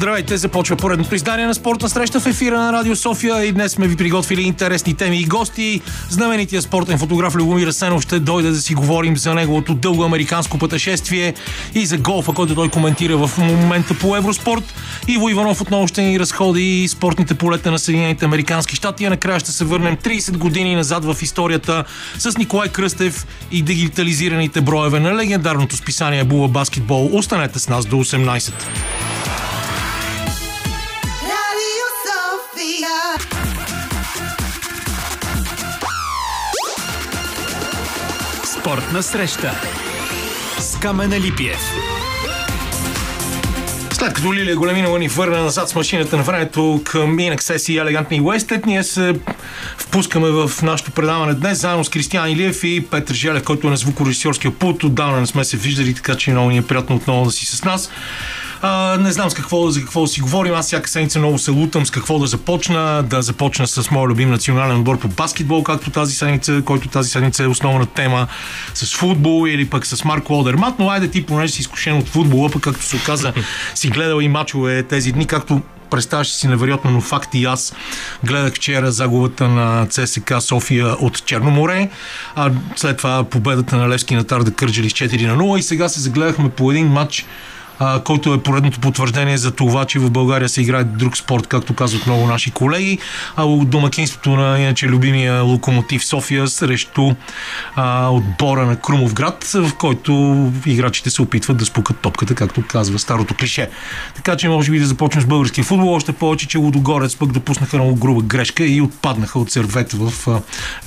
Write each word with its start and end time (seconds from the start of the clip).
Здравейте, 0.00 0.36
започва 0.36 0.76
поредното 0.76 1.14
издание 1.14 1.46
на 1.46 1.54
спортна 1.54 1.88
среща 1.88 2.20
в 2.20 2.26
ефира 2.26 2.60
на 2.60 2.72
Радио 2.72 2.96
София 2.96 3.44
и 3.44 3.52
днес 3.52 3.72
сме 3.72 3.88
ви 3.88 3.96
приготвили 3.96 4.42
интересни 4.42 4.94
теми 4.94 5.20
и 5.20 5.24
гости. 5.24 5.80
Знаменития 6.10 6.62
спортен 6.62 6.98
фотограф 6.98 7.34
Любомир 7.34 7.66
Асенов 7.66 8.02
ще 8.02 8.20
дойде 8.20 8.50
да 8.50 8.56
си 8.56 8.74
говорим 8.74 9.16
за 9.16 9.34
неговото 9.34 9.74
дълго 9.74 10.04
американско 10.04 10.58
пътешествие 10.58 11.34
и 11.74 11.86
за 11.86 11.98
голфа, 11.98 12.32
който 12.32 12.54
той 12.54 12.68
коментира 12.68 13.16
в 13.16 13.38
момента 13.38 13.94
по 13.94 14.16
Евроспорт. 14.16 14.74
Иво 15.08 15.28
Иванов 15.28 15.60
отново 15.60 15.88
ще 15.88 16.02
ни 16.02 16.20
разходи 16.20 16.88
спортните 16.88 17.34
полета 17.34 17.70
на 17.70 17.78
Съединените 17.78 18.24
Американски 18.24 18.76
щати, 18.76 19.04
а 19.04 19.10
накрая 19.10 19.40
ще 19.40 19.52
се 19.52 19.64
върнем 19.64 19.96
30 19.96 20.36
години 20.36 20.74
назад 20.74 21.04
в 21.04 21.16
историята 21.22 21.84
с 22.18 22.38
Николай 22.38 22.68
Кръстев 22.68 23.26
и 23.52 23.62
дигитализираните 23.62 24.60
броеве 24.60 25.00
на 25.00 25.14
легендарното 25.14 25.76
списание 25.76 26.24
Була 26.24 26.48
Баскетбол. 26.48 27.10
Останете 27.12 27.58
с 27.58 27.68
нас 27.68 27.86
до 27.86 27.96
18. 27.96 28.52
Спортна 38.60 39.02
среща 39.02 39.60
с 40.58 40.76
Камена 40.76 41.20
Липиев. 41.20 41.60
След 43.92 44.12
като 44.12 44.34
Лилия 44.34 44.56
Големинова 44.56 44.98
ни 44.98 45.08
върна 45.08 45.42
назад 45.42 45.68
с 45.68 45.74
машината 45.74 46.16
на 46.16 46.22
времето 46.22 46.80
към 46.84 47.18
Inaccess 47.18 47.72
и 47.72 47.78
елегантни 47.78 48.20
Уестет, 48.20 48.66
ние 48.66 48.82
се 48.82 49.14
впускаме 49.78 50.30
в 50.30 50.50
нашото 50.62 50.90
предаване 50.90 51.34
днес, 51.34 51.60
заедно 51.60 51.84
с 51.84 51.88
Кристиан 51.88 52.30
Илиев 52.30 52.64
и 52.64 52.86
Петър 52.90 53.14
Желев, 53.14 53.44
който 53.44 53.66
е 53.66 53.70
на 53.70 53.76
звукорежисьорския 53.76 54.50
пулт. 54.50 54.84
Отдавна 54.84 55.20
не 55.20 55.26
сме 55.26 55.44
се 55.44 55.56
виждали, 55.56 55.94
така 55.94 56.14
че 56.14 56.30
много 56.30 56.50
ни 56.50 56.58
е 56.58 56.62
приятно 56.62 56.96
отново 56.96 57.24
да 57.24 57.30
си 57.30 57.46
с 57.46 57.64
нас. 57.64 57.90
А, 58.62 58.96
не 59.00 59.12
знам 59.12 59.30
с 59.30 59.34
какво, 59.34 59.70
за 59.70 59.80
какво 59.80 60.06
си 60.06 60.20
говорим. 60.20 60.54
Аз 60.54 60.66
всяка 60.66 60.88
седмица 60.88 61.18
много 61.18 61.38
се 61.38 61.50
лутам 61.50 61.86
с 61.86 61.90
какво 61.90 62.18
да 62.18 62.26
започна. 62.26 63.02
Да 63.02 63.22
започна 63.22 63.66
с 63.66 63.90
моя 63.90 64.08
любим 64.08 64.30
национален 64.30 64.76
отбор 64.76 64.98
по 64.98 65.08
баскетбол, 65.08 65.62
както 65.62 65.90
тази 65.90 66.14
седмица, 66.14 66.62
който 66.64 66.88
тази 66.88 67.10
седмица 67.10 67.44
е 67.44 67.46
основна 67.46 67.86
тема 67.86 68.26
с 68.74 68.96
футбол 68.96 69.48
или 69.48 69.70
пък 69.70 69.86
с 69.86 70.04
Марко 70.04 70.32
Лодермат. 70.32 70.74
Но 70.78 70.90
айде 70.90 71.08
ти, 71.08 71.26
понеже 71.26 71.52
си 71.52 71.60
изкушен 71.60 71.98
от 71.98 72.08
футбола, 72.08 72.50
пък 72.50 72.62
както 72.62 72.84
се 72.84 72.96
оказа, 72.96 73.32
си 73.74 73.88
гледал 73.88 74.20
и 74.20 74.28
мачове 74.28 74.82
тези 74.82 75.12
дни, 75.12 75.26
както 75.26 75.60
представяше 75.90 76.34
си 76.34 76.48
невероятно, 76.48 76.90
но 76.90 77.00
факт 77.00 77.34
и 77.34 77.44
аз 77.44 77.74
гледах 78.24 78.54
вчера 78.54 78.92
загубата 78.92 79.48
на 79.48 79.86
ЦСК 79.86 80.34
София 80.40 80.86
от 80.86 81.26
Черноморе, 81.26 81.90
а 82.36 82.50
след 82.76 82.96
това 82.96 83.24
победата 83.24 83.76
на 83.76 83.88
Левски 83.88 84.14
на 84.14 84.24
Тарда 84.24 84.50
Кърджали 84.54 84.90
с 84.90 84.92
4 84.92 85.26
на 85.26 85.36
0 85.36 85.58
и 85.58 85.62
сега 85.62 85.88
се 85.88 86.00
загледахме 86.00 86.50
по 86.50 86.70
един 86.70 86.86
матч 86.86 87.26
който 88.04 88.34
е 88.34 88.42
поредното 88.42 88.80
потвърждение 88.80 89.38
за 89.38 89.50
това, 89.50 89.84
че 89.84 89.98
в 89.98 90.10
България 90.10 90.48
се 90.48 90.62
играе 90.62 90.84
друг 90.84 91.16
спорт, 91.16 91.46
както 91.46 91.74
казват 91.74 92.06
много 92.06 92.26
наши 92.26 92.50
колеги. 92.50 92.98
А 93.36 93.44
от 93.44 93.70
домакинството 93.70 94.30
на 94.30 94.58
иначе 94.58 94.86
любимия 94.86 95.42
локомотив 95.42 96.04
София 96.04 96.48
срещу 96.48 97.10
а, 97.76 98.08
отбора 98.08 98.66
на 98.66 98.76
Крумов 98.76 99.14
град, 99.14 99.44
в 99.54 99.74
който 99.74 100.12
играчите 100.66 101.10
се 101.10 101.22
опитват 101.22 101.56
да 101.56 101.64
спукат 101.64 101.98
топката, 101.98 102.34
както 102.34 102.62
казва 102.66 102.98
старото 102.98 103.34
клише. 103.34 103.70
Така 104.14 104.36
че 104.36 104.48
може 104.48 104.70
би 104.70 104.78
да 104.78 104.86
започнем 104.86 105.22
с 105.22 105.26
българския 105.26 105.64
футбол, 105.64 105.94
още 105.94 106.12
повече, 106.12 106.48
че 106.48 106.58
Лудогорец 106.58 107.16
пък 107.16 107.32
допуснаха 107.32 107.76
много 107.76 107.94
груба 107.94 108.22
грешка 108.22 108.64
и 108.64 108.80
отпаднаха 108.80 109.38
от 109.38 109.50
сервет 109.50 109.92
в 109.92 110.28
а, 110.28 110.40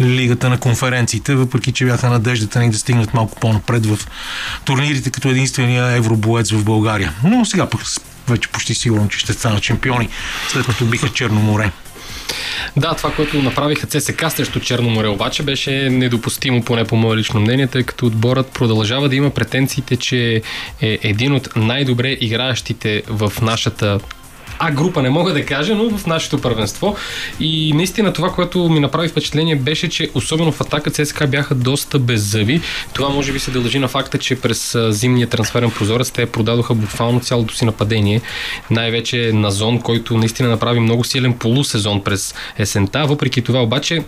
лигата 0.04 0.50
на 0.50 0.60
конференциите, 0.60 1.36
въпреки 1.36 1.72
че 1.72 1.86
бяха 1.86 2.10
надеждата 2.10 2.60
ни 2.60 2.70
да 2.70 2.78
стигнат 2.78 3.14
малко 3.14 3.40
по-напред 3.40 3.86
в 3.86 4.08
турнирите 4.66 5.10
като 5.10 5.28
единствения 5.28 5.86
евробоец 5.86 6.52
в 6.52 6.64
България 6.64 6.83
България. 6.84 7.14
Но 7.24 7.46
сега 7.46 7.70
пък 7.70 7.82
вече 8.28 8.50
почти 8.50 8.76
сигурно, 8.76 9.10
че 9.10 9.20
ще 9.20 9.34
станат 9.34 9.64
шампиони, 9.64 10.10
след 10.48 10.66
като 10.66 10.86
биха 10.86 11.10
Черно 11.10 11.40
море. 11.40 11.72
Да, 12.78 12.94
това, 12.94 13.12
което 13.12 13.42
направиха 13.42 13.88
ЦСК 13.88 14.32
срещу 14.32 14.60
Черно 14.60 14.90
море, 14.90 15.08
обаче 15.08 15.44
беше 15.44 15.90
недопустимо, 15.90 16.64
поне 16.64 16.86
по 16.86 16.96
мое 16.96 17.18
лично 17.18 17.40
мнение, 17.40 17.68
тъй 17.68 17.84
като 17.84 18.06
отборът 18.06 18.48
продължава 18.48 19.10
да 19.10 19.16
има 19.16 19.30
претенциите, 19.30 19.96
че 19.96 20.42
е 20.82 21.00
един 21.02 21.34
от 21.34 21.56
най-добре 21.56 22.18
играещите 22.22 23.04
в 23.08 23.34
нашата 23.42 24.00
а 24.60 24.72
група 24.72 25.02
не 25.02 25.10
мога 25.10 25.34
да 25.34 25.46
кажа, 25.46 25.76
но 25.76 25.98
в 25.98 26.06
нашето 26.08 26.42
първенство. 26.42 26.96
И 27.40 27.74
наистина 27.74 28.14
това, 28.14 28.30
което 28.32 28.70
ми 28.70 28.80
направи 28.80 29.08
впечатление 29.08 29.56
беше, 29.56 29.90
че 29.90 30.10
особено 30.14 30.52
в 30.52 30.62
атака 30.62 30.92
ЦСКА 30.92 31.28
бяха 31.28 31.56
доста 31.56 32.00
беззъви. 32.00 32.62
Това 32.94 33.10
може 33.10 33.34
би 33.34 33.40
се 33.40 33.52
дължи 33.52 33.80
на 33.80 33.88
факта, 33.88 34.18
че 34.18 34.36
през 34.36 34.78
зимния 34.90 35.28
трансферен 35.28 35.72
прозорец 35.72 36.12
те 36.12 36.26
продадоха 36.26 36.74
буквално 36.74 37.20
цялото 37.20 37.56
си 37.56 37.66
нападение. 37.66 38.22
Най-вече 38.72 39.32
на 39.34 39.52
зон, 39.52 39.82
който 39.82 40.18
наистина 40.18 40.50
направи 40.50 40.80
много 40.80 41.04
силен 41.04 41.34
полусезон 41.34 42.04
през 42.04 42.36
есента. 42.58 43.06
Въпреки 43.06 43.42
това 43.42 43.62
обаче 43.62 44.04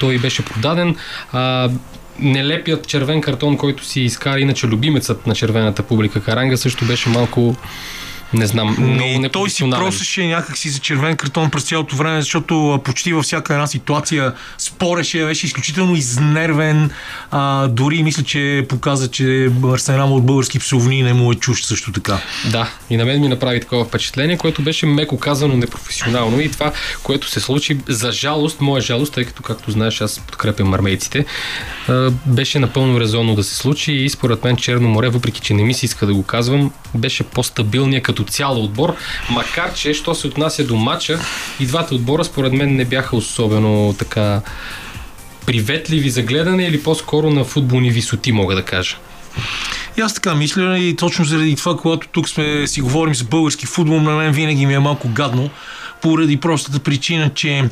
той 0.00 0.18
беше 0.18 0.44
продаден. 0.44 0.96
А, 1.32 1.70
нелепият 2.18 2.86
червен 2.86 3.20
картон, 3.20 3.56
който 3.56 3.84
си 3.84 4.00
изкара 4.00 4.40
иначе 4.40 4.66
любимецът 4.66 5.26
на 5.26 5.34
червената 5.34 5.82
публика 5.82 6.22
Каранга 6.22 6.56
също 6.56 6.84
беше 6.84 7.08
малко 7.08 7.56
не 8.36 8.46
знам, 8.46 8.76
много 8.78 9.20
не 9.20 9.28
Той 9.28 9.50
си 9.50 9.70
просеше 9.70 10.26
някакси 10.26 10.68
за 10.68 10.78
червен 10.78 11.16
картон 11.16 11.50
през 11.50 11.64
цялото 11.64 11.96
време, 11.96 12.20
защото 12.20 12.80
почти 12.84 13.12
във 13.12 13.24
всяка 13.24 13.54
една 13.54 13.66
ситуация 13.66 14.32
спореше, 14.58 15.24
беше 15.24 15.46
изключително 15.46 15.96
изнервен. 15.96 16.90
А, 17.30 17.68
дори 17.68 18.02
мисля, 18.02 18.22
че 18.22 18.66
показа, 18.68 19.08
че 19.10 19.50
арсенал 19.72 20.14
от 20.14 20.26
български 20.26 20.58
псовни 20.58 21.02
не 21.02 21.12
му 21.12 21.32
е 21.32 21.34
чущ 21.34 21.64
също 21.64 21.92
така. 21.92 22.18
Да, 22.50 22.70
и 22.90 22.96
на 22.96 23.04
мен 23.04 23.20
ми 23.20 23.28
направи 23.28 23.60
такова 23.60 23.84
впечатление, 23.84 24.38
което 24.38 24.62
беше 24.62 24.86
меко 24.86 25.18
казано 25.18 25.56
непрофесионално 25.56 26.40
и 26.40 26.50
това, 26.50 26.72
което 27.02 27.30
се 27.30 27.40
случи 27.40 27.78
за 27.88 28.12
жалост, 28.12 28.60
моя 28.60 28.82
жалост, 28.82 29.14
тъй 29.14 29.24
като, 29.24 29.42
както 29.42 29.70
знаеш, 29.70 30.00
аз 30.00 30.20
подкрепям 30.20 30.74
армейците, 30.74 31.24
беше 32.26 32.58
напълно 32.58 33.00
резонно 33.00 33.34
да 33.34 33.44
се 33.44 33.56
случи 33.56 33.92
и 33.92 34.10
според 34.10 34.44
мен 34.44 34.56
Черно 34.56 34.88
море, 34.88 35.08
въпреки 35.08 35.40
че 35.40 35.54
не 35.54 35.62
ми 35.62 35.74
се 35.74 35.86
иска 35.86 36.06
да 36.06 36.14
го 36.14 36.22
казвам, 36.22 36.72
беше 36.96 37.24
по-стабилния 37.24 38.02
като 38.02 38.24
цяло 38.24 38.64
отбор, 38.64 38.94
макар 39.30 39.74
че, 39.74 39.94
що 39.94 40.14
се 40.14 40.26
отнася 40.26 40.64
до 40.64 40.76
матча, 40.76 41.20
и 41.60 41.66
двата 41.66 41.94
отбора 41.94 42.24
според 42.24 42.52
мен 42.52 42.76
не 42.76 42.84
бяха 42.84 43.16
особено 43.16 43.94
така 43.98 44.42
приветливи 45.46 46.10
за 46.10 46.22
гледане 46.22 46.64
или 46.64 46.82
по-скоро 46.82 47.30
на 47.30 47.44
футболни 47.44 47.90
висоти, 47.90 48.32
мога 48.32 48.54
да 48.54 48.62
кажа. 48.62 48.96
И 49.98 50.00
аз 50.00 50.14
така 50.14 50.34
мисля 50.34 50.78
и 50.78 50.96
точно 50.96 51.24
заради 51.24 51.56
това, 51.56 51.76
когато 51.76 52.08
тук 52.08 52.28
сме 52.28 52.66
си 52.66 52.80
говорим 52.80 53.14
за 53.14 53.24
български 53.24 53.66
футбол, 53.66 54.00
на 54.00 54.10
мен 54.10 54.32
винаги 54.32 54.66
ми 54.66 54.74
е 54.74 54.78
малко 54.78 55.08
гадно, 55.08 55.50
поради 56.02 56.36
простата 56.36 56.78
причина, 56.78 57.30
че 57.34 57.64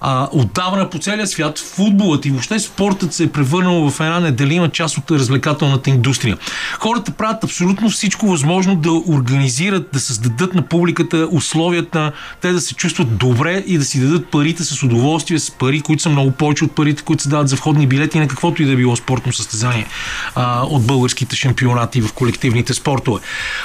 а, 0.00 0.28
отдавна 0.32 0.90
по 0.90 0.98
целия 0.98 1.26
свят 1.26 1.58
футболът 1.58 2.26
и 2.26 2.30
въобще 2.30 2.58
спортът 2.58 3.14
се 3.14 3.24
е 3.24 3.28
превърнал 3.28 3.90
в 3.90 4.00
една 4.00 4.20
неделима 4.20 4.68
част 4.68 4.98
от 4.98 5.10
развлекателната 5.10 5.90
индустрия. 5.90 6.38
Хората 6.78 7.12
правят 7.12 7.44
абсолютно 7.44 7.90
всичко 7.90 8.26
възможно 8.26 8.76
да 8.76 8.92
организират, 8.92 9.88
да 9.92 10.00
създадат 10.00 10.54
на 10.54 10.62
публиката 10.62 11.28
условията, 11.32 12.12
те 12.40 12.52
да 12.52 12.60
се 12.60 12.74
чувстват 12.74 13.16
добре 13.16 13.64
и 13.66 13.78
да 13.78 13.84
си 13.84 14.00
дадат 14.00 14.30
парите 14.30 14.64
с 14.64 14.82
удоволствие, 14.82 15.38
с 15.38 15.50
пари, 15.50 15.80
които 15.80 16.02
са 16.02 16.08
много 16.08 16.30
повече 16.30 16.64
от 16.64 16.74
парите, 16.74 17.02
които 17.02 17.22
се 17.22 17.28
дават 17.28 17.48
за 17.48 17.56
входни 17.56 17.86
билети 17.86 18.18
на 18.18 18.28
каквото 18.28 18.62
и 18.62 18.66
да 18.66 18.76
било 18.76 18.96
спортно 18.96 19.32
състезание 19.32 19.86
а, 20.34 20.62
от 20.62 20.86
българските 20.86 21.36
шампионати 21.36 22.00
в 22.00 22.12
колективните 22.12 22.74
спортове. 22.74 23.20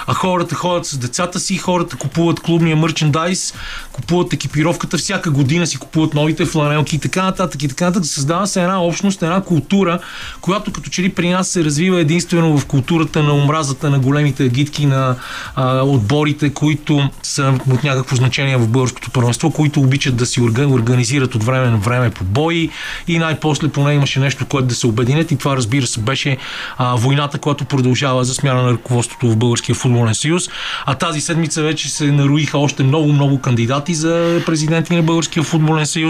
А 0.07 0.13
хората 0.13 0.55
ходят 0.55 0.85
с 0.85 0.97
децата 0.97 1.39
си, 1.39 1.57
хората 1.57 1.95
купуват 1.95 2.39
клубния 2.39 2.75
мерчендайз, 2.75 3.53
купуват 3.91 4.33
екипировката, 4.33 4.97
всяка 4.97 5.31
година 5.31 5.67
си 5.67 5.77
купуват 5.77 6.13
новите 6.19 6.45
фланелки 6.45 6.95
и 6.95 6.99
така 6.99 7.23
нататък 7.23 7.63
и 7.63 7.67
така 7.67 7.85
нататък. 7.85 8.05
Създава 8.05 8.47
се 8.47 8.61
една 8.61 8.83
общност, 8.83 9.23
една 9.23 9.41
култура, 9.41 9.99
която 10.41 10.71
като 10.71 10.89
че 10.89 11.01
ли 11.01 11.09
при 11.09 11.29
нас 11.29 11.47
се 11.47 11.63
развива 11.63 11.99
единствено 11.99 12.57
в 12.57 12.65
културата 12.65 13.23
на 13.23 13.33
омразата 13.33 13.89
на 13.89 13.99
големите 13.99 14.43
агитки 14.43 14.85
на 14.85 15.15
а, 15.55 15.81
отборите, 15.81 16.49
които 16.49 17.09
са 17.23 17.53
от 17.71 17.83
някакво 17.83 18.15
значение 18.15 18.57
в 18.57 18.67
българското 18.67 19.11
първенство, 19.11 19.51
които 19.51 19.79
обичат 19.81 20.15
да 20.15 20.25
си 20.25 20.41
организират 20.41 21.35
от 21.35 21.43
време 21.43 21.69
на 21.69 21.77
време 21.77 22.09
по 22.09 22.23
бои 22.23 22.69
и 23.07 23.19
най-после 23.19 23.67
поне 23.67 23.93
имаше 23.93 24.19
нещо, 24.19 24.45
което 24.45 24.67
да 24.67 24.75
се 24.75 24.87
обединят 24.87 25.31
и 25.31 25.37
това 25.37 25.57
разбира 25.57 25.87
се 25.87 25.99
беше 25.99 26.37
а, 26.77 26.95
войната, 26.95 27.37
която 27.37 27.65
продължава 27.65 28.23
за 28.23 28.33
смяна 28.33 28.61
на 28.63 28.71
ръководството 28.71 29.29
в 29.29 29.37
Българския 29.37 29.75
футболен 29.75 30.15
съюз. 30.15 30.49
А 30.85 30.95
тази 30.95 31.21
седмица 31.21 31.63
вече 31.63 31.89
се 31.89 32.11
наруиха 32.11 32.57
още 32.57 32.83
много-много 32.83 33.41
кандидати 33.41 33.93
за 33.93 34.41
президенти 34.45 34.95
на 34.95 35.03
Българския 35.03 35.43
футболен 35.43 35.85
съюз. 35.85 36.08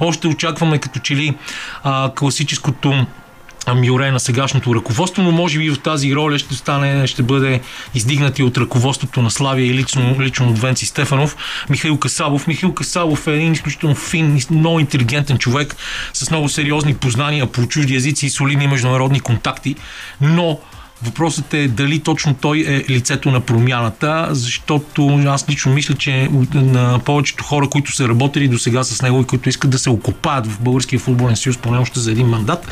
Още 0.00 0.28
очакваме 0.28 0.78
като 0.78 0.98
че 0.98 1.16
ли 1.16 1.34
а, 1.82 2.12
класическото 2.14 3.06
Мюре 3.74 4.10
на 4.10 4.20
сегашното 4.20 4.74
ръководство, 4.74 5.22
но 5.22 5.32
може 5.32 5.58
би 5.58 5.70
в 5.70 5.78
тази 5.78 6.14
роля 6.14 6.38
ще 6.38 6.54
стане, 6.54 7.06
ще 7.06 7.22
бъде 7.22 7.60
издигнати 7.94 8.42
от 8.42 8.58
ръководството 8.58 9.22
на 9.22 9.30
Славия 9.30 9.66
и 9.66 9.74
лично, 9.74 10.16
лично 10.20 10.48
от 10.48 10.58
Венци 10.58 10.86
Стефанов, 10.86 11.36
Михаил 11.70 11.98
Касабов. 11.98 12.46
Михаил 12.46 12.74
Касабов 12.74 13.26
е 13.26 13.34
един 13.34 13.52
изключително 13.52 13.94
фин, 13.94 14.40
много 14.50 14.80
интелигентен 14.80 15.38
човек 15.38 15.76
с 16.12 16.30
много 16.30 16.48
сериозни 16.48 16.94
познания 16.94 17.46
по 17.46 17.68
чужди 17.68 17.94
езици 17.94 18.26
и 18.26 18.30
солидни 18.30 18.66
международни 18.66 19.20
контакти, 19.20 19.76
но 20.20 20.58
Въпросът 21.02 21.54
е 21.54 21.68
дали 21.68 21.98
точно 22.00 22.34
той 22.34 22.58
е 22.58 22.84
лицето 22.90 23.30
на 23.30 23.40
промяната, 23.40 24.28
защото 24.30 25.08
аз 25.26 25.48
лично 25.48 25.72
мисля, 25.72 25.94
че 25.94 26.28
на 26.54 27.00
повечето 27.04 27.44
хора, 27.44 27.68
които 27.68 27.92
са 27.92 28.08
работили 28.08 28.48
до 28.48 28.58
сега 28.58 28.84
с 28.84 29.02
него 29.02 29.20
и 29.20 29.24
които 29.24 29.48
искат 29.48 29.70
да 29.70 29.78
се 29.78 29.90
окопаят 29.90 30.46
в 30.46 30.60
Българския 30.60 30.98
футболен 30.98 31.36
съюз, 31.36 31.56
поне 31.56 31.78
още 31.78 32.00
за 32.00 32.10
един 32.10 32.26
мандат, 32.26 32.68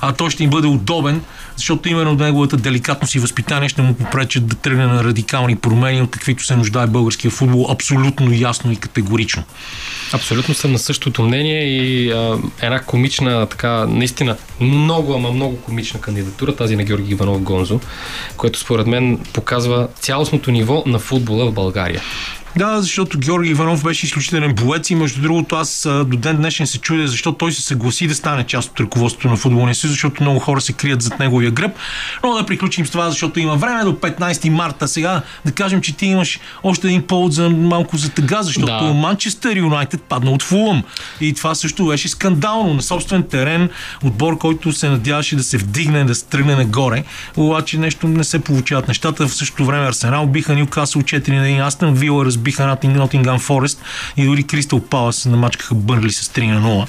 а 0.00 0.12
той 0.12 0.30
ще 0.30 0.44
им 0.44 0.50
бъде 0.50 0.66
удобен, 0.66 1.22
защото 1.60 1.88
именно 1.88 2.14
неговата 2.14 2.56
деликатност 2.56 3.14
и 3.14 3.18
възпитание 3.18 3.68
ще 3.68 3.82
му 3.82 3.94
попречат 3.94 4.46
да 4.46 4.56
тръгне 4.56 4.86
на 4.86 5.04
радикални 5.04 5.56
промени, 5.56 6.02
от 6.02 6.10
каквито 6.10 6.44
се 6.44 6.56
нуждае 6.56 6.86
българския 6.86 7.30
футбол, 7.30 7.66
абсолютно 7.70 8.32
ясно 8.32 8.72
и 8.72 8.76
категорично. 8.76 9.42
Абсолютно 10.12 10.54
съм 10.54 10.72
на 10.72 10.78
същото 10.78 11.22
мнение 11.22 11.64
и 11.64 12.10
а, 12.10 12.38
една 12.62 12.80
комична, 12.82 13.46
така, 13.46 13.86
наистина 13.86 14.36
много, 14.60 15.14
ама 15.14 15.32
много 15.32 15.56
комична 15.56 16.00
кандидатура, 16.00 16.56
тази 16.56 16.76
на 16.76 16.84
Георги 16.84 17.12
Иванов 17.12 17.42
Гонзо, 17.42 17.80
което 18.36 18.58
според 18.58 18.86
мен 18.86 19.18
показва 19.32 19.88
цялостното 20.00 20.50
ниво 20.50 20.82
на 20.86 20.98
футбола 20.98 21.46
в 21.50 21.54
България. 21.54 22.02
Да, 22.56 22.80
защото 22.80 23.18
Георги 23.18 23.50
Иванов 23.50 23.84
беше 23.84 24.06
изключителен 24.06 24.54
боец 24.54 24.90
и 24.90 24.94
между 24.94 25.22
другото 25.22 25.56
аз 25.56 25.88
до 26.06 26.16
ден 26.16 26.36
днешен 26.36 26.66
се 26.66 26.78
чудя 26.78 27.08
защо 27.08 27.32
той 27.32 27.52
се 27.52 27.62
съгласи 27.62 28.06
да 28.06 28.14
стане 28.14 28.44
част 28.44 28.70
от 28.70 28.80
ръководството 28.80 29.28
на 29.28 29.36
футболния 29.36 29.74
съюз, 29.74 29.92
защото 29.92 30.22
много 30.22 30.38
хора 30.38 30.60
се 30.60 30.72
крият 30.72 31.02
зад 31.02 31.18
неговия 31.18 31.50
гръб. 31.50 31.72
Но 32.24 32.34
да 32.34 32.46
приключим 32.46 32.86
с 32.86 32.90
това, 32.90 33.10
защото 33.10 33.40
има 33.40 33.56
време 33.56 33.84
до 33.84 33.92
15 33.92 34.48
марта. 34.48 34.88
Сега 34.88 35.22
да 35.44 35.52
кажем, 35.52 35.80
че 35.80 35.96
ти 35.96 36.06
имаш 36.06 36.40
още 36.62 36.86
един 36.88 37.02
повод 37.02 37.32
за 37.32 37.50
малко 37.50 37.96
за 37.96 38.10
тъга, 38.10 38.42
защото 38.42 38.84
да. 38.84 38.94
Манчестър 38.94 39.56
Юнайтед 39.56 40.02
падна 40.02 40.30
от 40.30 40.42
Фулъм. 40.42 40.82
И 41.20 41.34
това 41.34 41.54
също 41.54 41.86
беше 41.86 42.08
скандално 42.08 42.74
на 42.74 42.82
собствен 42.82 43.22
терен, 43.22 43.68
отбор, 44.04 44.38
който 44.38 44.72
се 44.72 44.88
надяваше 44.88 45.36
да 45.36 45.42
се 45.42 45.58
вдигне, 45.58 46.04
да 46.04 46.14
се 46.14 46.24
тръгне 46.24 46.56
нагоре. 46.56 47.04
Обаче 47.36 47.78
нещо 47.78 48.08
не 48.08 48.24
се 48.24 48.38
получават 48.38 48.88
нещата. 48.88 49.28
В 49.28 49.34
същото 49.34 49.64
време 49.64 49.88
Арсенал 49.88 50.26
биха 50.26 50.54
Ньюкасъл 50.54 51.02
4 51.02 51.28
на 51.28 51.44
1. 51.44 51.66
Астън 51.66 51.94
Вила 51.94 52.24
разбиха 52.40 52.76
Нотингам 52.84 53.38
Форест 53.38 53.82
и 54.16 54.24
дори 54.24 54.42
Кристал 54.42 54.80
Палас 54.80 55.26
намачкаха 55.26 55.74
Бърли 55.74 56.10
с 56.10 56.28
3 56.28 56.46
на 56.46 56.60
0. 56.60 56.86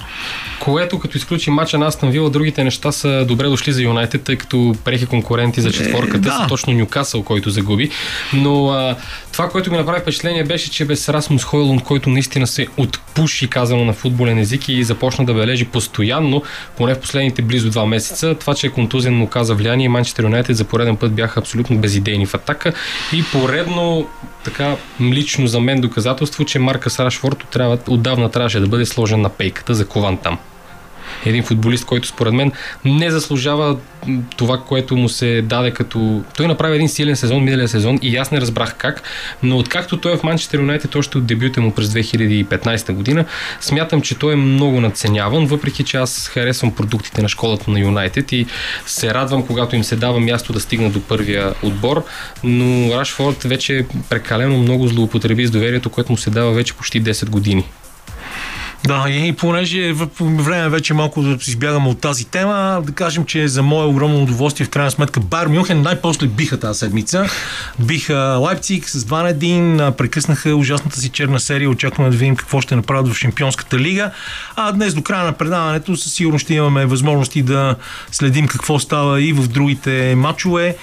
Което 0.60 1.00
като 1.00 1.18
изключи 1.18 1.50
мача 1.50 1.78
на 1.78 1.88
Астън 1.88 2.10
Вила, 2.10 2.30
другите 2.30 2.64
неща 2.64 2.92
са 2.92 3.26
добре 3.28 3.48
дошли 3.48 3.72
за 3.72 3.82
Юнайтед, 3.82 4.24
тъй 4.24 4.36
като 4.36 4.76
прехи 4.84 5.06
конкуренти 5.06 5.62
за 5.62 5.72
четворката 5.72 6.18
е, 6.18 6.20
да. 6.20 6.38
са 6.42 6.48
точно 6.48 6.74
Нюкасъл, 6.74 7.24
който 7.24 7.50
загуби. 7.50 7.90
Но 8.34 8.70
а, 8.70 8.96
това, 9.32 9.50
което 9.50 9.72
ми 9.72 9.78
направи 9.78 10.02
впечатление 10.02 10.44
беше, 10.44 10.72
че 10.72 10.86
без 10.86 11.10
Расмус 11.10 11.44
Хойлун, 11.44 11.80
който 11.80 12.10
наистина 12.10 12.48
се 12.48 12.68
отпуши, 12.78 13.48
казано 13.48 13.86
на 13.86 13.94
футболен 13.94 14.38
език 14.38 14.70
и 14.70 14.84
започна 14.84 15.26
да 15.26 15.34
бележи 15.34 15.66
постоянно, 15.66 16.44
поне 16.78 16.96
в 16.96 17.00
последните 17.00 17.42
близо 17.42 17.70
два 17.70 17.86
месеца. 17.86 18.36
Това, 18.36 18.54
че 18.54 18.68
е 18.68 18.70
контузен 18.70 19.14
му 19.14 19.28
каза 19.28 19.56
влияние, 19.56 19.90
Манчестър 19.90 20.24
Юнайтед 20.24 20.58
за 20.58 20.64
пореден 20.64 20.98
път 20.98 21.14
бяха 21.14 21.40
абсолютно 21.40 21.78
безидейни 21.78 22.26
в 22.26 22.34
атака 22.34 22.74
и 23.14 23.24
поредно 23.32 24.08
така 24.44 24.76
лично 25.02 25.48
за 25.48 25.60
мен 25.60 25.82
доказателство, 25.82 26.46
че 26.46 26.60
Марка 26.60 26.90
Сарашфорто 26.90 27.46
трябва, 27.46 27.78
отдавна 27.88 28.32
трябваше 28.32 28.60
да 28.60 28.68
бъде 28.68 28.86
сложен 28.86 29.22
на 29.22 29.30
пейката 29.30 29.74
за 29.74 29.88
кован 29.88 30.18
там 30.18 30.40
един 31.26 31.44
футболист, 31.44 31.86
който 31.86 32.08
според 32.08 32.34
мен 32.34 32.52
не 32.86 33.12
заслужава 33.12 33.78
това, 34.38 34.58
което 34.58 34.96
му 34.96 35.10
се 35.10 35.42
даде 35.42 35.72
като... 35.72 36.24
Той 36.38 36.48
направи 36.48 36.76
един 36.76 36.90
силен 36.90 37.16
сезон 37.16 37.44
миналия 37.44 37.68
сезон 37.68 38.00
и 38.02 38.18
аз 38.18 38.32
не 38.32 38.42
разбрах 38.42 38.76
как, 38.78 39.04
но 39.44 39.58
откакто 39.58 39.98
той 39.98 40.14
е 40.14 40.18
в 40.18 40.24
Манчестър 40.24 40.60
Юнайтед 40.60 40.96
още 40.96 41.18
от 41.18 41.26
дебюта 41.26 41.62
му 41.62 41.74
през 41.74 41.88
2015 41.88 42.92
година, 42.92 43.26
смятам, 43.60 44.02
че 44.02 44.20
той 44.20 44.34
е 44.34 44.36
много 44.36 44.82
надценяван, 44.82 45.46
въпреки 45.46 45.84
че 45.84 45.98
аз 45.98 46.28
харесвам 46.28 46.76
продуктите 46.76 47.22
на 47.22 47.30
школата 47.30 47.72
на 47.72 47.80
Юнайтед 47.80 48.32
и 48.32 48.46
се 48.86 49.14
радвам, 49.14 49.46
когато 49.46 49.76
им 49.76 49.84
се 49.84 49.96
дава 49.96 50.20
място 50.20 50.54
да 50.54 50.60
стигна 50.60 50.90
до 50.90 51.02
първия 51.02 51.54
отбор, 51.64 52.06
но 52.44 53.00
Рашфорд 53.00 53.44
вече 53.44 53.86
прекалено 54.10 54.58
много 54.58 54.88
злоупотреби 54.88 55.46
с 55.46 55.52
доверието, 55.52 55.90
което 55.90 56.12
му 56.12 56.18
се 56.18 56.30
дава 56.30 56.52
вече 56.52 56.74
почти 56.74 57.04
10 57.04 57.30
години. 57.30 57.66
Да, 58.88 59.06
и 59.10 59.34
понеже 59.34 59.94
в 59.94 60.08
време 60.22 60.70
вече 60.70 60.94
малко 60.94 61.22
да 61.22 61.38
избягаме 61.48 61.90
от 61.90 62.02
тази 62.02 62.26
тема, 62.26 62.82
да 62.86 62.92
кажем, 62.92 63.26
че 63.26 63.48
за 63.48 63.64
мое 63.64 63.86
огромно 63.86 64.24
удоволствие 64.24 64.66
в 64.66 64.70
крайна 64.70 64.92
сметка 64.92 65.20
Бар 65.20 65.48
Мюнхен 65.48 65.82
най-после 65.82 66.28
биха 66.28 66.60
тази 66.60 66.80
седмица. 66.80 67.30
Биха 67.80 68.16
Лайпциг 68.16 68.90
с 68.90 69.04
2 69.04 69.24
на 69.24 69.34
1, 69.34 69.92
прекъснаха 69.92 70.56
ужасната 70.56 71.00
си 71.00 71.10
черна 71.10 71.40
серия, 71.40 71.70
очакваме 71.70 72.10
да 72.10 72.18
видим 72.18 72.36
какво 72.36 72.62
ще 72.62 72.76
направят 72.76 73.14
в 73.14 73.18
Шампионската 73.18 73.80
лига. 73.80 74.12
А 74.56 74.72
днес 74.72 74.94
до 74.94 75.02
края 75.02 75.26
на 75.26 75.34
предаването 75.34 75.96
със 75.96 76.14
сигурност 76.14 76.44
ще 76.44 76.54
имаме 76.54 76.86
възможности 76.86 77.42
да 77.42 77.76
следим 78.12 78.48
какво 78.48 78.80
става 78.80 79.22
и 79.22 79.34
в 79.34 79.48
другите 79.48 80.16
матчове, 80.16 80.76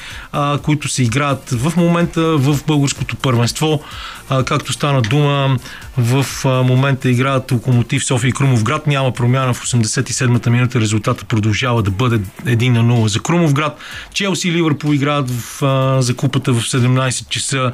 които 0.63 0.89
се 0.89 1.03
играят 1.03 1.51
в 1.51 1.77
момента 1.77 2.23
в 2.23 2.59
българското 2.67 3.17
първенство. 3.17 3.81
Както 4.29 4.73
стана 4.73 5.03
дума, 5.03 5.59
в 5.99 6.25
момента 6.45 7.11
играят 7.11 7.53
Локомотив 7.53 8.05
София 8.05 8.29
и 8.29 8.33
Крумовград. 8.33 8.87
Няма 8.87 9.13
промяна 9.13 9.55
в 9.55 9.65
87-та 9.65 10.51
минута. 10.51 10.81
Резултата 10.81 11.25
продължава 11.25 11.83
да 11.83 11.91
бъде 11.91 12.19
1 12.19 12.69
на 12.69 12.95
0 12.95 13.07
за 13.07 13.21
Крумовград. 13.21 13.79
Челси 14.15 14.49
и 14.49 14.53
Ливърпул 14.53 14.95
играят 14.95 15.31
в, 15.31 15.63
а, 15.63 16.03
за 16.03 16.17
купата 16.17 16.53
в 16.53 16.61
17 16.63 17.29
часа. 17.29 17.73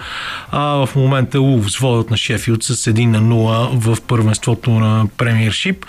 А 0.51 0.87
в 0.87 0.89
момента 0.97 1.41
Улвс 1.41 1.77
водят 1.77 2.11
на 2.11 2.17
Шефилд 2.17 2.63
с 2.63 2.77
1 2.77 3.07
на 3.07 3.21
0 3.21 3.71
в 3.73 4.03
първенството 4.03 4.71
на 4.71 5.07
премиершип. 5.17 5.87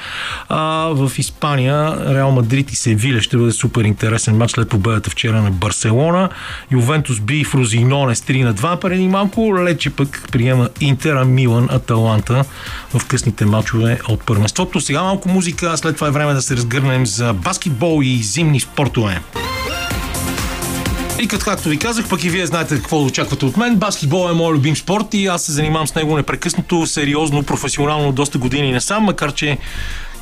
А 0.50 0.90
в 0.92 1.12
Испания 1.18 1.98
Реал 2.14 2.32
Мадрид 2.32 2.72
и 2.72 2.76
Севиля 2.76 3.22
ще 3.22 3.38
бъде 3.38 3.52
супер 3.52 3.82
интересен 3.82 4.38
матч 4.38 4.52
след 4.52 4.70
победата 4.70 5.10
вчера 5.10 5.42
на 5.42 5.52
Барселона. 5.52 6.30
Ювентус 6.72 7.20
би 7.20 7.44
в 7.44 7.56
Розиноне 7.56 8.16
с 8.16 8.22
3 8.22 8.44
на 8.44 8.54
2 8.54 8.80
преди 8.80 9.08
малко. 9.08 9.56
Лече 9.58 9.90
пък 9.90 10.28
приема 10.32 10.55
Интера, 10.80 11.26
Милан, 11.26 11.68
Аталанта 11.72 12.46
в 12.94 13.06
късните 13.06 13.46
матчове 13.46 14.00
от 14.08 14.26
първенството. 14.26 14.82
Сега 14.82 15.04
малко 15.04 15.30
музика, 15.30 15.78
след 15.78 15.96
това 15.96 16.08
е 16.08 16.12
време 16.12 16.34
да 16.34 16.42
се 16.42 16.56
разгърнем 16.56 17.06
за 17.06 17.34
баскетбол 17.34 18.02
и 18.04 18.24
зимни 18.24 18.60
спортове. 18.60 19.22
И 21.20 21.28
като 21.28 21.46
както 21.46 21.70
ви 21.70 21.78
казах, 21.78 22.10
пък 22.10 22.24
и 22.24 22.30
вие 22.30 22.46
знаете 22.46 22.76
какво 22.76 23.00
да 23.00 23.06
очаквате 23.06 23.46
от 23.46 23.58
мен. 23.58 23.76
Баскетбол 23.76 24.30
е 24.30 24.34
мой 24.34 24.54
любим 24.54 24.76
спорт 24.76 25.14
и 25.14 25.28
аз 25.28 25.44
се 25.44 25.52
занимавам 25.52 25.88
с 25.88 25.96
него 25.96 26.18
непрекъснато, 26.18 26.88
сериозно, 26.88 27.44
професионално, 27.44 28.12
доста 28.12 28.38
години 28.38 28.72
не 28.72 28.82
сам, 28.82 29.04
макар 29.04 29.34
че 29.34 29.58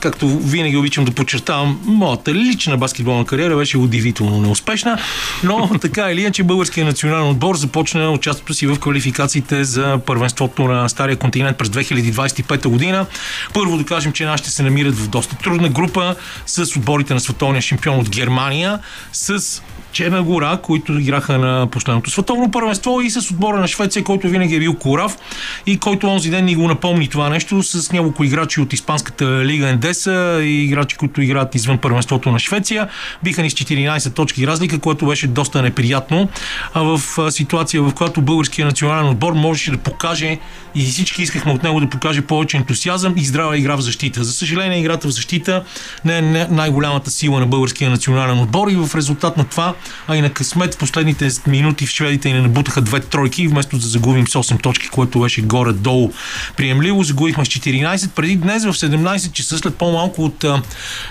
както 0.04 0.28
винаги 0.28 0.78
обичам 0.78 1.06
да 1.06 1.12
подчертавам, 1.12 1.80
моята 1.86 2.34
лична 2.34 2.78
баскетболна 2.78 3.26
кариера 3.26 3.58
беше 3.58 3.78
удивително 3.78 4.42
неуспешна, 4.42 4.98
но 5.44 5.70
така 5.82 6.12
или 6.12 6.22
иначе 6.22 6.44
българският 6.44 6.88
национален 6.88 7.30
отбор 7.30 7.56
започна 7.56 8.12
участието 8.12 8.54
си 8.54 8.68
в 8.68 8.80
квалификациите 8.80 9.64
за 9.64 10.00
първенството 10.06 10.68
на 10.68 10.90
Стария 10.90 11.18
континент 11.18 11.58
през 11.58 11.70
2025 11.70 12.68
година. 12.68 13.06
Първо 13.54 13.78
да 13.78 13.86
кажем, 13.86 14.12
че 14.12 14.26
нашите 14.26 14.50
се 14.50 14.64
намират 14.64 14.96
в 14.96 15.08
доста 15.08 15.36
трудна 15.36 15.70
група 15.70 16.16
с 16.46 16.76
отборите 16.78 17.14
на 17.14 17.20
световния 17.20 17.62
шампион 17.62 18.00
от 18.00 18.10
Германия, 18.10 18.80
с 19.14 19.62
Черна 19.94 20.24
гора, 20.24 20.58
които 20.58 21.00
играха 21.00 21.38
на 21.38 21.68
последното 21.72 22.10
световно 22.10 22.52
първенство 22.52 23.02
и 23.02 23.10
с 23.10 23.32
отбора 23.32 23.60
на 23.60 23.68
Швеция, 23.68 24.04
който 24.04 24.28
винаги 24.28 24.56
е 24.56 24.60
бил 24.60 24.74
корав 24.74 25.18
и 25.66 25.78
който 25.78 26.08
онзи 26.08 26.30
ден 26.30 26.46
ни 26.46 26.56
го 26.56 26.68
напомни 26.68 27.08
това 27.08 27.30
нещо 27.30 27.64
с 27.64 27.92
няколко 27.92 28.24
играчи 28.24 28.62
от 28.62 28.74
Испанската 28.74 29.46
лига 29.46 29.70
Ендеса 29.70 30.40
и 30.44 30.64
играчи, 30.64 30.96
които 30.96 31.22
играят 31.22 31.56
извън 31.56 31.78
първенството 31.78 32.32
на 32.32 32.40
Швеция. 32.40 32.88
Биха 33.24 33.42
ни 33.42 33.50
с 33.50 33.54
14 33.54 34.14
точки 34.14 34.48
разлика, 34.48 34.80
което 34.80 35.06
беше 35.06 35.28
доста 35.28 35.62
неприятно. 35.62 36.30
А 36.74 36.82
в 36.84 37.32
ситуация, 37.32 37.82
в 37.82 37.94
която 37.94 38.22
българския 38.22 38.66
национален 38.66 39.10
отбор 39.10 39.34
можеше 39.34 39.72
да 39.72 39.78
покаже 39.78 40.40
и 40.76 40.86
всички 40.86 41.22
искахме 41.22 41.52
от 41.52 41.64
него 41.64 41.80
да 41.80 41.90
покаже 41.90 42.22
повече 42.22 42.58
ентусиазъм 42.58 43.14
и 43.18 43.26
здрава 43.26 43.58
игра 43.58 43.76
в 43.76 43.82
защита. 43.82 44.24
За 44.24 44.34
съжаление, 44.34 44.80
играта 44.80 45.08
в 45.08 45.12
защита 45.12 45.64
не 46.06 46.18
е 46.18 46.22
най-голямата 46.50 47.12
сила 47.12 47.40
на 47.40 47.46
българския 47.46 47.90
национален 47.90 48.40
отбор 48.40 48.68
и 48.68 48.76
в 48.76 48.96
резултат 48.96 49.38
на 49.38 49.44
това 49.44 49.74
а 50.08 50.16
и 50.16 50.22
на 50.22 50.30
късмет 50.30 50.76
в 50.76 50.78
последните 50.78 51.30
минути 51.48 51.86
в 51.86 51.90
шведите 51.90 52.34
ни 52.34 52.42
набутаха 52.42 52.82
две 52.82 53.00
тройки, 53.00 53.48
вместо 53.48 53.78
да 53.78 53.88
загубим 53.88 54.28
с 54.28 54.34
8 54.34 54.62
точки, 54.62 54.88
което 54.88 55.20
беше 55.20 55.42
горе-долу 55.42 56.12
приемливо. 56.58 57.04
Загубихме 57.04 57.46
с 57.46 57.48
14. 57.48 58.10
Преди 58.10 58.36
днес 58.36 58.64
в 58.64 58.74
17 58.74 59.32
часа, 59.32 59.58
след 59.58 59.76
по-малко 59.76 60.24
от 60.24 60.44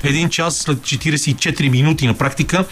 1 0.05 0.29
час, 0.29 0.57
след 0.57 0.79
44 0.79 1.69
минути 1.69 2.07
на 2.07 2.15
практика, 2.15 2.65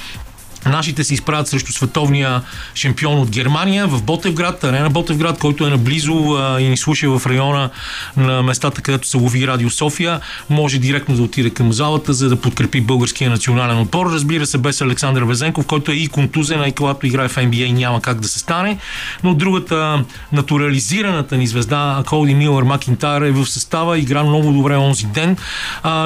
Нашите 0.66 1.04
се 1.04 1.14
изправят 1.14 1.48
срещу 1.48 1.72
световния 1.72 2.42
шампион 2.74 3.18
от 3.18 3.30
Германия 3.30 3.86
в 3.86 4.02
Ботевград, 4.02 4.64
арена 4.64 4.90
Ботевград, 4.90 5.38
който 5.38 5.66
е 5.66 5.70
наблизо 5.70 6.36
и 6.60 6.68
ни 6.68 6.76
слуша 6.76 7.18
в 7.18 7.26
района 7.26 7.70
на 8.16 8.42
местата, 8.42 8.82
където 8.82 9.08
се 9.08 9.16
лови 9.16 9.46
Радио 9.46 9.70
София. 9.70 10.20
Може 10.50 10.78
директно 10.78 11.16
да 11.16 11.22
отиде 11.22 11.50
към 11.50 11.72
залата, 11.72 12.12
за 12.12 12.28
да 12.28 12.36
подкрепи 12.36 12.80
българския 12.80 13.30
национален 13.30 13.78
отбор. 13.78 14.06
Разбира 14.06 14.46
се, 14.46 14.58
без 14.58 14.80
Александър 14.80 15.22
Везенков, 15.22 15.66
който 15.66 15.92
е 15.92 15.94
и 15.94 16.08
контузен, 16.08 16.60
а 16.60 16.68
и 16.68 16.72
когато 16.72 17.06
играе 17.06 17.28
в 17.28 17.36
NBA 17.36 17.72
няма 17.72 18.00
как 18.02 18.20
да 18.20 18.28
се 18.28 18.38
стане. 18.38 18.78
Но 19.24 19.34
другата 19.34 20.04
натурализираната 20.32 21.36
ни 21.36 21.46
звезда, 21.46 22.02
Колди 22.06 22.34
Милър 22.34 22.62
Макинтар 22.62 23.22
е 23.22 23.30
в 23.30 23.46
състава, 23.46 23.98
игра 23.98 24.24
много 24.24 24.52
добре 24.52 24.76
онзи 24.76 25.06
ден, 25.06 25.36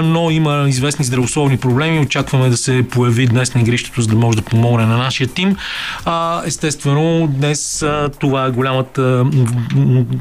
но 0.02 0.30
има 0.30 0.64
известни 0.68 1.04
здравословни 1.04 1.56
проблеми. 1.56 1.98
Очакваме 1.98 2.48
да 2.48 2.56
се 2.56 2.86
появи 2.90 3.26
днес 3.26 3.54
на 3.54 3.60
игрището, 3.60 4.02
за 4.02 4.08
да 4.08 4.16
може 4.16 4.36
да 4.36 4.43
помогне 4.44 4.86
на 4.86 4.96
нашия 4.96 5.28
тим. 5.28 5.56
А, 6.04 6.42
естествено, 6.46 7.28
днес 7.30 7.82
а, 7.82 8.10
това 8.18 8.44
е 8.44 8.50
голямата, 8.50 9.24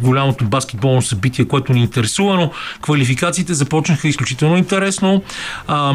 голямото 0.01 0.46
баскетболно 0.46 1.01
събитие, 1.01 1.46
което 1.46 1.74
ни 1.74 1.82
интересува, 1.82 2.36
но 2.36 2.51
квалификациите 2.82 3.53
започнаха 3.53 4.08
изключително 4.08 4.58
интересно. 4.58 5.24
А, 5.68 5.94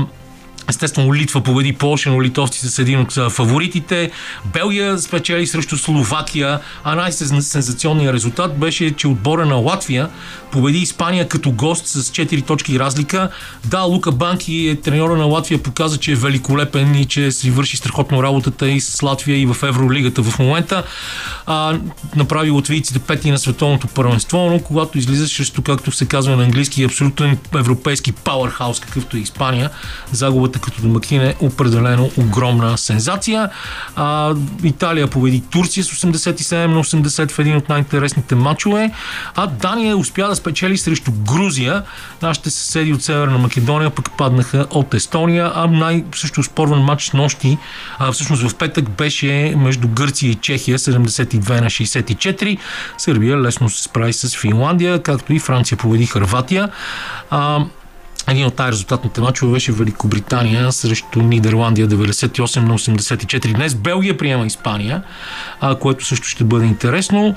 Естествено, 0.69 1.15
Литва 1.15 1.41
победи 1.41 1.73
Польша, 1.73 2.11
но 2.11 2.23
литовците 2.23 2.69
са 2.69 2.83
един 2.83 3.01
от 3.01 3.13
фаворитите. 3.13 4.11
Белгия 4.45 4.99
спечели 4.99 5.47
срещу 5.47 5.77
Словакия, 5.77 6.61
а 6.85 6.95
най-сензационният 6.95 8.15
резултат 8.15 8.59
беше, 8.59 8.91
че 8.91 9.09
отбора 9.09 9.47
на 9.47 9.55
Латвия 9.55 10.09
победи 10.51 10.79
Испания 10.79 11.29
като 11.29 11.51
гост 11.51 11.87
с 11.87 12.03
4 12.03 12.47
точки 12.47 12.79
разлика. 12.79 13.31
Да, 13.65 13.81
Лука 13.81 14.13
Банки, 14.13 14.69
е 14.69 14.81
треньора 14.81 15.17
на 15.17 15.25
Латвия, 15.25 15.63
показа, 15.63 15.97
че 15.97 16.13
е 16.13 16.15
великолепен 16.15 16.95
и 16.95 17.05
че 17.05 17.31
си 17.31 17.51
върши 17.51 17.77
страхотно 17.77 18.23
работата 18.23 18.69
и 18.69 18.81
с 18.81 19.03
Латвия 19.03 19.39
и 19.39 19.47
в 19.47 19.57
Евролигата 19.63 20.23
в 20.23 20.39
момента. 20.39 20.83
А, 21.47 21.79
направи 22.17 22.51
латвийците 22.51 22.99
пети 22.99 23.31
на 23.31 23.39
световното 23.39 23.87
първенство, 23.87 24.51
но 24.51 24.59
когато 24.59 24.99
излизаш 24.99 25.37
срещу, 25.37 25.63
както 25.63 25.93
се 25.93 26.07
казва 26.07 26.37
на 26.37 26.45
английски, 26.45 26.85
абсолютен 26.85 27.39
европейски 27.55 28.13
пауърхаус, 28.13 28.81
какъвто 28.81 29.17
е 29.17 29.21
Испания, 29.21 29.71
загубата 30.13 30.58
като 30.59 30.83
домакин 30.83 31.23
е 31.23 31.35
определено 31.41 32.11
огромна 32.17 32.79
сензация. 32.79 33.51
А, 33.97 34.35
Италия 34.63 35.07
победи 35.07 35.41
Турция 35.41 35.85
с 35.85 35.91
87 35.93 36.67
на 36.67 36.85
80 36.85 37.31
в 37.31 37.39
един 37.39 37.57
от 37.57 37.69
най-интересните 37.69 38.35
матчове, 38.35 38.91
а 39.37 39.47
Дания 39.47 39.97
успя 39.97 40.29
да 40.29 40.37
спечели 40.37 40.79
срещу 40.79 41.13
Грузия. 41.13 41.83
Нашите 42.23 42.51
съседи 42.51 42.93
от 42.93 43.03
Северна 43.03 43.39
Македония 43.39 43.91
пък 43.91 44.11
паднаха 44.19 44.67
от 44.71 44.95
Естония, 44.95 45.53
а 45.55 45.67
най-също 45.67 46.43
спорван 46.43 46.81
матч 46.81 47.07
с 47.07 47.13
нощи, 47.13 47.59
а, 47.99 48.13
всъщност 48.13 48.49
в 48.49 48.55
петък 48.55 48.91
беше 48.91 49.55
между 49.57 49.89
Гърция 49.89 50.31
и 50.31 50.35
Чехия 50.35 50.79
72 50.79 51.61
на 51.61 51.71
64. 51.71 52.59
Сърбия 52.99 53.41
лесно 53.41 53.71
се 53.71 53.83
справи 53.83 54.13
с 54.13 54.37
Финландия, 54.37 55.03
както 55.03 55.33
и 55.33 55.39
Франция 55.39 55.79
победи 55.79 56.07
Харватия. 56.07 56.69
А, 57.31 57.65
един 58.29 58.47
от 58.47 58.59
най-резултатните 58.59 59.21
мачове 59.21 59.53
беше 59.53 59.73
Великобритания 59.73 60.73
срещу 60.73 61.23
Нидерландия 61.23 61.89
98 61.89 62.61
на 62.61 62.79
84. 62.79 63.55
Днес 63.55 63.75
Белгия 63.75 64.19
приема 64.19 64.47
Испания, 64.47 65.03
а, 65.61 65.75
което 65.75 66.05
също 66.07 66.29
ще 66.29 66.45
бъде 66.45 66.67
интересно. 66.67 67.35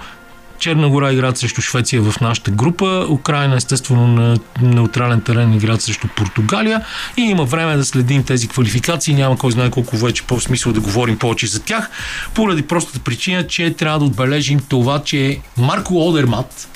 Черна 0.62 0.90
гора 0.90 1.12
играят 1.12 1.38
срещу 1.38 1.62
Швеция 1.62 2.02
в 2.02 2.22
нашата 2.22 2.52
група. 2.52 3.06
Украина 3.10 3.56
естествено 3.56 4.08
на 4.08 4.38
неутрален 4.62 5.22
терен 5.22 5.54
играят 5.54 5.82
срещу 5.82 6.08
Португалия. 6.16 6.86
И 7.18 7.22
има 7.22 7.44
време 7.44 7.78
да 7.78 7.86
следим 7.86 8.24
тези 8.24 8.48
квалификации. 8.48 9.14
Няма 9.14 9.38
кой 9.38 9.52
знае 9.52 9.70
колко 9.70 9.98
вече 9.98 10.24
по-смисъл 10.24 10.74
да 10.74 10.80
говорим 10.82 11.18
повече 11.18 11.48
за 11.48 11.60
тях. 11.64 11.90
Поради 12.34 12.62
простата 12.62 13.00
причина, 13.00 13.48
че 13.48 13.74
трябва 13.74 14.00
да 14.00 14.06
отбележим 14.06 14.60
това, 14.70 15.04
че 15.04 15.40
Марко 15.58 16.08
Одермат, 16.08 16.68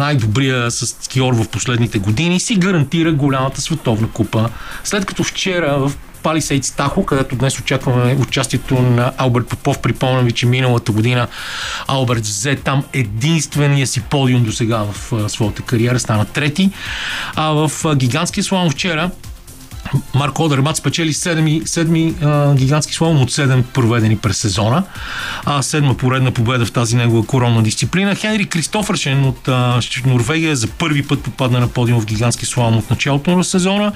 най-добрия 0.00 0.70
с 0.70 0.86
скиор 0.86 1.34
в 1.34 1.48
последните 1.48 1.98
години, 1.98 2.40
си 2.40 2.56
гарантира 2.56 3.12
голямата 3.12 3.60
световна 3.60 4.08
купа. 4.08 4.50
След 4.84 5.06
като 5.06 5.24
вчера 5.24 5.78
в 5.78 5.92
Палисейдс 6.22 6.70
Тахо, 6.70 7.04
където 7.04 7.36
днес 7.36 7.58
очакваме 7.58 8.16
участието 8.20 8.82
на 8.82 9.12
Алберт 9.18 9.46
Попов. 9.46 9.78
Припомням 9.78 10.24
ви, 10.24 10.32
че 10.32 10.46
миналата 10.46 10.92
година 10.92 11.28
Алберт 11.86 12.26
взе 12.26 12.56
там 12.56 12.84
единствения 12.92 13.86
си 13.86 14.00
подиум 14.00 14.44
до 14.44 14.52
сега 14.52 14.78
в 14.78 15.30
своята 15.30 15.62
кариера, 15.62 16.00
стана 16.00 16.24
трети. 16.24 16.70
А 17.36 17.50
в 17.50 17.70
гигантския 17.96 18.44
слон 18.44 18.70
вчера 18.70 19.10
Марко 20.14 20.44
Одермат 20.44 20.76
спечели 20.76 21.12
7, 21.12 21.62
7 21.62 22.14
а, 22.22 22.54
гигантски 22.54 22.94
слалом 22.94 23.22
от 23.22 23.30
7 23.30 23.62
проведени 23.62 24.16
през 24.16 24.38
сезона. 24.38 24.84
А, 25.44 25.62
седма 25.62 25.94
поредна 25.96 26.30
победа 26.30 26.66
в 26.66 26.72
тази 26.72 26.96
негова 26.96 27.26
коронна 27.26 27.62
дисциплина. 27.62 28.14
Хенри 28.14 28.44
Кристофършен 28.44 29.24
от 29.24 29.48
а, 29.48 29.80
Норвегия 30.06 30.56
за 30.56 30.68
първи 30.68 31.02
път 31.02 31.22
попадна 31.22 31.60
на 31.60 31.68
подиум 31.68 32.00
в 32.00 32.06
гигантски 32.06 32.46
слалом 32.46 32.78
от 32.78 32.90
началото 32.90 33.36
на 33.36 33.44
сезона. 33.44 33.92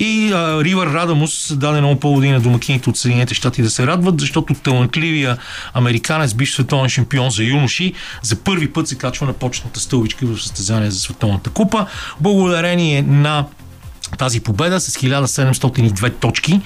И 0.00 0.32
а, 0.32 0.64
Ривър 0.64 0.86
Радамус 0.86 1.52
даде 1.56 1.80
много 1.80 2.00
поводи 2.00 2.30
на 2.30 2.40
домакините 2.40 2.90
от 2.90 2.96
Съединените 2.96 3.34
щати 3.34 3.62
да 3.62 3.70
се 3.70 3.86
радват, 3.86 4.20
защото 4.20 4.54
талантливия 4.54 5.36
американец, 5.74 6.34
биш 6.34 6.52
световен 6.52 6.88
шампион 6.88 7.30
за 7.30 7.44
юноши, 7.44 7.92
за 8.22 8.36
първи 8.36 8.72
път 8.72 8.88
се 8.88 8.98
качва 8.98 9.26
на 9.26 9.32
почетната 9.32 9.80
стълбичка 9.80 10.26
в 10.26 10.42
състезание 10.42 10.90
за 10.90 11.00
световната 11.00 11.50
купа. 11.50 11.86
Благодарение 12.20 13.02
на 13.02 13.44
тази 14.10 14.40
победа 14.40 14.80
с 14.80 14.96
1702 14.96 16.12
точки. 16.20 16.60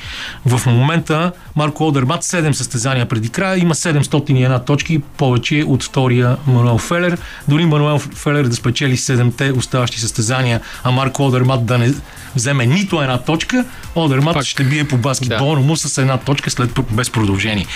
В 0.46 0.66
момента 0.66 1.32
Марко 1.56 1.86
Одермат 1.88 2.24
7 2.24 2.52
състезания 2.52 3.08
преди 3.08 3.28
края 3.28 3.58
има 3.58 3.74
701 3.74 4.64
точки, 4.64 4.98
повече 4.98 5.64
от 5.66 5.84
втория 5.84 6.36
Мануел 6.46 6.78
Фелер. 6.78 7.18
Дори 7.48 7.66
Мануел 7.66 7.98
Фелер 7.98 8.44
да 8.44 8.56
спечели 8.56 8.96
7-те 8.96 9.52
оставащи 9.52 10.00
състезания, 10.00 10.60
а 10.84 10.90
Марко 10.90 11.26
Одермат 11.26 11.66
да 11.66 11.78
не 11.78 11.94
вземе 12.34 12.66
нито 12.66 13.02
една 13.02 13.18
точка, 13.18 13.64
Одермат 13.94 14.34
Пак. 14.34 14.46
ще 14.46 14.64
бие 14.64 14.88
по 14.88 14.96
баскетбол, 14.96 15.54
да. 15.54 15.60
му 15.60 15.76
с 15.76 15.98
една 15.98 16.16
точка 16.16 16.50
след 16.50 16.78
без 16.90 17.10
продължение. 17.10 17.66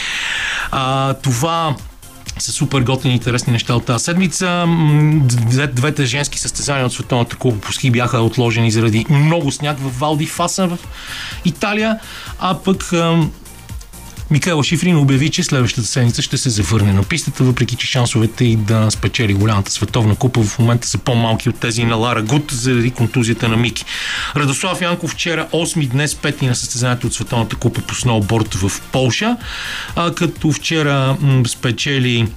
А, 0.71 1.15
това 1.15 1.75
са 2.39 2.53
супер 2.53 2.81
готини 2.81 3.15
интересни 3.15 3.53
неща 3.53 3.75
от 3.75 3.85
тази 3.85 4.05
седмица. 4.05 4.67
Двете 5.73 6.05
женски 6.05 6.39
състезания 6.39 6.87
от 6.87 6.93
Световната 6.93 7.37
купа 7.37 7.61
по 7.61 7.73
ски 7.73 7.91
бяха 7.91 8.21
отложени 8.21 8.71
заради 8.71 9.07
много 9.11 9.53
сняг 9.53 9.79
в 9.79 9.99
Валди 9.99 10.27
Фаса 10.27 10.67
в 10.67 10.79
Италия, 11.45 11.99
а 12.39 12.59
пък 12.59 12.93
Микаела 14.33 14.65
Шифрин 14.65 14.97
обяви, 14.97 15.31
че 15.31 15.43
следващата 15.43 15.89
седмица 15.89 16.23
ще 16.23 16.39
се 16.39 16.51
завърне 16.51 16.93
на 16.93 17.03
пистата, 17.03 17.45
въпреки 17.45 17.77
че 17.77 17.87
шансовете 17.87 18.45
и 18.45 18.57
да 18.57 18.91
спечели 18.91 19.35
голямата 19.35 19.73
световна 19.73 20.17
купа 20.17 20.43
в 20.43 20.59
момента 20.59 20.89
са 20.89 20.99
по-малки 20.99 21.49
от 21.49 21.61
тези 21.61 21.85
на 21.85 21.97
Лара 21.97 22.23
Гуд 22.23 22.51
заради 22.53 22.91
контузията 22.91 23.49
на 23.49 23.57
Мики. 23.57 23.85
Радослав 24.37 24.81
Янков 24.81 25.11
вчера 25.11 25.49
8 25.53 25.89
днес 25.89 26.15
5 26.15 26.43
на 26.43 26.55
състезанието 26.55 27.07
от 27.07 27.15
световната 27.15 27.57
купа 27.57 27.81
по 27.81 27.95
сноуборд 27.95 28.55
в 28.55 28.81
Полша, 28.93 29.37
а 29.97 30.15
като 30.15 30.53
вчера 30.53 31.17
м- 31.21 31.49
спечели 31.49 32.29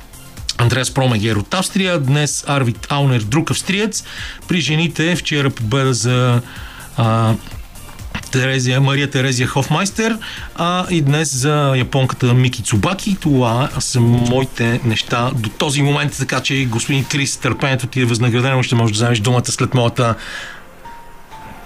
Андреас 0.57 0.91
Промегер 0.91 1.35
от 1.35 1.53
Австрия, 1.53 1.99
днес 1.99 2.43
Арвид 2.47 2.87
Аунер, 2.89 3.21
друг 3.21 3.51
австриец. 3.51 4.03
При 4.47 4.61
жените 4.61 5.15
вчера 5.15 5.49
победа 5.49 5.93
за 5.93 6.41
а, 6.97 7.33
Терезия, 8.35 8.81
Мария 8.81 9.09
Терезия 9.09 9.47
Хофмайстер 9.47 10.17
а 10.55 10.85
и 10.89 11.01
днес 11.01 11.35
за 11.35 11.73
японката 11.77 12.33
Мики 12.33 12.63
Цубаки. 12.63 13.17
Това 13.21 13.69
са 13.79 13.99
моите 14.01 14.79
неща 14.85 15.31
до 15.35 15.49
този 15.49 15.81
момент, 15.81 16.17
така 16.17 16.39
че 16.39 16.65
господин 16.65 17.05
Крис, 17.05 17.37
търпението 17.37 17.87
ти 17.87 18.01
е 18.01 18.05
възнаградено, 18.05 18.63
ще 18.63 18.75
можеш 18.75 18.97
да 18.97 19.03
вземеш 19.03 19.19
думата 19.19 19.45
след 19.45 19.73
моята 19.73 20.15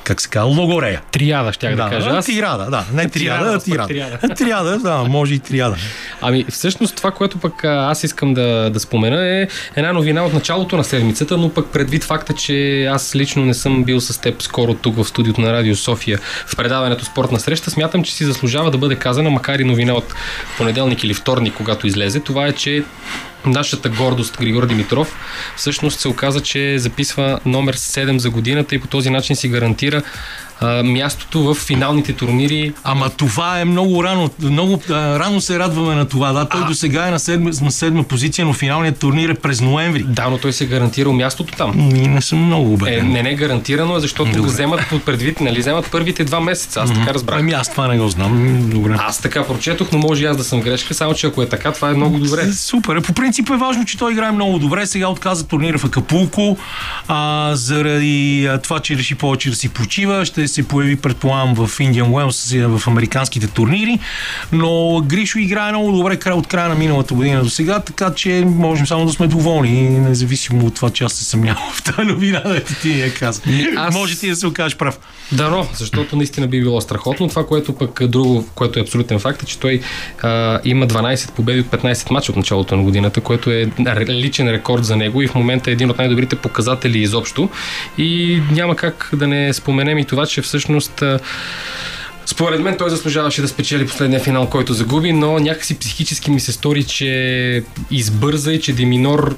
как 0.10 0.22
се 0.22 0.30
казва, 0.30 0.62
логорея. 0.62 1.02
Триада, 1.12 1.54
ще 1.54 1.70
да, 1.70 1.76
да 1.76 1.90
кажа. 1.90 2.10
Аз... 2.10 2.26
Триада, 2.26 2.66
да. 2.72 2.86
Не 2.94 3.10
триада, 3.10 3.54
а 3.54 3.60
триада. 3.60 3.88
Триада. 3.88 4.36
триада, 4.38 4.80
да, 4.80 5.04
може 5.04 5.34
и 5.34 5.40
триада. 5.40 5.76
Ами, 6.22 6.46
всъщност 6.50 6.96
това, 6.96 7.12
което 7.12 7.38
пък 7.38 7.64
аз 7.64 8.04
искам 8.04 8.34
да, 8.34 8.70
да 8.70 8.80
спомена 8.80 9.28
е 9.28 9.48
една 9.76 9.94
новина 9.94 10.26
от 10.26 10.34
началото 10.34 10.78
на 10.78 10.84
седмицата, 10.84 11.38
но 11.38 11.50
пък 11.50 11.72
предвид 11.72 12.04
факта, 12.04 12.34
че 12.34 12.86
аз 12.86 13.16
лично 13.16 13.46
не 13.46 13.54
съм 13.54 13.84
бил 13.84 14.02
с 14.02 14.22
теб 14.22 14.42
скоро 14.42 14.74
тук 14.74 14.96
в 14.96 15.06
студиото 15.06 15.42
на 15.42 15.54
Радио 15.54 15.76
София 15.76 16.20
в 16.48 16.56
предаването 16.56 17.06
Спортна 17.06 17.40
среща, 17.40 17.72
смятам, 17.72 18.04
че 18.04 18.14
си 18.14 18.26
заслужава 18.26 18.72
да 18.72 18.78
бъде 18.78 18.96
казана, 18.96 19.30
макар 19.30 19.60
и 19.60 19.64
новина 19.64 19.94
от 19.94 20.14
понеделник 20.58 21.04
или 21.04 21.14
вторник, 21.14 21.54
когато 21.58 21.88
излезе. 21.88 22.20
Това 22.20 22.48
е, 22.48 22.52
че 22.52 22.84
нашата 23.46 23.90
гордост 23.90 24.38
Григор 24.38 24.66
Димитров 24.66 25.16
всъщност 25.56 26.00
се 26.00 26.08
оказа, 26.08 26.42
че 26.42 26.80
записва 26.80 27.40
номер 27.46 27.78
7 27.78 28.18
за 28.18 28.30
годината 28.30 28.76
и 28.76 28.80
по 28.80 28.88
този 28.88 29.10
начин 29.10 29.36
си 29.36 29.50
гарантира 29.50 30.02
а, 30.62 30.84
мястото 30.84 31.44
в 31.44 31.56
финалните 31.56 32.14
турнири. 32.14 32.74
Ама 32.84 33.10
това 33.10 33.60
е 33.60 33.66
много 33.66 34.04
рано. 34.04 34.30
Много 34.42 34.82
а, 34.90 35.20
рано 35.20 35.42
се 35.42 35.60
радваме 35.60 35.96
на 35.96 36.08
това. 36.08 36.32
Да, 36.32 36.50
той 36.50 36.62
а... 36.64 36.66
до 36.66 36.74
сега 36.74 37.08
е 37.08 37.12
на 37.12 37.20
седма, 37.20 37.52
на 37.62 37.72
седма 37.72 38.04
позиция, 38.04 38.46
но 38.46 38.54
финалният 38.54 39.00
турнир 39.00 39.30
е 39.30 39.34
през 39.34 39.62
ноември. 39.62 40.04
Да, 40.04 40.30
но 40.30 40.38
той 40.38 40.54
се 40.54 40.66
гарантира 40.66 41.12
мястото 41.12 41.54
там. 41.58 41.72
Не, 41.76 42.08
не 42.08 42.22
съм 42.22 42.46
много 42.46 42.74
убеден. 42.74 43.06
Е, 43.06 43.10
не, 43.10 43.24
не 43.24 43.36
гарантирано 43.36 43.98
е, 43.98 44.00
защото 44.00 44.32
Добре. 44.32 44.42
го 44.42 44.48
вземат 44.48 44.82
под 44.90 45.06
предвид, 45.06 45.42
нали, 45.42 45.60
вземат 45.60 45.92
първите 45.92 46.24
два 46.24 46.40
месеца. 46.40 46.82
Аз 46.82 46.90
mm-hmm. 46.90 47.00
така 47.00 47.14
разбрах. 47.14 47.40
Ами 47.40 47.52
аз 47.52 47.72
това 47.72 47.88
не 47.88 48.00
го 48.00 48.10
знам. 48.10 48.70
Добре. 48.70 48.96
Аз 49.00 49.22
така 49.22 49.44
прочетох, 49.44 49.88
но 49.92 50.00
може 50.00 50.24
и 50.24 50.26
аз 50.26 50.38
да 50.38 50.44
съм 50.44 50.62
грешка, 50.62 50.94
само 50.94 51.14
че 51.14 51.28
ако 51.28 51.42
е 51.42 51.50
така, 51.50 51.72
това 51.72 51.90
е 51.90 51.94
много 51.94 52.18
добре. 52.18 52.54
Супер. 52.54 53.02
По 53.02 53.14
принцип 53.14 53.50
е 53.50 53.58
важно, 53.58 53.86
че 53.86 53.98
той 53.98 54.12
играе 54.12 54.32
много 54.32 54.60
добре. 54.60 54.86
Сега 54.86 55.08
отказа 55.08 55.48
турнира 55.48 55.78
в 55.78 55.86
Акапулко 55.86 56.58
а, 57.08 57.52
заради 57.54 58.46
а, 58.52 58.58
това, 58.58 58.80
че 58.80 58.98
реши 58.98 59.16
повече 59.16 59.50
да 59.50 59.56
си 59.56 59.70
почива. 59.70 60.26
Ще 60.26 60.48
се 60.50 60.68
появи, 60.68 60.96
предполагам, 60.96 61.56
в 61.56 61.68
Indian 61.68 62.08
Wells, 62.08 62.68
в 62.68 62.88
американските 62.88 63.48
турнири, 63.48 64.00
но 64.52 65.02
Гришо 65.06 65.40
играе 65.40 65.72
много 65.72 65.92
добре 65.92 66.32
от 66.32 66.48
края 66.48 66.70
на 66.70 66.76
миналата 66.76 67.14
година 67.14 67.44
до 67.44 67.50
сега, 67.50 67.80
така 67.80 68.14
че 68.14 68.44
можем 68.46 68.88
само 68.88 69.06
да 69.06 69.12
сме 69.12 69.28
доволни, 69.28 69.90
независимо 69.90 70.66
от 70.66 70.76
това, 70.76 70.90
че 70.90 71.04
аз 71.04 71.14
се 71.14 71.26
съмнявам 71.26 71.64
в 71.74 71.84
тази 71.84 72.08
новина, 72.08 72.40
да 72.40 72.64
ти, 72.64 73.00
я 73.00 73.14
каза. 73.14 73.42
Аз... 73.78 73.94
Може 73.94 74.20
ти 74.20 74.30
да 74.30 74.36
се 74.36 74.48
окажеш 74.48 74.78
прав. 74.78 75.00
Да, 75.32 75.50
но, 75.50 75.68
защото 75.74 76.16
наистина 76.16 76.48
би 76.48 76.62
било 76.62 76.82
страхотно. 76.82 77.28
Това, 77.28 77.46
което 77.46 77.74
пък 77.74 78.08
друго, 78.08 78.48
което 78.56 78.80
е 78.80 78.82
абсолютен 78.82 79.20
факт, 79.20 79.44
е, 79.44 79.46
че 79.46 79.60
той 79.60 79.82
а, 80.22 80.60
има 80.66 80.88
12 80.88 81.32
победи 81.32 81.60
от 81.60 81.68
15 81.68 82.12
мача 82.12 82.32
от 82.32 82.36
началото 82.36 82.76
на 82.76 82.84
годината, 82.84 83.22
което 83.22 83.52
е 83.52 83.68
личен 84.10 84.50
рекорд 84.50 84.86
за 84.86 84.96
него 84.96 85.22
и 85.22 85.28
в 85.28 85.36
момента 85.36 85.70
е 85.70 85.74
един 85.74 85.90
от 85.90 85.98
най-добрите 85.98 86.36
показатели 86.36 87.00
изобщо. 87.00 87.50
И 87.98 88.42
няма 88.52 88.76
как 88.76 89.10
да 89.14 89.28
не 89.28 89.54
споменем 89.54 89.98
и 89.98 90.06
това, 90.06 90.26
че 90.26 90.39
всъщност 90.42 91.04
според 92.40 92.62
мен 92.62 92.78
той 92.78 92.90
заслужаваше 92.90 93.42
да 93.42 93.48
спечели 93.48 93.88
последния 93.88 94.20
финал, 94.20 94.50
който 94.50 94.74
загуби, 94.74 95.14
но 95.14 95.40
някакси 95.40 95.80
психически 95.80 96.32
ми 96.32 96.40
се 96.40 96.52
стори, 96.52 96.84
че 96.84 97.64
избърза 97.92 98.54
и 98.54 98.62
че 98.62 98.74
Деминор 98.74 99.38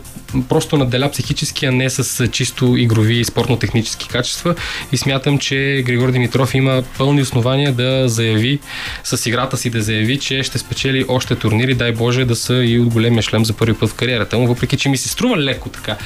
просто 0.50 0.78
наделя 0.78 1.12
психически, 1.12 1.66
а 1.66 1.72
не 1.72 1.90
с 1.90 2.28
чисто 2.28 2.78
игрови 2.78 3.20
и 3.20 3.26
спортно-технически 3.26 4.08
качества. 4.08 4.56
И 4.92 4.98
смятам, 4.98 5.38
че 5.38 5.84
Григор 5.86 6.12
Димитров 6.12 6.56
има 6.56 6.84
пълни 6.98 7.22
основания 7.22 7.74
да 7.74 8.10
заяви 8.10 8.60
с 9.04 9.26
играта 9.26 9.58
си 9.58 9.70
да 9.70 9.82
заяви, 9.82 10.20
че 10.20 10.44
ще 10.44 10.58
спечели 10.58 11.06
още 11.08 11.36
турнири, 11.36 11.74
дай 11.74 11.92
Боже 11.92 12.26
да 12.26 12.36
са 12.36 12.54
и 12.54 12.80
от 12.80 12.90
големия 12.90 13.22
шлем 13.22 13.46
за 13.46 13.54
първи 13.54 13.74
път 13.74 13.90
в 13.90 13.94
кариерата 13.94 14.38
му, 14.38 14.48
въпреки 14.48 14.78
че 14.78 14.90
ми 14.90 14.98
се 14.98 15.10
струва 15.10 15.38
леко 15.38 15.70
така. 15.70 15.98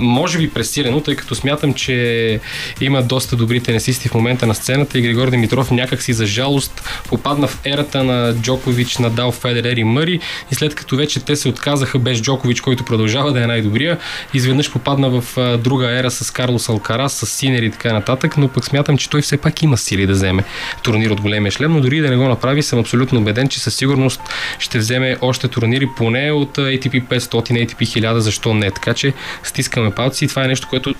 Може 0.00 0.38
би 0.38 0.50
пресирено, 0.50 1.00
тъй 1.00 1.16
като 1.16 1.34
смятам, 1.34 1.74
че 1.74 2.40
има 2.80 3.02
доста 3.02 3.36
добри 3.36 3.60
тенесисти 3.60 4.08
в 4.08 4.14
момента 4.14 4.46
на 4.46 4.54
сцената 4.54 4.98
и 4.98 5.02
Григор 5.02 5.30
Димитров 5.30 5.70
някак 5.70 6.02
си 6.02 6.12
за 6.12 6.26
жалост 6.34 6.88
попадна 7.08 7.46
в 7.46 7.58
ерата 7.64 8.04
на 8.04 8.34
Джокович, 8.34 8.98
Надал, 8.98 9.32
Федерер 9.32 9.76
и 9.76 9.84
Мъри. 9.84 10.20
И 10.50 10.54
след 10.54 10.74
като 10.74 10.96
вече 10.96 11.20
те 11.20 11.36
се 11.36 11.48
отказаха 11.48 11.98
без 11.98 12.22
Джокович, 12.22 12.60
който 12.60 12.84
продължава 12.84 13.32
да 13.32 13.42
е 13.42 13.46
най-добрия, 13.46 13.98
изведнъж 14.34 14.72
попадна 14.72 15.10
в 15.20 15.24
друга 15.58 15.98
ера 15.98 16.10
с 16.10 16.30
Карлос 16.30 16.68
Алкарас, 16.68 17.12
с 17.12 17.26
Синер 17.26 17.62
и 17.62 17.70
така 17.70 17.92
нататък, 17.92 18.36
но 18.36 18.48
пък 18.48 18.64
смятам, 18.64 18.98
че 18.98 19.10
той 19.10 19.22
все 19.22 19.36
пак 19.36 19.62
има 19.62 19.76
сили 19.76 20.06
да 20.06 20.12
вземе 20.12 20.44
турнир 20.82 21.10
от 21.10 21.20
големия 21.20 21.52
шлем, 21.52 21.72
но 21.72 21.80
дори 21.80 22.00
да 22.00 22.10
не 22.10 22.16
го 22.16 22.28
направи, 22.28 22.62
съм 22.62 22.78
абсолютно 22.78 23.20
убеден, 23.20 23.48
че 23.48 23.60
със 23.60 23.74
сигурност 23.74 24.20
ще 24.58 24.78
вземе 24.78 25.16
още 25.20 25.48
турнири 25.48 25.88
поне 25.96 26.32
от 26.32 26.56
ATP 26.56 27.04
500, 27.04 27.66
ATP 27.66 27.78
1000, 27.78 28.18
защо 28.18 28.54
не. 28.54 28.70
Така 28.70 28.94
че 28.94 29.12
стискаме 29.42 29.90
палци. 29.90 30.24
И 30.24 30.28
това 30.28 30.44
е 30.44 30.48
нещо, 30.48 30.66
което 30.70 30.94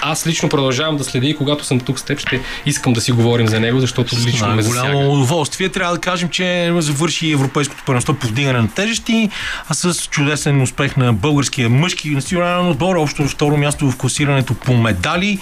аз 0.00 0.26
лично 0.26 0.48
продължавам 0.48 0.96
да 0.96 1.04
следя 1.04 1.26
и 1.26 1.36
когато 1.36 1.64
съм 1.64 1.80
тук 1.80 1.98
с 1.98 2.02
теб, 2.02 2.18
ще 2.18 2.40
искам 2.66 2.92
да 2.92 3.00
си 3.00 3.12
говорим 3.12 3.48
за 3.48 3.60
него, 3.60 3.80
защото 3.80 4.16
лично 4.26 4.54
ме 4.54 4.62
засяга 4.62 4.77
голямо 4.80 5.12
удоволствие. 5.12 5.68
Трябва 5.68 5.94
да 5.94 6.00
кажем, 6.00 6.28
че 6.28 6.72
завърши 6.78 7.30
Европейското 7.30 7.82
първенство 7.86 8.14
по 8.14 8.26
вдигане 8.26 8.60
на 8.60 8.70
тежести, 8.70 9.30
а 9.68 9.74
с 9.74 9.94
чудесен 9.94 10.62
успех 10.62 10.96
на 10.96 11.12
българския 11.12 11.68
мъжки 11.68 12.10
национален 12.10 12.68
отбор, 12.68 12.96
общо 12.96 13.28
второ 13.28 13.56
място 13.56 13.90
в 13.90 13.96
класирането 13.96 14.54
по 14.54 14.76
медали. 14.76 15.38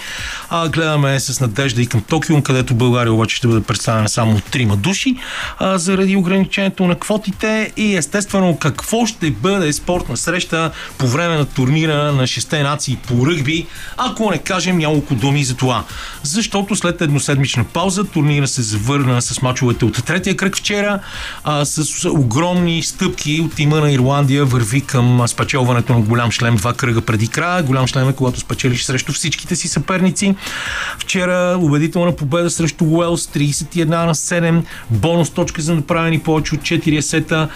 А, 0.49 0.69
гледаме 0.69 1.19
с 1.19 1.39
надежда 1.39 1.81
и 1.81 1.87
към 1.87 2.01
Токио, 2.01 2.41
където 2.41 2.75
България 2.75 3.13
обаче 3.13 3.35
ще 3.35 3.47
бъде 3.47 3.61
представена 3.61 4.09
само 4.09 4.39
трима 4.39 4.77
души, 4.77 5.15
а, 5.59 5.77
заради 5.77 6.15
ограничението 6.15 6.87
на 6.87 6.95
квотите 6.95 7.71
и 7.77 7.95
естествено 7.95 8.57
какво 8.57 9.05
ще 9.05 9.31
бъде 9.31 9.73
спортна 9.73 10.17
среща 10.17 10.71
по 10.97 11.07
време 11.07 11.35
на 11.37 11.45
турнира 11.45 12.11
на 12.11 12.27
шесте 12.27 12.63
нации 12.63 12.97
по 13.07 13.27
ръгби, 13.27 13.67
ако 13.97 14.31
не 14.31 14.37
кажем 14.37 14.77
няколко 14.77 15.15
думи 15.15 15.43
за 15.43 15.55
това. 15.55 15.83
Защото 16.23 16.75
след 16.75 17.01
едноседмична 17.01 17.63
пауза 17.63 18.03
турнира 18.03 18.47
се 18.47 18.61
завърна 18.61 19.16
с 19.21 19.41
мачовете 19.41 19.85
от 19.85 20.05
третия 20.05 20.37
кръг 20.37 20.57
вчера, 20.57 20.99
а, 21.43 21.65
с 21.65 22.09
огромни 22.09 22.83
стъпки 22.83 23.41
от 23.41 23.55
тима 23.55 23.79
на 23.79 23.91
Ирландия 23.91 24.45
върви 24.45 24.81
към 24.81 25.27
спечелването 25.27 25.93
на 25.93 26.01
голям 26.01 26.31
шлем 26.31 26.55
два 26.55 26.73
кръга 26.73 27.01
преди 27.01 27.27
края. 27.27 27.63
Голям 27.63 27.87
шлем 27.87 28.09
е 28.09 28.13
когато 28.13 28.39
спечелиш 28.39 28.83
срещу 28.83 29.13
всичките 29.13 29.55
си 29.55 29.67
съперници. 29.67 30.35
Вчера 30.99 31.57
убедителна 31.59 32.15
победа 32.15 32.49
срещу 32.49 32.85
Уелс 32.85 33.27
31 33.27 33.85
на 33.85 34.15
7, 34.15 34.63
бонус 34.89 35.29
точка 35.29 35.61
за 35.61 35.75
направени 35.75 36.19
повече 36.19 36.55
от 36.55 36.61
4 36.61 36.99
сета, 36.99 37.49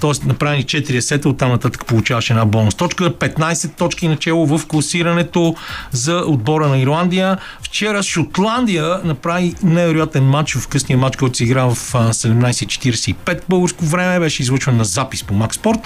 т.е. 0.00 0.26
направени 0.26 0.64
4 0.64 1.00
сета, 1.00 1.28
оттам 1.28 1.50
нататък 1.50 1.86
получаваш 1.86 2.30
една 2.30 2.44
бонус 2.44 2.74
точка. 2.74 3.10
15 3.10 3.76
точки 3.76 4.08
начало 4.08 4.46
в 4.46 4.66
класирането 4.66 5.54
за 5.92 6.16
отбора 6.26 6.68
на 6.68 6.78
Ирландия. 6.78 7.38
Вчера 7.62 8.02
Шотландия 8.02 9.00
направи 9.04 9.54
невероятен 9.62 10.24
матч 10.24 10.54
в 10.54 10.68
късния 10.76 10.98
матч, 10.98 11.16
който 11.16 11.36
се 11.36 11.44
игра 11.44 11.64
в 11.64 11.92
17.45 11.92 13.40
българско 13.48 13.84
време, 13.84 14.20
беше 14.20 14.42
излъчван 14.42 14.76
на 14.76 14.84
запис 14.84 15.24
по 15.24 15.34
Макс 15.34 15.56
Спорт. 15.56 15.78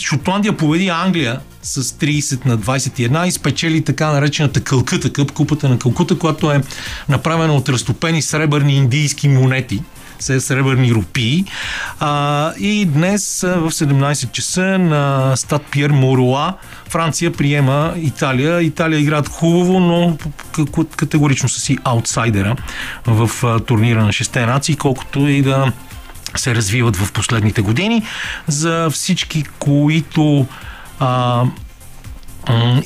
Шотландия 0.00 0.56
победи 0.56 0.88
Англия 0.88 1.40
с 1.62 1.82
30 1.82 2.46
на 2.46 2.58
21 2.58 3.26
и 3.26 3.30
спечели 3.30 3.84
така 3.84 4.12
наречената 4.12 4.60
Калкута 4.60 5.12
къп, 5.12 5.32
купата 5.32 5.68
на 5.68 5.78
Калкута, 5.78 6.18
която 6.18 6.52
е 6.52 6.62
направена 7.08 7.54
от 7.54 7.68
разтопени 7.68 8.22
сребърни 8.22 8.76
индийски 8.76 9.28
монети 9.28 9.82
се 10.22 10.40
сребърни 10.40 10.92
рупии. 10.92 11.44
А, 12.00 12.52
и 12.58 12.84
днес 12.84 13.40
в 13.40 13.70
17 13.70 14.32
часа 14.32 14.78
на 14.78 15.32
Стад 15.36 15.62
Пьер 15.70 15.90
Моруа 15.90 16.54
Франция 16.92 17.32
приема 17.32 17.94
Италия. 17.96 18.62
Италия 18.62 19.00
играят 19.00 19.28
хубаво, 19.28 19.80
но 19.80 20.16
категорично 20.96 21.48
са 21.48 21.60
си 21.60 21.78
аутсайдера 21.84 22.56
в 23.06 23.60
турнира 23.66 24.04
на 24.04 24.12
шесте 24.12 24.46
нации, 24.46 24.76
колкото 24.76 25.28
и 25.28 25.42
да 25.42 25.72
се 26.36 26.54
развиват 26.54 26.96
в 26.96 27.12
последните 27.12 27.62
години. 27.62 28.02
За 28.46 28.88
всички, 28.90 29.44
които 29.58 30.46
а, 31.00 31.44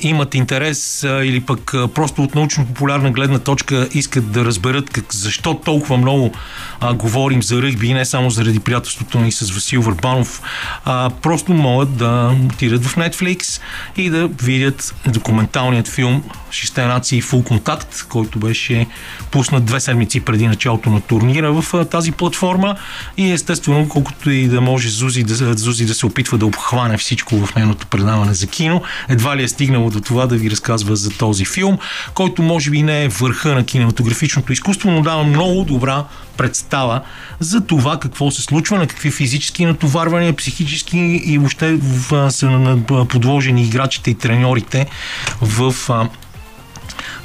имат 0.01 0.35
интерес 0.35 1.03
или 1.03 1.41
пък 1.41 1.73
просто 1.95 2.23
от 2.23 2.35
научно-популярна 2.35 3.11
гледна 3.11 3.39
точка 3.39 3.89
искат 3.93 4.31
да 4.31 4.45
разберат 4.45 4.89
как, 4.89 5.13
защо 5.13 5.53
толкова 5.53 5.97
много 5.97 6.31
а, 6.79 6.93
говорим 6.93 7.43
за 7.43 7.61
ръгби, 7.61 7.93
не 7.93 8.05
само 8.05 8.29
заради 8.29 8.59
приятелството 8.59 9.19
ни 9.19 9.31
с 9.31 9.51
Васил 9.51 9.81
Върбанов, 9.81 10.41
а, 10.85 11.09
просто 11.21 11.53
могат 11.53 11.97
да 11.97 12.35
отидат 12.53 12.85
в 12.85 12.95
Netflix 12.95 13.61
и 13.97 14.09
да 14.09 14.27
видят 14.27 14.95
документалният 15.07 15.87
филм 15.87 16.23
Шесте 16.51 16.85
нации 16.85 17.21
Full 17.21 17.43
Contact, 17.43 18.07
който 18.07 18.39
беше 18.39 18.87
пуснат 19.31 19.65
две 19.65 19.79
седмици 19.79 20.19
преди 20.19 20.47
началото 20.47 20.89
на 20.89 21.01
турнира 21.01 21.61
в 21.61 21.73
а, 21.73 21.85
тази 21.85 22.11
платформа. 22.11 22.75
И 23.17 23.31
естествено, 23.31 23.89
колкото 23.89 24.29
и 24.29 24.47
да 24.47 24.61
може 24.61 24.89
Зузи 24.89 25.23
да, 25.23 25.53
Зузи 25.53 25.85
да 25.85 25.93
се 25.93 26.05
опитва 26.05 26.37
да 26.37 26.45
обхване 26.45 26.97
всичко 26.97 27.45
в 27.45 27.55
нейното 27.55 27.87
предаване 27.87 28.33
за 28.33 28.47
кино, 28.47 28.81
едва 29.09 29.37
ли 29.37 29.43
е 29.47 29.49
стигнало 29.49 29.89
до 29.89 30.01
това 30.01 30.27
да 30.27 30.35
ви 30.35 30.51
разказва 30.51 30.95
за 30.95 31.09
този 31.09 31.45
филм, 31.45 31.77
който 32.13 32.41
може 32.41 32.71
би 32.71 32.83
не 32.83 33.03
е 33.03 33.07
върха 33.07 33.55
на 33.55 33.65
кинематографичното 33.65 34.53
изкуство, 34.53 34.91
но 34.91 35.01
дава 35.01 35.23
много 35.23 35.63
добра 35.63 36.03
представа 36.37 37.01
за 37.39 37.61
това 37.61 37.99
какво 37.99 38.31
се 38.31 38.41
случва, 38.41 38.77
на 38.77 38.87
какви 38.87 39.11
физически 39.11 39.65
натоварвания, 39.65 40.35
психически 40.35 40.97
и 41.25 41.37
въобще 41.37 41.79
са 42.29 42.77
подложени 43.09 43.63
играчите 43.63 44.11
и 44.11 44.15
треньорите 44.15 44.85
в 45.41 45.75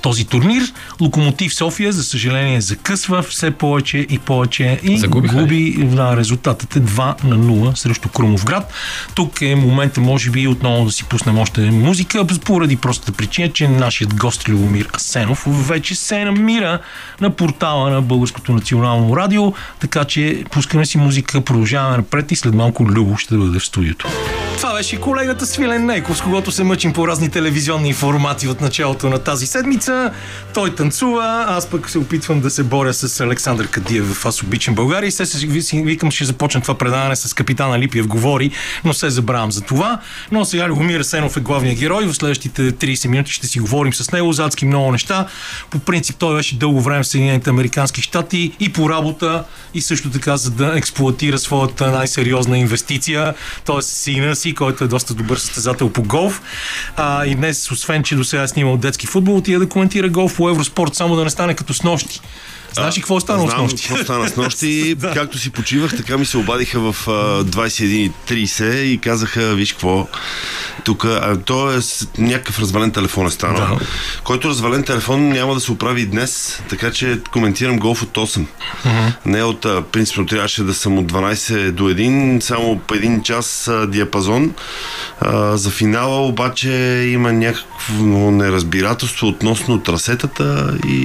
този 0.02 0.24
турнир. 0.24 0.62
Локомотив 1.00 1.54
София, 1.54 1.92
за 1.92 2.04
съжаление, 2.04 2.60
закъсва 2.60 3.22
все 3.22 3.50
повече 3.50 3.98
и 3.98 4.18
повече 4.18 4.80
и 4.82 4.98
Загубиха 4.98 5.36
губи. 5.36 5.74
Да, 5.82 6.16
резултатът 6.16 6.76
е 6.76 6.80
2 6.80 7.24
на 7.24 7.36
0 7.36 7.74
срещу 7.74 8.08
Крумовград. 8.08 8.72
Тук 9.14 9.42
е 9.42 9.54
момента, 9.54 10.00
може 10.00 10.30
би, 10.30 10.48
отново 10.48 10.84
да 10.84 10.92
си 10.92 11.04
пуснем 11.04 11.38
още 11.38 11.60
музика, 11.60 12.26
поради 12.44 12.76
простата 12.76 13.12
причина, 13.12 13.52
че 13.52 13.68
нашият 13.68 14.14
гост 14.14 14.48
Любомир 14.48 14.88
Асенов 14.94 15.44
вече 15.68 15.94
се 15.94 16.24
намира 16.24 16.78
на 17.20 17.30
портала 17.30 17.90
на 17.90 18.02
Българското 18.02 18.52
национално 18.52 19.16
радио, 19.16 19.52
така 19.80 20.04
че 20.04 20.44
пускаме 20.50 20.86
си 20.86 20.98
музика, 20.98 21.40
продължаваме 21.40 21.96
напред 21.96 22.32
и 22.32 22.36
след 22.36 22.54
малко 22.54 22.84
Любо 22.84 23.16
ще 23.16 23.36
бъде 23.36 23.58
в 23.58 23.64
студиото. 23.64 24.08
Това 24.56 24.74
беше 24.74 24.96
колегата 24.96 25.46
Свилен 25.46 25.86
Нейков, 25.86 26.16
с 26.16 26.20
когото 26.20 26.52
се 26.52 26.64
мъчим 26.64 26.92
по 26.92 27.08
разни 27.08 27.28
телевизионни 27.28 27.92
формати 27.92 28.48
от 28.48 28.60
началото 28.60 29.08
на 29.08 29.18
тази 29.18 29.46
седмица. 29.46 29.91
Той 30.54 30.74
танцува, 30.74 31.44
аз 31.48 31.66
пък 31.66 31.90
се 31.90 31.98
опитвам 31.98 32.40
да 32.40 32.50
се 32.50 32.62
боря 32.62 32.94
с 32.94 33.20
Александър 33.20 33.68
Кадиев 33.68 34.14
в 34.14 34.26
Аз 34.26 34.42
обичам 34.42 34.74
България 34.74 35.08
и 35.08 35.12
се 35.12 35.26
си 35.62 35.82
викам, 35.82 36.10
ще 36.10 36.24
започна 36.24 36.60
това 36.60 36.74
предаване 36.78 37.16
с 37.16 37.34
капитана 37.34 37.78
Липиев 37.78 38.06
говори, 38.06 38.50
но 38.84 38.94
се 38.94 39.10
забравям 39.10 39.52
за 39.52 39.60
това. 39.60 40.00
Но 40.32 40.44
сега 40.44 40.68
Любомир 40.68 41.02
Сенов 41.02 41.36
е 41.36 41.40
главният 41.40 41.78
герой. 41.78 42.06
В 42.06 42.14
следващите 42.14 42.72
30 42.72 43.08
минути 43.08 43.32
ще 43.32 43.46
си 43.46 43.60
говорим 43.60 43.94
с 43.94 44.12
него 44.12 44.32
за 44.32 44.50
много 44.62 44.92
неща. 44.92 45.26
По 45.70 45.78
принцип 45.78 46.16
той 46.18 46.36
беше 46.36 46.58
дълго 46.58 46.80
време 46.80 47.02
в 47.02 47.06
Съединените 47.06 47.50
Американски 47.50 48.02
щати 48.02 48.52
и 48.60 48.72
по 48.72 48.90
работа 48.90 49.44
и 49.74 49.80
също 49.80 50.10
така 50.10 50.36
за 50.36 50.50
да 50.50 50.72
експлуатира 50.76 51.38
своята 51.38 51.90
най-сериозна 51.90 52.58
инвестиция, 52.58 53.34
т.е. 53.64 53.82
сина 53.82 54.36
си, 54.36 54.54
който 54.54 54.84
е 54.84 54.88
доста 54.88 55.14
добър 55.14 55.36
състезател 55.36 55.90
по 55.90 56.02
голф. 56.02 56.42
А, 56.96 57.26
и 57.26 57.34
днес, 57.34 57.70
освен 57.70 58.02
че 58.02 58.16
до 58.16 58.24
сега 58.24 58.42
е 58.42 58.48
снимал 58.48 58.76
детски 58.76 59.06
футбол, 59.06 59.36
отида 59.36 59.58
да 59.58 59.68
голф 60.08 60.36
по 60.36 60.50
Евроспорт, 60.50 60.94
само 60.94 61.16
да 61.16 61.24
не 61.24 61.30
стане 61.30 61.54
като 61.54 61.74
с 61.74 61.82
нощи. 61.82 62.20
Знаеш 62.74 62.96
ли 62.96 63.00
какво 63.00 63.20
Знам 63.20 63.50
с 63.50 63.72
нощи? 63.72 63.88
какво 63.88 64.04
стана 64.04 64.28
с 64.28 64.36
нощи. 64.36 64.96
Както 65.14 65.38
си 65.38 65.50
почивах, 65.50 65.96
така 65.96 66.18
ми 66.18 66.26
се 66.26 66.36
обадиха 66.38 66.92
в 66.92 67.08
а, 67.08 67.44
21.30 67.44 68.80
и 68.80 68.98
казаха, 68.98 69.54
виж 69.54 69.72
какво, 69.72 70.08
тук, 70.84 71.06
то 71.44 71.72
е 71.72 71.78
някакъв 72.18 72.58
развален 72.60 72.90
телефон 72.90 73.26
е 73.26 73.30
станал, 73.30 73.76
Да. 73.78 73.84
който 74.24 74.48
развален 74.48 74.82
телефон 74.82 75.28
няма 75.28 75.54
да 75.54 75.60
се 75.60 75.72
оправи 75.72 76.00
и 76.00 76.06
днес, 76.06 76.62
така 76.68 76.90
че 76.90 77.18
коментирам 77.32 77.78
голф 77.78 78.02
от 78.02 78.10
8. 78.10 78.46
Не 79.26 79.42
от, 79.42 79.60
принципно 79.92 80.26
трябваше 80.26 80.62
да 80.62 80.74
съм 80.74 80.98
от 80.98 81.12
12 81.12 81.70
до 81.70 81.84
1, 81.84 82.40
само 82.40 82.78
по 82.78 82.94
един 82.94 83.22
час 83.22 83.70
диапазон. 83.88 84.50
А, 85.20 85.56
за 85.56 85.70
финала 85.70 86.26
обаче 86.26 86.70
има 87.12 87.32
някакво 87.32 88.30
неразбирателство 88.30 89.26
относно 89.28 89.80
трасетата 89.80 90.74
и 90.88 91.02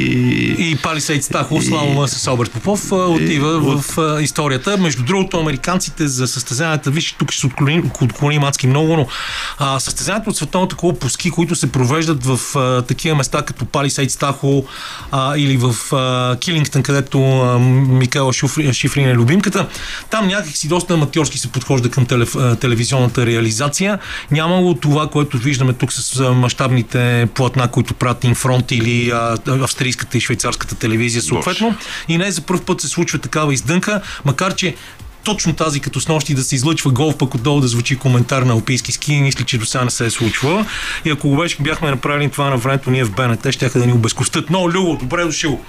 И 0.60 0.75
Палисейд 0.84 1.23
Слава 1.62 1.86
му 1.86 2.08
с 2.08 2.28
Алберт 2.28 2.52
Попов, 2.52 2.91
отива 2.91 3.60
в 3.60 3.98
а, 3.98 4.22
историята. 4.22 4.78
Между 4.78 5.04
другото, 5.04 5.39
американците 5.39 6.08
за 6.08 6.28
състезанията, 6.28 6.91
виж, 6.91 7.15
тук 7.20 7.32
ще 7.32 7.39
се 7.39 7.48
отклоним, 7.48 7.91
отклоним 8.02 8.43
адски 8.43 8.67
много, 8.67 8.98
но 8.98 9.08
а, 9.58 9.80
състезанията 9.80 10.30
от 10.30 10.38
Световната 10.38 10.76
кула 10.76 10.93
по 10.93 11.10
ски, 11.10 11.32
които 11.32 11.56
се 11.56 11.72
провеждат 11.72 12.26
в 12.26 12.39
а, 12.56 12.82
такива 12.82 13.15
места 13.15 13.41
като 13.41 13.65
Палисейд 13.65 14.12
Стахо 14.12 14.65
а, 15.12 15.38
или 15.38 15.58
в 15.58 15.76
а, 15.96 16.38
Килингтън, 16.39 16.84
където 16.84 17.41
а, 17.41 17.60
Микела 17.60 18.34
Шифрин, 18.34 19.10
е 19.10 19.13
любимката, 19.13 19.67
там 20.10 20.28
някак 20.28 20.58
си 20.58 20.67
доста 20.67 20.93
аматьорски 20.93 21.38
се 21.38 21.48
подхожда 21.48 21.89
към 21.89 22.06
телев, 22.06 22.36
а, 22.36 22.56
телевизионната 22.56 23.26
реализация. 23.26 24.00
Нямало 24.32 24.74
това, 24.74 25.08
което 25.08 25.38
виждаме 25.38 25.74
тук 25.74 25.93
с 25.93 26.34
мащабните 26.34 27.28
платна, 27.34 27.67
които 27.67 27.93
правят 27.93 28.24
Инфронт 28.24 28.72
или 28.72 29.10
а, 29.10 29.38
австрийската 29.48 30.17
и 30.17 30.22
швейцарската 30.22 30.76
телевизия 30.76 31.22
съответно. 31.53 31.77
И 32.07 32.17
не 32.17 32.31
за 32.31 32.41
първ 32.41 32.62
път 32.65 32.81
се 32.81 32.88
случва 32.88 33.19
такава 33.19 33.53
издънка, 33.53 34.01
макар 34.25 34.55
че 34.55 34.75
точно 35.27 35.53
тази 35.53 35.79
като 35.79 36.01
с 36.01 36.07
нощи 36.07 36.33
да 36.33 36.43
се 36.43 36.55
излъчва 36.55 36.91
голф, 36.91 37.17
пък 37.17 37.35
отдолу 37.35 37.61
да 37.61 37.67
звучи 37.67 37.95
коментар 37.95 38.41
на 38.41 38.53
алпийски 38.53 38.91
ски, 38.91 39.21
мисля, 39.21 39.45
че 39.45 39.57
до 39.57 39.65
сега 39.65 39.83
не 39.83 39.91
се 39.91 40.05
е 40.05 40.09
случвала. 40.09 40.65
И 41.05 41.09
ако 41.09 41.29
го 41.29 41.37
беше, 41.37 41.57
бяхме 41.59 41.89
направили 41.89 42.29
това 42.29 42.49
на 42.49 42.57
времето 42.57 42.91
ние 42.91 43.03
в 43.03 43.11
БНТ, 43.11 43.51
ще 43.51 43.69
да 43.69 43.85
ни 43.85 43.93
обезкостят. 43.93 44.49
Но, 44.49 44.69
Люго, 44.69 44.97
добре 45.01 45.23
дошъл. 45.23 45.61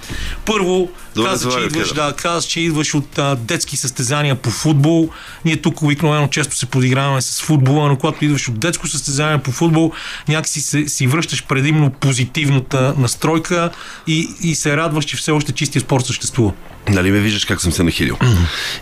Първо, 0.45 0.89
Добре, 1.15 1.29
каза, 1.29 1.51
че 1.51 1.59
идваш, 1.59 1.93
да, 1.93 2.13
каза, 2.17 2.47
че 2.47 2.59
идваш 2.59 2.93
от 2.93 3.17
а, 3.17 3.35
детски 3.35 3.77
състезания 3.77 4.35
по 4.35 4.49
футбол. 4.49 5.09
Ние 5.45 5.57
тук 5.57 5.81
обикновено 5.81 6.27
често 6.27 6.55
се 6.55 6.65
подиграваме 6.65 7.21
с 7.21 7.41
футбола, 7.41 7.87
но 7.87 7.97
когато 7.97 8.25
идваш 8.25 8.47
от 8.47 8.59
детско 8.59 8.87
състезание 8.87 9.37
по 9.37 9.51
футбол, 9.51 9.91
някакси 10.27 10.61
се, 10.61 10.87
си 10.87 11.07
връщаш 11.07 11.43
предимно 11.43 11.89
позитивната 11.89 12.93
настройка 12.97 13.69
и, 14.07 14.27
и 14.43 14.55
се 14.55 14.77
радваш, 14.77 15.05
че 15.05 15.17
все 15.17 15.31
още 15.31 15.51
чистия 15.51 15.81
спорт 15.81 16.05
съществува. 16.05 16.53
Нали 16.89 17.11
ме 17.11 17.19
виждаш 17.19 17.45
как 17.45 17.61
съм 17.61 17.71
се 17.71 17.83
нахилил. 17.83 18.17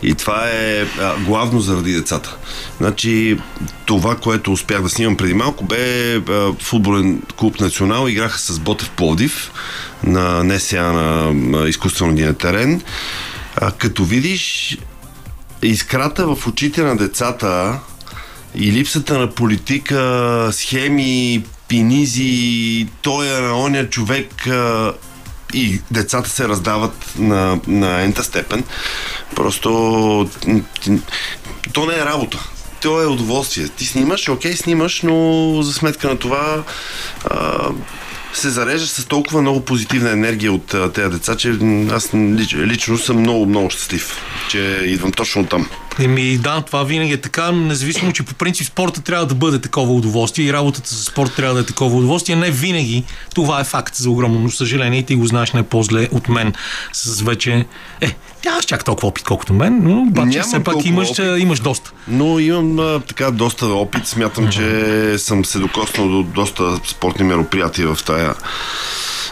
И 0.03 0.13
това 0.13 0.49
е 0.49 0.66
а, 0.99 1.15
главно 1.19 1.59
заради 1.59 1.93
децата. 1.93 2.37
Значи, 2.77 3.37
това, 3.85 4.15
което 4.15 4.51
успях 4.51 4.81
да 4.81 4.89
снимам 4.89 5.17
преди 5.17 5.33
малко, 5.33 5.63
бе 5.63 6.15
а, 6.15 6.53
футболен 6.59 7.21
клуб 7.35 7.59
Национал. 7.59 8.07
Играха 8.07 8.39
с 8.39 8.59
Ботев 8.59 8.89
Пловдив 8.89 9.51
на 10.03 10.43
не 10.43 10.59
сега 10.59 10.91
на, 10.91 11.69
изкуствения 11.69 12.33
терен. 12.33 12.81
А, 13.55 13.71
като 13.71 14.03
видиш 14.05 14.77
искрата 15.61 16.35
в 16.35 16.47
очите 16.47 16.83
на 16.83 16.97
децата 16.97 17.79
и 18.55 18.71
липсата 18.71 19.19
на 19.19 19.29
политика, 19.29 20.49
схеми, 20.51 21.43
пинизи, 21.67 22.87
той 23.01 23.37
е 23.37 23.41
на 23.41 23.59
оня 23.59 23.89
човек 23.89 24.47
и 25.53 25.81
децата 25.91 26.29
се 26.29 26.47
раздават 26.47 27.13
на, 27.17 27.59
на 27.67 28.01
ента 28.01 28.23
степен. 28.23 28.63
Просто 29.35 29.69
то 31.73 31.85
не 31.85 31.95
е 31.95 32.05
работа. 32.05 32.49
То 32.81 33.01
е 33.01 33.05
удоволствие. 33.05 33.67
Ти 33.67 33.85
снимаш, 33.85 34.29
окей, 34.29 34.53
снимаш, 34.53 35.01
но 35.01 35.57
за 35.61 35.73
сметка 35.73 36.07
на 36.07 36.17
това 36.17 36.63
а, 37.25 37.69
се 38.33 38.49
зареждаш 38.49 38.89
с 38.89 39.05
толкова 39.05 39.41
много 39.41 39.65
позитивна 39.65 40.11
енергия 40.11 40.53
от 40.53 40.93
тези 40.93 41.09
деца, 41.09 41.35
че 41.35 41.57
аз 41.91 42.13
лич, 42.13 42.55
лично 42.55 42.97
съм 42.97 43.19
много, 43.19 43.45
много 43.45 43.69
щастлив, 43.69 44.17
че 44.49 44.81
идвам 44.85 45.11
точно 45.11 45.45
там. 45.45 45.69
Еми 45.99 46.37
да, 46.37 46.61
това 46.61 46.83
винаги 46.83 47.13
е 47.13 47.21
така, 47.21 47.51
независимо, 47.51 48.13
че 48.13 48.23
по 48.23 48.33
принцип 48.33 48.67
спорта 48.67 49.01
трябва 49.01 49.25
да 49.25 49.35
бъде 49.35 49.59
такова 49.59 49.93
удоволствие 49.93 50.45
и 50.45 50.53
работата 50.53 50.89
с 50.89 51.03
спорт 51.03 51.33
трябва 51.35 51.53
да 51.53 51.59
е 51.59 51.63
такова 51.63 51.97
удоволствие. 51.97 52.35
Не 52.35 52.51
винаги. 52.51 53.03
Това 53.35 53.59
е 53.59 53.63
факт 53.63 53.95
за 53.95 54.09
огромно 54.09 54.51
съжаление 54.51 54.99
и 54.99 55.03
ти 55.03 55.15
го 55.15 55.25
знаеш 55.25 55.51
не 55.51 55.63
по-зле 55.63 56.07
от 56.11 56.29
мен. 56.29 56.53
С 56.93 57.21
вече... 57.21 57.65
Е, 58.01 58.15
нямаш 58.45 58.65
чак 58.65 58.83
толкова 58.83 59.07
опит, 59.07 59.23
колкото 59.23 59.53
мен, 59.53 59.79
но 59.83 60.01
обаче 60.01 60.41
все 60.41 60.63
пак 60.63 60.85
имаш, 60.85 61.09
опит. 61.09 61.25
имаш 61.39 61.59
доста. 61.59 61.91
Но 62.07 62.39
имам 62.39 63.01
така 63.07 63.31
доста 63.31 63.65
опит. 63.65 64.07
Смятам, 64.07 64.49
че 64.49 65.15
съм 65.17 65.45
се 65.45 65.59
докоснал 65.59 66.09
до 66.09 66.23
доста 66.23 66.79
спортни 66.87 67.25
мероприятия 67.25 67.95
в 67.95 68.03
тая 68.03 68.35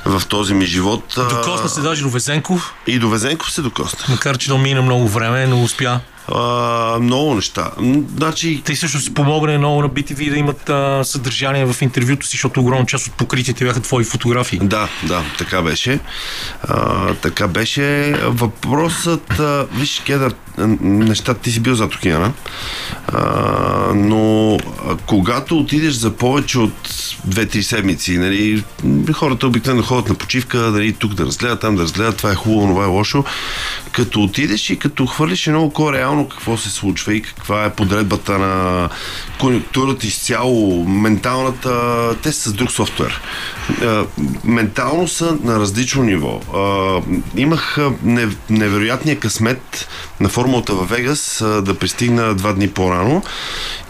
в 0.06 0.26
този 0.26 0.54
ми 0.54 0.66
живот. 0.66 1.04
Докосна 1.30 1.70
се 1.70 1.82
даже 1.82 2.02
до 2.02 2.10
Везенков, 2.10 2.74
И 2.88 3.00
до 3.00 3.10
Везенков 3.10 3.52
се 3.52 3.62
докосна. 3.62 4.06
макар 4.10 4.38
че 4.38 4.48
да 4.48 4.58
мина 4.58 4.82
много 4.82 5.08
време, 5.08 5.48
но 5.48 5.64
успя. 5.64 6.00
А, 6.28 7.00
много 7.02 7.36
неща. 7.36 7.72
Значи, 8.18 8.62
Те 8.66 8.76
също 8.76 9.00
си 9.00 9.14
помогне 9.14 9.58
много 9.58 9.82
на 9.82 9.90
BTV 9.90 10.30
да 10.30 10.38
имат 10.38 10.70
а, 10.70 11.04
съдържание 11.04 11.66
в 11.66 11.82
интервюто 11.82 12.26
си, 12.26 12.32
защото 12.32 12.62
огромна 12.62 12.86
част 12.86 13.08
от 13.08 13.14
покритите 13.14 13.66
бяха 13.66 13.82
твои 13.82 14.04
фотографии. 14.04 14.60
Да, 14.60 14.90
да, 15.04 15.24
така 15.38 15.62
беше. 15.62 16.00
А, 16.64 17.14
така 17.14 17.48
беше. 17.48 18.14
Въпросът, 18.24 19.40
а, 19.40 19.68
виж, 19.74 20.02
Кедър, 20.06 20.34
нещата, 20.82 21.42
ти 21.42 21.52
си 21.52 21.60
бил 21.60 21.76
зад 21.76 21.96
океана, 21.96 22.34
но 23.96 24.56
а, 24.56 24.60
когато 25.06 25.58
отидеш 25.58 25.94
за 25.94 26.12
повече 26.12 26.60
от 26.60 26.88
2-3 27.30 27.62
седмици, 27.62 28.18
нали, 28.18 28.64
хората 29.14 29.48
обикновено 29.48 29.84
ходят 29.84 30.10
на 30.10 30.16
почивка, 30.16 30.58
нали, 30.58 30.94
тук 30.94 31.14
да 31.14 31.26
разгледат, 31.26 31.62
там 31.62 31.76
да 31.76 31.84
разгледат, 31.84 32.18
това 32.18 32.32
е 32.32 32.36
хубаво, 32.36 32.68
това 32.68 32.84
е 32.84 32.88
лошо. 32.88 33.24
Като 33.92 34.22
отидеш 34.22 34.70
и 34.70 34.80
като 34.80 35.06
хвърлиш 35.06 35.48
едно 35.48 35.64
око 35.64 35.94
реално 35.94 36.15
какво 36.24 36.58
се 36.58 36.70
случва 36.70 37.14
и 37.14 37.22
каква 37.22 37.66
е 37.66 37.74
подредбата 37.74 38.38
на 38.38 38.90
конъюнктурата 39.40 40.08
изцяло, 40.08 40.86
менталната, 40.86 42.16
те 42.24 42.32
са 42.32 42.50
с 42.50 42.54
друг 42.54 42.72
софтуер. 42.72 43.22
Ментално 44.44 45.08
са 45.08 45.38
на 45.44 45.60
различно 45.60 46.04
ниво. 46.04 46.42
Имах 47.36 47.78
невероятния 48.50 49.20
късмет 49.20 49.88
на 50.20 50.30
формулата 50.30 50.74
във 50.74 50.90
Вегас 50.90 51.44
да 51.62 51.80
пристигна 51.80 52.36
два 52.36 52.54
дни 52.54 52.70
по-рано 52.70 53.24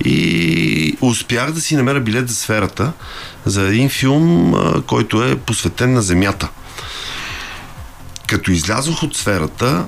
и 0.06 0.98
успях 1.02 1.52
да 1.52 1.62
си 1.62 1.76
намеря 1.76 2.00
билет 2.00 2.30
за 2.30 2.36
сферата 2.36 2.92
за 3.46 3.62
един 3.62 3.90
филм, 3.90 4.54
който 4.88 5.24
е 5.24 5.36
посветен 5.36 5.94
на 5.94 6.02
Земята. 6.02 6.50
Като 8.28 8.52
излязох 8.52 9.04
от 9.04 9.16
сферата, 9.16 9.86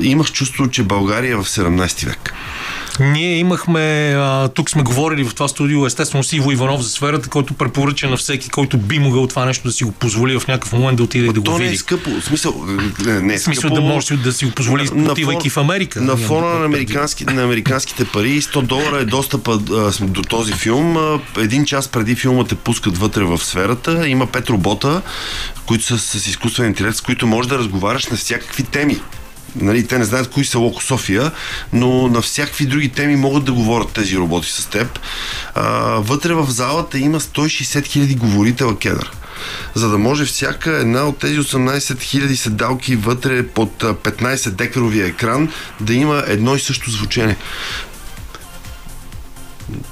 имах 0.00 0.32
чувство, 0.32 0.68
че 0.68 0.82
България 0.82 1.32
е 1.32 1.36
в 1.36 1.44
17 1.44 2.06
век. 2.06 2.34
Ние 3.00 3.38
имахме, 3.38 3.80
а, 4.10 4.48
тук 4.48 4.70
сме 4.70 4.82
говорили 4.82 5.24
в 5.24 5.34
това 5.34 5.48
студио, 5.48 5.86
естествено 5.86 6.24
Сиво 6.24 6.52
Иванов 6.52 6.82
за 6.82 6.90
сферата, 6.90 7.28
който 7.28 7.54
препоръча 7.54 8.08
на 8.08 8.16
всеки, 8.16 8.48
който 8.48 8.78
би 8.78 8.98
могъл 8.98 9.26
това 9.26 9.44
нещо 9.44 9.62
да 9.64 9.72
си 9.72 9.84
го 9.84 9.92
позволи 9.92 10.38
в 10.38 10.48
някакъв 10.48 10.72
момент 10.72 10.96
да 10.96 11.02
отиде 11.02 11.24
и 11.24 11.28
да 11.28 11.40
го 11.40 11.44
То 11.44 11.50
не 11.52 11.64
е 11.64 11.66
види. 11.66 11.76
скъпо. 11.76 12.10
В 12.12 12.24
смисъл, 12.24 12.64
не, 13.00 13.20
не 13.20 13.34
е 13.34 13.38
В 13.38 13.40
смисъл 13.40 13.60
скъпо. 13.60 13.74
да 13.74 13.80
може 13.82 14.16
да 14.16 14.32
си 14.32 14.44
го 14.44 14.50
позволи, 14.50 14.88
На 14.94 15.12
отивайки 15.12 15.50
фон- 15.50 15.52
в 15.52 15.58
Америка. 15.58 16.00
На 16.00 16.16
фона 16.18 16.46
на, 16.48 16.64
американски, 16.64 17.24
на 17.24 17.42
американските 17.42 18.04
пари 18.04 18.42
100 18.42 18.62
долара 18.62 18.98
е 18.98 19.04
достъпа 19.04 19.60
а, 19.72 20.04
до 20.04 20.22
този 20.22 20.52
филм. 20.52 20.96
А, 20.96 21.20
Един 21.38 21.64
час 21.64 21.88
преди 21.88 22.14
филма 22.14 22.44
те 22.44 22.54
пускат 22.54 22.98
вътре 22.98 23.24
в 23.24 23.38
сферата. 23.38 24.08
Има 24.08 24.26
пет 24.26 24.50
робота, 24.50 25.02
които 25.66 25.84
са 25.84 25.98
с 25.98 26.26
изкуствен 26.26 26.66
интелект, 26.66 26.96
с 26.96 27.00
които 27.00 27.26
можеш 27.26 27.48
да 27.48 27.58
разговаряш 27.58 28.06
на 28.06 28.16
всякакви 28.16 28.62
теми. 28.62 28.96
Нали, 29.56 29.86
те 29.86 29.98
не 29.98 30.04
знаят 30.04 30.30
кои 30.30 30.44
са 30.44 30.58
Локо 30.58 30.82
София, 30.82 31.30
но 31.72 32.08
на 32.08 32.22
всякакви 32.22 32.66
други 32.66 32.88
теми 32.88 33.16
могат 33.16 33.44
да 33.44 33.52
говорят 33.52 33.92
тези 33.92 34.16
роботи 34.16 34.50
с 34.50 34.66
теб. 34.66 34.98
А, 35.54 35.62
вътре 35.98 36.34
в 36.34 36.50
залата 36.50 36.98
има 36.98 37.20
160 37.20 37.80
000 37.80 38.16
говорителя 38.16 38.78
кедър. 38.78 39.10
За 39.74 39.88
да 39.88 39.98
може 39.98 40.24
всяка 40.24 40.70
една 40.70 41.04
от 41.04 41.18
тези 41.18 41.38
18 41.38 41.78
000 41.78 42.34
седалки 42.34 42.96
вътре 42.96 43.46
под 43.46 43.82
а, 43.82 43.94
15 43.94 44.50
декаровия 44.50 45.06
екран 45.06 45.48
да 45.80 45.94
има 45.94 46.24
едно 46.26 46.56
и 46.56 46.60
също 46.60 46.90
звучение 46.90 47.36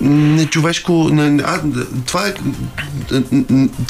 нечовешко. 0.00 1.08
Не, 1.12 1.42
а, 1.42 1.60
това 2.06 2.28
е 2.28 2.34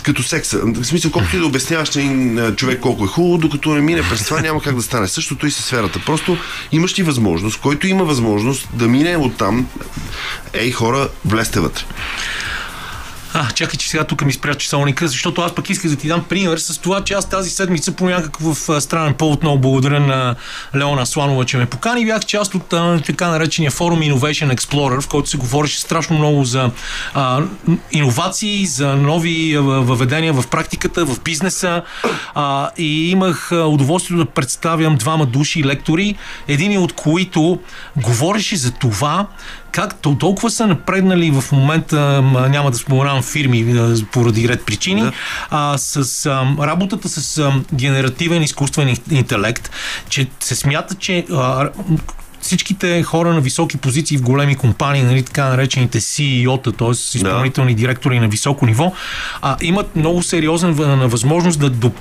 като 0.03 0.23
секса. 0.23 0.59
В 0.59 0.85
смисъл, 0.85 1.11
колкото 1.11 1.37
и 1.37 1.39
да 1.39 1.47
обясняваш 1.47 1.91
на 1.97 2.57
човек 2.57 2.81
колко 2.81 3.05
е 3.05 3.09
хубаво, 3.09 3.39
докато 3.39 3.75
не 3.75 3.81
мине 3.81 4.03
през 4.03 4.25
това, 4.25 4.41
няма 4.41 4.63
как 4.63 4.77
да 4.77 4.83
стане. 4.83 5.09
Същото 5.09 5.47
и 5.47 5.51
със 5.51 5.65
сферата. 5.65 6.03
Просто 6.07 6.37
имаш 6.73 6.99
ли 6.99 7.03
възможност, 7.03 7.61
който 7.61 7.87
има 7.87 8.05
възможност 8.05 8.69
да 8.75 8.89
мине 8.89 9.17
от 9.17 9.37
там, 9.37 9.67
ей 10.53 10.71
хора, 10.71 11.09
влезте 11.25 11.61
вътре. 11.61 11.85
А, 13.35 13.51
чакай, 13.51 13.77
че 13.79 13.91
сега 13.91 14.05
тук 14.05 14.25
ми 14.25 14.33
спря 14.33 14.55
часовника, 14.55 15.09
защото 15.09 15.43
аз 15.43 15.55
пък 15.55 15.71
исках 15.71 15.91
да 15.91 15.97
ти 15.97 16.09
дам 16.09 16.25
пример 16.29 16.59
с 16.59 16.79
това, 16.79 17.05
че 17.05 17.15
аз 17.15 17.29
тази 17.29 17.51
седмица 17.51 17.93
по 17.93 18.05
някакъв 18.05 18.69
странен 18.79 19.15
повод 19.15 19.43
много 19.43 19.59
благодаря 19.59 20.01
на 20.01 20.35
Леона 20.77 21.07
Сланова, 21.07 21.45
че 21.45 21.57
ме 21.57 21.67
покани. 21.67 22.05
Бях 22.05 22.25
част 22.25 22.55
от 22.55 22.75
така 23.07 23.29
наречения 23.29 23.71
форум 23.71 24.01
Innovation 24.01 24.57
Explorer, 24.57 25.01
в 25.01 25.09
който 25.09 25.29
се 25.29 25.37
говореше 25.37 25.81
страшно 25.81 26.19
много 26.19 26.45
за 26.45 26.71
а, 27.15 27.43
иновации, 27.93 28.67
за 28.67 28.97
нови 28.97 29.59
въведения 29.59 30.33
в 30.33 30.47
практиката, 30.47 31.07
в 31.07 31.21
бизнеса. 31.21 31.83
А, 32.35 32.71
и 32.79 33.11
имах 33.11 33.53
удоволствието 33.53 34.25
да 34.25 34.31
представям 34.31 34.97
двама 34.97 35.27
души 35.27 35.65
лектори, 35.65 36.15
един 36.49 36.79
от 36.79 36.93
които 36.93 37.59
говореше 37.97 38.57
за 38.57 38.73
това, 38.73 39.27
как 39.73 39.95
то 39.95 40.15
толкова 40.15 40.51
са 40.51 40.67
напреднали 40.67 41.31
в 41.31 41.53
момента, 41.53 42.23
няма 42.51 42.71
да 42.71 42.77
споменавам 42.77 43.20
фирми 43.23 43.79
а, 43.79 43.97
поради 44.13 44.49
ред 44.49 44.65
причини, 44.67 45.03
Да. 45.03 45.13
а, 45.51 45.79
с 45.79 46.27
а, 46.27 46.67
работата 46.67 47.09
с 47.09 47.39
а, 47.39 47.53
генеративен 47.75 48.43
изкуствен 48.43 48.97
интелект, 49.11 49.71
че 50.09 50.27
се 50.41 50.55
смята, 50.57 50.95
че 50.95 51.27
а, 51.33 51.69
всичките 52.41 53.03
хора 53.03 53.35
на 53.35 53.41
високи 53.41 53.77
позиции 53.77 54.19
в 54.19 54.23
големи 54.23 54.55
компании, 54.57 55.03
нали, 55.03 55.23
така 55.23 55.45
наречените 55.49 56.01
CEO-та, 56.01 56.73
т.е. 56.73 56.91
изпълнителни 56.91 57.75
директори 57.75 58.21
на 58.21 58.29
високо 58.29 58.67
ниво, 58.67 58.93
а, 59.43 59.57
имат 59.63 59.97
много 59.97 60.23
сериозна 60.23 60.73
възможност 61.09 61.61
да 61.61 61.71
доп 61.71 61.95
м, 61.95 62.01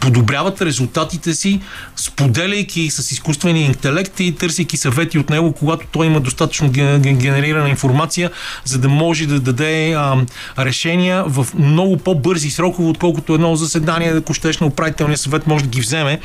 подобряват 0.00 0.62
резултатите 0.62 1.34
си, 1.34 1.60
споделяйки 1.96 2.90
с 2.90 3.12
изкуствения 3.12 3.66
интелект 3.66 4.20
и 4.20 4.34
търсейки 4.34 4.76
съвети 4.76 5.18
от 5.18 5.30
него, 5.30 5.52
когато 5.52 5.86
той 5.92 6.06
има 6.06 6.20
достатъчно 6.20 6.68
ге- 6.68 6.98
ге- 6.98 7.16
генерирана 7.16 7.68
информация, 7.68 8.30
за 8.64 8.78
да 8.78 8.88
може 8.88 9.26
да 9.26 9.40
даде 9.40 9.92
а, 9.92 10.16
решения 10.58 11.24
в 11.26 11.46
много 11.58 11.96
по-бързи 11.96 12.50
срокове, 12.50 12.88
отколкото 12.88 13.34
едно 13.34 13.56
заседание, 13.56 14.12
ако 14.16 14.34
щеш 14.34 14.58
на 14.58 14.66
управителния 14.66 15.18
съвет 15.18 15.46
може 15.46 15.64
да 15.64 15.70
ги 15.70 15.80
вземе. 15.80 16.20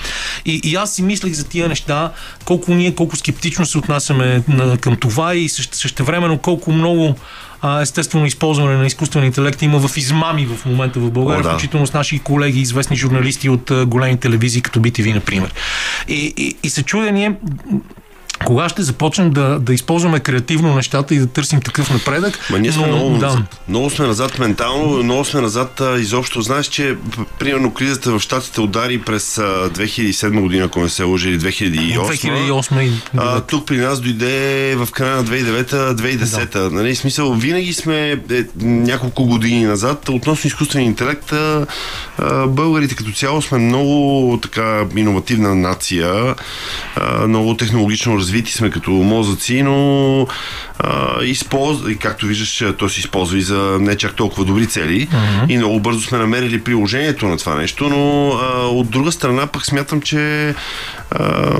И, 0.45 0.61
и 0.63 0.75
аз 0.75 0.95
си 0.95 1.03
мислех 1.03 1.33
за 1.33 1.43
тия 1.47 1.67
неща, 1.67 2.11
колко 2.45 2.73
ние, 2.73 2.95
колко 2.95 3.15
скептично 3.15 3.65
се 3.65 3.77
отнасяме 3.77 4.43
на, 4.47 4.77
към 4.77 4.95
това 4.95 5.35
и 5.35 5.49
също, 5.49 5.77
същевременно 5.77 6.37
колко 6.37 6.71
много 6.71 7.15
а, 7.61 7.81
естествено 7.81 8.25
използване 8.25 8.77
на 8.77 8.85
изкуствен 8.85 9.23
интелект 9.23 9.61
има 9.61 9.87
в 9.87 9.97
измами 9.97 10.45
в 10.45 10.65
момента 10.65 10.99
в 10.99 11.11
България, 11.11 11.39
О, 11.39 11.43
да. 11.43 11.49
включително 11.49 11.87
с 11.87 11.93
наши 11.93 12.19
колеги, 12.19 12.59
известни 12.59 12.95
журналисти 12.95 13.49
от 13.49 13.71
големи 13.85 14.17
телевизии, 14.17 14.61
като 14.61 14.79
BTV, 14.79 15.13
например. 15.13 15.53
И, 16.07 16.33
и, 16.37 16.55
и 16.63 16.69
се 16.69 16.83
чудя 16.83 17.11
ние 17.11 17.35
кога 18.45 18.69
ще 18.69 18.81
започнем 18.81 19.31
да, 19.31 19.59
да 19.59 19.73
използваме 19.73 20.19
креативно 20.19 20.75
нещата 20.75 21.15
и 21.15 21.19
да 21.19 21.27
търсим 21.27 21.61
такъв 21.61 21.93
напредък. 21.93 22.39
Ма 22.51 22.59
ние 22.59 22.71
сме 22.71 22.87
но, 22.87 22.95
много 22.95 23.17
да. 23.17 23.43
Много 23.67 23.89
сме 23.89 24.07
назад 24.07 24.39
ментално, 24.39 25.03
много 25.03 25.25
сме 25.25 25.41
назад 25.41 25.81
а, 25.81 25.99
изобщо. 25.99 26.41
Знаеш, 26.41 26.65
че 26.65 26.95
примерно 27.39 27.73
кризата 27.73 28.11
в 28.11 28.19
Щатите 28.19 28.61
удари 28.61 29.01
през 29.01 29.37
а, 29.37 29.69
2007 29.69 30.41
година, 30.41 30.65
ако 30.65 30.81
не 30.81 30.89
се 30.89 31.03
лъжи, 31.03 31.29
или 31.29 31.39
2008. 31.39 31.99
2008 31.99 32.81
и 32.81 32.91
А, 33.17 33.41
тук 33.41 33.67
при 33.67 33.77
нас 33.77 34.01
дойде 34.01 34.75
в 34.75 34.91
края 34.91 35.15
на 35.15 35.23
2009-2010. 35.23 36.51
Да. 36.51 36.69
Нали, 36.71 36.95
смисъл, 36.95 37.33
винаги 37.33 37.73
сме 37.73 38.11
е, 38.11 38.17
няколко 38.61 39.25
години 39.25 39.65
назад. 39.65 40.09
Относно 40.09 40.47
изкуствен 40.47 40.83
интелект, 40.83 41.31
а, 41.31 41.65
а, 42.17 42.47
българите 42.47 42.95
като 42.95 43.11
цяло 43.11 43.41
сме 43.41 43.57
много 43.57 44.39
така 44.41 44.85
иновативна 44.95 45.55
нация, 45.55 46.35
а, 46.95 47.27
много 47.27 47.57
технологично 47.57 48.15
развити 48.31 48.51
сме 48.51 48.69
като 48.69 48.91
мозъци, 48.91 49.63
но 49.63 50.27
а, 50.79 51.23
използва, 51.23 51.91
и 51.91 51.97
както 51.97 52.25
виждаш, 52.25 52.63
то 52.77 52.89
се 52.89 52.99
използва 52.99 53.37
и 53.37 53.41
за 53.41 53.77
не 53.81 53.97
чак 53.97 54.15
толкова 54.15 54.45
добри 54.45 54.67
цели. 54.67 55.07
И 55.49 55.57
много 55.57 55.79
бързо 55.79 56.01
сме 56.01 56.17
намерили 56.17 56.63
приложението 56.63 57.27
на 57.27 57.37
това 57.37 57.55
нещо, 57.55 57.89
но 57.89 58.29
а, 58.29 58.67
от 58.67 58.89
друга 58.89 59.11
страна 59.11 59.47
пък 59.47 59.65
смятам, 59.65 60.01
че 60.01 60.55
а, 61.11 61.59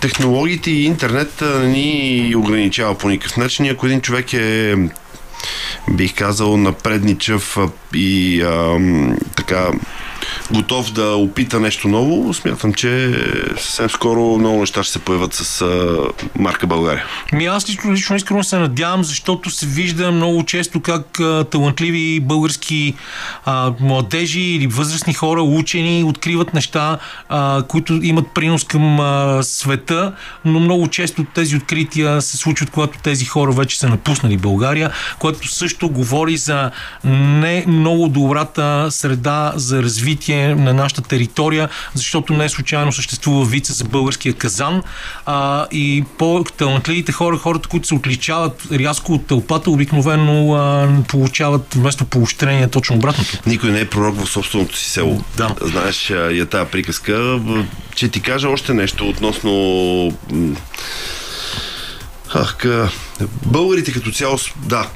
технологиите 0.00 0.70
и 0.70 0.84
интернет 0.84 1.42
ни 1.62 2.34
ограничава 2.36 2.98
по 2.98 3.08
никакъв 3.08 3.36
начин. 3.36 3.64
И 3.64 3.68
Ако 3.68 3.86
един 3.86 4.00
човек 4.00 4.32
е 4.32 4.74
бих 5.90 6.14
казал 6.14 6.56
напредничав 6.56 7.58
и 7.94 8.42
а, 8.42 8.78
така 9.36 9.68
готов 10.52 10.92
да 10.92 11.14
опита 11.14 11.60
нещо 11.60 11.88
ново, 11.88 12.34
смятам, 12.34 12.74
че 12.74 13.14
съвсем 13.56 13.90
скоро 13.90 14.38
много 14.38 14.60
неща 14.60 14.82
ще 14.82 14.92
се 14.92 14.98
появят 14.98 15.34
с 15.34 15.62
а, 15.62 15.98
марка 16.38 16.66
България. 16.66 17.04
Ми 17.32 17.46
аз 17.46 17.70
лично, 17.70 17.92
лично 17.92 18.16
искрено 18.16 18.44
се 18.44 18.58
надявам, 18.58 19.04
защото 19.04 19.50
се 19.50 19.66
вижда 19.66 20.12
много 20.12 20.44
често 20.44 20.80
как 20.80 21.20
а, 21.20 21.44
талантливи 21.44 22.20
български 22.20 22.94
а, 23.44 23.72
младежи 23.80 24.40
или 24.40 24.66
възрастни 24.66 25.14
хора, 25.14 25.42
учени, 25.42 26.04
откриват 26.04 26.54
неща, 26.54 26.98
а, 27.28 27.62
които 27.68 27.92
имат 28.02 28.26
принос 28.34 28.64
към 28.64 29.00
а, 29.00 29.38
света, 29.42 30.12
но 30.44 30.60
много 30.60 30.88
често 30.88 31.24
тези 31.34 31.56
открития 31.56 32.22
се 32.22 32.36
случват, 32.36 32.70
когато 32.70 32.98
тези 32.98 33.24
хора 33.24 33.52
вече 33.52 33.78
са 33.78 33.88
напуснали 33.88 34.36
България, 34.36 34.90
което 35.18 35.48
също 35.48 35.88
говори 35.88 36.36
за 36.36 36.70
не 37.04 37.64
много 37.68 38.08
добрата 38.08 38.86
среда 38.90 39.52
за 39.56 39.82
развитие 39.82 40.39
на 40.48 40.74
нашата 40.74 41.02
територия, 41.02 41.68
защото 41.94 42.32
не 42.32 42.48
случайно 42.48 42.92
съществува 42.92 43.44
вица 43.44 43.72
за 43.72 43.84
българския 43.84 44.34
казан 44.34 44.82
а, 45.26 45.66
и 45.72 46.04
по-талантливите 46.18 47.12
хора, 47.12 47.36
хората, 47.36 47.68
които 47.68 47.86
се 47.86 47.94
отличават 47.94 48.66
рязко 48.72 49.12
от 49.12 49.26
тълпата, 49.26 49.70
обикновено 49.70 50.54
а, 50.54 50.88
получават 51.08 51.74
вместо 51.74 52.04
поощрение 52.04 52.68
точно 52.68 52.96
обратното. 52.96 53.38
Никой 53.46 53.70
не 53.70 53.80
е 53.80 53.88
пророк 53.88 54.24
в 54.24 54.30
собственото 54.30 54.76
си 54.76 54.90
село. 54.90 55.24
Да. 55.36 55.54
Знаеш, 55.60 56.10
я 56.10 56.46
тази 56.46 56.70
приказка. 56.70 57.40
Ще 57.96 58.08
ти 58.08 58.20
кажа 58.20 58.48
още 58.48 58.74
нещо 58.74 59.08
относно 59.08 59.50
Ах, 62.34 62.56
къ... 62.56 62.90
българите 63.46 63.92
като 63.92 64.12
цяло, 64.12 64.38
да, 64.56 64.86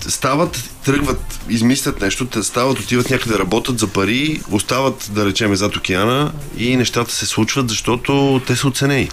стават, 0.00 0.70
тръгват, 0.84 1.40
измислят 1.48 2.00
нещо, 2.00 2.26
те 2.26 2.42
стават, 2.42 2.78
отиват 2.78 3.10
някъде, 3.10 3.38
работят 3.38 3.78
за 3.78 3.86
пари, 3.86 4.40
остават, 4.50 5.10
да 5.12 5.26
речем, 5.26 5.54
зад 5.54 5.76
океана 5.76 6.32
и 6.58 6.76
нещата 6.76 7.12
се 7.12 7.26
случват, 7.26 7.68
защото 7.68 8.40
те 8.46 8.56
са 8.56 8.68
оценени. 8.68 9.08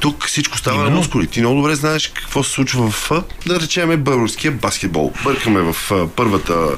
Тук 0.00 0.26
всичко 0.26 0.58
става 0.58 0.76
на 0.76 0.82
Именно. 0.82 0.98
мускули. 0.98 1.26
Ти 1.26 1.40
много 1.40 1.56
добре 1.56 1.74
знаеш 1.74 2.08
какво 2.08 2.42
се 2.44 2.50
случва 2.50 2.90
в, 2.90 3.10
да 3.46 3.60
речеме, 3.60 3.96
българския 3.96 4.52
баскетбол. 4.52 5.12
Бъркаме 5.24 5.72
в 5.72 5.92
първата, 6.16 6.76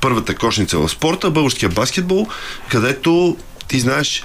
първата 0.00 0.34
кошница 0.34 0.78
в 0.78 0.88
спорта, 0.88 1.30
българския 1.30 1.68
баскетбол, 1.68 2.28
където 2.68 3.36
ти 3.68 3.80
знаеш, 3.80 4.22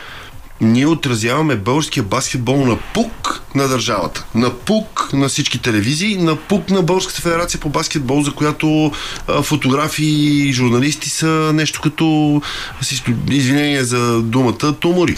ние 0.62 0.88
отразяваме 0.88 1.56
българския 1.56 2.04
баскетбол 2.04 2.66
на 2.66 2.78
пук 2.94 3.42
на 3.56 3.68
държавата, 3.68 4.26
на 4.36 4.54
пук 4.54 5.10
на 5.14 5.28
всички 5.28 5.60
телевизии, 5.60 6.18
на 6.18 6.36
пук 6.36 6.70
на 6.70 6.82
Българската 6.82 7.22
федерация 7.22 7.60
по 7.60 7.70
баскетбол, 7.70 8.22
за 8.22 8.34
която 8.34 8.92
а, 9.28 9.42
фотографии 9.42 10.50
и 10.50 10.54
журналисти 10.54 11.10
са 11.10 11.52
нещо 11.54 11.82
като, 11.82 12.42
с 12.82 13.04
извинение 13.30 13.84
за 13.84 14.22
думата, 14.22 14.74
тумори. 14.80 15.16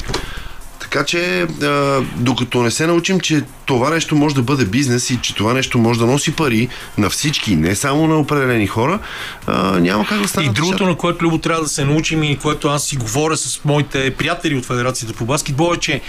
Така 0.89 1.05
че, 1.05 1.41
а, 1.41 2.01
докато 2.15 2.61
не 2.61 2.71
се 2.71 2.87
научим, 2.87 3.19
че 3.19 3.43
това 3.65 3.89
нещо 3.89 4.15
може 4.15 4.35
да 4.35 4.41
бъде 4.41 4.65
бизнес 4.65 5.09
и 5.09 5.17
че 5.21 5.35
това 5.35 5.53
нещо 5.53 5.77
може 5.77 5.99
да 5.99 6.05
носи 6.05 6.35
пари 6.35 6.67
на 6.97 7.09
всички, 7.09 7.55
не 7.55 7.75
само 7.75 8.07
на 8.07 8.19
определени 8.19 8.67
хора, 8.67 8.99
а, 9.47 9.79
няма 9.79 10.05
как 10.05 10.21
да 10.21 10.27
стане. 10.27 10.47
И 10.47 10.49
другото, 10.49 10.85
на 10.85 10.95
което 10.95 11.25
Любо 11.25 11.37
трябва 11.37 11.63
да 11.63 11.69
се 11.69 11.85
научим 11.85 12.23
и 12.23 12.37
което 12.37 12.67
аз 12.67 12.83
си 12.83 12.97
говоря 12.97 13.37
с 13.37 13.65
моите 13.65 14.11
приятели 14.11 14.55
от 14.55 14.65
Федерацията 14.65 15.13
по 15.13 15.25
баскетбол 15.25 15.73
е, 15.75 15.79
че 15.79 16.01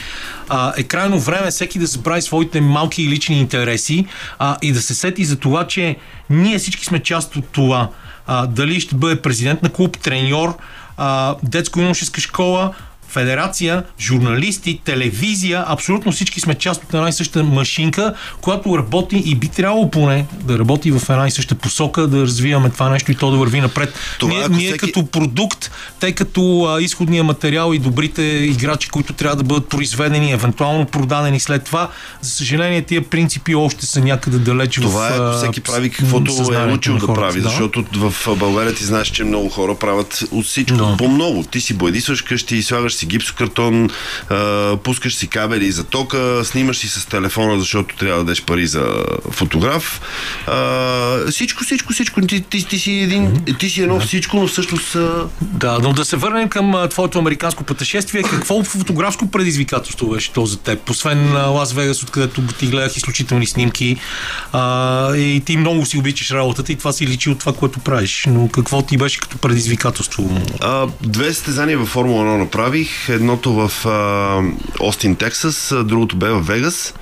а, 0.48 0.72
е 0.76 0.82
крайно 0.82 1.20
време 1.20 1.50
всеки 1.50 1.78
да 1.78 1.86
забрави 1.86 2.22
своите 2.22 2.60
малки 2.60 3.02
и 3.02 3.08
лични 3.08 3.38
интереси 3.38 4.06
а, 4.38 4.56
и 4.62 4.72
да 4.72 4.82
се 4.82 4.94
сети 4.94 5.24
за 5.24 5.36
това, 5.36 5.66
че 5.66 5.96
ние 6.30 6.58
всички 6.58 6.84
сме 6.84 7.02
част 7.02 7.36
от 7.36 7.44
това. 7.52 7.88
А, 8.26 8.46
дали 8.46 8.80
ще 8.80 8.94
бъде 8.94 9.22
президент 9.22 9.62
на 9.62 9.68
клуб, 9.68 9.98
треньор, 9.98 10.56
а, 10.96 11.34
детско-юношеска 11.42 12.20
школа, 12.20 12.74
федерация, 13.10 13.82
журналисти, 14.00 14.80
телевизия, 14.84 15.64
абсолютно 15.68 16.12
всички 16.12 16.40
сме 16.40 16.54
част 16.54 16.84
от 16.84 16.94
една 16.94 17.08
и 17.08 17.12
съща 17.12 17.44
машинка, 17.44 18.14
която 18.40 18.78
работи 18.78 19.16
и 19.16 19.34
би 19.34 19.48
трябвало 19.48 19.90
поне 19.90 20.26
да 20.42 20.58
работи 20.58 20.90
в 20.90 21.02
една 21.08 21.26
и 21.26 21.30
съща 21.30 21.54
посока, 21.54 22.06
да 22.06 22.22
развиваме 22.22 22.70
това 22.70 22.88
нещо 22.88 23.12
и 23.12 23.14
то 23.14 23.30
да 23.30 23.36
върви 23.36 23.60
напред. 23.60 23.94
Това, 24.18 24.34
ние 24.34 24.48
ние 24.48 24.68
всеки- 24.68 24.78
като 24.78 25.06
продукт, 25.06 25.70
тъй 26.00 26.12
като 26.12 26.64
а, 26.64 26.82
изходния 26.82 27.24
материал 27.24 27.72
и 27.74 27.78
добрите 27.78 28.22
играчи, 28.22 28.88
които 28.88 29.12
трябва 29.12 29.36
да 29.36 29.42
бъдат 29.42 29.68
произведени, 29.68 30.32
евентуално 30.32 30.86
продадени 30.86 31.40
след 31.40 31.64
това, 31.64 31.88
за 32.20 32.30
съжаление 32.30 32.82
тия 32.82 33.02
принципи 33.02 33.54
още 33.54 33.86
са 33.86 34.00
някъде 34.00 34.38
далеч 34.38 34.74
Това 34.74 35.00
в 35.00 35.10
е 35.10 35.14
ако 35.14 35.22
а, 35.22 35.32
всеки 35.32 35.60
прави 35.60 35.90
каквото 35.90 36.32
е 36.54 36.72
учил 36.72 36.98
да 36.98 37.06
прави, 37.06 37.40
защото 37.40 37.84
в 37.92 38.36
България 38.36 38.74
ти 38.74 38.84
знаеш, 38.84 39.08
че 39.08 39.24
много 39.24 39.48
хора 39.48 39.74
правят 39.74 40.24
от 40.30 40.44
всичко, 40.46 40.76
Да. 40.76 40.96
по 40.96 41.08
много. 41.08 41.42
Ти 41.42 41.60
си 41.60 41.74
боядисваш 41.74 42.22
къщи, 42.22 42.62
слагаш 42.62 42.94
си 43.00 43.06
гипсокартон, 43.06 43.90
а, 44.28 44.76
пускаш 44.76 45.14
си 45.14 45.28
кабели 45.28 45.72
за 45.72 45.84
тока, 45.84 46.40
снимаш 46.44 46.76
си 46.78 46.88
с 46.88 47.06
телефона, 47.06 47.60
защото 47.60 47.96
трябва 47.96 48.18
да 48.18 48.24
дадеш 48.24 48.42
пари 48.42 48.66
за 48.66 49.04
фотограф. 49.30 50.00
А, 50.46 51.30
всичко, 51.30 51.64
всичко, 51.64 51.92
всичко. 51.92 52.20
Ти, 52.20 52.40
ти, 52.40 52.64
ти, 52.68 52.78
си, 52.78 52.92
един, 52.92 53.44
ти 53.58 53.70
си 53.70 53.82
едно 53.82 54.00
всичко, 54.00 54.36
но 54.36 54.46
всъщност... 54.46 54.94
а, 54.94 55.26
Да, 55.40 55.78
но 55.78 55.92
да 55.92 56.04
се 56.04 56.16
върнем 56.16 56.48
към 56.48 56.74
твоето 56.90 57.18
американско 57.18 57.64
пътешествие. 57.64 58.22
Какво 58.22 58.64
фотографско 58.64 59.30
предизвикателство 59.30 60.10
беше 60.10 60.32
то 60.32 60.46
за 60.46 60.58
теб? 60.58 60.90
Освен 60.90 61.36
Лас 61.36 61.72
Вегас, 61.72 62.02
откъдето 62.02 62.42
ти 62.42 62.66
гледах 62.66 62.96
изключителни 62.96 63.46
снимки 63.46 63.96
а, 64.52 65.16
и 65.16 65.42
ти 65.46 65.56
много 65.56 65.86
си 65.86 65.98
обичаш 65.98 66.30
работата 66.30 66.72
и 66.72 66.76
това 66.76 66.92
си 66.92 67.06
личи 67.06 67.30
от 67.30 67.38
това, 67.38 67.52
което 67.52 67.80
правиш. 67.80 68.24
Но 68.28 68.48
какво 68.48 68.82
ти 68.82 68.96
беше 68.96 69.20
като 69.20 69.38
предизвикателство? 69.38 70.40
А, 70.60 70.86
две 71.00 71.34
състезания 71.34 71.78
във 71.78 71.88
Формула 71.88 72.24
1 72.24 72.38
направих. 72.38 72.89
Едното 73.08 73.52
в 73.52 73.86
а, 73.86 74.42
Остин, 74.80 75.16
Тексас, 75.16 75.74
другото 75.84 76.16
бе 76.16 76.30
в 76.30 76.40
Вегас. 76.40 76.94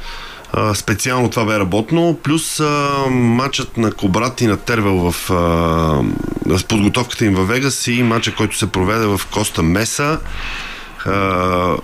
А, 0.53 0.74
специално 0.74 1.31
това 1.31 1.44
бе 1.44 1.59
работно, 1.59 2.18
плюс 2.22 2.61
а, 2.61 3.05
матчът 3.11 3.77
на 3.77 3.92
Кобрат 3.92 4.40
и 4.40 4.46
на 4.46 4.57
Тервел 4.57 5.11
в 5.11 5.31
а, 5.31 6.59
с 6.59 6.64
подготовката 6.64 7.24
им 7.24 7.35
във 7.35 7.48
Вегас 7.48 7.87
и 7.87 8.03
матча, 8.03 8.35
който 8.35 8.59
се 8.59 8.72
проведе 8.72 9.07
в 9.07 9.20
Коста 9.31 9.62
Меса. 9.62 10.20
А, 11.07 11.77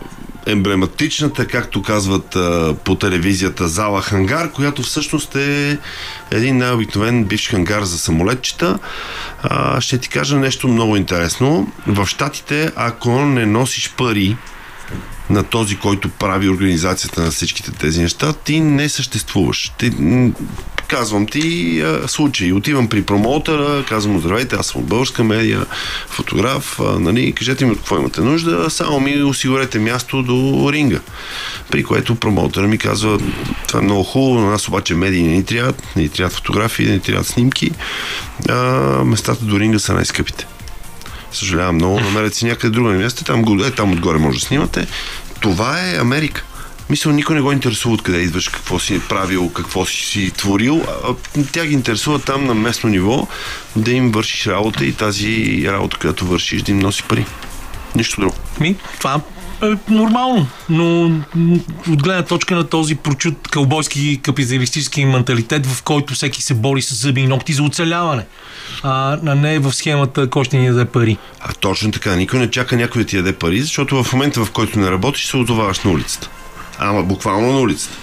емблематичната, 0.47 1.47
както 1.47 1.83
казват 1.83 2.37
а, 2.37 2.75
по 2.85 2.95
телевизията, 2.95 3.69
зала 3.69 4.03
хангар, 4.03 4.51
която 4.51 4.83
всъщност 4.83 5.37
е 5.37 5.79
един 6.31 6.57
най-обикновен 6.57 7.25
бивш 7.25 7.49
хангар 7.49 7.83
за 7.83 7.99
самолетчета. 7.99 8.79
А, 9.43 9.81
ще 9.81 9.99
ти 9.99 10.09
кажа 10.09 10.37
нещо 10.37 10.69
много 10.69 10.97
интересно. 10.97 11.73
В 11.87 12.07
Штатите, 12.07 12.73
ако 12.77 13.11
не 13.21 13.47
носиш 13.47 13.95
пари 13.97 14.37
на 15.31 15.43
този, 15.45 15.77
който 15.77 16.09
прави 16.09 16.49
организацията 16.49 17.23
на 17.23 17.31
всичките 17.31 17.71
тези 17.71 18.03
неща, 18.03 18.33
ти 18.33 18.61
не 18.61 18.89
съществуваш. 18.89 19.73
Ти, 19.79 19.93
казвам 20.89 21.27
ти 21.27 21.81
а, 21.81 22.09
случай. 22.09 22.53
Отивам 22.53 22.89
при 22.89 23.03
промоутъра, 23.03 23.85
казвам 23.89 24.15
му, 24.15 24.21
здравейте, 24.21 24.57
аз 24.57 24.67
съм 24.67 24.81
от 24.81 24.87
българска 24.87 25.25
медия, 25.25 25.67
фотограф, 26.09 26.81
а, 26.81 26.99
нали, 27.01 27.33
кажете 27.33 27.65
ми 27.65 27.71
от 27.71 27.79
какво 27.79 27.97
имате 27.97 28.21
нужда, 28.21 28.71
само 28.71 29.01
ми 29.01 29.23
осигурете 29.23 29.79
място 29.79 30.23
до 30.23 30.69
ринга. 30.73 31.01
При 31.71 31.85
което 31.85 32.15
промоутъра 32.15 32.67
ми 32.67 32.79
казва, 32.79 33.19
това 33.69 33.81
е 33.81 33.83
много 33.83 34.03
хубаво, 34.03 34.41
на 34.41 34.51
нас 34.51 34.69
обаче 34.69 34.95
медии 34.95 35.23
не 35.23 35.33
ни 35.33 35.45
трябват, 35.45 35.83
не 35.97 36.03
ни 36.03 36.09
трябват 36.09 36.35
фотографии, 36.35 36.87
не 36.87 36.93
ни 36.93 37.01
трябват 37.01 37.27
снимки, 37.27 37.71
а, 38.49 38.55
местата 39.05 39.45
до 39.45 39.61
ринга 39.61 39.79
са 39.79 39.95
най-скъпите. 39.95 40.47
Съжалявам 41.35 41.75
много, 41.75 42.01
намерете 42.01 42.37
си 42.37 42.45
някъде 42.45 42.75
друго 42.75 42.89
място, 42.89 43.25
там, 43.25 43.61
е, 43.65 43.71
там 43.71 43.93
отгоре 43.93 44.19
може 44.19 44.39
да 44.39 44.45
снимате. 44.45 44.87
Това 45.41 45.81
е 45.81 45.99
Америка. 45.99 46.45
Мисля, 46.91 47.13
никой 47.13 47.35
не 47.35 47.43
го 47.43 47.53
интересува 47.53 47.95
откъде 47.95 48.19
идваш, 48.19 48.49
какво 48.49 48.79
си 48.79 49.01
правил, 49.09 49.49
какво 49.49 49.87
си, 49.87 50.05
си 50.05 50.31
творил. 50.31 50.85
Тя 51.53 51.67
ги 51.67 51.75
интересува 51.75 52.19
там 52.19 52.45
на 52.45 52.55
местно 52.55 52.91
ниво 52.91 53.29
да 53.77 53.91
им 53.91 54.11
вършиш 54.11 54.47
работа 54.47 54.85
и 54.85 54.93
тази 54.93 55.65
работа, 55.69 55.99
която 55.99 56.27
вършиш, 56.27 56.63
да 56.63 56.73
им 56.73 56.79
носи 56.79 57.03
пари. 57.03 57.27
Нищо 57.97 58.21
друго. 58.21 58.35
Ми, 58.61 58.77
това 58.99 59.21
е 59.73 59.77
нормално, 59.89 60.47
но 60.69 61.05
от 61.91 62.03
гледна 62.03 62.23
точка 62.23 62.55
на 62.55 62.65
този 62.65 62.95
прочут 62.95 63.49
кълбойски 63.49 64.21
капиталистически 64.23 65.05
менталитет, 65.05 65.67
в 65.67 65.83
който 65.83 66.15
всеки 66.15 66.43
се 66.43 66.55
бори 66.55 66.83
с 66.83 66.95
зъби 66.95 67.21
и 67.21 67.27
ногти 67.27 67.53
за 67.53 67.63
оцеляване, 67.63 68.27
а 68.83 69.19
не 69.35 69.59
в 69.59 69.73
схемата 69.73 70.31
кой 70.31 70.45
ще 70.45 70.59
ни 70.59 70.69
даде 70.69 70.85
пари. 70.85 71.19
А 71.41 71.53
точно 71.53 71.93
така, 71.93 72.17
никой 72.17 72.39
не 72.39 72.51
чака 72.51 72.77
някой 72.77 73.03
да 73.03 73.09
ти 73.09 73.17
яде 73.17 73.33
пари, 73.33 73.61
защото 73.61 74.05
в 74.05 74.13
момента, 74.13 74.45
в 74.45 74.51
който 74.51 74.79
не 74.79 74.91
работиш, 74.91 75.27
се 75.27 75.37
отзоваваш 75.37 75.81
на 75.81 75.91
улицата. 75.91 76.31
Ама 76.79 77.03
буквално 77.03 77.53
на 77.53 77.61
улицата. 77.61 77.99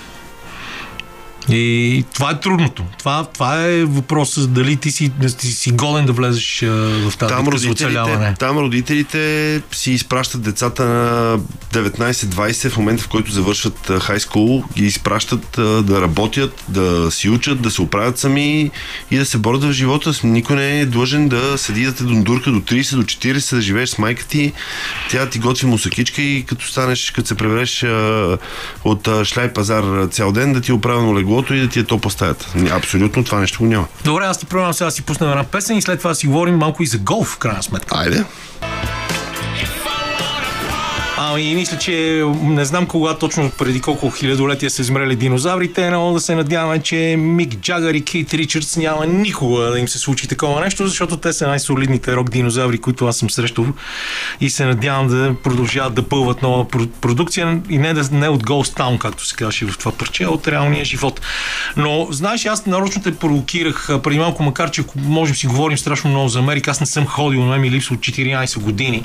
И 1.50 2.06
това 2.14 2.32
е 2.32 2.40
трудното. 2.40 2.84
Това, 3.00 3.28
това 3.34 3.66
е 3.66 3.84
въпросът 3.84 4.54
дали 4.54 4.76
ти 4.76 4.92
си, 4.92 5.12
ти 5.38 5.48
си 5.48 5.72
годен 5.72 6.06
да 6.06 6.14
влезеш 6.14 6.64
а, 6.64 6.68
в 7.10 7.18
тази 7.18 7.34
Там 7.34 7.48
родителите, 7.48 7.86
оцеляване. 7.86 8.36
там 8.40 8.58
родителите 8.58 9.62
си 9.72 9.92
изпращат 9.92 10.42
децата 10.42 10.86
на 10.86 11.40
19-20 11.74 12.70
в 12.70 12.78
момента, 12.78 13.04
в 13.04 13.08
който 13.08 13.32
завършват 13.32 13.92
хай 14.02 14.20
скул, 14.20 14.64
ги 14.78 14.86
изпращат 14.86 15.58
а, 15.58 15.62
да 15.62 16.02
работят, 16.02 16.64
да 16.70 17.12
си 17.12 17.30
учат, 17.30 17.62
да 17.62 17.72
се 17.72 17.82
оправят 17.82 18.18
сами 18.18 18.72
и 19.12 19.18
да 19.18 19.26
се 19.26 19.38
борят 19.38 19.64
в 19.64 19.72
живота. 19.72 20.12
Никой 20.24 20.56
не 20.56 20.80
е 20.80 20.86
длъжен 20.86 21.30
да 21.30 21.58
седи 21.58 21.86
да 21.86 21.96
те 21.96 22.04
дондурка 22.04 22.52
до 22.52 22.60
30, 22.60 22.96
до 22.96 23.04
40, 23.04 23.56
да 23.56 23.62
живееш 23.62 23.90
с 23.90 23.98
майка 23.98 24.26
ти. 24.26 24.54
Тя 25.10 25.30
ти 25.30 25.40
готви 25.40 25.68
мусакичка 25.68 26.22
и 26.22 26.44
като 26.44 26.68
станеш, 26.68 27.12
като 27.12 27.28
се 27.28 27.36
превреш 27.36 27.84
а, 27.84 28.38
от 28.84 29.10
шляй 29.24 29.54
пазар 29.54 30.08
цял 30.12 30.32
ден, 30.32 30.54
да 30.54 30.62
ти 30.62 30.72
е 30.72 30.74
оправено 30.74 31.16
леглото 31.32 31.54
и 31.54 31.62
да 31.62 31.70
ти 31.70 31.80
е 31.80 31.84
топа 31.84 32.10
стаята. 32.10 32.54
Абсолютно 32.72 33.24
това 33.24 33.40
нещо 33.40 33.60
го 33.60 33.66
няма. 33.66 33.88
Добре, 34.04 34.26
аз 34.26 34.38
ти 34.38 34.46
предлагам 34.46 34.74
сега 34.74 34.86
да 34.86 34.92
си 34.92 35.02
пуснем 35.02 35.30
една 35.30 35.44
песен 35.44 35.78
и 35.78 35.82
след 35.82 36.00
това 36.00 36.14
си 36.14 36.28
говорим 36.28 36.56
малко 36.56 36.84
и 36.84 36.86
за 36.86 36.98
голф, 36.98 37.28
в 37.28 37.38
крайна 37.38 37.64
сметка. 37.64 37.98
Айде. 37.98 38.26
Ами, 41.24 41.56
мисля, 41.56 41.78
че 41.78 42.24
не 42.44 42.66
знам 42.66 42.86
кога 42.86 43.14
точно 43.14 43.52
преди 43.58 43.82
колко 43.82 44.10
хилядолетия 44.10 44.70
са 44.70 44.82
измрели 44.82 45.16
динозаврите, 45.16 45.90
но 45.90 46.14
да 46.14 46.20
се 46.20 46.36
надяваме, 46.36 46.80
че 46.80 47.16
Мик 47.18 47.56
Джагър 47.56 47.94
и 47.94 48.02
Кейт 48.02 48.34
Ричардс 48.34 48.78
няма 48.78 49.06
никога 49.06 49.64
да 49.64 49.80
им 49.80 49.88
се 49.88 50.00
случи 50.00 50.28
такова 50.28 50.62
нещо, 50.62 50.88
защото 50.88 51.18
те 51.18 51.34
са 51.34 51.48
най-солидните 51.48 52.16
рок 52.16 52.30
динозаври, 52.30 52.78
които 52.78 53.08
аз 53.08 53.18
съм 53.18 53.30
срещал 53.30 53.66
и 54.42 54.50
се 54.50 54.66
надявам 54.66 55.08
да 55.08 55.36
продължават 55.44 55.94
да 55.94 56.04
пълват 56.04 56.42
нова 56.42 56.66
про- 56.66 56.90
продукция 57.02 57.62
и 57.70 57.78
не, 57.78 57.94
да, 57.94 58.10
не 58.12 58.30
от 58.30 58.44
Ghost 58.44 58.80
Town, 58.80 58.98
както 58.98 59.26
се 59.26 59.36
казваше 59.36 59.66
в 59.66 59.78
това 59.78 59.92
парче, 59.92 60.24
а 60.24 60.30
от 60.30 60.48
реалния 60.48 60.86
живот. 60.86 61.22
Но, 61.78 62.08
знаеш, 62.12 62.46
аз 62.46 62.66
нарочно 62.66 63.02
те 63.02 63.16
провокирах 63.16 63.90
преди 64.04 64.20
малко, 64.20 64.44
макар 64.44 64.72
че 64.72 64.84
можем 64.96 65.36
си 65.36 65.48
говорим 65.48 65.78
страшно 65.78 66.10
много 66.10 66.28
за 66.28 66.40
Америка, 66.40 66.72
аз 66.72 66.80
не 66.80 66.86
съм 66.86 67.06
ходил, 67.06 67.42
но 67.42 67.58
ми 67.58 67.72
липсва 67.72 67.96
от 67.96 68.02
14 68.02 68.60
години. 68.60 69.04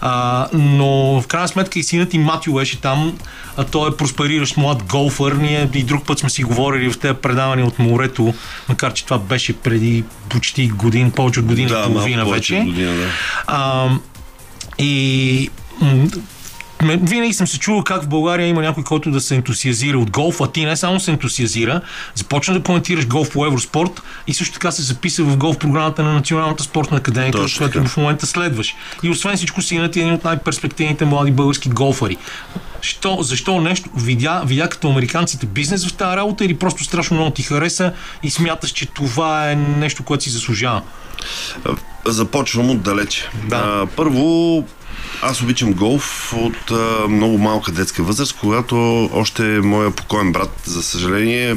А, 0.00 0.48
но 0.52 1.20
в 1.20 1.26
крайна 1.26 1.41
сметка 1.48 1.78
и 1.78 1.82
синът 1.82 2.14
и 2.14 2.18
Матио 2.18 2.54
беше 2.54 2.80
там, 2.80 3.18
а 3.56 3.64
той 3.64 3.88
е 3.88 3.96
проспериращ 3.96 4.56
млад 4.56 4.82
голфър. 4.82 5.32
Ние 5.32 5.70
и 5.74 5.82
друг 5.82 6.06
път 6.06 6.18
сме 6.18 6.30
си 6.30 6.42
говорили 6.42 6.90
в 6.90 6.98
тези 6.98 7.14
предавания 7.14 7.66
от 7.66 7.78
морето, 7.78 8.34
макар 8.68 8.92
че 8.92 9.04
това 9.04 9.18
беше 9.18 9.52
преди 9.52 10.04
почти 10.28 10.68
година, 10.68 11.10
повече 11.10 11.40
от 11.40 11.46
година 11.46 11.80
и 11.80 11.92
половина 11.92 12.24
вече. 12.24 12.60
година, 12.60 12.94
да. 12.94 13.08
А, 13.46 13.88
и 14.78 15.50
винаги 16.82 17.32
съм 17.32 17.46
се 17.46 17.58
чувал 17.58 17.82
как 17.84 18.02
в 18.02 18.08
България 18.08 18.46
има 18.46 18.62
някой, 18.62 18.84
който 18.84 19.10
да 19.10 19.20
се 19.20 19.34
ентусиазира 19.34 19.98
от 19.98 20.10
голф, 20.10 20.40
а 20.40 20.52
ти 20.52 20.64
не 20.64 20.76
само 20.76 21.00
се 21.00 21.10
ентусиазира, 21.10 21.80
започна 22.14 22.54
да 22.54 22.62
коментираш 22.62 23.06
голф 23.06 23.32
по 23.32 23.46
Евроспорт 23.46 24.02
и 24.26 24.34
също 24.34 24.54
така 24.54 24.70
се 24.70 24.82
записа 24.82 25.24
в 25.24 25.36
голф 25.36 25.58
програмата 25.58 26.02
на 26.02 26.12
Националната 26.12 26.62
спортна 26.62 26.96
академия, 26.96 27.32
която 27.32 27.84
в 27.84 27.96
момента 27.96 28.26
следваш. 28.26 28.74
И 29.02 29.10
освен 29.10 29.36
всичко 29.36 29.62
си 29.62 29.88
ти 29.92 30.00
е 30.00 30.02
един 30.02 30.14
от 30.14 30.24
най-перспективните 30.24 31.04
млади 31.04 31.30
български 31.30 31.68
голфари. 31.68 32.16
Що, 32.80 33.18
защо 33.20 33.60
нещо 33.60 33.90
видя, 33.96 34.42
видя 34.46 34.68
като 34.68 34.90
американците 34.90 35.46
бизнес 35.46 35.86
в 35.86 35.92
тази 35.92 36.16
работа 36.16 36.44
или 36.44 36.54
просто 36.54 36.84
страшно 36.84 37.16
много 37.16 37.30
ти 37.30 37.42
хареса 37.42 37.92
и 38.22 38.30
смяташ, 38.30 38.70
че 38.70 38.86
това 38.86 39.50
е 39.50 39.56
нещо, 39.56 40.02
което 40.02 40.24
си 40.24 40.30
заслужава? 40.30 40.82
Започвам 42.06 42.70
отдалече. 42.70 43.30
Да. 43.48 43.56
А, 43.56 43.86
първо, 43.96 44.64
аз 45.22 45.42
обичам 45.42 45.72
голф 45.72 46.02
от 46.34 46.70
а, 46.70 46.76
много 47.08 47.38
малка 47.38 47.72
детска 47.72 48.02
възраст, 48.02 48.32
когато 48.32 48.76
още 49.12 49.42
моя 49.42 49.90
покоен 49.90 50.32
брат, 50.32 50.60
за 50.64 50.82
съжаление, 50.82 51.56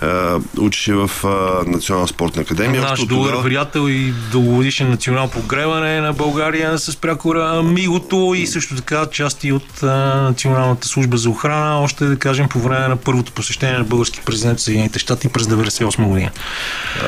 а, 0.00 0.38
учеше 0.58 0.94
в 0.94 1.10
а, 1.24 1.28
Национална 1.66 2.08
спортна 2.08 2.42
академия. 2.42 2.80
Наш 2.82 2.92
Още 2.92 3.06
добър 3.06 3.24
тогава- 3.24 3.44
приятел 3.44 3.88
и 3.88 4.12
дългогодишен 4.32 4.90
национал 4.90 5.28
погребане 5.28 6.00
на 6.00 6.12
България 6.12 6.78
с 6.78 6.96
прякора 6.96 7.62
Мигото 7.64 8.04
и 8.36 8.46
също 8.46 8.76
така 8.76 9.06
части 9.06 9.52
от 9.52 9.82
а, 9.82 9.86
Националната 10.22 10.88
служба 10.88 11.16
за 11.16 11.30
охрана, 11.30 11.80
още 11.80 12.04
да 12.04 12.16
кажем 12.16 12.48
по 12.48 12.58
време 12.60 12.88
на 12.88 12.96
първото 12.96 13.32
посещение 13.32 13.78
на 13.78 13.84
български 13.84 14.20
президент 14.20 14.58
в 14.58 14.62
Съединените 14.62 14.98
щати 14.98 15.28
през 15.28 15.44
98 15.44 16.04
година. 16.04 16.30
А, 17.02 17.06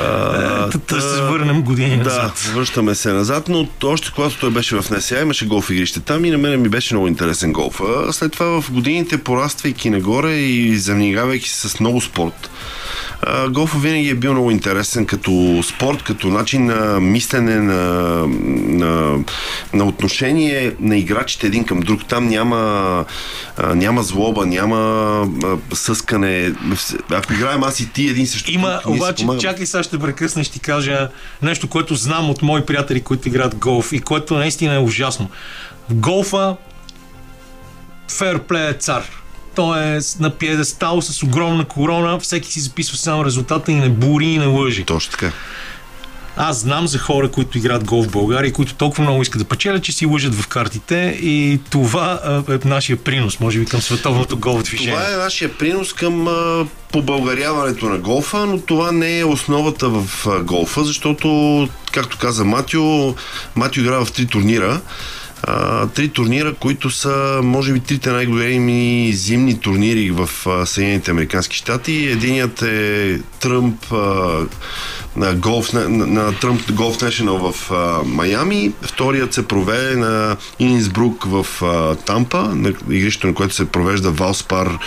Да 0.66 0.72
се 0.72 0.78
та- 0.78 1.22
върнем 1.22 1.62
години 1.62 1.96
Да, 1.96 2.04
назад. 2.04 2.50
връщаме 2.54 2.94
се 2.94 3.12
назад, 3.12 3.48
но 3.48 3.68
още 3.84 4.10
когато 4.10 4.36
той 4.36 4.50
беше 4.50 4.76
в 4.76 4.90
НСА, 4.90 5.20
имаше 5.20 5.46
голф 5.46 5.70
игрище 5.76 6.00
там 6.00 6.24
и 6.24 6.30
на 6.30 6.38
мен 6.38 6.62
ми 6.62 6.68
беше 6.68 6.94
много 6.94 7.08
интересен 7.08 7.52
голф. 7.52 7.80
След 8.10 8.32
това 8.32 8.60
в 8.60 8.72
годините, 8.72 9.18
пораствайки 9.18 9.90
нагоре 9.90 10.32
и 10.32 10.76
замнигавайки 10.76 11.48
се 11.48 11.68
с 11.68 11.80
много 11.80 12.00
спорт, 12.00 12.50
а, 13.22 13.48
голфа 13.48 13.78
винаги 13.78 14.08
е 14.08 14.14
бил 14.14 14.32
много 14.32 14.50
интересен 14.50 15.06
като 15.06 15.62
спорт, 15.62 16.02
като 16.02 16.28
начин 16.28 16.66
на 16.66 17.00
мислене, 17.00 17.56
на, 17.56 17.82
на, 18.26 19.18
на 19.72 19.84
отношение 19.84 20.74
на 20.80 20.96
играчите 20.96 21.46
един 21.46 21.64
към 21.64 21.80
друг. 21.80 22.08
Там 22.08 22.28
няма, 22.28 23.04
няма 23.74 24.02
злоба, 24.02 24.46
няма 24.46 25.28
съскане. 25.74 26.52
Ако 27.10 27.32
играем 27.32 27.62
аз 27.62 27.80
и 27.80 27.92
ти 27.92 28.08
един 28.08 28.26
също 28.26 28.50
Има, 28.50 28.80
друг, 28.84 28.94
обаче, 28.94 29.26
чакай 29.40 29.66
сега 29.66 29.82
ще 29.82 29.98
прекъсна, 29.98 30.44
ще 30.44 30.52
ти 30.52 30.60
кажа 30.60 31.08
нещо, 31.42 31.68
което 31.68 31.94
знам 31.94 32.30
от 32.30 32.42
мои 32.42 32.66
приятели, 32.66 33.00
които 33.00 33.28
играят 33.28 33.56
голф 33.56 33.92
и 33.92 34.00
което 34.00 34.34
наистина 34.34 34.74
е 34.74 34.78
ужасно. 34.78 35.30
В 35.88 35.94
голфа 35.94 36.56
фейрплей 38.08 38.68
е 38.68 38.72
цар. 38.72 39.04
Той 39.56 39.96
е 39.96 39.98
на 40.20 40.30
пиедестал 40.30 41.02
с 41.02 41.22
огромна 41.22 41.64
корона, 41.64 42.18
всеки 42.18 42.52
си 42.52 42.60
записва 42.60 42.96
само 42.96 43.24
резултата 43.24 43.72
и 43.72 43.74
не 43.74 43.88
бури 43.88 44.26
и 44.26 44.38
не 44.38 44.46
лъжи. 44.46 44.84
Точно 44.84 45.10
така. 45.10 45.32
Аз 46.36 46.58
знам 46.58 46.86
за 46.86 46.98
хора, 46.98 47.30
които 47.30 47.58
играят 47.58 47.84
гол 47.84 48.02
в 48.02 48.10
България 48.10 48.52
които 48.52 48.74
толкова 48.74 49.02
много 49.02 49.22
искат 49.22 49.38
да 49.38 49.44
печелят, 49.44 49.82
че 49.82 49.92
си 49.92 50.06
лъжат 50.06 50.34
в 50.34 50.48
картите 50.48 51.18
и 51.22 51.60
това 51.70 52.20
е 52.48 52.68
нашия 52.68 52.96
принос, 52.96 53.40
може 53.40 53.58
би, 53.58 53.64
към 53.66 53.80
световното 53.80 54.38
гол 54.38 54.62
движение. 54.62 54.94
Това 54.94 55.12
е 55.12 55.16
нашия 55.16 55.58
принос 55.58 55.92
към 55.92 56.28
побългаряването 56.92 57.86
на 57.86 57.98
голфа, 57.98 58.46
но 58.46 58.60
това 58.60 58.92
не 58.92 59.18
е 59.18 59.24
основата 59.24 59.88
в 59.88 60.26
голфа, 60.42 60.84
защото, 60.84 61.68
както 61.92 62.18
каза 62.18 62.44
Матио, 62.44 63.14
Матио 63.54 63.82
играе 63.82 64.04
в 64.04 64.12
три 64.12 64.26
турнира. 64.26 64.80
Три 65.94 66.08
турнира, 66.08 66.54
които 66.54 66.90
са, 66.90 67.40
може 67.42 67.72
би, 67.72 67.80
трите 67.80 68.10
най-големи 68.10 69.12
зимни 69.12 69.60
турнири 69.60 70.10
в 70.10 70.30
Съединените 70.66 71.10
Американски 71.10 71.56
щати. 71.56 72.06
Единият 72.06 72.62
е 72.62 73.20
Тръмп 73.40 73.92
на, 75.16 75.34
голф, 75.34 75.72
на, 75.72 75.88
на 75.88 76.32
Тръмп 76.32 76.72
Голф 76.72 76.98
National 76.98 77.52
в 77.52 77.70
а, 77.70 78.02
Майами. 78.04 78.72
Вторият 78.82 79.34
се 79.34 79.48
проведе 79.48 79.96
на 79.96 80.36
Инсбрук 80.58 81.24
в 81.24 81.46
а, 81.62 81.94
Тампа, 81.94 82.42
на 82.54 82.72
игрището, 82.90 83.26
на 83.26 83.34
което 83.34 83.54
се 83.54 83.64
провежда 83.64 84.12
Valspar 84.12 84.78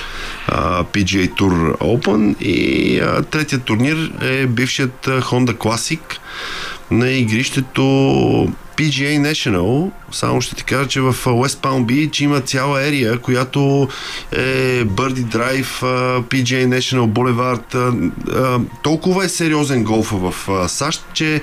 а, 0.47 0.83
PGA 0.83 1.33
Tour 1.33 1.77
Open. 1.77 2.37
И 2.39 2.99
а, 2.99 3.21
третият 3.21 3.63
турнир 3.63 4.11
е 4.21 4.47
бившият 4.47 5.07
а, 5.07 5.21
Honda 5.21 5.53
Classic 5.53 5.99
на 6.91 7.11
игрището 7.11 7.83
PGA 8.79 9.31
National. 9.31 9.91
Само 10.11 10.41
ще 10.41 10.55
ти 10.55 10.63
кажа, 10.63 10.87
че 10.87 11.01
в 11.01 11.13
West 11.13 11.47
Palm 11.47 11.85
Beach 11.85 12.21
има 12.21 12.41
цяла 12.41 12.87
ерия, 12.87 13.19
която 13.19 13.89
е 14.31 14.85
Birdie 14.85 15.35
Drive, 15.35 15.83
а, 15.83 16.21
PGA 16.21 16.79
National 16.79 17.07
Boulevard. 17.07 18.11
Толкова 18.83 19.25
е 19.25 19.29
сериозен 19.29 19.83
голфа 19.83 20.15
в 20.15 20.33
САЩ, 20.69 21.05
че 21.13 21.41